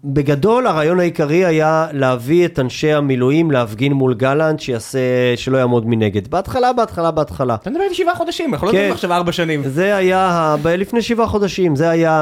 בגדול 0.05 0.67
הרעיון 0.67 1.01
העיקרי 1.01 1.45
היה 1.45 1.87
להביא 1.93 2.47
את 2.47 2.59
אנשי 2.59 2.93
המילואים 2.93 3.51
להפגין 3.51 3.93
מול 3.93 4.15
גלנט 4.15 4.61
שיעשה, 4.61 4.99
שלא 5.37 5.59
יעמוד 5.59 5.87
מנגד. 5.87 6.29
בהתחלה, 6.29 6.73
בהתחלה, 6.73 7.11
בהתחלה. 7.11 7.55
אתה 7.55 7.71
מדבר 7.71 7.83
על 7.83 7.95
שבעה 7.95 8.15
חודשים, 8.15 8.55
אנחנו 8.55 8.67
לא 8.67 8.73
כן. 8.73 8.79
מדברים 8.79 8.93
עכשיו 8.93 9.13
ארבע 9.13 9.33
שנים. 9.33 9.63
זה 9.65 9.97
היה. 9.97 10.57
לפני 10.65 11.03
שבעה 11.03 11.27
חודשים, 11.27 11.77
זה 11.77 11.91
היה 11.91 12.13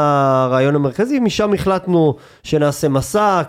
הרעיון 0.49 0.75
המרכזי, 0.75 1.19
משם 1.19 1.55
החלטנו 1.55 2.17
שנעשה 2.43 2.89
מסע. 2.89 3.43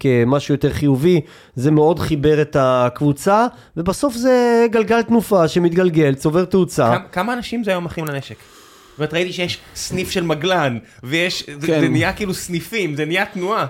כמשהו 0.00 0.54
יותר 0.54 0.72
חיובי, 0.72 1.20
זה 1.54 1.70
מאוד 1.70 1.98
חיבר 1.98 2.42
את 2.42 2.56
הקבוצה, 2.60 3.46
ובסוף 3.76 4.14
זה 4.14 4.66
גלגל 4.70 5.02
תנופה 5.02 5.48
שמתגלגל, 5.48 6.14
צובר 6.14 6.44
תאוצה. 6.44 6.96
כמה 7.12 7.32
אנשים 7.32 7.64
זה 7.64 7.70
היום 7.70 7.86
אחים 7.86 8.04
לנשק? 8.04 8.57
זאת 8.98 9.00
אומרת, 9.00 9.14
ראיתי 9.14 9.32
שיש 9.32 9.58
סניף 9.74 10.10
של 10.10 10.24
מגלן, 10.24 10.78
ויש, 11.02 11.42
כן. 11.42 11.60
זה, 11.60 11.66
זה 11.66 11.88
נהיה 11.88 12.12
כאילו 12.12 12.34
סניפים, 12.34 12.96
זה 12.96 13.04
נהיה 13.04 13.26
תנועה. 13.26 13.66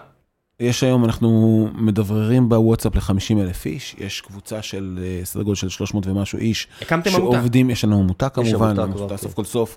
יש 0.60 0.82
היום, 0.82 1.04
אנחנו 1.04 1.68
מדבררים 1.74 2.48
בוואטסאפ 2.48 2.94
ל-50 2.94 3.40
אלף 3.40 3.66
איש, 3.66 3.96
יש 3.98 4.20
קבוצה 4.20 4.62
של 4.62 4.98
אה, 5.02 5.24
סדר 5.24 5.42
גודל 5.42 5.54
של 5.56 5.68
300 5.68 6.06
ומשהו 6.06 6.38
איש. 6.38 6.68
הקמתם 6.82 7.10
עמותה. 7.14 7.36
שעובדים, 7.36 7.70
יש 7.70 7.84
לנו 7.84 7.98
עמותה 7.98 8.28
כמובן, 8.28 8.66
עמותה 8.66 8.74
כבר, 8.74 8.98
עמותה 8.98 9.16
כן. 9.16 9.22
סוף 9.22 9.34
כל 9.34 9.44
סוף. 9.44 9.76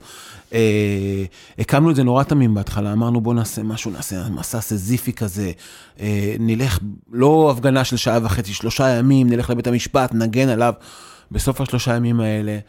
אה, 0.53 1.23
הקמנו 1.59 1.91
את 1.91 1.95
זה 1.95 2.03
נורא 2.03 2.23
תמים 2.23 2.53
בהתחלה, 2.53 2.93
אמרנו 2.93 3.21
בוא 3.21 3.33
נעשה 3.33 3.63
משהו, 3.63 3.91
נעשה 3.91 4.29
מסע 4.29 4.61
סזיפי 4.61 5.13
כזה, 5.13 5.51
אה, 5.99 6.35
נלך, 6.39 6.79
לא 7.11 7.51
הפגנה 7.51 7.83
של 7.83 7.97
שעה 7.97 8.19
וחצי, 8.23 8.53
שלושה 8.53 8.89
ימים, 8.89 9.29
נלך 9.29 9.49
לבית 9.49 9.67
המשפט, 9.67 10.13
נגן 10.13 10.49
עליו. 10.49 10.73
בסוף 11.31 11.61
השלושה 11.61 11.95
ימים 11.95 12.19
האלה, 12.19 12.59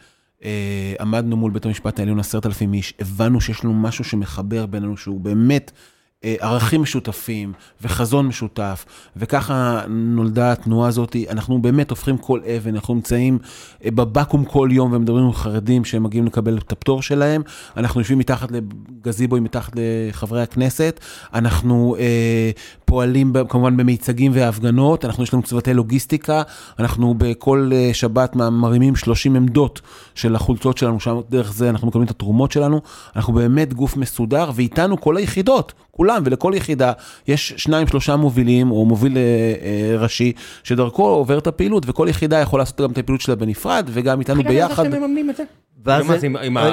עמדנו 0.99 1.37
מול 1.37 1.51
בית 1.51 1.65
המשפט 1.65 1.99
העליון 1.99 2.19
עשרת 2.19 2.45
אלפים 2.45 2.73
איש, 2.73 2.93
הבנו 2.99 3.41
שיש 3.41 3.63
לנו 3.63 3.73
משהו 3.73 4.03
שמחבר 4.03 4.65
בינינו, 4.65 4.97
שהוא 4.97 5.19
באמת 5.19 5.71
אה, 5.75 5.92
ערכים 6.23 6.81
משותפים 6.81 7.53
וחזון 7.81 8.27
משותף, 8.27 8.85
וככה 9.15 9.81
נולדה 9.89 10.51
התנועה 10.51 10.87
הזאת. 10.87 11.15
אנחנו 11.29 11.61
באמת 11.61 11.89
הופכים 11.89 12.17
כל 12.17 12.39
אבן, 12.57 12.75
אנחנו 12.75 12.93
נמצאים 12.93 13.39
אה, 13.85 13.91
בבקו"ם 13.91 14.45
כל 14.45 14.69
יום 14.71 14.93
ומדברים 14.93 15.25
עם 15.25 15.33
חרדים 15.33 15.85
שהם 15.85 16.03
מגיעים 16.03 16.25
לקבל 16.25 16.57
את 16.57 16.71
הפטור 16.71 17.01
שלהם. 17.01 17.41
אנחנו 17.77 18.01
יושבים 18.01 18.17
מתחת 18.19 18.49
לגזיבוי, 18.51 19.39
מתחת 19.39 19.73
לחברי 19.75 20.41
הכנסת. 20.41 20.99
אנחנו 21.33 21.95
אה, 21.99 22.51
פועלים 22.85 23.33
כמובן 23.49 23.77
במיצגים 23.77 24.31
והפגנות, 24.35 25.05
אנחנו 25.05 25.23
יש 25.23 25.33
לנו 25.33 25.43
צוותי 25.43 25.73
לוגיסטיקה, 25.73 26.41
אנחנו 26.79 27.15
בכל 27.17 27.69
אה, 27.73 27.89
שבת 27.93 28.35
מרימים 28.35 28.95
30 28.95 29.35
עמדות 29.35 29.81
של 30.15 30.35
החולצות 30.35 30.77
שלנו, 30.77 30.99
שם 30.99 31.19
דרך 31.29 31.53
זה 31.53 31.69
אנחנו 31.69 31.87
מקבלים 31.87 32.05
את 32.05 32.11
התרומות 32.11 32.51
שלנו. 32.51 32.81
אנחנו 33.15 33.33
באמת 33.33 33.73
גוף 33.73 33.97
מסודר, 33.97 34.51
ואיתנו 34.55 35.01
כל 35.01 35.17
היחידות, 35.17 35.73
כולם, 35.95 36.23
ולכל 36.25 36.53
יחידה 36.55 36.91
יש 37.27 37.53
שניים, 37.57 37.87
שלושה 37.87 38.15
מובילים, 38.15 38.71
או 38.71 38.85
מוביל 38.85 39.17
אה, 39.17 39.21
אה, 39.61 39.97
ראשי, 40.01 40.31
שדרכו 40.63 41.05
עובר 41.07 41.37
את 41.37 41.47
הפעילות, 41.47 41.83
וכל 41.89 42.07
יחידה 42.09 42.37
יכולה 42.39 42.61
לעשות 42.61 42.81
גם 42.81 42.91
את 42.91 42.97
הפעילות 42.97 43.21
שלה 43.21 43.35
בנפרד, 43.35 43.89
וגם 43.93 44.19
איתנו 44.19 44.43
ביחד. 44.43 44.85
אתם 44.85 45.01
מממנים 45.01 45.29
את 45.29 45.35
זה? 45.35 45.43
ואז 45.85 46.05
זה- 46.19 46.25
עם- 46.27 46.37
עם 46.37 46.57
אה? 46.57 46.63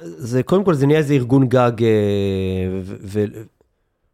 זה 0.00 0.42
קודם 0.42 0.64
כל 0.64 0.74
זה 0.74 0.86
נהיה 0.86 0.98
איזה 0.98 1.14
ארגון 1.14 1.48
גג 1.48 1.72
אה, 1.82 1.88
ו- 2.82 2.94
ו- 3.02 3.24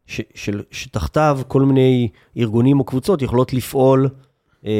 ש- 0.06 0.20
של- 0.34 0.62
שתחתיו 0.70 1.40
כל 1.48 1.62
מיני 1.62 2.08
ארגונים 2.36 2.80
או 2.80 2.84
קבוצות 2.84 3.22
יכולות 3.22 3.52
לפעול 3.52 4.08
אה, 4.66 4.72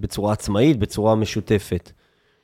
בצורה 0.00 0.32
עצמאית, 0.32 0.78
בצורה 0.78 1.14
משותפת. 1.14 1.92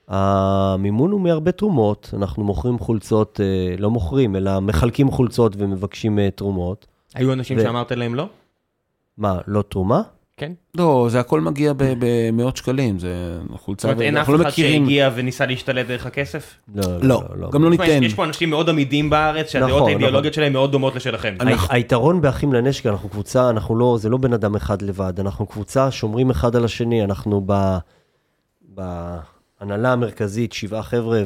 המימון 0.09 1.11
הוא 1.11 1.21
מהרבה 1.21 1.53
תרומות, 1.53 2.11
אנחנו 2.17 2.45
מוכרים 2.45 2.79
חולצות, 2.79 3.41
אה, 3.43 3.75
לא 3.79 3.91
מוכרים, 3.91 4.37
אלא 4.37 4.61
מחלקים 4.61 5.11
חולצות 5.11 5.55
ומבקשים 5.59 6.19
אה, 6.19 6.29
תרומות. 6.31 6.87
היו 7.15 7.33
אנשים 7.33 7.59
ו- 7.59 7.63
שאמרת 7.63 7.93
להם 7.93 8.15
לא? 8.15 8.27
מה, 9.19 9.39
לא 9.47 9.63
תרומה? 9.63 10.03
כן. 10.37 10.53
לא, 10.75 11.07
זה 11.11 11.21
הכל 11.21 11.41
מגיע 11.41 11.73
ב- 11.73 11.95
במאות 11.99 12.57
שקלים, 12.57 12.99
זה 12.99 13.39
זאת 13.51 13.61
חולצה, 13.61 13.89
אומרת, 13.89 14.01
אין 14.03 14.17
אף 14.17 14.29
לא 14.29 14.37
אחד 14.37 14.47
מכירים... 14.47 14.83
שהגיע 14.85 15.11
וניסה 15.15 15.47
להשתלט 15.47 15.87
דרך 15.87 16.07
הכסף? 16.07 16.55
לא, 16.75 16.83
לא, 17.03 17.51
גם 17.53 17.65
לא 17.65 17.71
תשמע, 17.71 17.85
יש- 17.85 17.91
ניתן. 17.91 18.03
יש 18.05 18.15
פה 18.15 18.25
אנשים 18.25 18.51
מאוד 18.51 18.69
עמידים 18.69 19.11
בארץ, 19.11 19.49
שהדעות 19.51 19.71
נכון, 19.77 19.89
האידיאולוגיות 19.89 20.35
שלהם 20.35 20.53
מאוד 20.53 20.73
דומות 20.73 20.95
לשלכם. 20.95 21.35
אני- 21.41 21.53
ה- 21.53 21.57
היתרון 21.71 22.21
באחים 22.21 22.53
לנשק, 22.53 22.87
אנחנו 22.87 23.09
קבוצה, 23.09 23.51
אנחנו 23.51 23.77
לא, 23.77 23.97
זה 24.01 24.09
לא 24.09 24.17
בן 24.17 24.33
אדם 24.33 24.55
אחד 24.57 24.83
לבד, 24.83 25.21
אנחנו 25.21 25.47
קבוצה, 25.47 25.91
שומרים 25.91 26.31
אחד 26.31 26.57
על 26.57 26.65
השני, 26.65 27.05
אנחנו 27.05 27.43
ב... 27.47 27.53
בהנהלה 29.63 29.93
המרכזית, 29.93 30.53
שבעה 30.53 30.83
חבר'ה, 30.83 31.23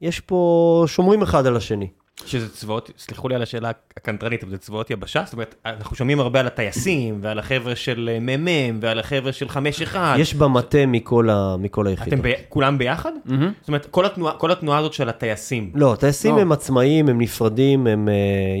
ויש 0.00 0.20
פה, 0.20 0.84
שומרים 0.86 1.22
אחד 1.22 1.46
על 1.46 1.56
השני. 1.56 1.88
שזה 2.26 2.48
צבאות, 2.48 2.90
סלחו 2.98 3.28
לי 3.28 3.34
על 3.34 3.42
השאלה 3.42 3.70
הקנטרנית, 3.96 4.42
אבל 4.42 4.52
זה 4.52 4.58
צבאות 4.58 4.90
יבשה? 4.90 5.22
זאת 5.24 5.32
אומרת, 5.32 5.54
אנחנו 5.66 5.96
שומעים 5.96 6.20
הרבה 6.20 6.40
על 6.40 6.46
הטייסים, 6.46 7.18
ועל 7.22 7.38
החבר'ה 7.38 7.76
של 7.76 8.10
אה, 8.12 8.20
מ"מ, 8.20 8.78
ועל 8.80 8.98
החבר'ה 8.98 9.32
של 9.32 9.46
5-1. 9.94 9.96
יש 10.18 10.34
במטה 10.34 10.86
מכל, 10.86 11.30
ה, 11.30 11.56
מכל 11.58 11.86
היחידות. 11.86 12.12
אתם 12.12 12.22
ב... 12.22 12.32
כולם 12.48 12.78
ביחד? 12.78 13.12
מהמם. 13.24 13.52
זאת 13.60 13.68
אומרת, 13.68 13.86
כל 13.86 14.06
התנועה, 14.06 14.34
כל 14.34 14.52
התנועה 14.52 14.78
הזאת 14.78 14.92
של 14.92 15.08
הטייסים, 15.08 15.72
לא, 15.74 15.96
טייסים 16.00 16.36
לא. 16.36 16.40
הם 16.40 16.52
עצמאיים, 16.52 17.08
הם 17.08 17.20
נפרדים, 17.20 17.86
הם, 17.86 18.08
אה, 18.08 18.14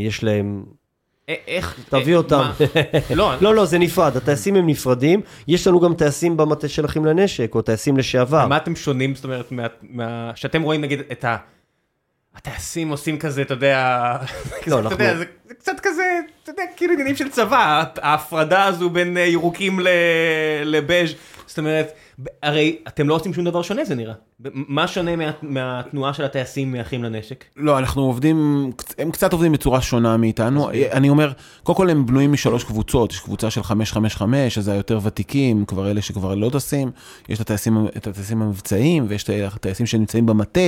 יש 0.06 0.24
להם... 0.24 0.64
איך... 1.46 1.78
תביא 1.88 2.12
אה, 2.12 2.18
אותם. 2.18 2.50
לא, 3.14 3.32
לא, 3.40 3.54
לא, 3.54 3.64
זה 3.64 3.78
נפרד, 3.78 4.16
הטייסים 4.16 4.56
הם 4.56 4.66
נפרדים, 4.66 5.20
יש 5.48 5.66
לנו 5.66 5.80
גם 5.80 5.94
טייסים 5.94 6.36
במטה 6.36 6.68
של 6.68 6.84
אחים 6.84 7.04
לנשק, 7.04 7.54
או 7.54 7.62
טייסים 7.62 7.96
לשעבר. 7.96 8.46
מה 8.46 8.56
אתם 8.56 8.76
שונים, 8.76 9.14
זאת 9.14 9.24
אומרת. 9.24 9.52
שאתם 10.34 10.62
רואים 10.62 10.80
נגיד 10.80 11.00
את 11.12 11.24
ה... 11.24 11.36
הטייסים 12.36 12.88
עושים 12.88 13.18
כזה, 13.18 13.42
אתה 13.42 13.54
יודע, 13.54 14.16
לא, 14.66 14.78
אתה 14.80 14.94
יודע, 14.94 15.10
אנחנו- 15.10 15.18
זה 15.18 15.24
זה 15.48 15.54
קצת 15.54 15.80
כזה, 15.82 16.02
אתה 16.42 16.50
יודע, 16.50 16.62
כאילו 16.76 16.92
עניינים 16.92 17.16
של 17.16 17.28
צבא, 17.28 17.84
ההפרדה 18.02 18.64
הזו 18.64 18.90
בין 18.90 19.16
אה, 19.16 19.22
ירוקים 19.22 19.80
לבז', 20.64 21.14
זאת 21.46 21.58
אומרת, 21.58 21.92
הרי 22.42 22.76
אתם 22.88 23.08
לא 23.08 23.14
עושים 23.14 23.34
שום 23.34 23.44
דבר 23.44 23.62
שונה 23.62 23.84
זה 23.84 23.94
נראה. 23.94 24.14
מה 24.54 24.88
שונה 24.88 25.16
מה- 25.16 25.30
מהתנועה 25.42 26.14
של 26.14 26.24
הטייסים 26.24 26.72
מאחים 26.72 27.04
לנשק? 27.04 27.44
לא, 27.56 27.78
אנחנו 27.78 28.02
עובדים, 28.02 28.70
הם 28.98 29.10
קצת 29.10 29.32
עובדים 29.32 29.52
בצורה 29.52 29.80
שונה 29.80 30.16
מאיתנו. 30.16 30.70
אני 30.70 31.08
אומר, 31.10 31.32
קודם 31.62 31.76
כל 31.76 31.90
הם 31.90 32.06
בנויים 32.06 32.32
משלוש 32.32 32.64
קבוצות, 32.64 33.12
יש 33.12 33.20
קבוצה 33.20 33.50
של 33.50 33.62
555, 33.62 34.54
שזה 34.54 34.72
היותר 34.72 34.98
ותיקים, 35.02 35.64
כבר 35.64 35.90
אלה 35.90 36.02
שכבר 36.02 36.34
לא 36.34 36.50
טסים, 36.50 36.90
יש 37.28 37.36
את 37.36 37.40
הטייסים, 37.40 37.86
את 37.96 38.06
הטייסים 38.06 38.42
המבצעיים, 38.42 39.04
ויש 39.08 39.22
את 39.24 39.30
הטייסים 39.54 39.86
שנמצאים 39.86 40.26
במטה, 40.26 40.60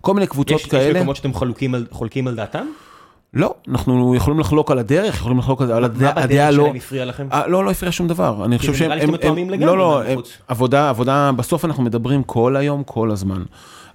כל 0.00 0.14
מיני 0.14 0.26
קבוצות 0.26 0.60
יש 0.60 0.64
יש 0.66 0.70
כאלה. 0.70 0.98
מקומות 0.98 1.16
שאתם 1.16 1.32
חולקים 1.32 1.74
על- 1.74 1.86
חולקים 1.90 2.28
על 2.28 2.34
דעתם? 2.34 2.66
לא, 3.36 3.54
אנחנו 3.68 4.14
יכולים 4.14 4.40
לחלוק 4.40 4.70
על 4.70 4.78
הדרך, 4.78 5.14
יכולים 5.14 5.38
לחלוק 5.38 5.62
על 5.62 5.68
מה 5.68 5.74
הדעה 5.76 6.10
הדעה 6.10 6.26
בדרך 6.26 6.58
לא... 6.58 6.64
שלהם 6.64 6.76
הפריע 6.76 7.04
לכם? 7.04 7.26
אה, 7.32 7.46
לא, 7.48 7.64
לא 7.64 7.70
הפריע 7.70 7.92
שום 7.92 8.08
דבר. 8.08 8.44
אני 8.44 8.58
חושב 8.58 8.74
שהם... 8.74 8.92
נראה 8.92 9.04
לי 9.06 9.12
שאתם 9.12 9.36
לא, 9.60 9.78
לא. 9.78 10.02
עבודה, 10.48 10.88
עבודה, 10.90 11.30
בסוף 11.36 11.64
אנחנו 11.64 11.82
מדברים 11.82 12.22
כל 12.22 12.56
היום, 12.56 12.82
כל 12.86 13.10
הזמן. 13.10 13.42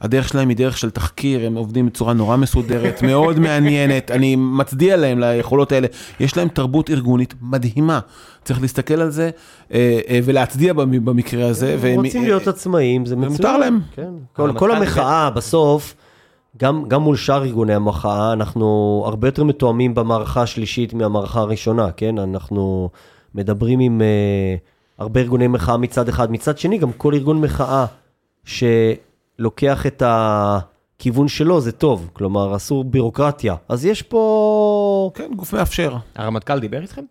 הדרך 0.01 0.27
שלהם 0.29 0.49
היא 0.49 0.57
דרך 0.57 0.77
של 0.77 0.89
תחקיר, 0.89 1.45
הם 1.47 1.55
עובדים 1.55 1.85
בצורה 1.85 2.13
נורא 2.13 2.37
מסודרת, 2.37 3.01
מאוד 3.07 3.39
מעניינת, 3.39 4.11
אני 4.11 4.35
מצדיע 4.35 4.97
להם 4.97 5.19
ליכולות 5.19 5.71
האלה. 5.71 5.87
יש 6.19 6.37
להם 6.37 6.47
תרבות 6.47 6.89
ארגונית 6.89 7.33
מדהימה. 7.41 7.99
צריך 8.43 8.61
להסתכל 8.61 8.93
על 9.01 9.09
זה 9.09 9.29
אה, 9.73 9.99
אה, 10.09 10.19
ולהצדיע 10.23 10.73
במ- 10.73 11.05
במקרה 11.05 11.47
הזה. 11.47 11.77
הם 11.83 11.95
רוצים 12.05 12.23
להיות 12.23 12.47
עצמאים, 12.47 13.05
זה 13.05 13.15
מצוין. 13.15 13.29
ומותר 13.31 13.57
להם. 13.57 13.79
כן. 13.95 14.03
כל, 14.33 14.41
הרמטכ"ל 14.43 14.59
כל 14.59 14.67
דיבר- 14.67 14.81
המחאה, 14.81 15.29
בסוף, 15.29 15.95
גם, 16.57 16.83
גם 16.87 17.01
מול 17.01 17.15
שאר 17.15 17.43
ארגוני 17.43 17.73
המחאה, 17.73 18.33
אנחנו 18.33 19.03
הרבה 19.05 19.27
יותר 19.27 19.43
מתואמים 19.43 19.95
במערכה 19.95 20.41
השלישית 20.41 20.93
מהמערכה 20.93 21.39
הראשונה, 21.39 21.91
כן? 21.91 22.17
אנחנו 22.17 22.89
מדברים 23.35 23.79
עם 23.79 24.01
uh, 24.01 25.01
הרבה 25.01 25.19
ארגוני 25.19 25.47
מחאה 25.47 25.77
מצד 25.77 26.09
אחד. 26.09 26.31
מצד 26.31 26.57
שני, 26.57 26.77
גם 26.77 26.91
כל 26.91 27.13
ארגון 27.13 27.41
מחאה 27.41 27.85
שלוקח 28.45 29.85
את 29.85 30.03
הכיוון 30.05 31.27
שלו, 31.27 31.61
זה 31.61 31.71
טוב. 31.71 32.09
כלומר, 32.13 32.55
אסור 32.55 32.83
בירוקרטיה. 32.83 33.55
אז 33.69 33.85
יש 33.85 34.01
פה... 34.01 35.11
כן, 35.13 35.31
גוף 35.35 35.53
מאפשר. 35.53 35.95
הרמטכ"ל 36.15 36.59
דיבר 36.59 36.81
איתכם? 36.81 37.03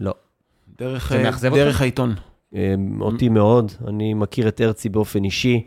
לא. 0.00 0.14
דרך, 0.78 1.12
אה, 1.12 1.30
דרך? 1.50 1.80
העיתון. 1.80 2.14
אה, 2.54 2.74
אותי 3.00 3.28
מאוד, 3.28 3.72
אני 3.86 4.14
מכיר 4.14 4.48
את 4.48 4.60
הרצי 4.60 4.88
באופן 4.88 5.24
אישי, 5.24 5.66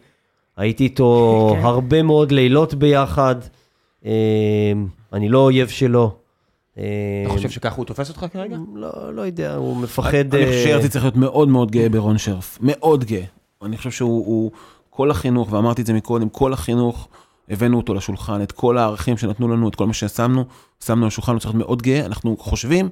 הייתי 0.57 0.83
איתו 0.83 1.09
כן. 1.55 1.65
הרבה 1.65 2.03
מאוד 2.03 2.31
לילות 2.31 2.73
ביחד, 2.73 3.35
אה, 4.05 4.11
אני 5.13 5.29
לא 5.29 5.39
אויב 5.39 5.67
שלו. 5.67 6.15
אה, 6.77 6.83
אתה 7.25 7.33
חושב 7.33 7.49
שככה 7.49 7.75
הוא 7.75 7.85
תופס 7.85 8.09
אותך 8.09 8.25
כרגע? 8.33 8.57
לא, 8.75 9.13
לא 9.13 9.21
יודע, 9.21 9.55
הוא 9.55 9.77
מפחד... 9.77 10.35
אני 10.35 10.45
חושב 10.45 10.57
אה, 10.57 10.63
שהרצי 10.63 10.89
צריך 10.89 11.05
להיות 11.05 11.15
מאוד 11.15 11.47
מאוד 11.49 11.71
גאה 11.71 11.89
ברון 11.89 12.17
שרף, 12.17 12.57
מאוד 12.61 13.03
גאה. 13.05 13.23
אני 13.63 13.77
חושב 13.77 13.91
שהוא, 13.91 14.25
הוא- 14.25 14.51
כל 14.89 15.11
החינוך, 15.11 15.53
ואמרתי 15.53 15.81
את 15.81 15.87
זה 15.87 15.93
מקודם, 15.93 16.29
כל 16.29 16.53
החינוך, 16.53 17.07
הבאנו 17.49 17.77
אותו 17.77 17.93
לשולחן, 17.93 18.41
את 18.41 18.51
כל 18.51 18.77
הערכים 18.77 19.17
שנתנו 19.17 19.47
לנו, 19.47 19.67
את 19.69 19.75
כל 19.75 19.87
מה 19.87 19.93
ששמנו, 19.93 20.43
שמנו 20.85 21.01
על 21.01 21.07
השולחן, 21.07 21.31
הוא 21.31 21.39
צריך 21.39 21.55
להיות 21.55 21.67
מאוד 21.67 21.81
גאה, 21.81 22.05
אנחנו 22.05 22.37
חושבים 22.39 22.89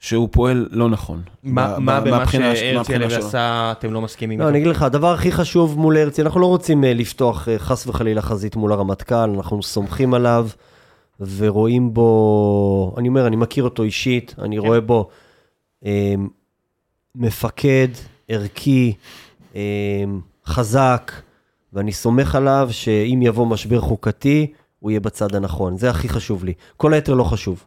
שהוא 0.00 0.28
פועל 0.32 0.68
לא 0.70 0.88
נכון. 0.88 1.22
מה 1.42 1.78
במה 1.78 2.26
שהרצי. 2.26 2.94
עשה 2.94 3.72
אתם 3.72 3.92
לא 3.92 4.00
מסכימים 4.00 4.38
לא, 4.38 4.44
איתו? 4.44 4.50
אני 4.50 4.58
אגיד 4.58 4.70
לך, 4.70 4.82
הדבר 4.82 5.12
הכי 5.12 5.32
חשוב 5.32 5.78
מול 5.78 5.96
הרצי, 5.96 6.22
אנחנו 6.22 6.40
לא 6.40 6.46
רוצים 6.46 6.84
אה, 6.84 6.94
לפתוח 6.94 7.48
אה, 7.48 7.58
חס 7.58 7.86
וחלילה 7.86 8.22
חזית 8.22 8.56
מול 8.56 8.72
הרמטכ"ל, 8.72 9.30
אנחנו 9.36 9.62
סומכים 9.62 10.14
עליו 10.14 10.48
ורואים 11.20 11.94
בו, 11.94 12.94
אני 12.98 13.08
אומר, 13.08 13.26
אני 13.26 13.36
מכיר 13.36 13.64
אותו 13.64 13.82
אישית, 13.82 14.34
אני 14.38 14.56
כן. 14.56 14.66
רואה 14.66 14.80
בו 14.80 15.08
אה, 15.84 16.14
מפקד, 17.14 17.88
ערכי, 18.28 18.92
אה, 19.56 20.04
חזק, 20.46 21.12
ואני 21.72 21.92
סומך 21.92 22.34
עליו 22.34 22.68
שאם 22.72 23.20
יבוא 23.22 23.46
משבר 23.46 23.80
חוקתי, 23.80 24.52
הוא 24.78 24.90
יהיה 24.90 25.00
בצד 25.00 25.34
הנכון, 25.34 25.76
זה 25.76 25.90
הכי 25.90 26.08
חשוב 26.08 26.44
לי. 26.44 26.52
כל 26.76 26.92
היתר 26.94 27.14
לא 27.14 27.24
חשוב. 27.24 27.64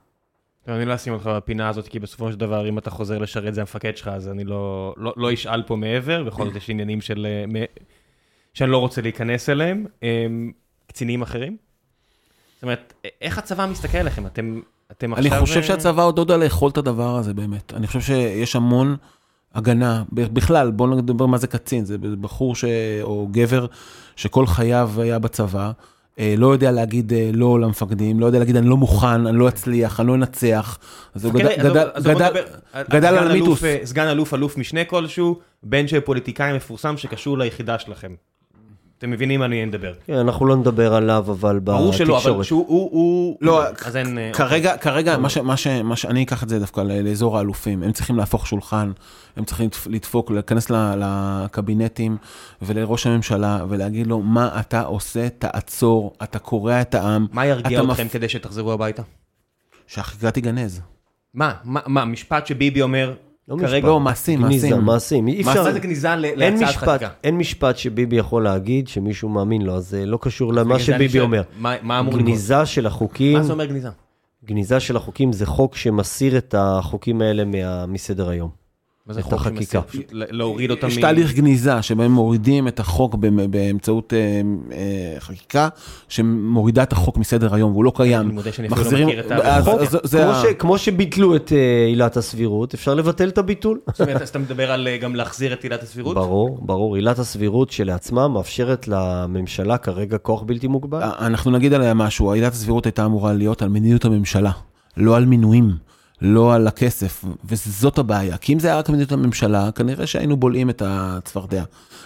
אני 0.68 0.86
לא 0.86 0.96
אשים 0.96 1.14
אותך 1.14 1.28
בפינה 1.28 1.70
הזאת, 1.70 1.88
כי 1.88 2.00
בסופו 2.00 2.32
של 2.32 2.38
דבר, 2.38 2.70
אם 2.70 2.78
אתה 2.78 2.90
חוזר 2.90 3.18
לשרת 3.18 3.54
זה 3.54 3.62
המפקד 3.62 3.98
שלך, 3.98 4.08
אז 4.08 4.30
אני 4.30 4.44
לא, 4.44 4.94
לא, 4.98 5.14
לא 5.18 5.34
אשאל 5.34 5.64
פה 5.64 5.76
מעבר, 5.76 6.24
בכל 6.24 6.46
זאת 6.46 6.56
יש 6.56 6.70
עניינים 6.70 7.02
של... 7.02 7.28
אה, 7.56 7.64
שאני 8.54 8.72
לא 8.72 8.78
רוצה 8.78 9.02
להיכנס 9.02 9.50
אליהם. 9.50 9.86
אה, 10.04 10.28
קצינים 10.88 11.22
אחרים? 11.22 11.58
זאת 12.56 12.64
אומרת, 12.64 12.94
איך 13.22 13.38
הצבא 13.38 13.66
מסתכל 13.66 13.98
עליכם? 13.98 14.26
אתם, 14.26 14.62
אתם 14.92 15.14
אני 15.14 15.28
עכשיו... 15.28 15.42
חושב 15.42 15.60
אה, 15.60 15.64
שהצבא 15.64 16.04
עוד 16.04 16.18
לא 16.18 16.24
יודע 16.24 16.38
לאכול 16.38 16.70
את 16.70 16.78
הדבר 16.78 17.16
הזה 17.16 17.34
באמת. 17.34 17.74
אני 17.74 17.88
חושב 17.88 18.02
שיש 18.02 18.56
המון 18.56 18.96
הגנה. 19.54 20.04
בכלל, 20.12 20.72
בואו 20.72 20.96
נדבר 20.96 21.26
מה 21.26 21.38
זה 21.38 21.48
קצין. 21.48 21.86
זה 21.86 21.98
בחור 21.98 22.56
ש... 22.56 22.66
או 23.02 23.28
גבר 23.32 23.66
שכל 24.16 24.48
חייו 24.48 24.92
היה 24.98 25.20
בצבא, 25.20 25.72
לא 26.38 26.54
יודע 26.54 26.72
להגיד 26.72 27.14
אה, 27.14 27.30
לא 27.34 27.60
למפקדים, 27.60 28.20
לא 28.20 28.26
יודע 28.26 28.40
להגיד 28.40 28.56
אני 28.56 28.68
לא 28.70 28.78
מוכן, 28.78 29.08
אני 29.28 29.38
לא 29.40 29.48
אצליח, 29.50 30.00
אני 30.00 30.08
לא 30.08 30.16
אנצח. 30.16 30.78
אז 31.16 31.26
הוא 31.26 31.34
גדל- 31.34 33.06
על 33.18 33.32
מיתוס. 33.34 33.64
אה, 33.64 33.78
סגן 33.84 34.08
אלוף, 34.08 34.34
אלוף 34.34 34.58
משנה 34.58 34.84
כלשהו, 34.84 35.40
בן 35.64 35.88
של 35.88 36.00
פוליטיקאי 36.00 36.54
מפורסם 36.56 36.98
שקשור 36.98 37.38
ליחידה 37.38 37.80
שלכם. 37.80 38.16
אתם 39.04 39.12
מבינים 39.12 39.40
מה 39.40 39.46
אני 39.46 39.66
מדבר. 39.66 39.94
כן, 40.08 40.14
אנחנו 40.14 40.46
לא 40.46 40.56
נדבר 40.56 40.94
עליו, 40.94 41.26
אבל 41.32 41.60
ברור 41.60 41.94
שלא, 41.94 42.06
אבל 42.14 42.18
בתקשורת. 42.18 42.46
שהוא... 42.46 42.66
הוא- 42.68 42.90
הוא... 42.92 43.38
לא, 43.42 43.64
אז 43.86 43.96
אין... 43.96 44.18
אה, 44.18 44.32
כרגע, 44.34 44.78
כרגע, 44.78 45.18
מה 45.18 45.30
ש, 45.30 45.38
מה 45.38 45.58
ש, 45.58 45.68
מה 45.68 45.96
ש, 45.96 46.06
אני 46.06 46.24
אקח 46.24 46.44
את 46.44 46.50
זה 46.50 46.60
דווקא 46.60 46.82
לאזור 46.82 47.38
האלופים. 47.38 47.84
הם 47.84 47.92
צריכים 47.92 48.18
להפוך 48.18 48.48
שולחן, 48.48 48.92
הם 49.38 49.46
צריכים 49.46 49.70
לדפ- 49.70 49.90
לדפוק, 49.90 50.32
להיכנס 50.32 50.70
ל- 50.70 50.94
לקבינטים 50.98 52.18
ולראש 52.62 53.08
הממשלה 53.08 53.66
ולהגיד 53.70 54.08
לו, 54.08 54.22
מה 54.22 54.60
אתה 54.60 54.82
עושה, 54.82 55.30
תעצור, 55.30 56.14
אתה 56.24 56.40
קורע 56.40 56.82
את 56.82 56.96
העם, 56.96 57.28
מה 57.34 57.46
ירגיע 57.46 57.82
אתכם 57.84 58.08
כדי 58.08 58.30
שתחזרו 58.30 58.72
הביתה? 58.74 59.02
שהחקיקה 59.88 60.32
תיגנז. 60.32 60.82
מה? 61.34 61.54
מה? 61.64 61.80
מה? 61.88 62.06
משפט 62.06 62.48
שביבי 62.48 62.82
אומר 62.82 63.14
לא 63.48 63.56
כרגע? 63.60 63.68
משפט. 63.78 63.84
לא, 63.90 64.00
מעשים, 64.00 64.42
גניזה, 64.42 64.68
מעשים. 64.70 64.86
מעשים. 64.86 65.28
אי 65.28 65.42
אפשר... 65.42 65.64
מה 65.64 65.72
זה 65.72 65.80
אין 66.42 66.54
להצעת 66.60 66.76
חקיקה? 66.76 67.10
אין 67.24 67.38
משפט 67.38 67.78
שביבי 67.78 68.16
יכול 68.16 68.44
להגיד 68.44 68.88
שמישהו 68.88 69.30
מאמין 69.30 69.62
לו, 69.62 69.76
אז 69.76 69.90
זה 69.90 70.06
לא 70.06 70.18
קשור 70.22 70.54
למה 70.54 70.80
שביבי 70.80 71.20
אומר. 71.20 71.42
מה- 71.60 71.76
מה 71.82 72.00
אמור 72.00 72.14
לקרות? 72.14 72.26
גניזה 72.28 72.66
של 72.66 72.86
החוקים, 72.88 73.38
מה 73.38 73.44
זה 73.44 73.54
אומר 73.54 73.66
גניזה? 73.66 73.90
גניזה 74.46 74.80
של 74.80 74.98
החוקים 74.98 75.34
זה 75.34 75.46
חוק 75.46 75.76
שמסיר 75.76 76.38
את 76.38 76.56
החוקים 76.58 77.22
האלה 77.22 77.46
מה- 77.46 77.86
מסדר 77.86 78.30
היום. 78.30 78.63
מה 79.08 79.14
זה 79.14 79.22
חוק 79.22 79.34
החקיקה. 79.34 79.82
להוריד 80.12 80.72
אותם 80.72 80.88
יש 80.88 80.98
מ- 80.98 81.02
תהליך 81.02 81.34
גניזה 81.34 81.82
שבהם 81.82 82.12
מורידים 82.12 82.68
את 82.68 82.80
החוק 82.80 83.16
באמצעות 83.50 84.14
אה, 84.14 84.42
אה, 84.72 85.20
חקיקה 85.20 85.70
שמורידה 86.10 86.84
את 86.84 86.94
החוק 86.94 87.18
מסדר 87.18 87.56
היום 87.56 87.72
והוא 87.72 87.84
לא 87.84 87.92
קיים. 87.96 88.22
אני 88.22 88.34
מודה 88.34 88.52
שאני 88.52 88.68
אפילו 88.68 88.92
לא 89.00 89.06
מכיר 89.08 89.20
את 89.20 89.32
החוק. 89.32 89.82
אז 89.82 89.98
זה 90.04 90.18
כמו, 90.24 90.32
ה- 90.32 90.42
ש, 90.42 90.46
כמו 90.60 90.78
שביטלו 90.78 91.36
את 91.36 91.52
אה, 91.56 91.86
עילת 91.88 92.18
הסבירות, 92.18 92.74
אפשר 92.74 92.94
לבטל 92.94 93.28
את 93.30 93.38
הביטול. 93.38 93.80
זאת 93.92 94.02
אומרת, 94.02 94.22
אז 94.22 94.30
אתה 94.30 94.40
מדבר 94.40 94.72
על 94.72 94.88
גם 95.02 95.16
להחזיר 95.16 95.54
את 95.54 95.64
עילת 95.64 95.84
הסבירות? 95.84 96.16
ברור, 96.16 96.58
ברור. 96.62 96.96
עילת 96.96 97.20
הסבירות 97.20 97.72
שלעצמה 97.72 98.28
מאפשרת 98.28 98.88
לממשלה 98.88 99.78
כרגע 99.78 100.18
כוח 100.18 100.44
בלתי 100.44 100.68
מוגבל. 100.68 101.02
אנחנו 101.04 101.52
נגיד 101.52 101.74
עליה 101.74 101.94
משהו, 101.94 102.32
עילת 102.32 102.54
הסבירות 102.54 102.86
הייתה 102.86 103.06
אמורה 103.06 103.34
להיות 103.34 103.62
על 103.62 103.70
מדיניות 103.70 104.06
הממשלה, 104.06 104.52
לא 104.98 105.18
על 105.18 105.26
מינויים, 105.26 105.70
לא 106.24 106.54
על 106.56 106.68
הכסף, 106.68 107.26
וזאת 107.46 107.98
הבעיה. 107.98 108.38
כי 108.38 108.54
אם 108.54 108.60
זה 108.60 108.68
היה 108.68 108.78
רק 108.78 108.90
מדיניות 108.90 109.12
הממשלה, 109.12 109.72
כנראה 109.72 110.08
שהיינו 110.08 110.38
בולעים 110.38 110.70
את 110.70 110.82
הצפרדע. 110.86 111.64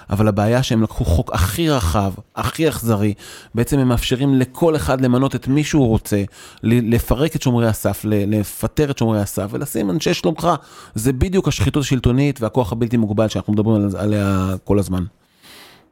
אבל 0.10 0.27
הבעיה 0.27 0.64
שהם 0.64 0.84
לקחו 0.84 1.06
חוק 1.06 1.34
הכי 1.34 1.69
רחב, 1.69 2.14
הכי 2.35 2.69
אכזרי, 2.69 3.14
בעצם 3.56 3.80
הם 3.80 3.88
מאפשרים 3.88 4.35
לכל 4.35 4.76
אחד 4.76 5.02
למנות 5.02 5.35
את 5.35 5.48
מי 5.48 5.64
שהוא 5.64 5.88
רוצה, 5.88 6.23
לפרק 6.64 7.35
את 7.35 7.41
שומרי 7.41 7.68
הסף, 7.68 8.02
לפטר 8.06 8.91
את 8.91 8.98
שומרי 8.98 9.19
הסף 9.22 9.48
ולשים 9.52 9.89
אנשי 9.89 10.14
שלומך. 10.14 10.48
זה 10.95 11.14
בדיוק 11.14 11.48
השחיתות 11.48 11.84
השלטונית 11.84 12.41
והכוח 12.41 12.72
הבלתי 12.72 12.98
מוגבל 12.98 13.27
שאנחנו 13.27 13.53
מדברים 13.53 13.84
על- 13.85 13.98
עליה 13.98 14.53
כל 14.64 14.80
הזמן. 14.80 15.03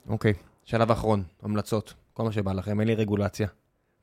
אוקיי, 0.09 0.33
שלב 0.65 0.91
אחרון, 0.91 1.23
המלצות, 1.43 1.93
כל 2.13 2.23
מה 2.23 2.31
שבא 2.31 2.53
לכם, 2.53 2.79
אין 2.79 2.87
לי 2.87 2.95
רגולציה. 2.95 3.47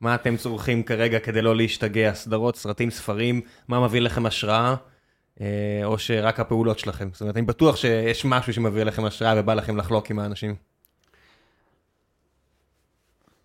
מה 0.03 0.15
אתם 0.15 0.37
צורכים 0.37 0.83
כרגע 0.83 1.19
כדי 1.19 1.41
לא 1.41 1.55
להשתגע? 1.55 2.13
סדרות, 2.13 2.55
סרטים, 2.55 2.91
ספרים, 2.91 3.41
מה 3.67 3.79
מביא 3.79 4.01
לכם 4.01 4.25
השראה? 4.25 4.75
אה, 5.41 5.45
או 5.83 5.97
שרק 5.97 6.39
הפעולות 6.39 6.79
שלכם? 6.79 7.09
זאת 7.11 7.21
אומרת, 7.21 7.37
אני 7.37 7.45
בטוח 7.45 7.75
שיש 7.75 8.25
משהו 8.25 8.53
שמביא 8.53 8.83
לכם 8.83 9.05
השראה 9.05 9.33
ובא 9.37 9.53
לכם 9.53 9.77
לחלוק 9.77 10.11
עם 10.11 10.19
האנשים. 10.19 10.55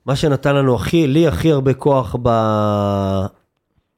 מה 0.07 0.17
שנתן 0.17 0.57
לנו 0.57 0.75
הכי, 0.75 1.07
לי 1.07 1.29
הכי 1.29 1.53
הרבה 1.53 1.75
כוח 1.75 2.17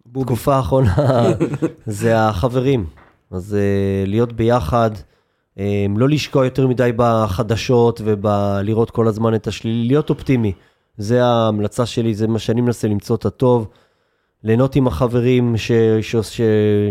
בתקופה 0.06 0.56
האחרונה, 0.56 1.24
זה 1.86 2.20
החברים. 2.20 2.86
אז 3.30 3.54
אה, 3.54 4.04
להיות 4.06 4.32
ביחד, 4.32 4.90
אה, 5.58 5.86
לא 5.96 6.08
לשקוע 6.08 6.44
יותר 6.44 6.66
מדי 6.66 6.90
בחדשות 6.96 8.00
ובלראות 8.04 8.90
כל 8.90 9.08
הזמן 9.08 9.34
את 9.34 9.46
השלילי, 9.46 9.88
להיות 9.88 10.10
אופטימי. 10.10 10.52
זה 11.00 11.24
ההמלצה 11.24 11.86
שלי, 11.86 12.14
זה 12.14 12.28
מה 12.28 12.38
שאני 12.38 12.60
מנסה 12.60 12.88
למצוא 12.88 13.16
את 13.16 13.26
הטוב. 13.26 13.68
ליהנות 14.44 14.76
עם 14.76 14.86
החברים 14.86 15.56
ש, 15.56 15.72
ש, 16.00 16.16
ש, 16.16 16.40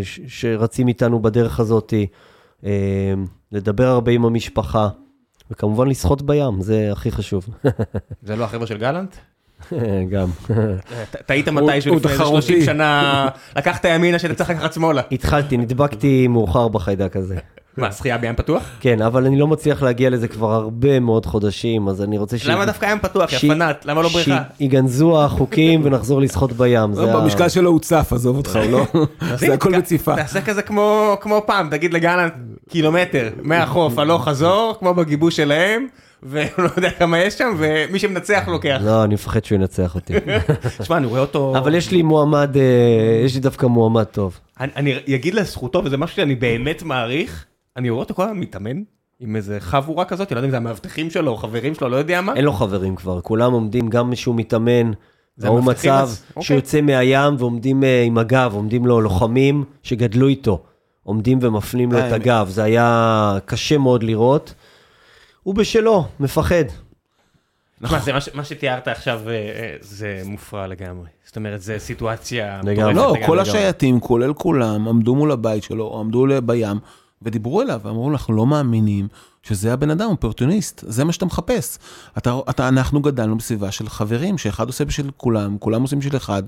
ש, 0.04 0.20
שרצים 0.28 0.88
איתנו 0.88 1.22
בדרך 1.22 1.60
הזאת, 1.60 1.94
אה, 2.66 3.14
לדבר 3.52 3.88
הרבה 3.88 4.12
עם 4.12 4.26
המשפחה, 4.26 4.90
וכמובן 5.52 5.88
לשחות 5.88 6.22
בים, 6.22 6.62
זה 6.62 6.92
הכי 6.92 7.12
חשוב. 7.12 7.48
זה 8.28 8.36
לא 8.36 8.44
החבר'ה 8.44 8.68
של 8.68 8.78
גלנט? 8.78 9.16
גם. 10.12 10.30
טעית 11.26 11.48
מתישהו 11.50 11.96
לפני 11.96 12.12
איזה 12.12 12.24
תחרותי. 12.24 12.42
30 12.42 12.62
שנה, 12.66 13.28
לקחת 13.56 13.86
ימינה 13.86 14.20
שאתה 14.20 14.34
צריך 14.34 14.50
לקחת 14.50 14.74
שמאלה. 14.74 15.02
התחלתי, 15.12 15.58
נדבקתי 15.58 16.28
מאוחר 16.28 16.68
בחיידק 16.68 17.16
הזה. 17.16 17.38
מה, 17.78 17.92
שחייה 17.92 18.18
בים 18.18 18.36
פתוח? 18.36 18.64
כן, 18.80 19.02
אבל 19.02 19.26
אני 19.26 19.40
לא 19.40 19.48
מצליח 19.48 19.84
להגיע 19.84 20.10
לזה 20.10 20.28
כבר 20.28 20.52
הרבה 20.54 21.00
מאוד 21.00 21.26
חודשים, 21.26 21.88
אז 21.88 22.02
אני 22.04 22.18
רוצה 22.18 22.38
ש... 22.38 22.46
למה 22.48 22.66
דווקא 22.66 22.86
ים 22.92 23.00
פתוח? 23.00 23.30
ש- 23.30 23.44
יא 23.44 23.54
פנאט, 23.54 23.86
למה 23.86 24.02
לא 24.02 24.10
בריכה? 24.10 24.42
שיגנזו 24.58 25.24
החוקים 25.24 25.82
ונחזור 25.84 26.22
לשחות 26.22 26.52
בים. 26.54 26.94
זה 26.94 27.14
ה- 27.14 27.20
במשקל 27.20 27.50
שלו 27.50 27.70
הוא 27.72 27.80
צף, 27.80 28.10
עזוב 28.14 28.38
אותך, 28.38 28.56
הוא 28.56 28.72
לא... 28.72 28.86
זה 29.40 29.54
הכל 29.54 29.78
בציפה. 29.78 30.16
תעשה 30.16 30.42
כזה 30.42 30.62
כמו 30.62 31.18
כמו 31.22 31.44
פעם, 31.46 31.70
תגיד 31.72 31.94
לגלנט 31.94 32.34
קילומטר 32.70 33.30
מהחוף 33.42 33.98
הלוך 34.00 34.26
חזור, 34.28 34.76
כמו 34.80 34.94
בגיבוש 34.94 35.36
שלהם, 35.36 35.88
ולא 36.24 36.70
יודע 36.78 36.90
כמה 36.90 37.18
יש 37.20 37.34
שם, 37.34 37.56
ומי 37.58 38.00
שמנצח 38.00 38.44
לוקח. 38.48 38.80
לא, 38.84 39.04
אני 39.04 39.14
מפחד 39.14 39.44
שהוא 39.46 39.56
ינצח 39.56 39.96
אותי. 39.96 40.14
תשמע, 40.80 40.98
אני 40.98 41.08
רואה 41.08 41.22
אותו... 41.22 41.54
אבל 41.58 41.76
יש 41.76 41.92
לי 41.92 42.02
מועמד, 42.02 42.58
אה, 42.58 42.62
יש 43.26 43.34
לי 43.36 43.40
דווקא 43.40 43.66
מועמד 43.66 44.04
טוב. 44.04 44.40
אני, 44.60 44.72
אני 44.76 45.16
אגיד 45.16 45.34
לזכותו, 45.36 45.82
וזה 45.86 45.98
משהו 45.98 46.16
שאני 46.16 46.36
באמת 46.36 46.84
מעריך, 46.84 47.46
אני 47.80 47.90
רואה 47.90 48.00
אותו 48.04 48.14
כל 48.14 48.24
הזמן 48.24 48.38
מתאמן 48.38 48.82
עם 49.20 49.36
איזה 49.36 49.60
חבורה 49.60 50.06
כזאת, 50.06 50.32
אני 50.32 50.36
לא 50.36 50.40
יודע 50.40 50.48
אם 50.48 50.52
זה 50.52 50.58
המאבטחים 50.58 51.10
שלו 51.10 51.32
או 51.32 51.38
חברים 51.38 51.76
שלו, 51.76 51.90
לא 51.90 51.96
יודע 51.96 52.22
מה. 52.22 52.36
אין 52.36 52.46
לו 52.46 52.54
חברים 52.54 52.96
כבר, 52.96 53.22
כולם 53.22 53.54
עומדים, 53.54 53.90
גם 53.90 54.14
כשהוא 54.14 54.36
מתאמן, 54.36 54.92
זה 55.38 55.48
ראו 55.48 55.62
מצב 55.62 55.90
אז? 55.90 56.24
שהוא 56.32 56.42
אוקיי. 56.42 56.56
יוצא 56.56 56.82
מהים 56.82 57.36
ועומדים 57.40 57.84
אה, 57.84 58.04
עם 58.04 58.18
הגב, 58.18 58.52
עומדים 58.54 58.86
לו 58.86 59.02
לוחמים 59.02 59.64
שגדלו 59.84 60.28
איתו, 60.28 60.64
עומדים 61.04 61.40
ומפנים 61.42 61.92
לו 61.92 62.00
אה, 62.00 62.08
את 62.08 62.14
הגב, 62.14 62.48
זה 62.50 62.64
היה 62.64 63.38
קשה 63.46 63.78
מאוד 63.78 64.04
לראות. 64.04 64.54
הוא 65.44 65.56
בשלו, 65.56 66.06
מפחד. 66.20 66.64
תשמע, 67.84 68.00
זה 68.00 68.14
מה 68.14 68.22
ש- 68.22 68.30
מה 68.34 68.44
שתיארת 68.44 68.88
עכשיו, 68.88 69.22
אה, 69.30 69.76
זה 69.82 70.22
מופרע 70.26 70.68
לגמרי. 70.68 71.08
זאת 71.26 71.36
אומרת, 71.36 71.62
זה 71.62 71.80
סיטואציה... 71.80 72.62
לגמרי. 72.64 72.94
לא, 72.94 73.08
לגמרי. 73.08 73.26
כל 73.26 73.40
השייטים, 73.40 74.00
כולל 74.00 74.34
כולם, 74.34 74.88
עמדו 74.88 75.16
מול 75.16 75.32
הבית 75.32 75.64
שלו, 75.64 75.84
או 75.86 76.00
עמדו 76.00 76.26
בים, 76.46 76.78
ודיברו 77.22 77.62
אליו, 77.62 77.82
ואמרו, 77.84 78.12
אנחנו 78.12 78.34
לא 78.34 78.46
מאמינים 78.46 79.08
שזה 79.44 79.74
הבן 79.74 79.90
אדם, 79.90 80.10
אופורטוניסט, 80.10 80.84
זה 80.88 81.04
מה 81.04 81.14
שאתה 81.14 81.26
מחפש. 81.26 81.78
אתה, 82.18 82.40
אתה, 82.50 82.68
אנחנו 82.68 83.02
גדלנו 83.02 83.38
בסביבה 83.38 83.72
של 83.72 83.90
חברים, 83.90 84.38
שאחד 84.38 84.68
עושה 84.68 84.86
בשביל 84.86 85.12
כולם, 85.18 85.58
כולם 85.58 85.82
עושים 85.82 86.00
בשביל 86.00 86.18
אחד. 86.18 86.44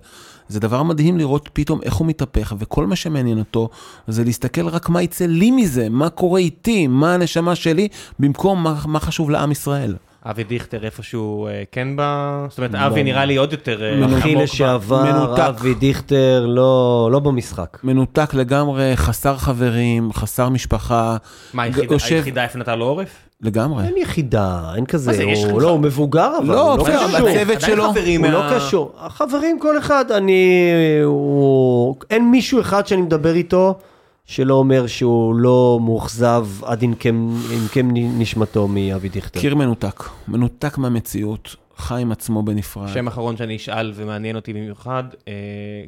זה 0.48 0.60
דבר 0.60 0.84
מדהים 0.84 1.18
לראות 1.18 1.50
פתאום 1.54 1.80
איך 1.84 1.94
הוא 1.94 2.08
מתהפך, 2.08 2.54
וכל 2.60 2.88
מה 2.88 2.96
שמעניין 2.96 3.40
אותו 3.40 3.70
זה 4.08 4.24
להסתכל 4.24 4.68
רק 4.68 4.90
מה 4.90 5.02
יצא 5.02 5.26
לי 5.26 5.52
מזה, 5.52 5.90
מה 5.90 6.10
קורה 6.10 6.40
איתי, 6.40 6.88
מה 6.88 7.14
הנשמה 7.14 7.56
שלי, 7.56 7.88
במקום 8.20 8.64
מה, 8.64 8.82
מה 8.86 9.00
חשוב 9.00 9.30
לעם 9.30 9.52
ישראל. 9.52 9.96
אבי 10.26 10.44
דיכטר 10.44 10.84
איפשהו 10.86 11.48
אה, 11.48 11.64
כן 11.72 11.88
ב... 11.96 12.02
זאת 12.50 12.58
אומרת, 12.58 12.74
לא. 12.74 12.86
אבי 12.88 13.04
נראה 13.04 13.26
לי 13.26 13.36
עוד 13.36 13.52
יותר 13.52 13.84
אה, 13.84 14.08
ב- 14.08 14.28
לשעבר. 14.42 15.48
אבי 15.48 15.74
דיכטר, 15.74 16.46
לא 16.48 17.10
לא 17.12 17.20
במשחק. 17.20 17.78
מנותק 17.84 18.34
לגמרי, 18.34 18.92
חסר 18.96 19.38
חברים, 19.38 20.14
חסר 20.14 20.50
משפחה, 20.50 21.18
מה, 21.54 21.64
היחידה- 21.64 21.94
יושב- 21.94 22.16
היחידה 22.16 22.44
איפה 22.44 22.60
נתנה 22.60 22.76
לו 22.76 22.86
עורף? 22.86 23.10
לגמרי. 23.42 23.84
אין 23.86 23.98
יחידה, 23.98 24.62
אין 24.76 24.86
כזה, 24.86 25.12
מה 25.12 25.18
זה, 25.18 25.24
יש 25.24 25.44
לך- 25.44 25.52
הוא 25.52 25.62
לא, 25.62 25.70
הוא 25.70 25.80
מבוגר 25.80 26.32
אבל, 26.38 26.48
לא, 26.56 26.72
הוא 26.74 26.78
לא 26.78 26.84
קשור. 26.84 27.18
הצוות 27.18 27.62
שלו, 27.62 27.90
חברים 27.92 28.24
הוא 28.26 28.32
לא 28.32 28.42
קשור. 28.56 28.92
החברים 29.00 29.60
כל 29.60 29.78
אחד, 29.78 30.12
אני... 30.12 30.60
הוא... 31.04 31.96
אין 32.10 32.32
מישהו 32.32 32.60
אחד 32.62 32.88
שאני 32.88 33.02
מדבר 33.02 33.34
איתו 33.34 33.76
שלא 34.32 34.54
אומר 34.54 34.88
שהוא 34.88 35.36
לא 35.36 35.80
מאוכזב 35.82 36.48
עד 36.64 36.84
עמקם 36.84 37.30
עמקם 37.62 37.90
נשמתו 37.94 38.68
מאבי 38.68 39.10
דיכטר. 39.10 39.40
קיר 39.40 39.56
מנותק, 39.56 40.04
מנותק 40.28 40.78
מהמציאות, 40.78 41.56
חי 41.76 42.02
עם 42.02 42.12
עצמו 42.12 42.44
בנפרד. 42.44 42.88
שם 42.88 43.08
אחרון 43.08 43.38
שאני 43.38 43.56
אשאל 43.56 43.92
ומעניין 43.96 44.36
אותי 44.36 44.54
במיוחד, 44.54 45.04
אה, 45.28 45.34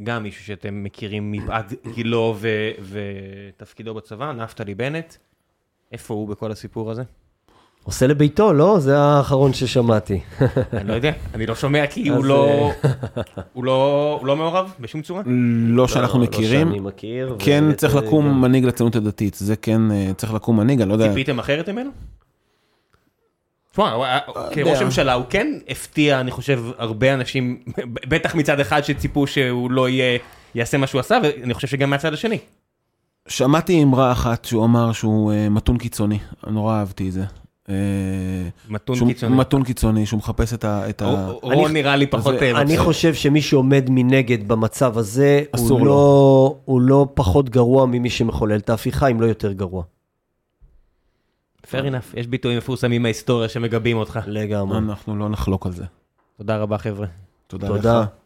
גם 0.04 0.24
מישהו 0.24 0.46
שאתם 0.46 0.84
מכירים 0.84 1.32
מפאת 1.32 1.74
גילו 1.94 2.36
ו- 2.38 2.72
ותפקידו 2.90 3.94
בצבא, 3.94 4.32
נפתלי 4.32 4.76
בנט. 4.76 5.14
איפה 5.92 6.14
הוא 6.14 6.28
בכל 6.28 6.52
הסיפור 6.52 6.92
הזה? 6.92 7.04
עושה 7.84 8.08
לביתו, 8.08 8.54
לא? 8.54 8.80
זה 8.80 9.00
האחרון 9.00 9.54
ששמעתי. 9.54 10.20
אני 10.74 10.88
לא 10.88 10.94
יודע, 10.94 11.12
אני 11.34 11.46
לא 11.46 11.56
שומע 11.56 11.88
כי 11.88 12.10
הוא 12.10 12.26
לא... 12.26 12.72
הוא 13.54 13.64
לא 13.64 14.18
הוא 14.20 14.28
לא 14.28 14.36
מעורב 14.36 14.74
בשום 14.80 15.02
צורה? 15.02 15.22
לא 15.68 15.88
שאנחנו 15.88 16.20
לא, 16.20 16.26
מכירים. 16.26 16.68
לא 16.68 16.74
שאני 16.74 16.80
מכיר. 16.88 17.36
כן 17.40 17.74
צריך 17.74 17.96
לקום 17.96 18.42
מנהיג 18.42 18.66
לציונות 18.66 18.96
הדתית, 18.96 19.34
זה 19.34 19.56
כן 19.56 19.92
אה, 19.92 20.12
צריך 20.18 20.34
לקום 20.34 20.58
מנהיג, 20.60 20.82
אני 20.82 20.90
לא 20.90 20.94
יודע. 20.94 21.08
ציפיתם 21.10 21.40
אחרת 21.40 21.70
ממנו? 21.70 21.90
תשמע, 23.72 24.06
היה- 24.06 24.20
כראש. 24.54 24.82
ממשלה 24.82 25.14
הוא 25.14 25.26
כן 25.30 25.48
הפתיע, 25.70 26.20
אני 26.20 26.32
חושב, 26.32 26.64
הרבה 26.78 27.14
אנשים, 27.14 27.62
בטח 28.08 28.36
מצד 28.36 28.60
אחד 28.60 28.82
שציפו 28.84 29.28
שהוא 29.28 29.72
לא 29.72 29.90
יהיה, 29.90 30.20
יעשה 30.56 30.78
מה 30.78 30.88
שהוא 30.88 31.00
עשה, 31.00 31.18
ואני 31.24 31.54
חושב 31.54 31.68
שגם 31.68 31.90
מהצד 31.90 32.14
השני. 32.14 32.38
שמעתי 33.28 33.84
אמרה 33.84 34.12
אחת 34.12 34.46
שהוא 34.46 34.66
אמר 34.66 34.92
שהוא 34.92 35.32
אה, 35.34 35.50
מתון 35.50 35.78
קיצוני, 35.78 36.20
נורא 36.48 36.76
אהבתי 36.80 37.08
את 37.08 37.14
זה. 37.14 37.24
אה, 37.70 37.76
מתון 38.70 38.96
שהוא 38.96 39.08
קיצוני. 39.08 39.36
מתון 39.36 39.64
קיצוני, 39.64 40.06
שהוא 40.06 40.18
מחפש 40.18 40.54
את 40.54 40.64
ה... 40.64 40.90
את 40.90 41.02
ה... 41.02 41.32
רון 41.42 41.74
נראה 41.74 41.96
לי 41.96 42.08
פחות... 42.08 42.36
אה, 42.36 42.62
אני. 42.62 42.78
חושב 42.78 43.14
שמי 43.14 43.42
שעומד 43.42 43.86
מנגד 43.90 44.48
במצב 44.48 44.98
הזה, 44.98 45.44
הוא 45.58 45.80
לו. 45.80 45.86
לא, 45.86 46.56
הוא 46.66 46.82
לא 46.82 47.08
פחות 47.14 47.50
גרוע 47.50 47.86
ממי 47.86 48.10
שמחולל 48.10 48.58
את 48.58 48.70
ההפיכה, 48.70 49.08
אם 49.08 49.22
לא 49.22 49.26
יותר 49.26 49.52
גרוע. 49.52 49.84
fair 51.72 51.86
enough, 51.86 52.20
יש 52.20 52.28
ביטויים 52.28 52.58
מפורסמים 52.58 53.02
מההיסטוריה 53.02 53.50
שמגבים 53.50 53.98
אותך. 53.98 54.20
לגמרי. 54.28 54.78
אנחנו 54.78 55.18
לא 55.18 55.30
נחלוק 55.30 55.66
על 55.66 55.72
זה. 55.72 55.86
תודה 56.38 56.58
רבה 56.58 56.78
חבר'ה. 56.78 57.08
תודה 57.48 57.68
תודה. 57.68 58.02
לך. 58.02 58.23